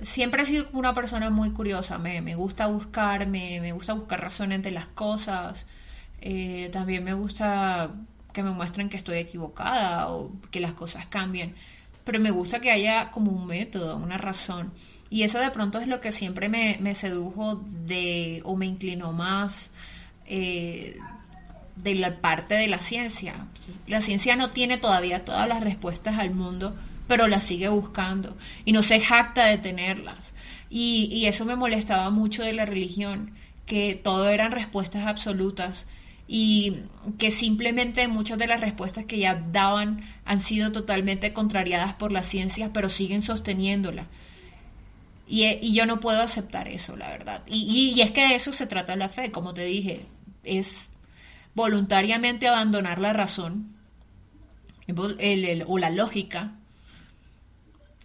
siempre 0.01 0.43
he 0.43 0.45
sido 0.45 0.67
como 0.67 0.79
una 0.79 0.93
persona 0.93 1.29
muy 1.29 1.51
curiosa, 1.51 1.97
me, 1.97 2.21
me 2.21 2.35
gusta 2.35 2.67
buscar, 2.67 3.27
me, 3.27 3.59
me, 3.59 3.73
gusta 3.73 3.91
buscar 3.91 4.21
razones 4.21 4.63
de 4.63 4.71
las 4.71 4.85
cosas, 4.85 5.65
eh, 6.21 6.69
también 6.71 7.03
me 7.03 7.13
gusta 7.13 7.91
que 8.33 8.43
me 8.43 8.51
muestren 8.51 8.89
que 8.89 8.97
estoy 8.97 9.19
equivocada 9.19 10.09
o 10.09 10.31
que 10.51 10.59
las 10.59 10.73
cosas 10.73 11.05
cambien. 11.07 11.55
Pero 12.03 12.19
me 12.19 12.31
gusta 12.31 12.59
que 12.59 12.71
haya 12.71 13.11
como 13.11 13.31
un 13.31 13.47
método, 13.47 13.95
una 13.95 14.17
razón. 14.17 14.73
Y 15.09 15.23
eso 15.23 15.39
de 15.39 15.51
pronto 15.51 15.79
es 15.79 15.87
lo 15.87 16.01
que 16.01 16.11
siempre 16.11 16.49
me, 16.49 16.77
me 16.81 16.95
sedujo 16.95 17.61
de, 17.85 18.41
o 18.43 18.57
me 18.57 18.65
inclinó 18.65 19.13
más 19.13 19.71
eh, 20.25 20.97
de 21.75 21.95
la 21.95 22.19
parte 22.19 22.55
de 22.55 22.67
la 22.67 22.79
ciencia. 22.79 23.47
La 23.87 24.01
ciencia 24.01 24.35
no 24.35 24.49
tiene 24.49 24.77
todavía 24.77 25.23
todas 25.23 25.47
las 25.47 25.61
respuestas 25.61 26.17
al 26.17 26.31
mundo, 26.31 26.75
pero 27.07 27.27
las 27.27 27.43
sigue 27.43 27.69
buscando 27.69 28.35
y 28.65 28.73
no 28.73 28.83
se 28.83 28.99
jacta 28.99 29.45
de 29.45 29.59
tenerlas. 29.59 30.33
Y, 30.69 31.05
y 31.11 31.27
eso 31.27 31.45
me 31.45 31.55
molestaba 31.55 32.09
mucho 32.09 32.43
de 32.43 32.53
la 32.53 32.65
religión, 32.65 33.31
que 33.65 33.95
todo 33.95 34.29
eran 34.29 34.51
respuestas 34.51 35.07
absolutas 35.07 35.85
y 36.35 36.85
que 37.19 37.29
simplemente 37.29 38.07
muchas 38.07 38.39
de 38.39 38.47
las 38.47 38.59
respuestas 38.59 39.05
que 39.05 39.19
ya 39.19 39.35
daban 39.35 40.01
han 40.25 40.41
sido 40.41 40.71
totalmente 40.71 41.31
contrariadas 41.31 41.93
por 41.93 42.11
la 42.11 42.23
ciencia, 42.23 42.71
pero 42.73 42.89
siguen 42.89 43.21
sosteniéndola. 43.21 44.07
Y, 45.27 45.45
y 45.45 45.75
yo 45.75 45.85
no 45.85 45.99
puedo 45.99 46.19
aceptar 46.21 46.67
eso, 46.67 46.97
la 46.97 47.09
verdad. 47.09 47.43
Y, 47.45 48.01
es 48.01 48.09
que 48.09 48.27
de 48.27 48.33
eso 48.33 48.51
se 48.51 48.65
trata 48.65 48.95
la 48.95 49.09
fe, 49.09 49.29
como 49.29 49.53
te 49.53 49.63
dije, 49.63 50.07
es 50.43 50.89
voluntariamente 51.53 52.47
abandonar 52.47 52.97
la 52.97 53.13
razón 53.13 53.75
o 55.67 55.77
la 55.77 55.89
lógica 55.91 56.55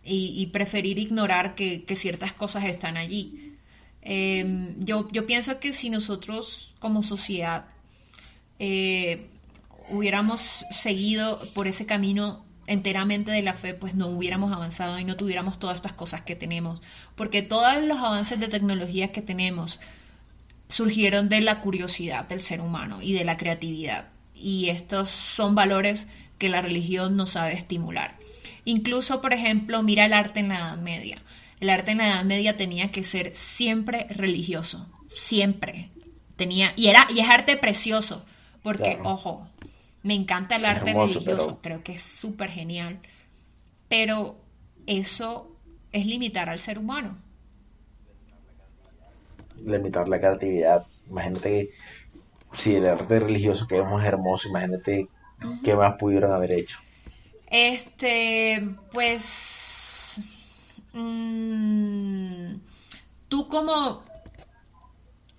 y, 0.05 0.46
preferir 0.48 0.98
ignorar 0.98 1.55
que, 1.55 1.82
ciertas 1.96 2.34
cosas 2.34 2.64
están 2.64 2.98
allí. 2.98 3.55
Yo, 4.80 5.09
yo 5.12 5.26
pienso 5.26 5.59
que 5.60 5.72
si 5.72 5.88
nosotros 5.88 6.74
como 6.78 7.02
sociedad 7.02 7.68
eh, 8.59 9.28
hubiéramos 9.90 10.64
seguido 10.70 11.40
por 11.55 11.66
ese 11.66 11.86
camino 11.86 12.44
enteramente 12.66 13.30
de 13.30 13.43
la 13.43 13.55
fe, 13.55 13.74
pues 13.74 13.94
no 13.94 14.09
hubiéramos 14.09 14.52
avanzado 14.52 14.98
y 14.98 15.05
no 15.05 15.16
tuviéramos 15.16 15.59
todas 15.59 15.76
estas 15.76 15.94
cosas 15.94 16.22
que 16.22 16.36
tenemos. 16.36 16.80
Porque 17.16 17.43
todos 17.43 17.82
los 17.82 17.98
avances 17.98 18.39
de 18.39 18.48
tecnología 18.48 19.10
que 19.10 19.22
tenemos 19.22 19.80
surgieron 20.68 21.28
de 21.28 21.40
la 21.40 21.60
curiosidad 21.60 22.28
del 22.28 22.43
ser 22.43 22.60
humano 22.60 23.01
y 23.02 23.14
de 23.14 23.24
la 23.24 23.39
creatividad. 23.39 24.09
Y 24.35 24.68
estos 24.68 25.09
son 25.09 25.55
valores 25.55 26.06
que 26.36 26.48
la 26.48 26.60
religión 26.60 27.16
no 27.16 27.26
sabe 27.26 27.55
estimular. 27.55 28.16
Incluso, 28.64 29.20
por 29.22 29.32
ejemplo, 29.32 29.82
mira 29.82 30.05
el 30.05 30.12
arte 30.12 30.40
en 30.40 30.48
la 30.48 30.59
Edad 30.59 30.76
Media. 30.76 31.22
El 31.59 31.70
arte 31.70 31.93
en 31.93 31.98
la 31.98 32.09
Edad 32.09 32.24
Media 32.24 32.56
tenía 32.56 32.93
que 32.93 33.02
ser 33.02 33.35
siempre 33.35 34.06
religioso, 34.10 34.86
siempre. 35.09 35.89
Tenía, 36.36 36.74
y, 36.76 36.89
era, 36.89 37.09
y 37.10 37.20
es 37.20 37.28
arte 37.28 37.56
precioso, 37.56 38.24
porque, 38.62 38.94
claro. 38.94 39.10
ojo, 39.10 39.48
me 40.02 40.14
encanta 40.14 40.56
el 40.56 40.64
arte 40.64 40.90
hermoso, 40.90 41.14
religioso, 41.14 41.47
pero... 41.47 41.59
creo 41.62 41.82
que 41.85 41.93
es 41.93 42.02
súper 42.02 42.51
genial. 42.51 43.01
Pero 43.89 44.36
eso 44.86 45.56
es 45.93 46.06
limitar 46.06 46.48
al 46.48 46.59
ser 46.59 46.78
humano. 46.78 47.18
Limitar 49.64 50.09
la 50.09 50.18
creatividad. 50.18 50.86
Imagínate 51.09 51.51
que 51.51 51.70
si 52.52 52.76
el 52.76 52.86
arte 52.86 53.20
religioso 53.20 53.66
que 53.66 53.78
es 53.78 53.85
más 53.85 54.05
hermoso, 54.05 54.48
imagínate 54.48 55.09
uh 55.43 55.44
-huh. 55.44 55.62
qué 55.62 55.74
más 55.74 55.94
pudieron 55.98 56.32
haber 56.32 56.52
hecho. 56.52 56.78
Este, 57.51 58.76
pues, 58.93 60.20
mmm, 60.93 62.55
tú 63.28 63.48
como, 63.48 64.05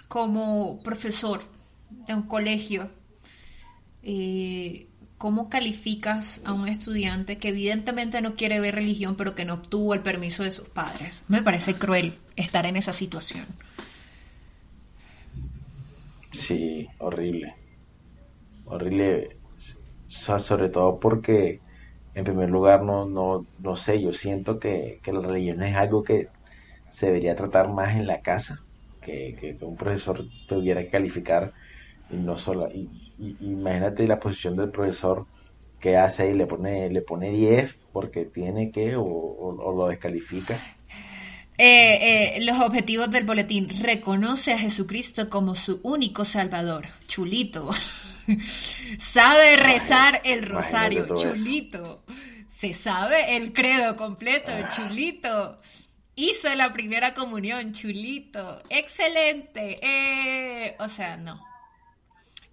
como 0.07 0.79
profesor 0.81 1.41
de 1.89 2.13
un 2.13 2.23
colegio, 2.23 2.89
eh, 4.03 4.87
¿cómo 5.17 5.49
calificas 5.49 6.41
a 6.45 6.53
un 6.53 6.67
estudiante 6.67 7.37
que 7.37 7.49
evidentemente 7.49 8.21
no 8.21 8.35
quiere 8.35 8.59
ver 8.59 8.75
religión, 8.75 9.15
pero 9.15 9.35
que 9.35 9.45
no 9.45 9.55
obtuvo 9.55 9.93
el 9.93 10.01
permiso 10.01 10.43
de 10.43 10.51
sus 10.51 10.69
padres? 10.69 11.23
Me 11.27 11.43
parece 11.43 11.75
cruel 11.75 12.15
estar 12.35 12.65
en 12.65 12.77
esa 12.77 12.93
situación. 12.93 13.45
Sí, 16.31 16.87
horrible. 16.99 17.53
horrible, 18.65 19.37
sobre 20.07 20.69
todo 20.69 20.99
porque, 20.99 21.59
en 22.13 22.23
primer 22.23 22.49
lugar, 22.49 22.83
no, 22.83 23.05
no, 23.05 23.45
no 23.57 23.75
sé, 23.75 24.01
yo 24.01 24.13
siento 24.13 24.59
que, 24.59 24.99
que 25.03 25.11
la 25.11 25.21
religión 25.21 25.61
es 25.63 25.75
algo 25.75 26.03
que 26.03 26.27
se 26.93 27.07
debería 27.07 27.35
tratar 27.35 27.69
más 27.69 27.95
en 27.95 28.07
la 28.07 28.21
casa, 28.21 28.57
que, 29.01 29.35
que, 29.39 29.57
un 29.65 29.75
profesor 29.75 30.23
tuviera 30.47 30.81
que 30.81 30.89
calificar 30.89 31.53
y 32.09 32.17
no 32.17 32.37
solo, 32.37 32.67
y, 32.69 32.89
imagínate 33.19 34.07
la 34.07 34.19
posición 34.19 34.55
del 34.55 34.71
profesor 34.71 35.25
que 35.79 35.97
hace 35.97 36.23
ahí, 36.23 36.33
le 36.33 36.45
pone, 36.45 36.89
le 36.89 37.01
pone 37.01 37.31
10 37.31 37.77
porque 37.93 38.25
tiene 38.25 38.71
que 38.71 38.95
o 38.97 39.73
lo 39.75 39.87
descalifica 39.87 40.59
eh, 41.61 42.37
eh, 42.37 42.41
los 42.45 42.57
objetivos 42.61 43.11
del 43.11 43.25
boletín. 43.25 43.67
Reconoce 43.83 44.53
a 44.53 44.57
Jesucristo 44.57 45.29
como 45.29 45.55
su 45.55 45.81
único 45.83 46.23
Salvador. 46.23 46.87
Chulito. 47.05 47.69
sabe 48.97 49.57
rezar 49.57 50.21
el 50.23 50.43
rosario. 50.43 51.05
Chulito. 51.05 52.05
Se 52.57 52.71
sabe 52.71 53.35
el 53.35 53.51
credo 53.51 53.97
completo. 53.97 54.51
Ah. 54.53 54.69
Chulito. 54.73 55.59
Hizo 56.15 56.55
la 56.55 56.71
primera 56.71 57.13
comunión. 57.13 57.73
Chulito. 57.73 58.61
Excelente. 58.69 59.79
Eh, 59.81 60.77
o 60.79 60.87
sea, 60.87 61.17
no. 61.17 61.48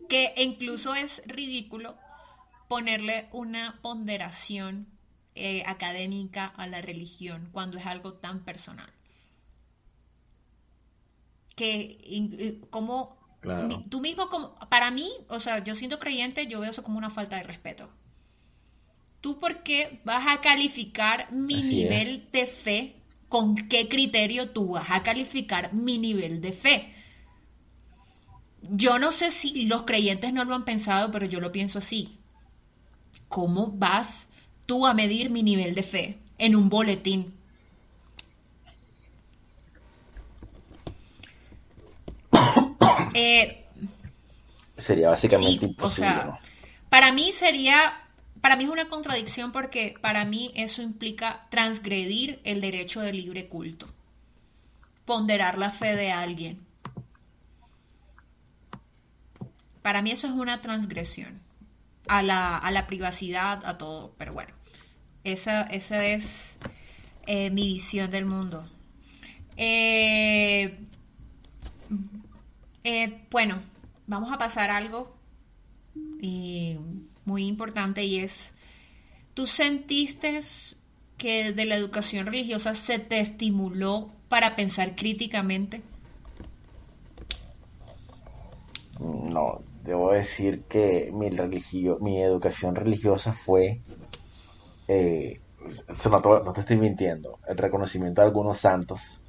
Que 0.09 0.35
incluso 0.37 0.95
es 0.95 1.23
ridículo 1.27 1.97
ponerle 2.69 3.29
una 3.33 3.79
ponderación 3.83 4.89
académica 5.67 6.47
a 6.47 6.67
la 6.67 6.81
religión 6.81 7.51
cuando 7.53 7.77
es 7.77 7.85
algo 7.85 8.15
tan 8.15 8.43
personal 8.43 8.91
que 11.57 11.99
eh, 12.05 12.61
como 12.71 13.17
tú 13.91 14.01
mismo, 14.01 14.29
como, 14.29 14.55
para 14.69 14.91
mí, 14.91 15.11
o 15.29 15.41
sea, 15.41 15.65
yo 15.65 15.75
siento 15.75 15.99
creyente, 15.99 16.47
yo 16.47 16.61
veo 16.61 16.71
eso 16.71 16.83
como 16.83 16.99
una 16.99 17.11
falta 17.11 17.37
de 17.37 17.43
respeto. 17.43 17.89
¿Tú 19.21 19.41
por 19.41 19.63
qué 19.63 20.01
vas 20.05 20.25
a 20.29 20.41
calificar 20.41 21.33
mi 21.33 21.63
nivel 21.63 22.29
de 22.31 22.47
fe? 22.47 22.97
¿Con 23.29 23.57
qué 23.57 23.89
criterio 23.89 24.51
tú 24.51 24.73
vas 24.73 24.89
a 24.91 25.03
calificar 25.03 25.73
mi 25.73 25.99
nivel 25.99 26.41
de 26.41 26.53
fe? 26.53 26.95
Yo 28.71 28.99
no 28.99 29.13
sé 29.13 29.31
si 29.31 29.67
los 29.67 29.83
creyentes 29.83 30.33
no 30.33 30.45
lo 30.45 30.55
han 30.55 30.65
pensado, 30.65 31.11
pero 31.11 31.27
yo 31.27 31.41
lo 31.41 31.53
pienso 31.53 31.79
así. 31.79 32.19
¿Cómo 33.29 33.73
vas 33.73 34.09
tú 34.67 34.87
a 34.87 34.95
medir 34.95 35.31
mi 35.31 35.43
nivel 35.43 35.75
de 35.75 35.83
fe 35.83 36.19
en 36.39 36.57
un 36.57 36.69
boletín? 36.69 37.35
Eh, 43.15 43.65
sería 44.77 45.09
básicamente 45.09 45.65
imposible. 45.65 46.23
Para 46.91 47.13
mí 47.13 47.33
sería, 47.33 47.95
para 48.43 48.57
mí 48.57 48.65
es 48.65 48.71
una 48.71 48.89
contradicción 48.89 49.53
porque 49.53 49.95
para 50.03 50.27
mí 50.27 50.53
eso 50.55 50.83
implica 50.83 51.47
transgredir 51.51 52.41
el 52.45 52.61
derecho 52.61 53.01
de 53.01 53.15
libre 53.15 53.49
culto, 53.49 53.87
ponderar 55.07 55.57
la 55.57 55.71
fe 55.71 55.97
de 55.97 56.13
alguien. 56.13 56.66
Para 59.87 60.03
mí 60.03 60.11
eso 60.11 60.27
es 60.27 60.33
una 60.33 60.61
transgresión 60.63 61.39
a 62.09 62.21
la, 62.21 62.87
privacidad, 62.89 63.65
a 63.65 63.79
todo. 63.79 64.17
Pero 64.19 64.33
bueno, 64.33 64.53
esa, 65.23 65.63
esa 65.63 66.05
es 66.05 66.57
eh, 67.25 67.51
mi 67.51 67.75
visión 67.75 68.11
del 68.11 68.27
mundo. 68.27 68.69
Eh, 69.57 70.77
eh, 72.83 73.21
bueno, 73.31 73.63
vamos 74.09 74.33
a 74.33 74.39
pasar 74.39 74.71
algo 74.71 75.15
muy 77.25 77.47
importante 77.47 78.05
y 78.05 78.19
es, 78.19 78.53
¿tú 79.35 79.47
sentiste 79.47 80.41
que 81.17 81.53
de 81.53 81.65
la 81.65 81.77
educación 81.77 82.27
religiosa 82.27 82.75
se 82.75 82.99
te 82.99 83.21
estimuló 83.21 84.11
para 84.29 84.57
pensar 84.57 84.97
críticamente? 84.97 85.81
No, 88.99 89.63
debo 89.87 90.13
decir 90.13 90.65
que 90.69 91.11
mi, 91.13 91.31
religio, 91.31 91.99
mi 92.01 92.21
educación 92.23 92.75
religiosa 92.75 93.33
fue, 93.33 93.83
eh, 94.89 95.41
no, 96.11 96.21
no, 96.45 96.53
te 96.53 96.61
estoy 96.61 96.77
mintiendo, 96.77 97.39
el 97.49 97.57
reconocimiento 97.57 98.21
de 98.21 98.27
algunos 98.29 98.59
santos 98.59 99.21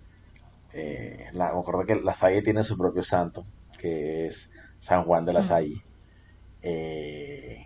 eh, 0.73 1.29
me 1.33 1.43
acuerdo 1.45 1.85
que 1.85 1.95
La 1.95 2.13
Salle 2.13 2.41
tiene 2.41 2.63
su 2.63 2.77
propio 2.77 3.03
santo, 3.03 3.45
que 3.79 4.27
es 4.27 4.49
San 4.79 5.03
Juan 5.05 5.25
de 5.25 5.33
la 5.33 5.43
Salle. 5.43 5.85
Eh, 6.61 7.63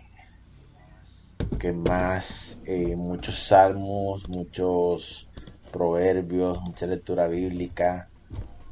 que 1.58 1.72
más 1.72 2.58
eh, 2.64 2.96
muchos 2.96 3.46
salmos, 3.46 4.28
muchos 4.28 5.28
proverbios, 5.70 6.58
mucha 6.60 6.86
lectura 6.86 7.28
bíblica, 7.28 8.10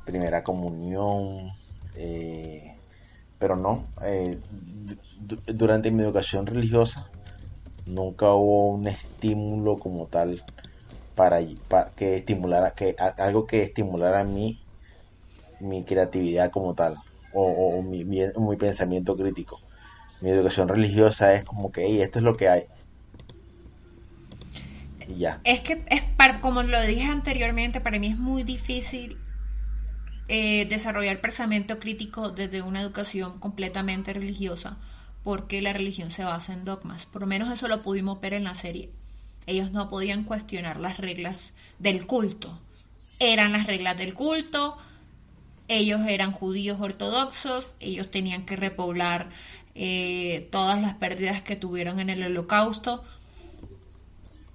primera 0.05 0.43
comunión, 0.43 1.51
eh, 1.95 2.80
pero 3.41 3.57
no, 3.57 3.87
durante 5.47 5.91
mi 5.91 6.03
educación 6.05 6.47
religiosa 6.47 7.11
nunca 7.87 8.33
hubo 8.35 8.69
un 8.69 8.87
estímulo 8.87 9.79
como 9.79 10.07
tal 10.07 10.45
para, 11.17 11.41
que 11.97 12.17
estimulara 12.17 12.73
que 12.73 12.95
algo 13.19 13.47
que 13.47 13.63
estimulara 13.63 14.23
mi 14.23 14.61
mi 15.59 15.85
creatividad 15.85 16.51
como 16.51 16.75
tal 16.75 16.97
o, 17.33 17.83
mi, 17.83 18.05
mi, 18.05 18.57
pensamiento 18.57 19.17
crítico. 19.17 19.61
Mi 20.21 20.31
educación 20.31 20.69
religiosa 20.69 21.33
es 21.35 21.45
como 21.45 21.71
que 21.71 22.03
esto 22.03 22.19
es 22.19 22.25
lo 22.25 22.35
que 22.35 22.49
hay 22.49 22.65
y 25.09 25.15
ya. 25.15 25.41
Es 25.45 25.61
que 25.61 25.83
es 25.89 26.03
para, 26.17 26.41
como 26.41 26.63
lo 26.63 26.83
dije 26.83 27.05
anteriormente 27.05 27.81
para 27.81 27.99
mí 27.99 28.09
es 28.09 28.19
muy 28.19 28.43
difícil 28.43 29.17
eh, 30.31 30.67
desarrollar 30.67 31.21
pensamiento 31.21 31.79
crítico 31.79 32.31
desde 32.31 32.63
una 32.63 32.81
educación 32.81 33.39
completamente 33.39 34.13
religiosa 34.13 34.79
porque 35.25 35.61
la 35.61 35.75
religión 35.75 36.11
se 36.11 36.25
basa 36.25 36.53
en 36.55 36.65
dogmas 36.65 37.05
por 37.05 37.23
lo 37.23 37.27
menos 37.27 37.53
eso 37.53 37.69
lo 37.69 37.83
pudimos 37.83 38.21
ver 38.21 38.35
en 38.35 38.45
la 38.45 38.55
serie 38.55 38.91
ellos 39.47 39.73
no 39.73 39.91
podían 39.91 40.25
cuestionar 40.25 40.79
las 40.79 40.99
reglas 40.99 41.53
del 41.79 42.07
culto. 42.07 42.59
Eran 43.19 43.53
las 43.53 43.67
reglas 43.67 43.99
del 43.99 44.15
culto, 44.15 44.77
ellos 45.69 46.01
eran 46.07 46.33
judíos 46.33 46.81
ortodoxos, 46.81 47.67
ellos 47.81 48.11
tenían 48.11 48.47
que 48.47 48.57
repoblar 48.57 49.31
eh, 49.75 50.49
todas 50.51 50.81
las 50.81 50.95
pérdidas 50.95 51.43
que 51.43 51.57
tuvieron 51.57 52.01
en 52.01 52.11
el 52.11 52.23
holocausto. 52.23 53.05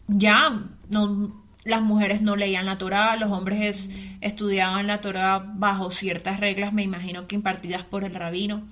Ya, 0.07 0.63
no, 0.89 1.44
las 1.65 1.81
mujeres 1.81 2.21
no 2.21 2.35
leían 2.35 2.67
la 2.67 2.77
Torah, 2.77 3.17
los 3.17 3.31
hombres 3.31 3.89
estudiaban 4.21 4.87
la 4.87 5.01
Torah 5.01 5.43
bajo 5.45 5.91
ciertas 5.91 6.39
reglas, 6.39 6.71
me 6.71 6.83
imagino 6.83 7.27
que 7.27 7.35
impartidas 7.35 7.83
por 7.83 8.03
el 8.03 8.15
rabino. 8.15 8.63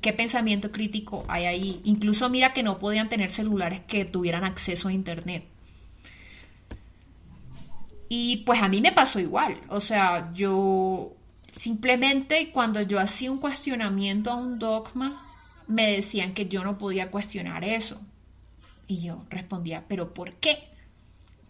¿Qué 0.00 0.12
pensamiento 0.12 0.72
crítico 0.72 1.24
hay 1.28 1.44
ahí? 1.44 1.80
Incluso 1.84 2.28
mira 2.28 2.52
que 2.52 2.62
no 2.62 2.78
podían 2.78 3.08
tener 3.08 3.30
celulares 3.30 3.80
que 3.86 4.04
tuvieran 4.04 4.44
acceso 4.44 4.88
a 4.88 4.92
Internet. 4.92 5.44
Y 8.08 8.38
pues 8.38 8.60
a 8.60 8.68
mí 8.68 8.80
me 8.80 8.90
pasó 8.90 9.20
igual. 9.20 9.60
O 9.68 9.78
sea, 9.78 10.32
yo 10.34 11.12
simplemente 11.54 12.50
cuando 12.50 12.82
yo 12.82 12.98
hacía 12.98 13.30
un 13.30 13.38
cuestionamiento 13.38 14.32
a 14.32 14.34
un 14.34 14.58
dogma, 14.58 15.22
me 15.68 15.92
decían 15.92 16.34
que 16.34 16.48
yo 16.48 16.64
no 16.64 16.76
podía 16.76 17.12
cuestionar 17.12 17.62
eso. 17.62 18.00
Y 18.88 19.02
yo 19.02 19.22
respondía, 19.30 19.84
¿pero 19.86 20.12
por 20.12 20.32
qué? 20.32 20.69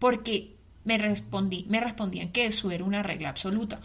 Porque 0.01 0.56
me, 0.85 0.98
respondí, 0.98 1.66
me 1.68 1.78
respondían 1.78 2.32
que 2.32 2.47
eso 2.47 2.72
era 2.72 2.82
una 2.82 3.05
regla 3.05 3.28
absoluta. 3.28 3.78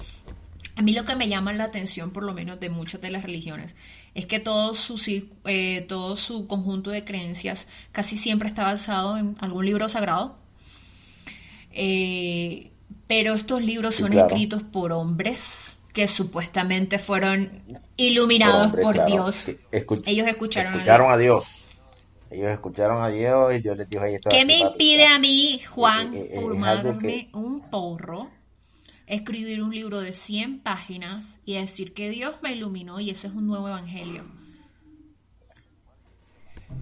A 0.76 0.82
mí 0.82 0.92
lo 0.92 1.06
que 1.06 1.16
me 1.16 1.30
llama 1.30 1.54
la 1.54 1.66
atención, 1.66 2.12
por 2.12 2.24
lo 2.24 2.34
menos 2.34 2.60
de 2.60 2.70
muchas 2.70 3.00
de 3.00 3.12
las 3.12 3.24
religiones, 3.24 3.76
es 4.14 4.26
que 4.26 4.40
todo 4.40 4.74
su, 4.74 5.00
eh, 5.46 5.86
todo 5.88 6.16
su 6.16 6.48
conjunto 6.48 6.90
de 6.90 7.06
creencias 7.06 7.68
casi 7.92 8.18
siempre 8.18 8.50
está 8.50 8.64
basado 8.64 9.18
en 9.18 9.38
algún 9.40 9.66
libro 9.66 9.88
sagrado. 9.88 10.38
Eh, 11.72 12.72
pero 13.08 13.34
estos 13.34 13.62
libros 13.62 13.96
son 13.96 14.14
escritos 14.14 14.64
por 14.64 14.92
hombres 14.92 15.42
que 15.94 16.08
supuestamente 16.10 17.00
fueron 17.00 17.62
iluminados 17.96 18.74
por, 18.76 19.06
Dios. 19.06 19.46
Ellos 20.06 20.28
escucharon, 20.28 20.82
a, 20.88 21.18
Dios. 21.18 21.65
Ellos 22.30 22.52
escucharon 22.52 23.04
a 23.04 23.10
Dios 23.10 23.54
y 23.54 23.60
Dios 23.60 23.78
les 23.78 23.88
dijo, 23.88 24.04
ahí 24.04 24.18
¿Qué 24.30 24.46
me 24.46 24.60
impide 24.60 25.06
a 25.06 25.20
mí, 25.20 25.62
Juan, 25.74 26.12
formarme 26.34 27.30
un 27.34 27.62
porro? 27.70 28.30
escribir 29.08 29.62
un 29.62 29.72
libro 29.72 30.02
de 30.02 30.14
100 30.14 30.62
páginas 30.62 31.26
y 31.46 31.56
decir 31.56 31.94
que 31.94 32.10
Dios 32.10 32.36
me 32.42 32.54
iluminó 32.54 33.00
y 33.00 33.10
ese 33.12 33.28
es 33.28 33.34
un 33.34 33.48
nuevo 33.48 33.68
evangelio. 33.68 34.24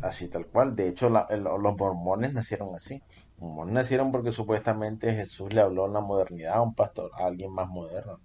Así 0.02 0.28
tal 0.28 0.48
cual. 0.48 0.76
De 0.76 0.88
hecho, 0.88 1.10
los 1.10 1.78
mormones 1.78 2.34
nacieron 2.34 2.76
así. 2.76 3.02
Los 3.40 3.49
mormones 3.49 3.74
nacieron 3.74 4.11
porque 4.11 4.32
supuestamente 4.32 5.14
Jesús 5.14 5.53
le 5.53 5.61
habló 5.61 5.86
en 5.86 5.94
la 5.94 6.02
modernidad 6.02 6.56
a 6.56 6.61
un 6.61 6.74
pastor, 6.74 7.11
a 7.15 7.26
alguien 7.26 7.52
más 7.52 7.68
moderno. 7.68 8.20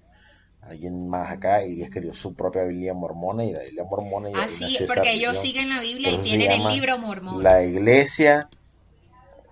Alguien 0.60 1.08
más 1.08 1.30
acá 1.32 1.64
y 1.66 1.82
escribió 1.82 2.14
su 2.14 2.34
propia 2.36 2.64
Biblia 2.64 2.94
mormona 2.94 3.44
y 3.44 3.52
la 3.52 3.62
Biblia 3.62 3.84
mormona 3.84 4.30
y 4.30 4.40
Ah, 4.40 4.48
ahí 4.48 4.56
sí, 4.56 4.58
nació 4.58 4.86
esa 4.86 5.02
porque 5.02 5.12
ellos 5.12 5.36
siguen 5.36 5.68
la 5.68 5.80
Biblia 5.80 6.10
y 6.12 6.18
tienen 6.18 6.50
el 6.50 6.66
libro 6.66 6.96
mormón. 6.98 7.50
La 7.50 7.62
iglesia, 7.64 8.50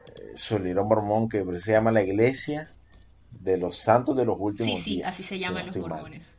eh, 0.07 0.33
su 0.37 0.59
libro 0.59 0.85
mormón 0.85 1.29
que 1.29 1.45
se 1.61 1.73
llama 1.73 1.93
la 1.93 2.03
iglesia 2.03 2.75
de 3.31 3.59
los 3.59 3.79
santos 3.79 4.17
de 4.17 4.25
los 4.27 4.37
últimos 4.41 4.65
Sí, 4.65 4.77
sí, 4.77 5.03
días. 5.03 5.05
así 5.05 5.23
se 5.23 5.39
si 5.39 5.39
llaman 5.39 5.67
no 5.67 5.67
los 5.67 5.79
mormones. 5.79 6.35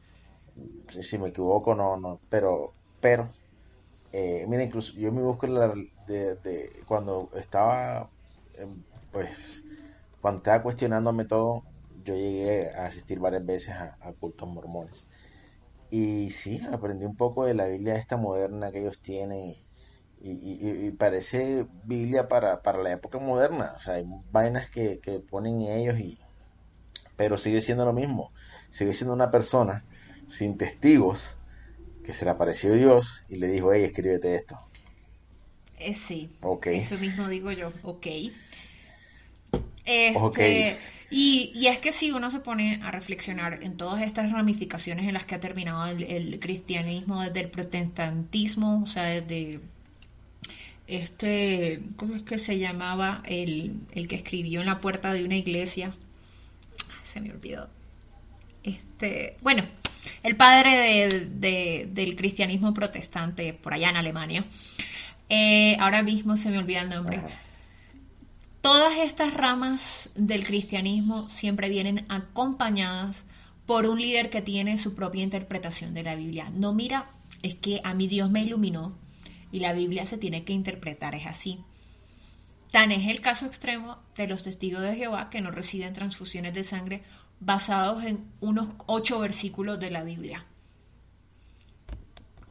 Si, 0.89 1.03
si 1.03 1.17
me 1.17 1.29
equivoco, 1.29 1.75
no, 1.75 1.97
no, 1.97 2.21
pero, 2.29 2.75
pero, 2.99 3.35
eh, 4.11 4.45
mira, 4.49 4.63
incluso 4.63 4.93
yo 4.97 5.11
me 5.13 5.21
busco 5.23 5.47
la, 5.47 5.73
de, 6.07 6.37
de- 6.37 6.83
cuando 6.87 7.29
estaba, 7.35 8.11
em, 8.55 8.83
pues, 9.11 9.29
cuando 10.21 10.39
estaba 10.39 10.63
cuestionándome 10.63 11.25
todo, 11.25 11.63
yo 12.07 12.15
llegué 12.15 12.71
a 12.75 12.85
asistir 12.87 13.19
varias 13.19 13.45
veces 13.45 13.75
a, 13.75 13.95
a 14.01 14.13
cultos 14.13 14.47
mormones. 14.49 15.07
Y 15.89 16.31
sí, 16.31 16.61
aprendí 16.71 17.05
un 17.05 17.15
poco 17.17 17.45
de 17.45 17.53
la 17.55 17.67
Biblia 17.67 17.95
esta 17.97 18.17
moderna 18.17 18.71
que 18.71 18.79
ellos 18.81 19.01
tienen 19.01 19.41
y, 20.17 20.31
y- 20.31 20.59
y- 20.69 20.87
y 20.87 20.91
parece 20.93 21.67
Biblia 21.83 22.27
para, 22.29 22.61
para 22.61 22.83
la 22.83 22.93
época 22.93 23.19
moderna. 23.19 23.73
O 23.77 23.79
sea, 23.79 23.95
hay 23.95 24.05
vainas 24.31 24.69
que, 24.71 24.99
que 25.01 25.21
ponen 25.21 25.61
ellos 25.61 25.99
y... 25.99 26.19
Pero 27.17 27.37
sigue 27.37 27.61
siendo 27.61 27.85
lo 27.85 27.93
mismo. 27.93 28.31
Sigue 28.71 28.93
siendo 28.93 29.13
una 29.13 29.29
persona 29.31 29.85
sin 30.25 30.57
testigos 30.57 31.37
que 32.03 32.13
se 32.13 32.25
le 32.25 32.31
apareció 32.31 32.73
Dios 32.73 33.23
y 33.29 33.37
le 33.37 33.47
dijo, 33.47 33.73
hey, 33.73 33.85
escríbete 33.85 34.35
esto. 34.35 34.57
Eh, 35.79 35.93
sí, 35.93 36.29
Ok. 36.41 36.67
eso 36.71 36.97
mismo 36.97 37.27
digo 37.29 37.51
yo, 37.51 37.71
ok. 37.83 38.07
Este, 39.85 40.23
Ok. 40.23 40.39
Y, 41.09 41.51
y 41.55 41.67
es 41.67 41.79
que 41.79 41.91
si 41.93 42.11
uno 42.11 42.29
se 42.31 42.39
pone 42.39 42.81
a 42.83 42.91
reflexionar 42.91 43.59
en 43.63 43.77
todas 43.77 44.03
estas 44.03 44.31
ramificaciones 44.31 45.07
en 45.07 45.13
las 45.13 45.25
que 45.25 45.35
ha 45.35 45.39
terminado 45.39 45.85
el, 45.87 46.39
cristianismo, 46.39 47.21
desde 47.23 47.39
el 47.41 47.49
protestantismo, 47.49 48.83
o 48.83 48.87
sea, 48.87 49.03
desde 49.03 49.61
este, 50.87 51.81
¿cómo 51.95 52.15
es 52.15 52.23
que 52.23 52.39
se 52.39 52.57
llamaba? 52.59 53.21
El, 53.25 53.75
el 53.93 54.07
que 54.07 54.15
escribió 54.15 54.59
en 54.61 54.67
la 54.67 54.79
puerta 54.79 55.13
de 55.13 55.23
una 55.23 55.35
iglesia. 55.35 55.93
Se 57.03 57.19
me 57.21 57.31
olvidó. 57.31 57.69
Este, 58.63 59.37
bueno, 59.41 59.63
el 60.23 60.35
padre 60.35 60.71
de- 61.09 61.25
de- 61.25 61.89
del 61.91 62.15
cristianismo 62.15 62.73
protestante 62.73 63.53
por 63.53 63.73
allá 63.73 63.89
en 63.89 63.97
Alemania. 63.97 64.45
Eh, 65.29 65.75
ahora 65.79 66.03
mismo 66.03 66.37
se 66.37 66.49
me 66.49 66.57
olvida 66.57 66.81
el 66.81 66.89
nombre. 66.89 67.21
Todas 68.61 68.97
estas 68.97 69.33
ramas 69.33 70.11
del 70.15 70.45
cristianismo 70.45 71.29
siempre 71.29 71.69
vienen 71.69 72.05
acompañadas 72.09 73.23
por 73.65 73.85
un 73.85 74.01
líder 74.01 74.29
que 74.29 74.41
tiene 74.41 74.77
su 74.77 74.95
propia 74.95 75.23
interpretación 75.23 75.93
de 75.93 76.03
la 76.03 76.15
Biblia. 76.15 76.49
No 76.53 76.73
mira, 76.73 77.11
es 77.43 77.55
que 77.55 77.81
a 77.83 77.93
mí 77.93 78.07
Dios 78.07 78.29
me 78.29 78.41
iluminó 78.41 78.97
y 79.51 79.59
la 79.59 79.73
Biblia 79.73 80.05
se 80.05 80.17
tiene 80.17 80.43
que 80.43 80.53
interpretar, 80.53 81.15
es 81.15 81.25
así. 81.27 81.59
Tan 82.71 82.91
es 82.91 83.07
el 83.07 83.21
caso 83.21 83.45
extremo 83.45 83.97
de 84.15 84.27
los 84.27 84.43
testigos 84.43 84.81
de 84.81 84.95
Jehová 84.95 85.29
que 85.29 85.41
no 85.41 85.51
reciben 85.51 85.93
transfusiones 85.93 86.53
de 86.53 86.63
sangre 86.63 87.03
basados 87.39 88.03
en 88.03 88.25
unos 88.39 88.69
ocho 88.87 89.19
versículos 89.19 89.79
de 89.79 89.91
la 89.91 90.03
Biblia. 90.03 90.45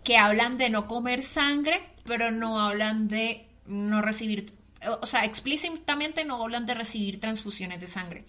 Que 0.04 0.16
hablan 0.16 0.56
de 0.56 0.70
no 0.70 0.86
comer 0.86 1.22
sangre, 1.22 1.80
pero 2.04 2.30
no 2.30 2.60
hablan 2.60 3.08
de 3.08 3.48
no 3.66 4.00
recibir, 4.00 4.52
o 5.02 5.06
sea, 5.06 5.24
explícitamente 5.24 6.24
no 6.24 6.42
hablan 6.42 6.66
de 6.66 6.74
recibir 6.74 7.20
transfusiones 7.20 7.80
de 7.80 7.86
sangre. 7.86 8.24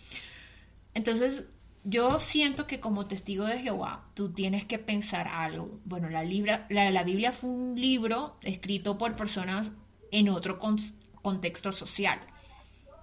Entonces, 0.94 1.45
yo 1.84 2.19
siento 2.19 2.68
que 2.68 2.80
como 2.80 3.07
testigo 3.07 3.45
de 3.45 3.60
Jehová, 3.60 4.06
tú 4.14 4.34
tienes 4.34 4.65
que 4.65 4.80
pensar 4.80 5.28
algo. 5.28 5.80
Bueno, 5.86 6.10
la, 6.10 6.24
Biblia 6.24 7.32
fue 7.32 7.49
un 7.49 7.80
libro 7.80 8.38
escrito 8.41 8.98
por 8.98 9.15
personas 9.15 9.72
en 10.11 10.30
otro 10.30 10.60
con- 10.60 10.80
contexto 11.22 11.72
social. 11.72 12.19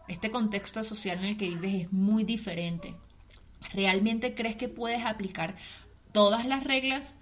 Este 0.09 0.31
contexto 0.31 0.85
social 0.85 1.19
en 1.21 1.25
el 1.25 1.37
que 1.39 1.49
vives 1.49 1.87
es 1.87 1.93
muy 1.93 2.25
diferente. 2.25 2.95
¿Realmente 3.73 4.35
crees 4.35 4.57
que 4.57 4.69
puedes 4.69 5.05
aplicar 5.05 5.57
todas 6.13 6.45
las 6.45 6.63
reglas 6.63 7.15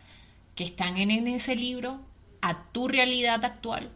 que 0.57 0.65
están 0.65 0.97
en 0.97 1.28
ese 1.28 1.55
libro 1.55 2.01
a 2.40 2.65
tu 2.73 2.89
realidad 2.89 3.44
actual? 3.44 3.93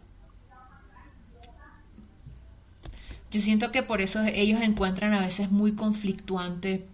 Yo 3.37 3.43
siento 3.43 3.71
que 3.71 3.83
por 3.83 4.01
eso 4.01 4.23
ellos 4.23 4.63
encuentran 4.63 5.13
a 5.13 5.21
veces 5.21 5.51
muy 5.51 5.75
conflictuante 5.75 6.87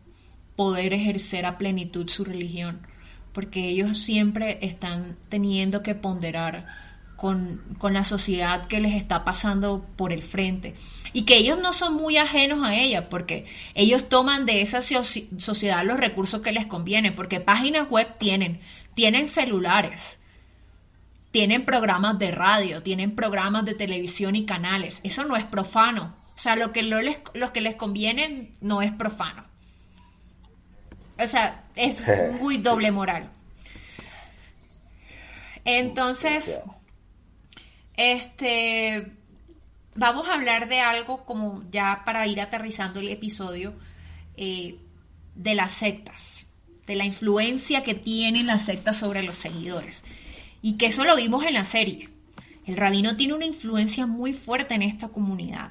poder 0.57 0.93
ejercer 0.93 1.47
a 1.47 1.57
plenitud 1.57 2.09
su 2.09 2.25
religión, 2.25 2.85
porque 3.33 3.69
ellos 3.69 3.99
siempre 3.99 4.59
están 4.61 5.17
teniendo 5.29 5.85
que 5.85 5.95
ponderar 5.95 6.67
con, 7.15 7.61
con 7.79 7.95
la 7.95 8.03
sociedad 8.03 8.67
que 8.67 8.81
les 8.81 8.97
está 8.97 9.23
pasando 9.23 9.87
por 9.95 10.13
el 10.13 10.25
frente 10.25 10.75
y 11.13 11.23
que 11.23 11.37
ellos 11.37 11.61
no 11.63 11.73
son 11.73 11.95
muy 11.95 12.17
ajenos 12.17 12.65
a 12.65 12.75
ella, 12.75 13.09
porque 13.09 13.45
ellos 13.77 14.09
toman 14.09 14.45
de 14.45 14.63
esa 14.63 14.79
soci- 14.79 15.39
sociedad 15.39 15.85
los 15.85 16.01
recursos 16.01 16.41
que 16.43 16.51
les 16.51 16.67
conviene, 16.67 17.13
porque 17.13 17.39
páginas 17.39 17.89
web 17.89 18.19
tienen, 18.19 18.59
tienen 18.95 19.29
celulares, 19.29 20.19
tienen 21.31 21.65
programas 21.65 22.19
de 22.19 22.33
radio, 22.33 22.83
tienen 22.83 23.15
programas 23.15 23.65
de 23.65 23.75
televisión 23.75 24.35
y 24.35 24.45
canales. 24.45 25.01
Eso 25.05 25.25
no 25.25 25.37
es 25.37 25.45
profano. 25.45 26.21
O 26.43 26.45
sea, 26.45 26.57
lo 26.57 26.73
que, 26.73 26.83
no 26.83 27.01
les, 27.01 27.19
lo 27.35 27.53
que 27.53 27.61
les 27.61 27.77
conviene 27.77 28.51
no 28.61 28.83
es 28.83 28.91
profano. 28.91 29.45
O 31.17 31.27
sea, 31.29 31.67
es 31.77 32.05
muy 32.41 32.59
doble 32.59 32.91
moral. 32.91 33.31
Entonces, 35.65 36.59
este, 37.97 39.13
vamos 39.95 40.29
a 40.29 40.35
hablar 40.35 40.69
de 40.69 40.81
algo 40.81 41.25
como 41.27 41.63
ya 41.71 42.03
para 42.05 42.27
ir 42.27 42.41
aterrizando 42.41 42.99
el 42.99 43.11
episodio 43.11 43.75
eh, 44.37 44.81
de 45.37 45.55
las 45.55 45.71
sectas, 45.71 46.45
de 46.89 46.97
la 46.97 47.05
influencia 47.05 47.85
que 47.85 47.95
tienen 47.95 48.49
las 48.49 48.65
sectas 48.65 48.97
sobre 48.97 49.23
los 49.23 49.37
seguidores. 49.37 50.03
Y 50.61 50.77
que 50.77 50.87
eso 50.87 51.05
lo 51.05 51.15
vimos 51.15 51.45
en 51.45 51.55
la 51.55 51.67
serie. 51.67 52.09
El 52.67 52.77
rabino 52.77 53.17
tiene 53.17 53.35
una 53.35 53.47
influencia 53.47 54.07
muy 54.07 54.33
fuerte 54.33 54.75
en 54.75 54.83
esta 54.83 55.07
comunidad. 55.07 55.71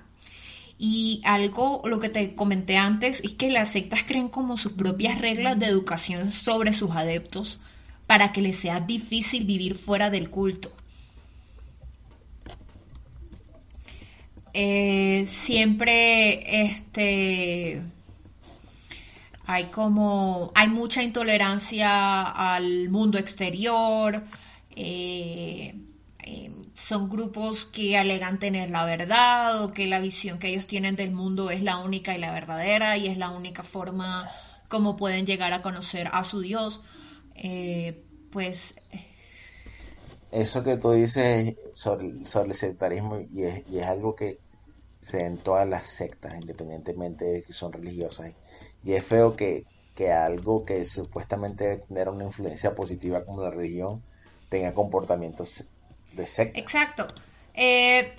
Y 0.84 1.22
algo, 1.26 1.84
lo 1.86 1.99
que 1.99 2.10
te 2.10 2.34
comenté 2.34 2.76
antes, 2.76 3.22
es 3.24 3.36
que 3.36 3.52
las 3.52 3.70
sectas 3.70 4.02
creen 4.03 4.30
como 4.30 4.58
sus 4.58 4.72
propias 4.72 5.22
reglas 5.22 5.60
de 5.60 5.68
educación 5.68 6.32
sobre 6.32 6.74
sus 6.74 6.90
adeptos 6.90 7.60
para 8.08 8.32
que 8.32 8.41
les 8.41 8.56
sea 8.56 8.80
difícil 8.80 9.45
vivir 9.45 9.76
fuera 9.76 10.10
del 10.10 10.32
culto. 10.32 10.72
Eh, 14.56 15.26
siempre 15.28 16.64
este 16.64 17.84
hay 19.45 19.66
como 19.66 20.52
hay 20.56 20.68
mucha 20.68 21.03
intolerancia 21.03 22.24
al 22.24 22.90
mundo 22.90 23.20
exterior 23.20 24.24
eh, 24.76 25.76
eh, 26.24 26.52
son 26.88 27.10
grupos 27.10 27.66
que 27.66 27.98
alegan 27.98 28.40
tener 28.40 28.70
la 28.70 28.86
verdad 28.86 29.64
o 29.64 29.74
que 29.74 29.88
la 29.88 29.99
visión 29.99 30.40
que 30.40 30.49
ellos 30.49 30.68
tienen 30.68 30.95
del 30.95 31.12
mundo 31.12 31.49
es 31.52 31.62
la 31.64 31.78
única 31.80 32.16
y 32.16 32.20
la 32.20 32.32
verdadera 32.34 32.98
y 32.98 33.08
es 33.08 33.18
la 33.18 33.30
única 33.32 33.64
forma 33.64 34.30
como 34.70 34.98
pueden 34.98 35.26
llegar 35.26 35.53
a 35.53 35.62
conocer 35.62 36.10
a 36.12 36.24
su 36.24 36.41
Dios 36.41 36.82
Eh, 37.36 38.06
pues 38.32 38.76
Eso 40.32 40.64
que 40.64 40.78
tú 40.78 40.91
dices 40.91 41.56
sobre, 41.74 42.26
sobre 42.26 42.49
el 42.49 42.56
sectarismo 42.56 43.20
y 43.20 43.44
es, 43.44 43.64
y 43.68 43.80
es 43.80 43.86
algo 43.86 44.16
que 44.16 44.40
se 45.02 45.26
en 45.26 45.44
todas 45.44 45.68
las 45.68 45.90
sectas, 45.90 46.36
independientemente 46.36 47.26
de 47.26 47.44
que 47.44 47.53
son 47.53 47.74
religiosas. 47.74 48.34
Y 48.84 48.94
es 48.94 49.06
feo 49.06 49.36
que, 49.36 49.68
que 49.95 50.12
algo 50.12 50.66
que 50.66 50.86
supuestamente 50.86 51.86
debe 51.90 52.12
una 52.12 52.26
influencia 52.26 52.76
positiva 52.76 53.26
como 53.26 53.44
la 53.44 53.52
religión 53.52 54.03
tenga 54.49 54.74
comportamientos 54.74 55.66
de 56.14 56.28
secta. 56.28 56.60
Exacto. 56.60 57.08
Eh, 57.54 58.14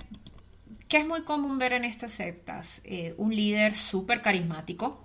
que 0.93 0.97
es 0.99 1.07
muy 1.07 1.23
común 1.23 1.57
ver 1.57 1.73
en 1.73 1.85
estas 1.85 2.11
sectas? 2.11 2.79
Eh, 2.83 3.15
un 3.17 3.35
líder 3.35 3.75
súper 3.75 4.21
carismático 4.21 5.03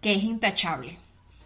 que 0.00 0.14
es 0.14 0.24
intachable. 0.24 0.96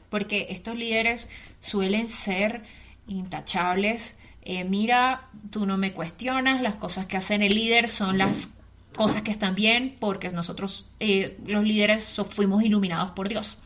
Porque 0.09 0.47
estos 0.51 0.77
líderes 0.77 1.29
suelen 1.61 2.09
ser 2.09 2.63
intachables. 3.09 4.15
Eh, 4.43 4.63
mira, 4.63 5.29
tú 5.51 5.67
no 5.67 5.79
me 5.79 5.93
cuestionas, 5.93 6.63
las 6.63 6.77
cosas 6.77 7.07
que 7.07 7.17
hacen 7.17 7.43
el 7.43 7.55
líder 7.55 7.89
son 7.89 8.19
las 8.19 8.49
cosas 8.95 9.23
que 9.23 9.33
están 9.33 9.57
bien 9.57 9.97
porque 9.99 10.31
nosotros, 10.31 10.87
eh, 11.01 11.37
los 11.45 11.65
líderes, 11.65 12.09
fuimos 12.31 12.63
iluminados 12.63 13.11
por 13.13 13.29
Dios. 13.29 13.57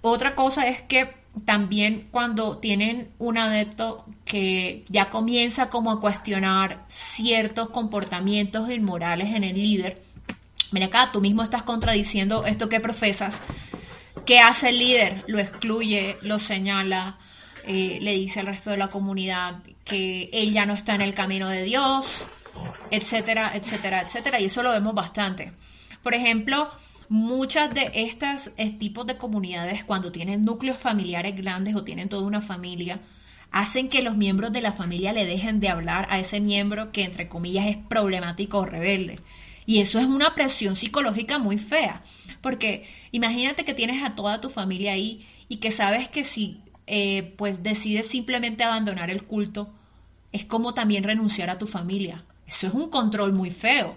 Otra 0.00 0.34
cosa 0.36 0.66
es 0.68 0.80
que 0.82 1.23
también 1.44 2.08
cuando 2.10 2.58
tienen 2.58 3.10
un 3.18 3.38
adepto 3.38 4.04
que 4.24 4.84
ya 4.88 5.10
comienza 5.10 5.70
como 5.70 5.90
a 5.90 6.00
cuestionar 6.00 6.84
ciertos 6.88 7.70
comportamientos 7.70 8.70
inmorales 8.70 9.34
en 9.34 9.44
el 9.44 9.54
líder, 9.54 10.02
mira 10.70 10.86
acá, 10.86 11.10
tú 11.12 11.20
mismo 11.20 11.42
estás 11.42 11.62
contradiciendo 11.64 12.46
esto 12.46 12.68
que 12.68 12.80
profesas, 12.80 13.40
¿Qué 14.24 14.38
hace 14.38 14.70
el 14.70 14.78
líder? 14.78 15.24
Lo 15.26 15.38
excluye, 15.38 16.16
lo 16.22 16.38
señala, 16.38 17.18
eh, 17.66 17.98
le 18.00 18.14
dice 18.14 18.40
al 18.40 18.46
resto 18.46 18.70
de 18.70 18.78
la 18.78 18.88
comunidad 18.88 19.62
que 19.84 20.30
él 20.32 20.52
ya 20.52 20.64
no 20.64 20.72
está 20.72 20.94
en 20.94 21.02
el 21.02 21.14
camino 21.14 21.48
de 21.48 21.62
Dios, 21.64 22.24
etcétera, 22.90 23.52
etcétera, 23.54 24.00
etcétera. 24.00 24.40
Y 24.40 24.46
eso 24.46 24.62
lo 24.62 24.70
vemos 24.70 24.94
bastante. 24.94 25.52
Por 26.02 26.14
ejemplo, 26.14 26.70
muchas 27.08 27.72
de 27.74 27.90
estas 27.94 28.52
eh, 28.56 28.72
tipos 28.72 29.06
de 29.06 29.16
comunidades, 29.16 29.84
cuando 29.84 30.12
tienen 30.12 30.42
núcleos 30.42 30.78
familiares 30.78 31.36
grandes 31.36 31.74
o 31.74 31.84
tienen 31.84 32.08
toda 32.08 32.22
una 32.22 32.40
familia, 32.40 33.00
hacen 33.50 33.88
que 33.88 34.02
los 34.02 34.16
miembros 34.16 34.52
de 34.52 34.60
la 34.60 34.72
familia 34.72 35.12
le 35.12 35.26
dejen 35.26 35.60
de 35.60 35.68
hablar 35.68 36.06
a 36.10 36.18
ese 36.18 36.40
miembro 36.40 36.90
que, 36.90 37.04
entre 37.04 37.28
comillas, 37.28 37.66
es 37.66 37.76
problemático 37.76 38.58
o 38.58 38.66
rebelde. 38.66 39.20
Y 39.66 39.80
eso 39.80 39.98
es 39.98 40.06
una 40.06 40.34
presión 40.34 40.76
psicológica 40.76 41.38
muy 41.38 41.58
fea, 41.58 42.02
porque 42.42 42.86
imagínate 43.12 43.64
que 43.64 43.74
tienes 43.74 44.02
a 44.02 44.14
toda 44.14 44.40
tu 44.40 44.50
familia 44.50 44.92
ahí 44.92 45.26
y 45.48 45.56
que 45.58 45.70
sabes 45.70 46.08
que 46.08 46.24
si 46.24 46.60
eh, 46.86 47.34
pues 47.38 47.62
decides 47.62 48.08
simplemente 48.08 48.64
abandonar 48.64 49.10
el 49.10 49.22
culto, 49.22 49.72
es 50.32 50.44
como 50.44 50.74
también 50.74 51.04
renunciar 51.04 51.48
a 51.48 51.58
tu 51.58 51.66
familia. 51.66 52.24
Eso 52.46 52.66
es 52.66 52.74
un 52.74 52.90
control 52.90 53.32
muy 53.32 53.50
feo. 53.50 53.96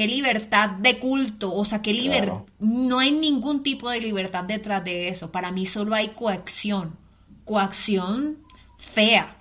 ¿Qué 0.00 0.06
libertad 0.06 0.70
de 0.70 0.98
culto? 0.98 1.54
O 1.54 1.62
sea, 1.62 1.82
qué 1.82 1.92
libertad. 1.92 2.44
No 2.58 3.00
hay 3.00 3.10
ningún 3.10 3.62
tipo 3.62 3.90
de 3.90 4.00
libertad 4.00 4.44
detrás 4.44 4.82
de 4.82 5.08
eso. 5.08 5.30
Para 5.30 5.52
mí 5.52 5.66
solo 5.66 5.94
hay 5.94 6.14
coacción. 6.14 6.96
Coacción 7.44 8.38
fea. 8.78 9.36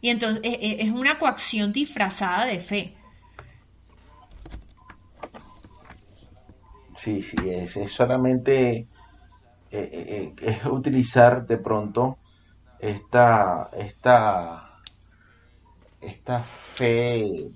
Y 0.00 0.08
entonces 0.08 0.40
e, 0.42 0.48
e, 0.48 0.82
es 0.82 0.90
una 0.90 1.16
coacción 1.16 1.72
disfrazada 1.72 2.46
de 2.46 2.58
fe. 2.58 2.96
Sí, 6.96 7.22
sí, 7.22 7.36
es, 7.48 7.78
solamente 7.92 8.78
eh, 8.78 8.88
eh, 9.70 9.88
eh, 9.92 10.34
es 10.42 10.66
utilizar 10.66 11.46
de 11.46 11.58
pronto 11.58 12.18
esta, 12.80 13.70
esta, 13.74 14.76
esta 16.00 16.42
fe 16.42 17.52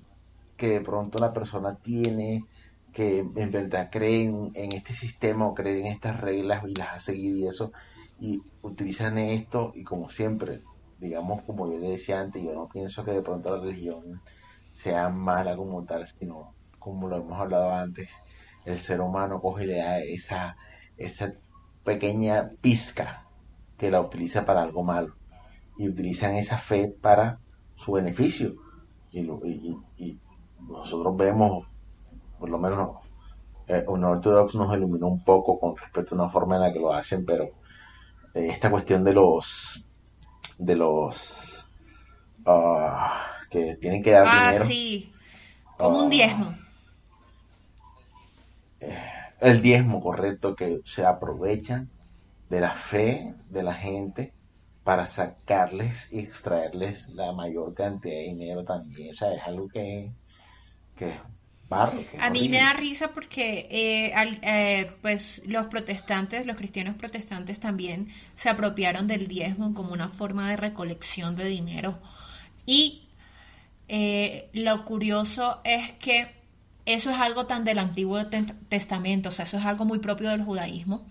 que 0.57 0.69
de 0.69 0.81
pronto 0.81 1.19
la 1.19 1.33
persona 1.33 1.75
tiene, 1.75 2.45
que 2.93 3.19
en 3.19 3.51
verdad 3.51 3.89
creen 3.91 4.51
en 4.53 4.73
este 4.73 4.93
sistema 4.93 5.47
o 5.47 5.53
creen 5.53 5.87
en 5.87 5.93
estas 5.93 6.21
reglas 6.21 6.63
y 6.67 6.75
las 6.75 6.95
ha 6.95 6.99
seguido 6.99 7.37
y 7.37 7.47
eso, 7.47 7.71
y 8.19 8.41
utilizan 8.61 9.17
esto 9.17 9.71
y 9.75 9.83
como 9.83 10.09
siempre, 10.09 10.61
digamos 10.99 11.43
como 11.43 11.71
yo 11.71 11.77
le 11.79 11.89
decía 11.89 12.21
antes, 12.21 12.43
yo 12.43 12.53
no 12.53 12.69
pienso 12.69 13.03
que 13.03 13.11
de 13.11 13.21
pronto 13.21 13.55
la 13.55 13.61
religión 13.61 14.21
sea 14.69 15.09
mala 15.09 15.57
como 15.57 15.83
tal, 15.83 16.07
sino 16.07 16.53
como 16.79 17.07
lo 17.07 17.17
hemos 17.17 17.39
hablado 17.39 17.73
antes, 17.73 18.09
el 18.65 18.79
ser 18.79 19.01
humano 19.01 19.41
coge 19.41 19.63
y 19.63 19.67
le 19.67 19.77
da 19.77 19.99
esa, 19.99 20.57
esa 20.97 21.33
pequeña 21.83 22.51
pizca 22.61 23.25
que 23.77 23.91
la 23.91 24.01
utiliza 24.01 24.45
para 24.45 24.61
algo 24.61 24.83
malo 24.83 25.15
y 25.77 25.89
utilizan 25.89 26.35
esa 26.35 26.57
fe 26.57 26.87
para 26.87 27.39
su 27.75 27.93
beneficio 27.93 28.55
y, 29.11 29.19
y, 29.97 30.19
nosotros 30.67 31.15
vemos 31.17 31.65
por 32.39 32.49
lo 32.49 32.57
menos 32.57 32.97
eh, 33.67 33.83
un 33.87 34.03
ortodoxo 34.03 34.57
nos 34.57 34.75
iluminó 34.75 35.07
un 35.07 35.23
poco 35.23 35.59
con 35.59 35.75
respecto 35.77 36.15
a 36.15 36.19
una 36.19 36.29
forma 36.29 36.55
en 36.55 36.61
la 36.61 36.73
que 36.73 36.79
lo 36.79 36.93
hacen 36.93 37.25
pero 37.25 37.45
eh, 38.33 38.47
esta 38.49 38.69
cuestión 38.69 39.03
de 39.03 39.13
los 39.13 39.85
de 40.57 40.75
los 40.75 41.65
ah, 42.45 43.25
que 43.49 43.75
tienen 43.75 44.03
que 44.03 44.11
dar 44.11 44.25
ah, 44.27 44.47
dinero. 44.47 44.65
sí. 44.65 45.11
Como 45.77 45.99
un 45.99 46.05
ah, 46.05 46.09
diezmo. 46.09 46.57
El 49.41 49.61
diezmo 49.61 50.01
correcto 50.01 50.55
que 50.55 50.81
se 50.85 51.05
aprovechan 51.05 51.89
de 52.49 52.61
la 52.61 52.73
fe 52.73 53.33
de 53.49 53.63
la 53.63 53.73
gente 53.73 54.33
para 54.83 55.07
sacarles 55.07 56.11
y 56.11 56.19
extraerles 56.19 57.09
la 57.09 57.31
mayor 57.33 57.73
cantidad 57.73 58.15
de 58.15 58.21
dinero 58.21 58.63
también. 58.63 59.11
O 59.11 59.15
sea, 59.15 59.33
es 59.33 59.41
algo 59.43 59.67
que, 59.67 60.11
barro. 61.69 62.03
a 62.19 62.29
mí 62.29 62.47
me 62.49 62.57
da 62.57 62.73
risa 62.73 63.09
porque 63.09 63.67
eh, 63.69 64.13
eh, 64.41 64.91
pues 65.01 65.41
los 65.45 65.67
protestantes, 65.67 66.45
los 66.45 66.55
cristianos 66.55 66.95
protestantes 66.95 67.59
también 67.59 68.09
se 68.35 68.49
apropiaron 68.49 69.07
del 69.07 69.27
diezmo 69.27 69.73
como 69.73 69.93
una 69.93 70.09
forma 70.09 70.49
de 70.49 70.57
recolección 70.57 71.35
de 71.35 71.45
dinero. 71.45 71.99
Y 72.65 73.03
eh, 73.87 74.49
lo 74.53 74.85
curioso 74.85 75.61
es 75.63 75.91
que 75.93 76.33
eso 76.85 77.09
es 77.09 77.17
algo 77.17 77.45
tan 77.47 77.63
del 77.63 77.79
Antiguo 77.79 78.19
Testamento, 78.69 79.29
o 79.29 79.31
sea, 79.31 79.43
eso 79.43 79.57
es 79.57 79.65
algo 79.65 79.85
muy 79.85 79.99
propio 79.99 80.29
del 80.29 80.43
judaísmo. 80.43 81.05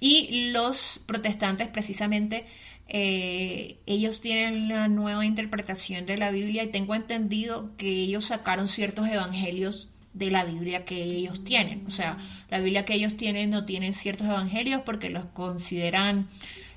Y 0.00 0.50
los 0.52 1.00
protestantes 1.06 1.68
precisamente, 1.68 2.46
eh, 2.88 3.78
ellos 3.86 4.20
tienen 4.20 4.64
una 4.64 4.88
nueva 4.88 5.24
interpretación 5.24 6.06
de 6.06 6.16
la 6.16 6.30
Biblia 6.30 6.62
y 6.64 6.70
tengo 6.70 6.94
entendido 6.94 7.70
que 7.76 7.88
ellos 7.88 8.26
sacaron 8.26 8.68
ciertos 8.68 9.08
evangelios 9.08 9.90
de 10.12 10.30
la 10.30 10.44
Biblia 10.44 10.84
que 10.84 11.02
ellos 11.02 11.42
tienen. 11.44 11.84
O 11.86 11.90
sea, 11.90 12.18
la 12.50 12.60
Biblia 12.60 12.84
que 12.84 12.94
ellos 12.94 13.16
tienen 13.16 13.50
no 13.50 13.64
tienen 13.64 13.94
ciertos 13.94 14.26
evangelios 14.26 14.82
porque 14.82 15.10
los 15.10 15.24
consideran 15.26 16.28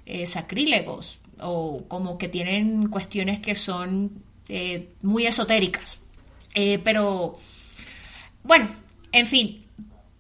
eh, 0.06 0.26
sacrílegos 0.26 1.20
o 1.40 1.84
como 1.88 2.18
que 2.18 2.30
tienen 2.30 2.90
cuestiones 2.90 3.40
que 3.40 3.56
son 3.56 4.24
eh, 4.50 4.90
muy 5.02 5.28
esotéricas. 5.28 5.98
pero 6.84 7.38
bueno, 8.44 8.70
en 9.12 9.28
fin, 9.28 9.66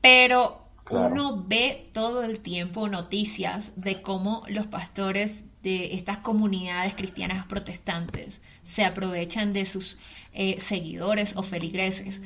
pero 0.01 0.67
uno 0.89 1.43
ve 1.47 1.87
todo 1.93 2.23
el 2.23 2.39
tiempo 2.39 2.87
noticias 2.87 3.71
de 3.75 4.01
cómo 4.01 4.43
los 4.47 4.67
pastores 4.67 5.45
de 5.67 5.95
estas 5.95 6.19
comunidades 6.19 6.95
cristianas 6.95 7.45
protestantes 7.45 8.39
se 8.63 8.85
aprovechan 8.85 9.51
de 9.51 9.65
sus 9.65 9.97
eh, 10.31 10.61
seguidores 10.61 11.33
o 11.35 11.43
feligreses, 11.43 12.21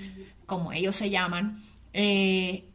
como 0.45 0.71
ellos 0.73 0.95
se 0.95 1.09
llaman, 1.09 1.63
eh, 1.91 2.65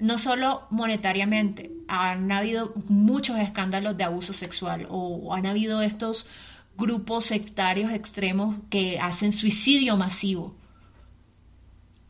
no 0.00 0.18
solo 0.18 0.66
monetariamente, 0.70 1.70
han 1.86 2.32
habido 2.32 2.74
muchos 2.88 3.38
escándalos 3.38 3.96
de 3.96 4.02
abuso 4.02 4.32
sexual 4.32 4.88
o 4.90 5.32
han 5.32 5.46
habido 5.46 5.82
estos 5.82 6.26
grupos 6.76 7.26
sectarios 7.26 7.92
extremos 7.92 8.56
que 8.68 8.98
hacen 8.98 9.30
suicidio 9.30 9.96
masivo. 9.96 10.56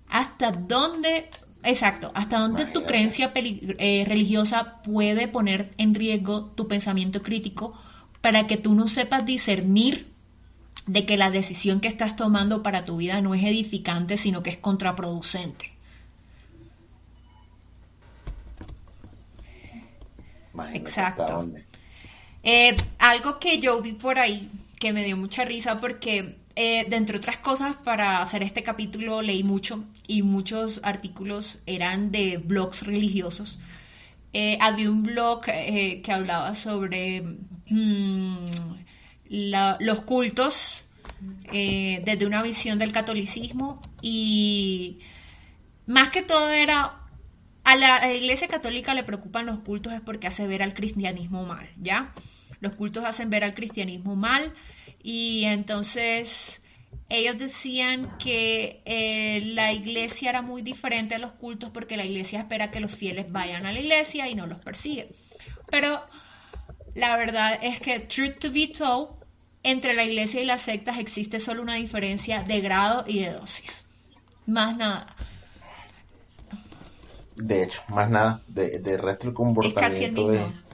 Hasta 0.09 0.51
dónde, 0.51 1.29
exacto, 1.67 2.13
hasta 2.15 2.39
dónde 2.39 2.67
tu 2.67 2.85
creencia 2.85 3.33
eh, 3.35 4.05
religiosa 4.07 4.83
puede 4.83 5.29
poner 5.29 5.73
en 5.79 5.95
riesgo 5.95 6.47
tu 6.55 6.69
pensamiento 6.69 7.23
crítico 7.23 7.79
para 8.21 8.47
que 8.47 8.57
tú 8.57 8.75
no 8.75 8.89
sepas 8.89 9.27
discernir 9.27 10.13
de 10.87 11.05
que 11.05 11.17
la 11.17 11.31
decisión 11.31 11.81
que 11.81 11.89
estás 11.89 12.17
tomando 12.17 12.63
para 12.63 12.85
tu 12.85 12.97
vida 12.99 13.21
no 13.21 13.35
es 13.35 13.43
edificante, 13.43 14.17
sino 14.17 14.43
que 14.43 14.51
es 14.51 14.59
contraproducente. 14.59 15.73
Exacto. 20.73 21.49
Eh, 22.43 22.77
algo 22.99 23.39
que 23.39 23.59
yo 23.59 23.83
vi 23.83 23.93
por 23.93 24.19
ahí 24.19 24.51
que 24.79 24.93
me 24.93 25.05
dio 25.05 25.17
mucha 25.17 25.45
risa 25.45 25.77
porque 25.77 26.37
eh, 26.57 26.87
de 26.89 26.97
entre 26.97 27.19
otras 27.19 27.37
cosas, 27.37 27.77
para 27.77 28.23
hacer 28.23 28.43
este 28.43 28.63
capítulo 28.63 29.21
leí 29.21 29.45
mucho 29.45 29.85
y 30.07 30.23
muchos 30.23 30.81
artículos 30.83 31.59
eran 31.67 32.11
de 32.11 32.39
blogs 32.39 32.83
religiosos. 32.87 33.59
Eh, 34.33 34.57
había 34.61 34.91
un 34.91 35.03
blog 35.03 35.43
eh, 35.49 36.01
que 36.03 36.13
hablaba 36.13 36.55
sobre 36.55 37.23
mm, 37.69 38.37
los 39.29 40.01
cultos 40.01 40.87
desde 41.51 42.27
una 42.27 42.43
visión 42.43 42.79
del 42.79 42.93
catolicismo 42.93 43.81
y 44.01 45.01
más 45.87 46.11
que 46.11 46.23
todo 46.23 46.51
era 46.51 47.01
a 47.65 47.77
la, 47.77 48.15
iglesia 48.15 48.49
católica 48.49 48.95
le 48.95 49.03
preocupan 49.03 49.45
los 49.45 49.59
cultos 49.59 49.93
es 49.93 50.01
porque 50.01 50.29
hace 50.29 50.47
ver 50.47 50.63
al 50.63 50.73
cristianismo 50.75 51.45
mal, 51.45 51.69
¿ya? 51.77 52.13
Los 52.61 52.77
cultos 52.77 53.05
hacen 53.05 53.29
ver 53.29 53.45
al 53.45 53.55
cristianismo 53.55 54.15
mal 54.15 54.53
y 55.09 55.45
entonces 55.45 56.61
ellos 57.09 57.39
decían 57.39 58.19
que 58.19 58.83
eh, 58.85 59.41
la 59.55 59.73
iglesia 59.73 60.31
era 60.31 60.43
muy 60.43 60.63
diferente 60.63 61.15
a 61.15 61.19
los 61.19 61.31
cultos 61.35 61.71
porque 61.71 61.97
la 61.97 62.05
iglesia 62.05 62.41
espera 62.41 62.73
que 62.73 62.81
los 62.81 62.91
fieles 62.91 63.31
vayan 63.31 63.67
a 63.67 63.73
la 63.73 63.79
iglesia 63.79 64.29
y 64.29 64.35
no 64.35 64.49
los 64.49 64.61
persigue. 64.61 65.07
Pero 65.71 66.01
la 66.97 67.17
verdad 67.17 67.57
es 67.63 67.79
que, 67.79 68.01
truth 68.01 68.41
to 68.41 68.51
be 68.51 68.73
told, 68.77 69.11
entre 69.63 69.95
la 69.95 70.03
iglesia 70.03 70.43
y 70.43 70.45
las 70.45 70.63
sectas 70.63 70.99
existe 70.99 71.39
solo 71.39 71.63
una 71.63 71.75
diferencia 71.75 72.43
de 72.43 72.61
grado 72.61 73.05
y 73.07 73.21
de 73.21 73.31
dosis. 73.31 73.85
Más 74.47 74.77
nada. 74.77 75.15
De 77.37 77.63
hecho, 77.63 77.81
más 77.91 78.11
nada. 78.11 78.41
De, 78.49 78.81
de 78.81 78.97
resto 78.97 79.29
el 79.29 79.35
comportamiento 79.35 80.33
es, 80.33 80.67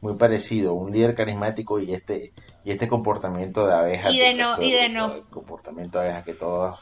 muy 0.00 0.14
parecido. 0.14 0.74
Un 0.74 0.92
líder 0.92 1.16
carismático 1.16 1.80
y 1.80 1.92
este 1.92 2.32
y 2.64 2.70
este 2.70 2.88
comportamiento 2.88 3.66
de 3.66 3.74
abeja 3.74 4.10
y 4.10 4.18
de 4.18 4.34
no 4.34 4.60
y 4.60 4.72
de 4.72 4.88
no 4.88 5.24
comportamiento 5.30 5.98
de 5.98 6.06
abeja 6.06 6.24
que 6.24 6.34
todos 6.34 6.78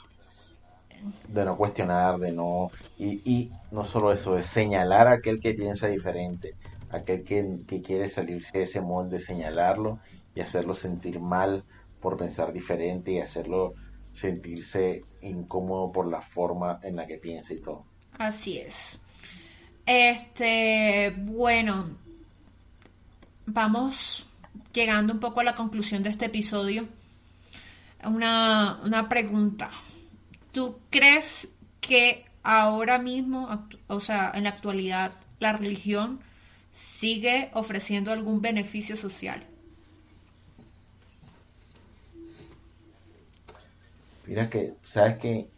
de 1.29 1.45
no 1.45 1.57
cuestionar, 1.57 2.19
de 2.19 2.33
no... 2.33 2.71
Y, 2.99 3.23
y 3.25 3.51
no 3.71 3.85
solo 3.85 4.13
eso, 4.13 4.35
de 4.35 4.43
señalar 4.43 5.09
a 5.09 5.15
aquel 5.15 5.41
que 5.41 5.55
piensa 5.55 5.89
diferente, 5.89 6.55
aquel 6.91 7.25
que, 7.25 7.61
que 7.67 7.83
quiere 7.83 8.09
salirse 8.09 8.59
de 8.59 8.65
ese 8.65 8.81
molde, 8.81 9.19
señalarlo 9.19 9.99
y 10.35 10.41
hacerlo 10.41 10.75
sentir 10.75 11.21
mal 11.21 11.65
por 12.01 12.17
pensar 12.17 12.53
diferente 12.53 13.13
y 13.13 13.21
hacerlo 13.21 13.75
sentirse 14.15 15.03
incómodo 15.23 15.93
por 15.93 16.07
la 16.11 16.21
forma 16.21 16.81
en 16.83 16.97
la 16.97 17.07
que 17.07 17.19
piensa 17.19 17.53
y 17.53 17.61
todo. 17.61 17.85
Así 18.19 18.59
es. 18.59 18.99
Este, 19.87 21.15
bueno, 21.17 21.97
vamos 23.47 24.27
llegando 24.73 25.13
un 25.13 25.21
poco 25.21 25.41
a 25.41 25.45
la 25.45 25.55
conclusión 25.55 26.03
de 26.03 26.11
este 26.11 26.27
episodio. 26.27 26.89
Una, 28.05 28.81
una 28.85 29.09
pregunta. 29.09 29.71
¿Tú 30.53 30.79
crees 30.91 31.49
que 31.81 32.25
ahora 32.43 32.99
mismo, 32.99 33.67
o 33.89 34.01
sea, 34.01 34.33
en 34.35 34.45
la 34.45 34.51
actualidad, 34.51 35.13
la 35.39 35.53
religión 35.53 36.21
sigue 36.73 37.51
ofreciendo 37.55 38.13
algún 38.13 38.41
beneficio 38.41 38.97
social? 38.97 39.47
Mira 44.27 44.49
que, 44.49 44.75
sabes 44.83 45.17
que 45.19 45.49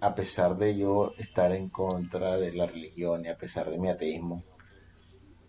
a 0.00 0.14
pesar 0.14 0.56
de 0.56 0.76
yo 0.76 1.14
estar 1.18 1.52
en 1.52 1.68
contra 1.68 2.36
de 2.36 2.52
la 2.52 2.66
religión 2.66 3.24
y 3.24 3.28
a 3.28 3.36
pesar 3.36 3.70
de 3.70 3.78
mi 3.78 3.88
ateísmo, 3.88 4.42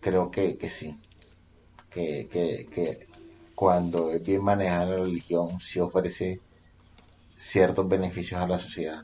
creo 0.00 0.30
que, 0.30 0.56
que 0.56 0.70
sí, 0.70 0.98
que, 1.92 2.28
que, 2.30 2.68
que 2.72 2.98
cuando 3.54 4.10
es 4.12 4.22
bien 4.24 4.42
manejada 4.44 4.86
la 4.86 4.96
religión 5.04 5.60
sí 5.60 5.80
ofrece 5.80 6.42
ciertos 7.36 7.88
beneficios 7.88 8.40
a 8.40 8.46
la 8.48 8.58
sociedad. 8.58 9.02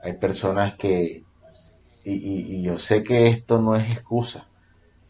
Hay 0.00 0.18
personas 0.18 0.76
que, 0.78 1.26
y, 2.04 2.12
y, 2.14 2.56
y 2.60 2.64
yo 2.64 2.78
sé 2.78 3.02
que 3.04 3.28
esto 3.28 3.60
no 3.62 3.76
es 3.76 3.94
excusa, 3.94 4.50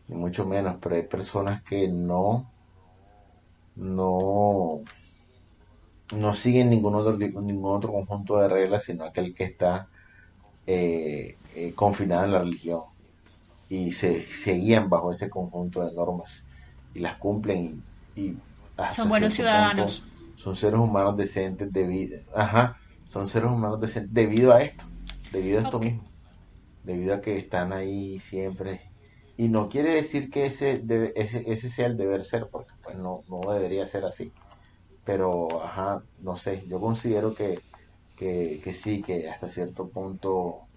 ni 0.08 0.16
mucho 0.16 0.46
menos, 0.46 0.78
pero 0.82 0.96
hay 0.96 1.08
personas 1.08 1.62
que 1.64 1.88
no, 1.88 2.54
no, 3.74 4.84
no 6.12 6.34
siguen 6.34 6.70
ningún 6.70 6.94
otro, 6.94 7.16
ningún 7.16 7.76
otro 7.76 7.92
conjunto 7.92 8.36
de 8.38 8.48
reglas, 8.48 8.84
sino 8.84 9.04
aquel 9.04 9.34
que 9.34 9.44
está 9.44 9.88
eh, 10.66 11.40
eh, 11.50 11.74
confinado 11.74 12.24
en 12.26 12.32
la 12.32 12.40
religión 12.40 12.82
y 13.68 13.92
se, 13.92 14.22
se 14.26 14.54
guían 14.54 14.90
bajo 14.90 15.12
ese 15.12 15.30
conjunto 15.30 15.84
de 15.86 15.94
normas 15.94 16.46
y 16.92 17.00
las 17.00 17.18
cumplen 17.18 17.84
y, 18.14 18.30
y 18.32 18.42
hasta 18.76 19.08
Son 19.08 19.08
buenos 19.08 19.32
ciudadanos. 19.34 19.92
punto 19.94 20.04
son 20.34 20.56
seres 20.56 20.80
humanos 20.80 21.16
decentes 21.16 21.70
debido, 21.72 22.18
ajá, 22.34 22.76
son 23.08 23.28
seres 23.28 23.50
humanos 23.50 23.80
decentes 23.80 24.12
debido 24.14 24.52
a 24.54 24.62
esto, 24.62 24.84
debido 25.30 25.58
a 25.60 25.62
esto 25.62 25.80
mismo, 25.80 26.12
debido 26.82 27.14
a 27.14 27.20
que 27.20 27.38
están 27.38 27.72
ahí 27.72 28.18
siempre. 28.20 28.82
Y 29.36 29.48
no 29.48 29.68
quiere 29.68 29.94
decir 29.96 30.30
que 30.30 30.46
ese 30.46 30.82
debe- 30.84 31.12
ese, 31.16 31.44
ese 31.50 31.68
sea 31.70 31.86
el 31.86 31.96
deber 31.96 32.24
ser 32.24 32.46
porque 32.52 32.72
pues 32.82 32.96
no, 32.98 33.24
no 33.28 33.52
debería 33.52 33.86
ser 33.86 34.04
así. 34.04 34.34
Pero 35.04 35.62
ajá, 35.64 36.02
no 36.18 36.36
sé, 36.36 36.64
yo 36.68 36.80
considero 36.80 37.34
que, 37.34 37.64
que, 38.16 38.60
que 38.62 38.72
sí, 38.74 39.02
que 39.02 39.28
hasta 39.30 39.48
cierto 39.48 39.90
punto 39.90 40.68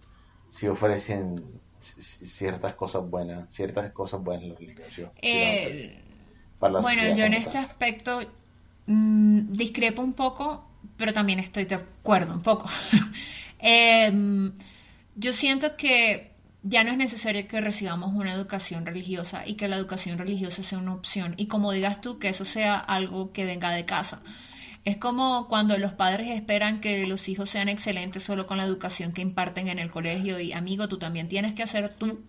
sí 0.49 0.68
ofrecen 0.69 1.62
ciertas 1.84 2.76
cosas 2.76 3.10
buenas, 3.10 3.49
ciertas 3.53 3.91
cosas 3.93 4.23
buenas 4.23 4.47
la 4.49 4.55
religión. 4.55 4.89
sí, 4.89 5.11
sí 5.22 5.39
la 5.39 5.60
Eh, 5.61 6.01
para 6.60 6.73
Bueno, 6.77 7.07
yo 7.10 7.26
en 7.26 7.34
este 7.34 7.57
tal. 7.57 7.60
aspecto 7.60 8.22
mm, 8.88 9.53
discrepo 9.53 10.01
un 10.01 10.14
poco, 10.14 10.68
pero 10.97 11.14
también 11.14 11.39
estoy 11.39 11.65
de 11.65 11.76
acuerdo 11.76 12.34
un 12.34 12.41
poco. 12.43 12.69
Em, 13.65 14.53
yo 15.15 15.31
siento 15.34 15.77
que 15.77 16.31
ya 16.64 16.84
no 16.84 16.91
es 16.91 16.97
necesario 16.97 17.47
que 17.47 17.61
recibamos 17.61 18.14
una 18.14 18.34
educación 18.34 18.85
religiosa 18.85 19.47
y 19.47 19.55
que 19.55 19.68
la 19.69 19.77
educación 19.77 20.18
religiosa 20.18 20.64
sea 20.64 20.80
una 20.80 20.93
opción. 20.93 21.34
Y 21.38 21.47
como 21.47 21.72
digas 21.72 22.01
tú, 22.01 22.19
que 22.19 22.30
eso 22.30 22.45
sea 22.45 22.77
algo 22.77 23.31
que 23.34 23.45
venga 23.45 23.72
de 23.72 23.85
casa. 23.85 24.22
Es 24.85 24.97
como 24.97 25.47
cuando 25.47 25.77
los 25.77 25.93
padres 25.93 26.30
esperan 26.30 26.81
que 26.81 27.07
los 27.07 27.30
hijos 27.30 27.49
sean 27.49 27.69
excelentes 27.69 28.23
solo 28.23 28.47
con 28.47 28.57
la 28.57 28.65
educación 28.65 29.14
que 29.14 29.22
imparten 29.22 29.69
en 29.69 29.80
el 29.80 29.89
colegio 29.89 30.39
y 30.41 30.51
amigo, 30.51 30.89
tú 30.89 30.97
también 30.97 31.30
tienes 31.30 31.53
que 31.53 31.64
hacer 31.64 31.93
tú, 31.93 32.22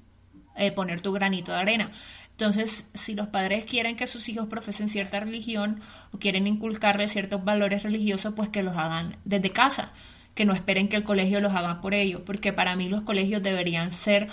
eh, 0.57 0.71
poner 0.71 1.01
tu 1.01 1.13
granito 1.13 1.51
de 1.51 1.59
arena. 1.59 1.91
Entonces, 2.31 2.89
si 2.95 3.15
los 3.15 3.29
padres 3.29 3.65
quieren 3.65 3.97
que 3.97 4.07
sus 4.07 4.29
hijos 4.29 4.47
profesen 4.47 4.89
cierta 4.89 5.19
religión 5.21 5.81
o 6.13 6.19
quieren 6.19 6.47
inculcarles 6.47 7.13
ciertos 7.13 7.45
valores 7.45 7.83
religiosos, 7.83 8.35
pues 8.35 8.49
que 8.51 8.63
los 8.63 8.77
hagan 8.77 9.17
desde 9.25 9.51
casa, 9.51 9.93
que 10.37 10.45
no 10.45 10.53
esperen 10.53 10.89
que 10.89 10.97
el 10.97 11.05
colegio 11.05 11.41
los 11.41 11.55
haga 11.55 11.81
por 11.81 11.93
ello, 11.93 12.25
porque 12.25 12.53
para 12.53 12.77
mí 12.77 12.89
los 12.89 13.03
colegios 13.03 13.43
deberían 13.43 13.93
ser 13.93 14.29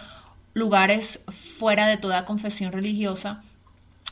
lugares 0.53 1.21
fuera 1.57 1.87
de 1.87 1.97
toda 1.97 2.25
confesión 2.25 2.71
religiosa 2.71 3.43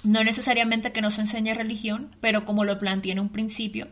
no 0.04 0.24
necesariamente 0.24 0.92
que 0.92 1.02
no 1.02 1.12
se 1.12 1.22
enseñe 1.22 1.54
religión, 1.54 2.10
pero 2.22 2.46
como 2.46 2.64
lo 2.64 2.80
planteé 2.80 3.12
en 3.14 3.20
un 3.20 3.30
principio, 3.30 3.88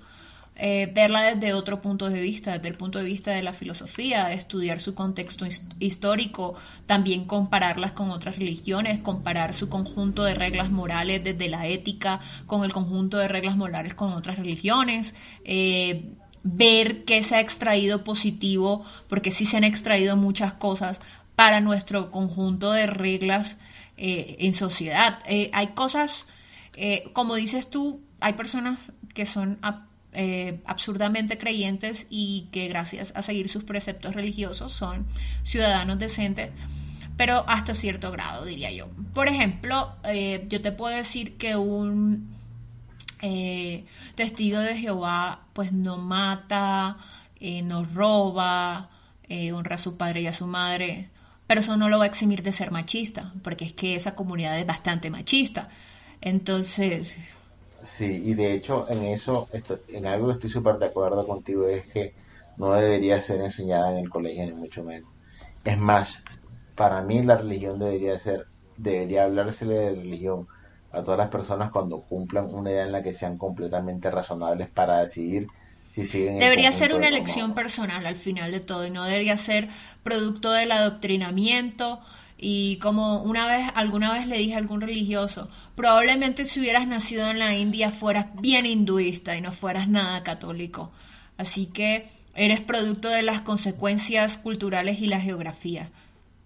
eh, 0.59 0.91
verla 0.91 1.21
desde 1.35 1.53
otro 1.53 1.81
punto 1.81 2.09
de 2.09 2.19
vista, 2.19 2.53
desde 2.53 2.69
el 2.69 2.75
punto 2.75 2.97
de 2.97 3.05
vista 3.05 3.31
de 3.31 3.43
la 3.43 3.53
filosofía, 3.53 4.33
estudiar 4.33 4.79
su 4.79 4.95
contexto 4.95 5.45
his- 5.45 5.61
histórico, 5.79 6.55
también 6.87 7.25
compararlas 7.25 7.91
con 7.91 8.09
otras 8.09 8.37
religiones, 8.37 8.99
comparar 9.01 9.53
su 9.53 9.69
conjunto 9.69 10.23
de 10.23 10.33
reglas 10.33 10.71
morales 10.71 11.23
desde 11.23 11.47
la 11.49 11.67
ética 11.67 12.21
con 12.47 12.63
el 12.63 12.73
conjunto 12.73 13.17
de 13.17 13.27
reglas 13.27 13.55
morales 13.55 13.93
con 13.93 14.13
otras 14.13 14.37
religiones, 14.37 15.13
eh, 15.45 16.05
ver 16.41 17.03
qué 17.03 17.21
se 17.21 17.35
ha 17.35 17.39
extraído 17.41 18.03
positivo, 18.03 18.83
porque 19.09 19.29
sí 19.31 19.45
se 19.45 19.57
han 19.57 19.63
extraído 19.63 20.15
muchas 20.15 20.53
cosas 20.53 20.99
para 21.35 21.59
nuestro 21.61 22.09
conjunto 22.09 22.71
de 22.71 22.87
reglas 22.87 23.57
eh, 23.97 24.37
en 24.39 24.53
sociedad. 24.53 25.19
Eh, 25.27 25.49
hay 25.53 25.67
cosas, 25.69 26.25
eh, 26.75 27.09
como 27.13 27.35
dices 27.35 27.69
tú, 27.69 28.01
hay 28.19 28.33
personas 28.33 28.91
que 29.13 29.25
son 29.25 29.59
ab- 29.61 29.83
absurdamente 30.65 31.37
creyentes 31.37 32.07
y 32.09 32.47
que 32.51 32.67
gracias 32.69 33.11
a 33.15 33.21
seguir 33.21 33.49
sus 33.49 33.63
preceptos 33.63 34.15
religiosos 34.15 34.71
son 34.71 35.05
ciudadanos 35.43 35.99
decentes, 35.99 36.49
pero 37.17 37.43
hasta 37.47 37.75
cierto 37.75 38.11
grado, 38.11 38.43
diría 38.45 38.71
yo. 38.71 38.87
Por 39.13 39.27
ejemplo, 39.27 39.95
yo 40.49 40.61
te 40.61 40.71
puedo 40.71 40.95
decir 40.95 41.37
que 41.37 41.55
un 41.55 42.35
testigo 44.15 44.59
de 44.59 44.77
Jehová 44.77 45.41
pues 45.53 45.71
no 45.71 45.97
mata, 45.97 46.97
no 47.63 47.85
roba, 47.85 48.89
honra 49.53 49.75
a 49.75 49.79
su 49.79 49.97
padre 49.97 50.21
y 50.21 50.27
a 50.27 50.33
su 50.33 50.47
madre, 50.47 51.09
pero 51.47 51.61
eso 51.61 51.77
no 51.77 51.89
lo 51.89 51.97
va 51.99 52.05
a 52.05 52.07
eximir 52.07 52.43
de 52.43 52.51
ser 52.53 52.71
machista, 52.71 53.33
porque 53.43 53.65
es 53.65 53.73
que 53.73 53.95
esa 53.95 54.15
comunidad 54.15 54.59
es 54.59 54.65
bastante 54.67 55.09
machista. 55.09 55.69
Entonces, 56.21 57.17
Sí, 57.83 58.05
y 58.05 58.33
de 58.35 58.53
hecho 58.53 58.89
en 58.89 59.03
eso, 59.05 59.47
esto, 59.51 59.79
en 59.87 60.05
algo 60.07 60.27
que 60.27 60.33
estoy 60.33 60.49
súper 60.49 60.77
de 60.77 60.87
acuerdo 60.87 61.25
contigo 61.27 61.67
es 61.67 61.87
que 61.87 62.15
no 62.55 62.73
debería 62.73 63.19
ser 63.19 63.41
enseñada 63.41 63.91
en 63.91 63.99
el 63.99 64.09
colegio 64.09 64.45
ni 64.45 64.53
mucho 64.53 64.83
menos. 64.83 65.11
Es 65.63 65.77
más, 65.77 66.23
para 66.75 67.01
mí 67.03 67.23
la 67.23 67.37
religión 67.37 67.79
debería 67.79 68.17
ser, 68.17 68.47
debería 68.77 69.25
hablársele 69.25 69.75
de 69.75 69.89
religión 69.95 70.47
a 70.91 71.03
todas 71.03 71.19
las 71.19 71.29
personas 71.29 71.71
cuando 71.71 72.01
cumplan 72.03 72.53
una 72.53 72.71
edad 72.71 72.85
en 72.87 72.91
la 72.93 73.03
que 73.03 73.13
sean 73.13 73.37
completamente 73.37 74.09
razonables 74.11 74.69
para 74.71 74.99
decidir 75.01 75.51
si 75.97 76.05
siguen 76.05 76.35
el 76.35 76.39
debería 76.39 76.71
ser 76.71 76.93
una 76.93 77.07
de 77.07 77.15
elección 77.15 77.53
personal 77.53 78.05
al 78.05 78.15
final 78.15 78.51
de 78.51 78.59
todo 78.59 78.85
y 78.85 78.91
no 78.91 79.03
debería 79.03 79.35
ser 79.37 79.69
producto 80.03 80.51
del 80.51 80.71
adoctrinamiento 80.71 82.01
y 82.37 82.77
como 82.77 83.23
una 83.23 83.47
vez, 83.47 83.67
alguna 83.73 84.13
vez 84.13 84.27
le 84.27 84.37
dije 84.37 84.53
a 84.53 84.59
algún 84.59 84.81
religioso, 84.81 85.49
probablemente 85.75 86.45
si 86.45 86.59
hubieras 86.59 86.87
nacido 86.87 87.29
en 87.29 87.39
la 87.39 87.55
India 87.55 87.91
fueras 87.91 88.27
bien 88.39 88.65
hinduista 88.65 89.35
y 89.35 89.41
no 89.41 89.51
fueras 89.51 89.87
nada 89.89 90.21
católico. 90.23 90.91
Así 91.37 91.65
que 91.65 92.09
eres 92.35 92.61
producto 92.61 93.09
de 93.09 93.23
las 93.23 93.41
consecuencias 93.41 94.37
culturales 94.37 94.99
y 95.01 95.07
la 95.07 95.19
geografía. 95.19 95.89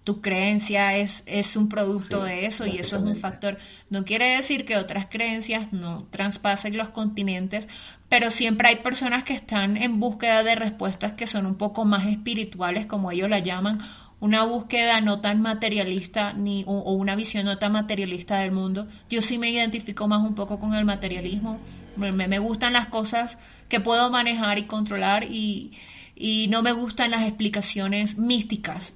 Tu 0.06 0.22
creencia 0.22 0.98
es, 0.98 1.22
es 1.26 1.56
un 1.56 1.70
producto 1.70 2.24
Sí, 2.24 2.30
de 2.30 2.46
eso 2.46 2.66
y 2.66 2.78
eso 2.78 2.96
es 2.96 3.04
un 3.04 3.18
factor. 3.18 3.58
No 3.90 4.04
quiere 4.06 4.38
decir 4.38 4.66
que 4.66 4.78
otras 4.78 5.08
creencias 5.08 5.74
no 5.74 6.08
traspasen 6.10 6.76
los 6.76 6.90
continentes, 6.90 7.68
pero 8.12 8.30
siempre 8.30 8.68
hay 8.68 8.76
personas 8.76 9.24
que 9.24 9.34
están 9.34 9.78
en 9.78 10.02
búsqueda 10.02 10.44
de 10.44 10.56
respuestas 10.56 11.14
que 11.14 11.28
son 11.28 11.46
un 11.46 11.56
poco 11.56 11.86
más 11.86 12.06
espirituales, 12.08 12.86
como 12.86 13.10
ellos 13.10 13.30
la 13.30 13.40
llaman, 13.40 13.80
una 14.20 14.44
búsqueda 14.44 15.00
no 15.00 15.22
tan 15.22 15.42
materialista 15.42 16.34
ni 16.34 16.66
o, 16.68 16.92
una 16.92 17.16
visión 17.16 17.46
no 17.46 17.58
tan 17.58 17.72
materialista 17.72 18.40
del 18.40 18.52
mundo. 18.52 18.90
Yo 19.10 19.22
sí 19.22 19.38
me 19.38 19.50
identifico 19.50 20.10
más 20.10 20.20
un 20.28 20.36
poco 20.36 20.60
con 20.60 20.74
el 20.74 20.84
materialismo. 20.84 21.58
Me, 21.96 22.12
me 22.12 22.40
gustan 22.40 22.74
las 22.74 22.90
cosas 22.90 23.38
que 23.70 23.80
puedo 23.80 24.10
manejar 24.10 24.60
y 24.60 24.66
controlar 24.66 25.24
y, 25.24 25.72
y 26.14 26.50
no 26.50 26.64
me 26.64 26.74
gustan 26.74 27.12
las 27.12 27.26
explicaciones 27.26 28.18
místicas. 28.18 28.94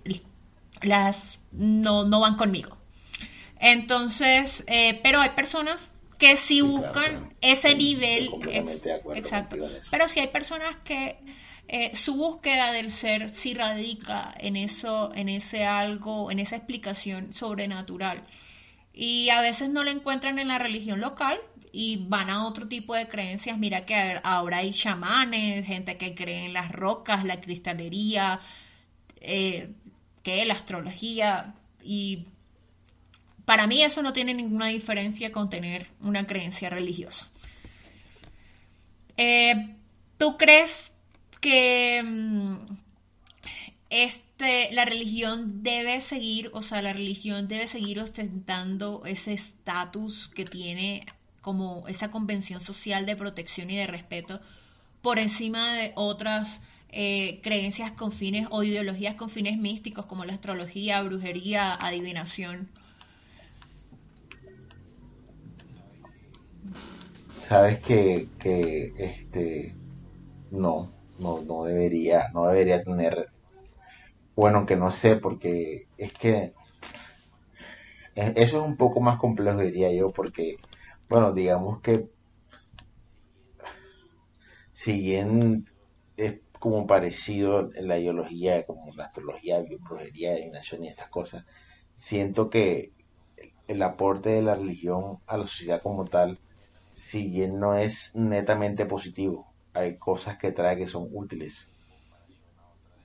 Las 0.81 1.39
no, 1.53 2.03
no 2.03 2.19
van 2.19 2.35
conmigo. 2.35 2.77
Entonces, 3.61 4.65
eh, 4.67 4.99
pero 5.01 5.21
hay 5.21 5.29
personas 5.29 5.79
que 6.17 6.37
sí, 6.37 6.55
Sí, 6.55 6.61
claro, 6.61 6.71
buscan 6.77 7.11
claro. 7.11 7.29
ese 7.41 7.75
nivel. 7.75 8.29
ex- 8.51 8.85
exacto. 9.15 9.57
Pero 9.91 10.07
sí 10.07 10.19
hay 10.19 10.27
personas 10.27 10.77
que, 10.83 11.17
eh, 11.67 11.95
su 11.95 12.15
búsqueda 12.15 12.71
del 12.71 12.91
ser 12.91 13.29
sí 13.29 13.53
radica 13.53 14.33
en 14.39 14.55
eso, 14.55 15.11
en 15.15 15.29
ese 15.29 15.65
algo, 15.65 16.29
en 16.31 16.39
esa 16.39 16.55
explicación 16.57 17.33
sobrenatural. 17.33 18.23
Y 18.93 19.29
a 19.29 19.41
veces 19.41 19.69
no 19.69 19.83
la 19.83 19.91
encuentran 19.91 20.39
en 20.39 20.47
la 20.47 20.57
religión 20.59 21.01
local 21.01 21.37
y 21.73 21.97
van 22.07 22.29
a 22.29 22.45
otro 22.47 22.67
tipo 22.69 22.95
de 22.95 23.07
creencias. 23.09 23.57
Mira 23.57 23.85
que 23.85 24.19
ahora 24.23 24.57
hay 24.59 24.71
chamanes, 24.71 25.65
gente 25.65 25.97
que 25.97 26.15
cree 26.15 26.45
en 26.45 26.53
las 26.53 26.71
rocas, 26.71 27.25
la 27.25 27.41
cristalería, 27.41 28.39
eh, 29.19 29.69
que 30.23 30.45
la 30.45 30.53
astrología 30.53 31.55
y 31.83 32.27
para 33.45 33.67
mí 33.67 33.83
eso 33.83 34.01
no 34.01 34.13
tiene 34.13 34.33
ninguna 34.33 34.67
diferencia 34.67 35.31
con 35.31 35.49
tener 35.49 35.87
una 36.01 36.25
creencia 36.25 36.69
religiosa. 36.69 37.29
Eh, 39.17 39.75
¿Tú 40.17 40.37
crees 40.37 40.91
que 41.39 42.01
mm, 42.03 42.55
este, 43.89 44.71
la 44.73 44.85
religión 44.85 45.63
debe 45.63 46.01
seguir, 46.01 46.49
o 46.53 46.61
sea, 46.61 46.81
la 46.81 46.93
religión 46.93 47.47
debe 47.47 47.67
seguir 47.67 47.99
ostentando 47.99 49.03
ese 49.05 49.33
estatus 49.33 50.29
que 50.33 50.45
tiene 50.45 51.05
como 51.41 51.87
esa 51.87 52.09
convención 52.09 52.59
social 52.61 53.05
de 53.05 53.15
protección 53.15 53.69
y 53.69 53.75
de 53.75 53.87
respeto 53.87 54.41
por 55.03 55.19
encima 55.19 55.75
de 55.75 55.91
otras 55.95 56.59
eh, 56.89 57.39
creencias 57.43 57.91
con 57.91 58.11
fines 58.11 58.47
o 58.49 58.63
ideologías 58.63 59.15
con 59.15 59.29
fines 59.29 59.57
místicos 59.57 60.07
como 60.07 60.25
la 60.25 60.33
astrología, 60.33 61.03
brujería, 61.03 61.75
adivinación. 61.75 62.69
Sabes 67.45 67.77
que, 67.79 68.27
que 68.39 68.91
este 68.97 69.75
no, 70.49 70.91
no, 71.19 71.41
no 71.41 71.65
debería, 71.65 72.29
no 72.33 72.47
debería 72.47 72.83
tener, 72.83 73.29
bueno, 74.35 74.65
que 74.65 74.75
no 74.75 74.89
sé, 74.89 75.17
porque 75.17 75.85
es 75.95 76.11
que 76.13 76.53
eso 78.15 78.57
es 78.57 78.63
un 78.63 78.77
poco 78.77 78.99
más 78.99 79.19
complejo, 79.19 79.59
diría 79.59 79.93
yo, 79.93 80.11
porque, 80.11 80.55
bueno, 81.07 81.33
digamos 81.33 81.81
que 81.81 82.07
si 84.73 84.99
bien 84.99 85.65
es 86.17 86.39
como 86.59 86.87
parecido 86.87 87.71
en 87.75 87.87
la 87.87 87.99
ideología, 87.99 88.65
como 88.65 88.91
la 88.95 89.05
astrología, 89.05 89.63
brujería, 89.81 90.31
adivinación 90.31 90.83
y 90.83 90.87
estas 90.87 91.09
cosas, 91.09 91.45
siento 91.93 92.49
que 92.49 92.91
el 93.67 93.83
aporte 93.83 94.29
de 94.31 94.41
la 94.41 94.55
religión 94.55 95.19
a 95.27 95.37
la 95.37 95.45
sociedad 95.45 95.83
como 95.83 96.05
tal, 96.05 96.39
si 96.95 97.27
bien 97.27 97.59
no 97.59 97.75
es 97.75 98.15
netamente 98.15 98.85
positivo, 98.85 99.53
hay 99.73 99.97
cosas 99.97 100.37
que 100.37 100.51
trae 100.51 100.77
que 100.77 100.87
son 100.87 101.07
útiles 101.11 101.69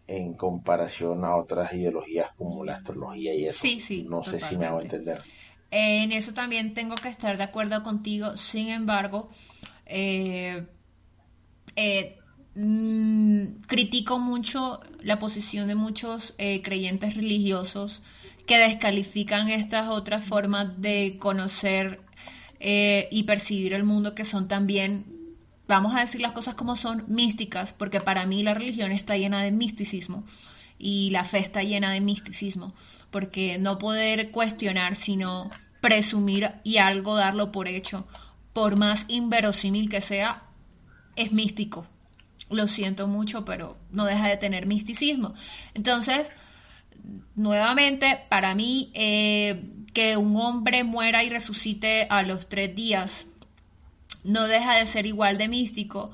en 0.07 0.35
comparación 0.35 1.25
a 1.25 1.37
otras 1.37 1.73
ideologías 1.73 2.31
como 2.37 2.65
la 2.65 2.77
astrología 2.77 3.35
y 3.35 3.47
eso. 3.47 3.61
Sí, 3.61 3.81
sí. 3.81 4.07
No 4.09 4.23
sé 4.25 4.41
si 4.41 4.57
me 4.57 4.67
hago 4.67 4.81
entender. 4.81 5.23
En 5.71 6.11
eso 6.13 6.33
también 6.35 6.75
tengo 6.75 6.95
que 6.97 7.09
estar 7.09 7.37
de 7.37 7.45
acuerdo 7.45 7.83
contigo. 7.83 8.37
Sin 8.37 8.71
embargo, 8.71 9.31
eh, 9.87 10.67
eh, 11.77 12.19
mm, 12.55 13.63
critico 13.69 14.19
mucho 14.19 14.81
la 15.01 15.19
posición 15.19 15.69
de 15.69 15.77
muchos 15.77 16.35
eh, 16.39 16.61
creyentes 16.63 17.15
religiosos 17.15 18.03
que 18.47 18.59
descalifican 18.59 19.49
estas 19.49 19.89
otras 19.89 20.25
formas 20.25 20.81
de 20.81 21.19
conocer 21.21 22.01
y 22.61 23.23
percibir 23.23 23.73
el 23.73 23.85
mundo 23.85 24.15
que 24.15 24.25
son 24.25 24.47
también 24.47 25.21
vamos 25.71 25.95
a 25.95 26.01
decir 26.01 26.21
las 26.21 26.33
cosas 26.33 26.57
como 26.57 26.77
son, 26.77 27.05
místicas, 27.07 27.73
porque 27.75 28.01
para 28.01 28.27
mí 28.27 28.43
la 28.43 28.55
religión 28.55 28.91
está 28.91 29.17
llena 29.17 29.43
de 29.43 29.53
misticismo 29.53 30.25
y 30.79 31.11
la 31.11 31.25
fe 31.25 31.39
está 31.39 31.63
llena 31.63 31.93
de 31.93 32.01
misticismo, 32.01 32.75
porque 33.11 33.57
no 33.57 33.79
poder 33.79 34.33
cuestionar, 34.33 34.97
sino 34.97 35.49
presumir 35.81 36.51
y 36.65 36.79
algo 36.79 37.15
darlo 37.15 37.53
por 37.53 37.69
hecho, 37.69 38.07
por 38.53 38.77
más 38.77 39.05
inverosímil 39.07 39.89
que 39.89 40.01
sea, 40.01 40.43
es 41.15 41.31
místico. 41.33 41.87
Lo 42.51 42.67
siento 42.67 43.07
mucho, 43.07 43.45
pero 43.45 43.77
no 43.93 44.07
deja 44.07 44.27
de 44.27 44.39
tener 44.39 44.67
misticismo. 44.67 45.35
Entonces, 45.75 46.29
nuevamente, 47.37 48.19
para 48.29 48.57
mí, 48.57 48.91
eh, 48.95 49.63
que 49.93 50.17
un 50.17 50.37
hombre 50.37 50.85
muera 50.85 51.25
y 51.25 51.31
resucite 51.31 52.07
a 52.11 52.23
los 52.23 52.49
tres 52.49 52.75
días 52.75 53.27
no 54.25 54.47
deja 54.47 54.77
de 54.77 54.87
ser 54.87 55.07
igual 55.07 55.39
de 55.39 55.49
místico 55.49 56.13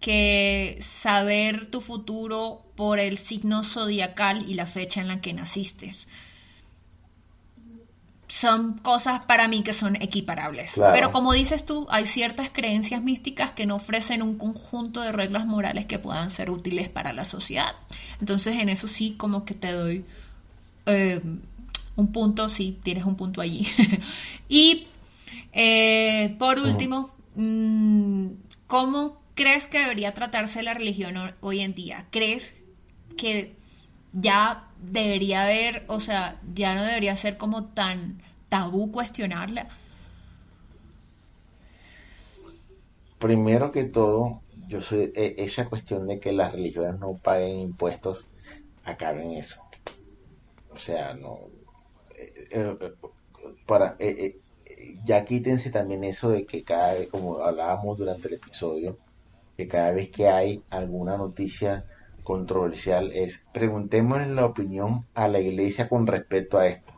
que 0.00 0.78
saber 0.80 1.70
tu 1.70 1.80
futuro 1.80 2.62
por 2.76 2.98
el 2.98 3.18
signo 3.18 3.64
zodiacal 3.64 4.48
y 4.48 4.54
la 4.54 4.66
fecha 4.66 5.00
en 5.00 5.08
la 5.08 5.20
que 5.20 5.32
naciste. 5.32 5.90
Son 8.28 8.74
cosas 8.78 9.22
para 9.22 9.48
mí 9.48 9.62
que 9.62 9.72
son 9.72 9.96
equiparables. 9.96 10.74
Pero 10.76 11.12
como 11.12 11.32
dices 11.32 11.64
tú, 11.64 11.86
hay 11.88 12.06
ciertas 12.06 12.50
creencias 12.50 13.02
místicas 13.02 13.52
que 13.52 13.64
no 13.66 13.76
ofrecen 13.76 14.20
un 14.20 14.36
conjunto 14.36 15.00
de 15.00 15.12
reglas 15.12 15.46
morales 15.46 15.86
que 15.86 15.98
puedan 15.98 16.30
ser 16.30 16.50
útiles 16.50 16.88
para 16.88 17.12
la 17.12 17.24
sociedad. 17.24 17.74
Entonces 18.20 18.56
en 18.56 18.68
eso 18.68 18.88
sí 18.88 19.14
como 19.16 19.44
que 19.44 19.54
te 19.54 19.72
doy 19.72 20.04
eh, 20.84 21.20
un 21.96 22.12
punto, 22.12 22.48
sí, 22.48 22.78
tienes 22.82 23.04
un 23.04 23.16
punto 23.16 23.40
allí. 23.40 23.66
y 24.48 24.86
eh, 25.52 26.34
por 26.38 26.58
último, 26.58 27.16
Mm, 27.36 28.30
¿cómo 28.66 29.18
crees 29.34 29.66
que 29.66 29.78
debería 29.78 30.14
tratarse 30.14 30.62
la 30.62 30.72
religión 30.74 31.16
hoy 31.42 31.60
en 31.60 31.74
día? 31.74 32.06
¿Crees 32.10 32.54
que 33.18 33.52
ya 34.14 34.70
debería 34.80 35.44
haber, 35.44 35.84
o 35.88 36.00
sea, 36.00 36.40
ya 36.54 36.74
no 36.74 36.82
debería 36.82 37.14
ser 37.16 37.36
como 37.36 37.66
tan 37.66 38.22
tabú 38.48 38.90
cuestionarla? 38.90 39.68
Primero 43.18 43.70
que 43.70 43.84
todo, 43.84 44.40
yo 44.68 44.80
soy 44.80 45.12
e, 45.14 45.34
esa 45.38 45.68
cuestión 45.68 46.06
de 46.06 46.18
que 46.18 46.32
las 46.32 46.52
religiones 46.52 46.98
no 46.98 47.18
paguen 47.22 47.60
impuestos, 47.60 48.26
acaben 48.84 49.32
eso. 49.32 49.60
O 50.70 50.78
sea, 50.78 51.12
no 51.14 51.38
eh, 52.18 52.48
eh, 52.50 52.76
para 53.66 53.96
eh, 53.98 54.38
ya 55.04 55.24
quítense 55.24 55.70
también 55.70 56.04
eso 56.04 56.30
de 56.30 56.46
que 56.46 56.64
cada 56.64 56.94
vez, 56.94 57.08
como 57.08 57.38
hablábamos 57.38 57.98
durante 57.98 58.28
el 58.28 58.34
episodio, 58.34 58.98
que 59.56 59.68
cada 59.68 59.92
vez 59.92 60.10
que 60.10 60.28
hay 60.28 60.62
alguna 60.70 61.16
noticia 61.16 61.84
controversial 62.22 63.12
es 63.12 63.44
preguntémosle 63.52 64.34
la 64.34 64.46
opinión 64.46 65.06
a 65.14 65.28
la 65.28 65.40
iglesia 65.40 65.88
con 65.88 66.06
respecto 66.06 66.58
a 66.58 66.66
esto. 66.66 66.92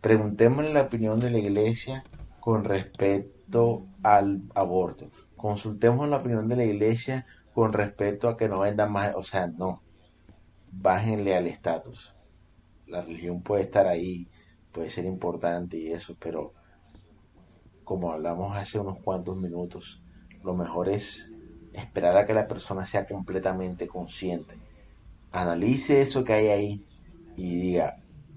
Preguntémosle 0.00 0.72
la 0.72 0.82
opinión 0.82 1.18
de 1.18 1.30
la 1.30 1.38
iglesia 1.38 2.04
con 2.40 2.64
respecto 2.64 3.86
al 4.02 4.42
aborto. 4.54 5.10
Consultemos 5.36 6.08
la 6.08 6.18
opinión 6.18 6.48
de 6.48 6.56
la 6.56 6.64
iglesia 6.64 7.26
con 7.54 7.72
respecto 7.72 8.28
a 8.28 8.36
que 8.36 8.48
no 8.48 8.60
vendan 8.60 8.92
más, 8.92 9.14
o 9.16 9.22
sea, 9.22 9.46
no. 9.46 9.82
Bájenle 10.70 11.34
al 11.34 11.46
estatus. 11.46 12.14
La 12.86 13.00
religión 13.00 13.42
puede 13.42 13.62
estar 13.62 13.86
ahí, 13.86 14.28
puede 14.76 14.90
ser 14.90 15.06
importante 15.06 15.78
y 15.78 15.90
eso, 15.90 16.14
pero 16.20 16.52
como 17.82 18.12
hablamos 18.12 18.54
hace 18.54 18.78
unos 18.78 18.98
cuantos 18.98 19.34
minutos, 19.34 20.02
lo 20.44 20.54
mejor 20.54 20.90
es 20.90 21.30
esperar 21.72 22.14
a 22.18 22.26
que 22.26 22.34
la 22.34 22.44
persona 22.44 22.84
sea 22.84 23.06
completamente 23.06 23.88
consciente. 23.88 24.54
Analice 25.32 26.02
eso 26.02 26.24
que 26.24 26.34
hay 26.34 26.48
ahí 26.48 26.84
y 27.38 27.56
diga, 27.58 27.96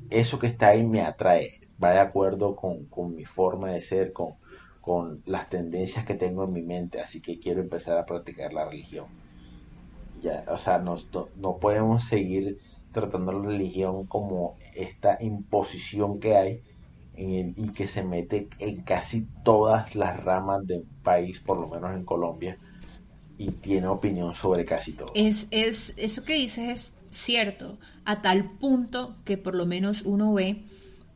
eso 0.10 0.40
que 0.40 0.48
está 0.48 0.70
ahí 0.70 0.86
me 0.86 1.02
atrae, 1.02 1.60
va 1.84 1.92
de 1.92 2.00
acuerdo 2.00 2.56
con, 2.56 2.88
mi 3.14 3.26
forma 3.26 3.74
de 3.74 3.82
ser, 3.82 4.14
con, 4.14 4.36
con 4.80 5.22
las 5.26 5.50
tendencias 5.50 6.06
que 6.06 6.16
tengo 6.16 6.46
en 6.46 6.54
mi 6.54 6.62
mente, 6.62 7.02
así 7.02 7.22
que 7.22 7.38
quiero 7.38 7.60
empezar 7.60 7.98
a 7.98 8.06
practicar 8.06 8.54
la 8.54 8.64
religión. 8.64 9.08
Ya, 10.22 10.46
o 10.48 10.58
sea, 10.58 10.78
no, 10.78 10.96
no 11.36 11.58
podemos 11.58 12.06
seguir 12.06 12.60
tratando 12.92 13.32
la 13.32 13.48
religión 13.48 14.06
como 14.08 14.58
esta 14.76 15.18
imposición 15.22 16.20
que 16.20 16.36
hay 16.36 16.62
y 17.16 17.74
que 17.74 17.88
se 17.88 18.02
mete 18.04 18.48
en 18.60 18.82
casi 18.82 19.28
todas 19.44 19.94
las 19.96 20.24
ramas 20.24 20.66
del 20.66 20.86
país, 21.04 21.40
por 21.42 21.60
lo 21.60 21.68
menos 21.68 21.94
en 21.94 22.06
Colombia, 22.06 22.58
y 23.38 23.52
tiene 23.52 23.88
opinión 23.88 24.34
sobre 24.34 24.64
casi 24.64 24.94
todo. 24.94 25.12
Es, 25.16 25.48
es, 25.52 25.94
eso 25.98 26.24
que 26.24 26.36
dices 26.36 26.70
es 26.70 26.94
cierto, 27.12 27.78
a 28.06 28.22
tal 28.22 28.52
punto 28.58 29.18
que 29.26 29.38
por 29.38 29.56
lo 29.56 29.66
menos 29.66 30.04
uno 30.04 30.34
ve 30.34 30.64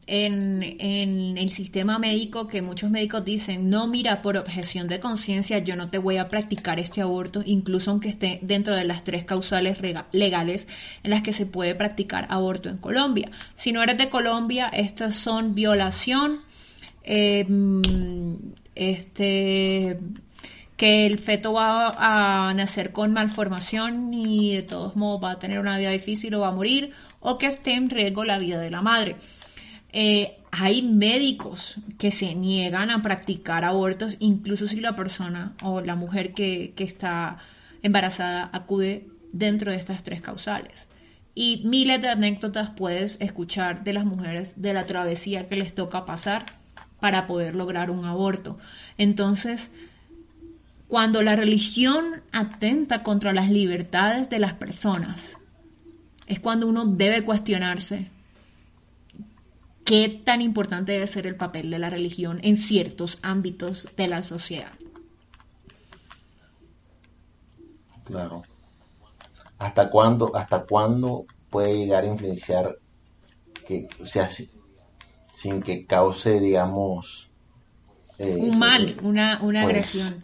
en, 0.07 1.37
el 1.37 1.49
sistema 1.51 1.99
médico 1.99 2.47
que 2.47 2.61
muchos 2.61 2.89
médicos 2.89 3.23
dicen, 3.23 3.69
no, 3.69 3.87
mira, 3.87 4.21
por 4.21 4.37
objeción 4.37 4.87
de 4.87 4.99
conciencia 4.99 5.59
yo 5.59 5.75
no 5.75 5.89
te 5.89 5.97
voy 5.97 6.17
a 6.17 6.29
practicar 6.29 6.79
este 6.79 7.01
aborto, 7.01 7.41
incluso 7.45 7.91
aunque 7.91 8.09
esté 8.09 8.39
dentro 8.41 8.75
de 8.75 8.83
las 8.83 9.03
tres 9.03 9.23
causales 9.25 9.77
legales 10.11 10.67
en 11.03 11.11
las 11.11 11.21
que 11.21 11.33
se 11.33 11.45
puede 11.45 11.75
practicar 11.75 12.27
aborto 12.29 12.69
en 12.69 12.77
Colombia. 12.77 13.31
Si 13.55 13.71
no 13.71 13.81
eres 13.81 13.97
de 13.97 14.09
Colombia, 14.09 14.69
estas 14.69 15.15
son 15.15 15.55
violación, 15.55 16.39
em, 17.03 17.81
este 18.75 19.97
que 20.77 21.05
el 21.05 21.19
feto 21.19 21.53
va 21.53 21.91
a 22.49 22.53
nacer 22.55 22.91
con 22.91 23.13
malformación 23.13 24.13
y 24.13 24.55
de 24.55 24.63
todos 24.63 24.95
modos 24.95 25.23
va 25.23 25.31
a 25.31 25.39
tener 25.39 25.59
una 25.59 25.77
vida 25.77 25.91
difícil 25.91 26.33
o 26.35 26.41
va 26.41 26.47
a 26.49 26.51
morir, 26.51 26.93
o 27.19 27.37
que 27.37 27.45
esté 27.45 27.73
en 27.73 27.89
riesgo 27.89 28.25
la 28.25 28.39
vida 28.39 28.59
de 28.59 28.71
la 28.71 28.81
madre. 28.81 29.15
Eh, 29.93 30.37
hay 30.51 30.81
médicos 30.81 31.75
que 31.99 32.11
se 32.11 32.33
niegan 32.33 32.89
a 32.89 33.03
practicar 33.03 33.63
abortos, 33.63 34.17
incluso 34.19 34.67
si 34.67 34.79
la 34.79 34.95
persona 34.95 35.53
o 35.61 35.81
la 35.81 35.95
mujer 35.95 36.33
que, 36.33 36.73
que 36.75 36.83
está 36.83 37.37
embarazada 37.83 38.49
acude 38.51 39.07
dentro 39.31 39.71
de 39.71 39.77
estas 39.77 40.03
tres 40.03 40.21
causales. 40.21 40.87
Y 41.35 41.61
miles 41.65 42.01
de 42.01 42.09
anécdotas 42.09 42.71
puedes 42.75 43.21
escuchar 43.21 43.83
de 43.83 43.93
las 43.93 44.05
mujeres 44.05 44.53
de 44.55 44.73
la 44.73 44.83
travesía 44.83 45.47
que 45.47 45.57
les 45.57 45.73
toca 45.73 46.05
pasar 46.05 46.45
para 46.99 47.27
poder 47.27 47.53
lograr 47.53 47.91
un 47.91 48.05
aborto. 48.05 48.57
Entonces, 48.97 49.69
cuando 50.87 51.21
la 51.21 51.35
religión 51.35 52.21
atenta 52.31 53.03
contra 53.03 53.33
las 53.33 53.49
libertades 53.49 54.29
de 54.29 54.39
las 54.39 54.53
personas, 54.53 55.37
es 56.27 56.39
cuando 56.39 56.67
uno 56.67 56.85
debe 56.85 57.23
cuestionarse 57.23 58.12
qué 59.85 60.21
tan 60.23 60.41
importante 60.41 60.93
debe 60.93 61.07
ser 61.07 61.27
el 61.27 61.35
papel 61.35 61.69
de 61.69 61.79
la 61.79 61.89
religión 61.89 62.39
en 62.43 62.57
ciertos 62.57 63.19
ámbitos 63.21 63.87
de 63.97 64.07
la 64.07 64.23
sociedad. 64.23 64.71
Claro. 68.05 68.43
¿Hasta 69.57 69.89
cuándo, 69.89 70.35
hasta 70.35 70.65
cuándo 70.65 71.25
puede 71.49 71.77
llegar 71.77 72.03
a 72.03 72.07
influenciar 72.07 72.77
que, 73.65 73.87
o 74.01 74.05
sea, 74.05 74.27
sin 75.31 75.61
que 75.61 75.85
cause, 75.85 76.39
digamos, 76.39 77.29
eh, 78.17 78.37
un 78.39 78.59
mal, 78.59 78.97
una, 79.01 79.41
una 79.41 79.63
pues, 79.63 79.75
agresión. 79.95 80.23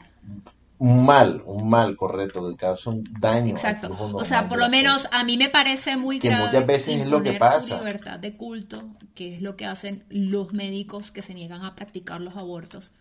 Un 0.79 1.05
mal, 1.05 1.43
un 1.45 1.69
mal, 1.69 1.95
correcto, 1.95 2.49
que 2.49 2.55
causa 2.55 2.89
un 2.89 3.03
daño. 3.19 3.51
Exacto. 3.51 3.95
O 4.13 4.23
sea, 4.23 4.47
por 4.47 4.57
lo 4.57 4.69
menos 4.69 5.07
a 5.11 5.23
mí 5.23 5.37
me 5.37 5.49
parece 5.49 5.97
muy 5.97 6.19
que 6.19 6.31
muchas 6.31 6.65
veces 6.65 7.01
es 7.01 7.07
lo 7.07 7.21
que 7.21 7.33
pasa. 7.33 7.77
libertad 7.77 8.19
de 8.19 8.35
culto, 8.35 8.95
que 9.13 9.35
es 9.35 9.41
lo 9.41 9.55
que 9.57 9.65
hacen 9.65 10.05
los 10.09 10.53
médicos 10.53 11.11
que 11.11 11.21
se 11.21 11.33
niegan 11.33 11.63
a 11.63 11.75
practicar 11.75 12.21
los 12.21 12.37
abortos, 12.37 12.91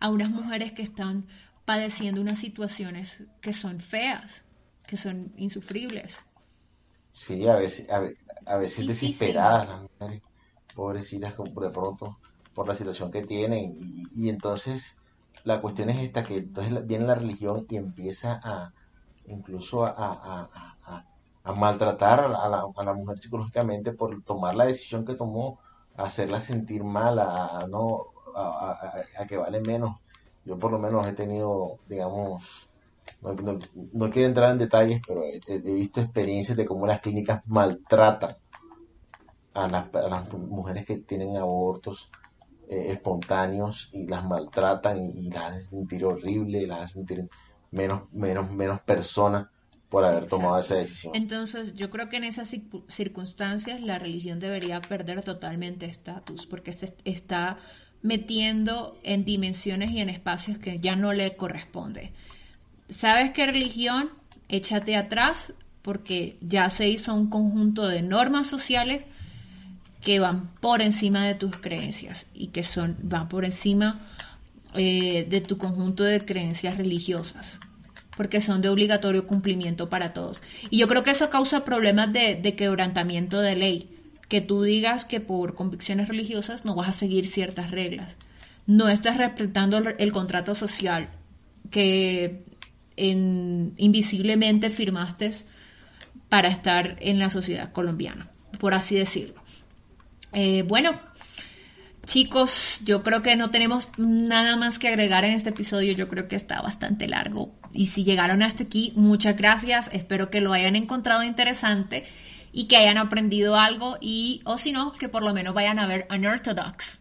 a 0.00 0.10
unas 0.10 0.30
mujeres 0.30 0.72
que 0.72 0.82
están 0.82 1.26
padeciendo 1.64 2.20
unas 2.20 2.40
situaciones 2.40 3.22
que 3.40 3.52
son 3.52 3.80
feas, 3.80 4.44
que 4.86 4.96
son 4.96 5.32
insufribles. 5.36 6.16
Sí, 7.12 7.46
a 7.46 7.54
veces, 7.56 7.88
a, 7.90 8.56
veces 8.56 8.86
desesperadas 8.86 9.68
las 9.68 9.82
mujeres, 9.82 10.22
pobrecitas 10.74 11.34
de 11.36 11.70
pronto 11.70 12.18
por 12.54 12.68
la 12.68 12.74
situación 12.74 13.10
que 13.10 13.22
tienen. 13.22 13.72
Y, 14.14 14.28
entonces 14.28 14.96
la 15.44 15.60
cuestión 15.60 15.90
es 15.90 15.98
esta, 16.02 16.22
que 16.22 16.38
entonces 16.38 16.86
viene 16.86 17.06
la 17.06 17.14
religión 17.14 17.66
y 17.68 17.76
empieza 17.76 18.40
a 18.42 18.72
incluso 19.26 19.84
a, 19.84 20.48
a, 21.44 21.52
maltratar 21.54 22.20
a 22.20 22.28
la, 22.28 22.64
a 22.76 22.84
la, 22.84 22.94
mujer 22.94 23.18
psicológicamente 23.18 23.92
por 23.92 24.22
tomar 24.22 24.54
la 24.54 24.66
decisión 24.66 25.04
que 25.04 25.14
tomó, 25.14 25.58
a 25.96 26.04
hacerla 26.04 26.40
sentir 26.40 26.84
mal, 26.84 27.18
a, 27.18 27.66
no 27.68 28.06
a, 28.34 29.26
que 29.28 29.36
vale 29.36 29.60
menos. 29.60 29.96
Yo 30.44 30.58
por 30.58 30.72
lo 30.72 30.78
menos 30.78 31.06
he 31.06 31.12
tenido, 31.12 31.78
digamos, 31.88 32.68
no, 33.92 34.10
quiero 34.10 34.28
entrar 34.28 34.52
en 34.52 34.58
detalles, 34.58 35.02
pero 35.06 35.22
he, 35.24 35.58
visto 35.58 36.00
experiencias 36.00 36.56
de 36.56 36.66
cómo 36.66 36.86
las 36.86 37.00
clínicas 37.00 37.42
maltratan 37.46 38.36
a 39.54 39.68
las, 39.68 39.94
a 39.94 40.08
las 40.08 40.32
mujeres 40.32 40.86
que 40.86 40.98
tienen 40.98 41.36
abortos 41.36 42.10
eh, 42.72 42.90
espontáneos 42.90 43.90
y 43.92 44.06
las 44.06 44.24
maltratan 44.24 45.12
y, 45.14 45.28
las 45.28 45.44
hacen 45.44 45.62
sentir 45.62 46.06
horrible, 46.06 46.66
las 46.66 46.80
hacen 46.80 47.06
sentir 47.06 47.28
menos, 47.70 48.10
menos, 48.14 48.50
menos 48.50 48.80
personas 48.80 49.48
por 49.90 50.06
haber 50.06 50.26
tomado 50.26 50.58
esa 50.58 50.76
decisión. 50.76 51.14
Entonces, 51.14 51.74
yo 51.74 51.90
creo 51.90 52.08
que 52.08 52.16
en 52.16 52.24
esas 52.24 52.56
circunstancias 52.88 53.82
la 53.82 53.98
religión 53.98 54.40
debería 54.40 54.80
perder 54.80 55.22
totalmente 55.22 55.84
estatus, 55.84 56.46
porque 56.46 56.72
se 56.72 56.94
está 57.04 57.58
metiendo 58.00 58.98
en 59.02 59.26
dimensiones 59.26 59.90
y 59.90 60.00
en 60.00 60.08
espacios 60.08 60.56
que 60.56 60.78
ya 60.78 60.96
no 60.96 61.12
le 61.12 61.36
corresponde. 61.36 62.12
¿Sabes 62.88 63.32
qué 63.32 63.44
religión? 63.44 64.08
Échate 64.48 64.96
atrás 64.96 65.52
porque 65.82 66.38
ya 66.40 66.70
se 66.70 66.88
hizo 66.88 67.12
un 67.12 67.28
conjunto 67.28 67.86
de 67.86 68.00
normas 68.00 68.46
sociales 68.46 69.04
que 70.02 70.18
van 70.18 70.50
por 70.60 70.82
encima 70.82 71.26
de 71.26 71.34
tus 71.34 71.56
creencias 71.56 72.26
y 72.34 72.48
que 72.48 72.64
son 72.64 72.96
van 73.02 73.28
por 73.28 73.44
encima 73.44 74.00
eh, 74.74 75.26
de 75.28 75.40
tu 75.40 75.58
conjunto 75.58 76.02
de 76.02 76.24
creencias 76.24 76.76
religiosas 76.76 77.58
porque 78.16 78.40
son 78.40 78.60
de 78.60 78.68
obligatorio 78.68 79.26
cumplimiento 79.26 79.88
para 79.88 80.12
todos. 80.12 80.40
Y 80.70 80.78
yo 80.78 80.88
creo 80.88 81.02
que 81.02 81.12
eso 81.12 81.30
causa 81.30 81.64
problemas 81.64 82.12
de, 82.12 82.54
quebrantamiento 82.56 83.40
de 83.40 83.56
ley, 83.56 83.90
que 84.28 84.40
tú 84.40 84.62
digas 84.62 85.04
que 85.04 85.20
por 85.20 85.54
convicciones 85.54 86.08
religiosas 86.08 86.64
no 86.64 86.74
vas 86.74 86.90
a 86.90 86.92
seguir 86.92 87.26
ciertas 87.26 87.70
reglas. 87.70 88.16
No 88.66 88.88
estás 88.88 89.16
respetando 89.16 89.78
el 89.78 90.12
contrato 90.12 90.54
social 90.54 91.08
que 91.70 92.44
en, 92.96 93.72
invisiblemente 93.76 94.70
firmaste 94.70 95.32
para 96.28 96.48
estar 96.48 96.96
en 97.00 97.18
la 97.18 97.30
sociedad 97.30 97.72
colombiana, 97.72 98.30
por 98.58 98.74
así 98.74 98.94
decirlo. 98.94 99.41
Eh, 100.32 100.62
bueno, 100.62 100.92
chicos, 102.06 102.80
yo 102.84 103.02
creo 103.02 103.22
que 103.22 103.36
no 103.36 103.50
tenemos 103.50 103.88
nada 103.98 104.56
más 104.56 104.78
que 104.78 104.88
agregar 104.88 105.24
en 105.24 105.32
este 105.32 105.50
episodio. 105.50 105.92
Yo 105.92 106.08
creo 106.08 106.28
que 106.28 106.36
está 106.36 106.60
bastante 106.62 107.08
largo. 107.08 107.52
Y 107.72 107.86
si 107.86 108.04
llegaron 108.04 108.42
hasta 108.42 108.64
aquí, 108.64 108.92
muchas 108.96 109.36
gracias. 109.36 109.88
Espero 109.92 110.30
que 110.30 110.40
lo 110.40 110.52
hayan 110.52 110.76
encontrado 110.76 111.22
interesante 111.22 112.04
y 112.52 112.68
que 112.68 112.76
hayan 112.76 112.98
aprendido 112.98 113.56
algo. 113.56 113.96
Y, 114.00 114.42
o 114.44 114.58
si 114.58 114.72
no, 114.72 114.92
que 114.92 115.08
por 115.08 115.22
lo 115.22 115.32
menos 115.32 115.54
vayan 115.54 115.78
a 115.78 115.86
ver 115.86 116.06
Unorthodox. 116.10 117.00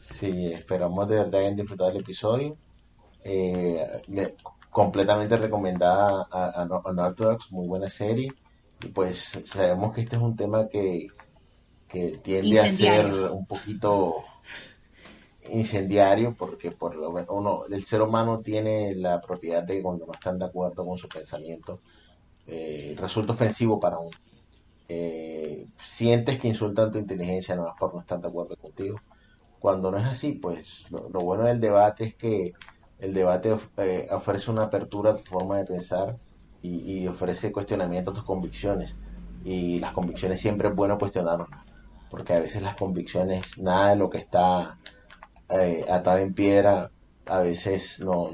Sí, 0.00 0.52
esperamos 0.52 1.08
de 1.08 1.16
verdad 1.16 1.40
hayan 1.40 1.56
disfrutado 1.56 1.90
el 1.90 1.98
episodio. 1.98 2.56
Eh, 3.22 4.02
completamente 4.70 5.36
recomendada 5.36 6.26
a, 6.30 6.62
a, 6.62 7.36
muy 7.50 7.66
buena 7.66 7.88
serie. 7.88 8.32
Y 8.82 8.88
pues 8.88 9.38
sabemos 9.44 9.94
que 9.94 10.02
este 10.02 10.16
es 10.16 10.22
un 10.22 10.36
tema 10.36 10.68
que, 10.68 11.08
que 11.88 12.18
tiende 12.22 12.60
a 12.60 12.68
ser 12.68 13.06
un 13.30 13.46
poquito 13.46 14.24
incendiario 15.50 16.34
porque 16.34 16.72
por 16.72 16.94
lo 16.96 17.10
uno 17.10 17.64
el 17.68 17.84
ser 17.84 18.02
humano 18.02 18.40
tiene 18.40 18.94
la 18.94 19.20
propiedad 19.20 19.62
de 19.62 19.76
que 19.76 19.82
cuando 19.82 20.06
no 20.06 20.12
están 20.12 20.38
de 20.38 20.46
acuerdo 20.46 20.84
con 20.84 20.98
su 20.98 21.08
pensamiento 21.08 21.78
eh, 22.46 22.94
resulta 22.98 23.32
ofensivo 23.32 23.80
para 23.80 23.98
uno. 23.98 24.16
Eh, 24.88 25.66
sientes 25.80 26.38
que 26.38 26.48
insultan 26.48 26.92
tu 26.92 26.98
inteligencia 26.98 27.56
no 27.56 27.64
más 27.64 27.74
por 27.78 27.92
no 27.92 28.00
estar 28.00 28.20
de 28.20 28.28
acuerdo 28.28 28.56
contigo. 28.56 29.00
Cuando 29.58 29.90
no 29.90 29.98
es 29.98 30.06
así 30.06 30.32
pues 30.32 30.86
lo 30.90 31.20
bueno 31.20 31.44
del 31.44 31.60
debate 31.60 32.04
es 32.04 32.14
que 32.14 32.52
el 32.98 33.12
debate 33.12 33.54
eh, 33.78 34.06
ofrece 34.10 34.50
una 34.50 34.64
apertura 34.64 35.10
a 35.12 35.16
tu 35.16 35.24
forma 35.24 35.58
de 35.58 35.64
pensar 35.64 36.16
y, 36.66 37.06
ofrece 37.06 37.52
cuestionamiento 37.52 38.10
a 38.10 38.14
tus 38.14 38.24
convicciones. 38.24 38.94
Y 39.44 39.78
las 39.78 39.92
convicciones 39.92 40.40
siempre 40.40 40.68
es 40.68 40.74
bueno 40.74 40.98
cuestionarlas, 40.98 41.48
porque 42.10 42.34
a 42.34 42.40
veces 42.40 42.62
las 42.62 42.76
convicciones, 42.76 43.58
nada 43.58 43.90
de 43.90 43.96
lo 43.96 44.10
que 44.10 44.18
está 44.18 44.78
eh, 45.48 45.84
atado 45.88 46.18
en 46.18 46.34
piedra, 46.34 46.90
a 47.26 47.40
veces 47.40 48.00
no, 48.00 48.30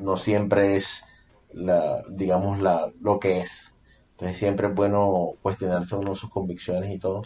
no 0.00 0.16
siempre 0.16 0.76
es, 0.76 1.02
la, 1.52 2.02
digamos, 2.08 2.60
la, 2.60 2.90
lo 3.00 3.18
que 3.18 3.40
es. 3.40 3.72
Entonces 4.12 4.36
siempre 4.36 4.68
es 4.68 4.74
bueno 4.74 5.32
cuestionarse 5.42 5.96
uno 5.96 6.14
sus 6.14 6.30
convicciones 6.30 6.92
y 6.92 6.98
todo, 6.98 7.22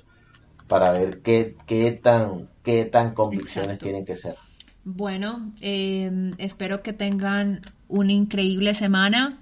para 0.66 0.90
ver 0.90 1.20
qué, 1.20 1.56
qué 1.66 1.92
tan, 1.92 2.48
qué 2.62 2.86
tan 2.86 3.12
convicciones 3.12 3.78
tienen 3.78 4.04
que 4.04 4.16
ser. 4.16 4.36
Bueno, 4.84 5.52
em, 5.60 6.32
espero 6.38 6.82
que 6.82 6.94
tengan 6.94 7.60
una 7.88 8.12
increíble 8.12 8.72
semana, 8.72 9.38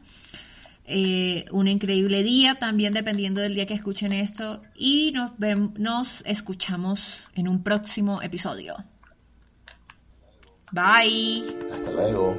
eh, 0.87 1.47
un 1.51 1.67
increíble 1.69 2.23
día 2.23 2.57
también 2.57 2.95
dependiendo 2.95 3.41
del 3.41 3.55
día 3.55 3.67
que 3.67 3.75
escuchen 3.75 4.13
esto 4.13 4.63
y 4.75 5.13
nos, 5.13 5.33
nos 5.79 6.23
escuchamos 6.27 7.27
en 7.35 7.49
un 7.49 7.63
próximo 7.63 8.23
episodio. 8.23 8.77
Bye. 10.73 11.45
Hasta 11.73 11.91
luego. 11.91 12.37